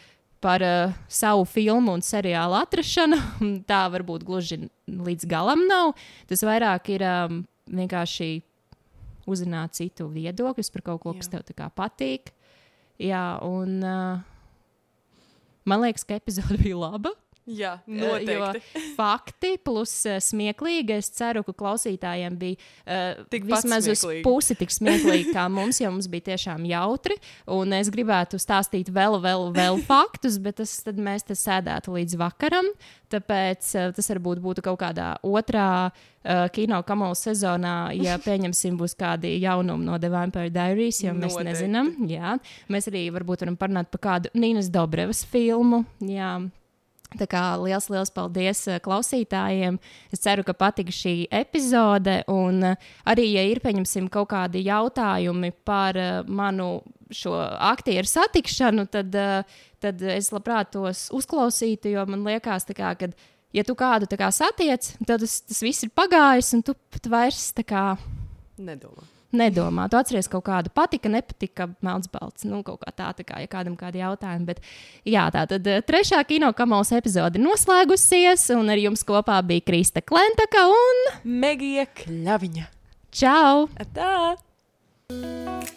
par 0.44 0.62
uh, 0.62 0.94
savu 1.10 1.46
filmu 1.50 1.96
un 1.98 2.04
seriālu 2.06 2.58
atrašanu, 2.62 3.20
tā 3.70 3.86
varbūt 3.94 4.26
gluži 4.28 4.62
līdz 4.88 5.30
galam 5.30 5.66
nav. 5.70 5.96
Tas 6.30 6.46
vairāk 6.46 6.94
ir 6.96 7.06
um, 7.08 7.42
vienkārši 7.68 8.32
uzzināt 9.28 9.76
citu 9.76 10.08
viedokļus 10.12 10.72
par 10.72 10.86
kaut 10.86 11.04
ko, 11.04 11.16
kas 11.18 11.28
Jā. 11.28 11.38
tev 11.38 11.48
tā 11.50 11.58
kā 11.58 11.70
patīk. 11.74 12.32
Jā, 12.98 13.38
un 13.46 13.84
uh, 13.86 14.18
man 15.70 15.84
liekas, 15.84 16.06
ka 16.08 16.18
epizode 16.18 16.58
bija 16.64 16.80
laba. 16.82 17.14
Jā, 17.48 17.78
noteikti. 17.88 18.34
Jo 18.36 18.86
fakti 18.98 19.54
plus 19.64 19.94
uh, 20.08 20.18
smieklīgi. 20.24 20.98
Es 20.98 21.10
ceru, 21.16 21.44
ka 21.48 21.54
klausītājiem 21.58 22.36
bija 22.40 22.58
uh, 22.58 23.24
Tikpat 23.32 23.64
vismaz 23.64 23.88
uz 23.92 24.04
pusi 24.26 24.58
tik 24.60 24.74
smieklīgi 24.78 25.32
kā 25.36 25.48
mums, 25.52 25.80
jo 25.82 25.92
mums 25.94 26.10
bija 26.12 26.34
tiešām 26.34 26.66
jautri. 26.68 27.18
Un 27.54 27.76
es 27.78 27.92
gribētu 27.94 28.40
stāstīt 28.42 28.92
vēl, 28.94 29.20
vēl, 29.24 29.50
vēl 29.56 29.82
faktus, 29.90 30.40
bet 30.44 30.60
tas, 30.62 30.76
tad 30.86 31.00
mēs 31.00 31.28
te 31.28 31.38
sēdētu 31.38 31.96
līdz 31.96 32.20
vakaram. 32.20 32.70
Tāpēc 33.14 33.72
uh, 33.78 33.90
tas 33.96 34.12
varbūt 34.12 34.44
būtu 34.44 34.66
kaut 34.66 34.82
kādā 34.82 35.14
otrā 35.24 35.70
uh, 35.88 36.48
kino 36.52 36.82
kamola 36.88 37.16
sezonā, 37.16 37.78
ja 37.96 38.18
pieņemsim, 38.20 38.76
būs 38.80 38.98
kādi 39.00 39.38
jaunumi 39.40 39.88
no 39.88 39.96
The 40.02 40.12
Vampire 40.12 40.52
Diaries, 40.52 41.00
jo 41.06 41.16
mēs 41.16 41.38
Noteikti. 41.38 41.52
nezinām. 41.54 41.94
Jā. 42.12 42.36
Mēs 42.74 42.92
arī 42.92 43.08
varbūt 43.16 43.46
varam 43.46 43.60
parunāt 43.60 43.94
par 43.94 44.04
kādu 44.10 44.36
Nīnas 44.36 44.72
Dobrevas 44.74 45.24
filmu. 45.32 45.86
Jā. 46.04 46.36
Tā 47.16 47.24
kā 47.30 47.42
liels, 47.62 47.88
liels 47.88 48.12
paldies 48.12 48.66
eh, 48.68 48.82
klausītājiem. 48.84 49.78
Es 50.12 50.22
ceru, 50.26 50.44
ka 50.44 50.56
patika 50.58 50.92
šī 50.92 51.30
epizode. 51.32 52.20
Un 52.32 52.74
eh, 52.74 52.90
arī, 53.08 53.30
ja 53.38 53.46
ir 53.48 53.62
pieņemsim 53.64 54.10
kaut 54.12 54.34
kādi 54.34 54.66
jautājumi 54.68 55.54
par 55.68 55.96
eh, 55.96 56.20
manu 56.28 56.82
šo 57.08 57.38
aktieru 57.40 58.10
satikšanu, 58.12 58.84
tad, 58.92 59.16
tad 59.80 60.02
es 60.12 60.28
labprāt 60.36 60.74
tos 60.74 61.06
uzklausītu, 61.16 61.94
jo 61.94 62.04
man 62.12 62.28
liekas, 62.28 62.68
kā, 62.76 62.92
ka, 63.00 63.08
ja 63.56 63.64
tu 63.64 63.78
kādu 63.80 64.12
kā 64.12 64.28
satiec, 64.36 64.92
tad 65.06 65.24
tas, 65.24 65.38
tas 65.48 65.64
viss 65.64 65.88
ir 65.88 65.96
pagājis, 65.96 66.52
un 66.60 66.68
tu 66.68 66.76
pat 66.92 67.08
vairs 67.16 67.54
tā 67.56 67.64
kā 67.64 67.86
Nedomā 68.58 69.17
nedomā. 69.36 69.88
Tu 69.92 70.00
atceries 70.00 70.30
kaut 70.32 70.46
kādu 70.48 70.72
patika, 70.74 71.10
nepatika, 71.12 71.70
melns, 71.84 72.10
balts, 72.12 72.46
nu, 72.48 72.62
kaut 72.66 72.82
kā 72.84 72.94
tā, 72.96 73.12
tā 73.18 73.26
kā, 73.28 73.42
ja 73.44 73.52
kādam 73.52 73.78
kādi 73.80 74.02
jautājumi. 74.02 74.48
Bet, 74.48 74.64
jā, 75.08 75.28
tā 75.34 75.46
tad 75.50 75.68
eh, 75.68 75.84
trešā 75.86 76.22
kino 76.30 76.52
kamals 76.58 76.94
epizode 76.96 77.42
noslēgusies, 77.42 78.50
un 78.58 78.74
ar 78.74 78.82
jums 78.82 79.06
kopā 79.08 79.40
bija 79.48 79.66
Krista 79.68 80.04
Klentaka 80.04 80.68
un 80.72 81.06
Megija 81.24 81.88
Kļaviņa. 82.04 82.68
Čau! 83.18 83.68
Tā! 83.96 84.36
thank 85.08 85.70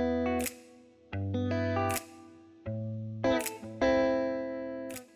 you 0.00 0.15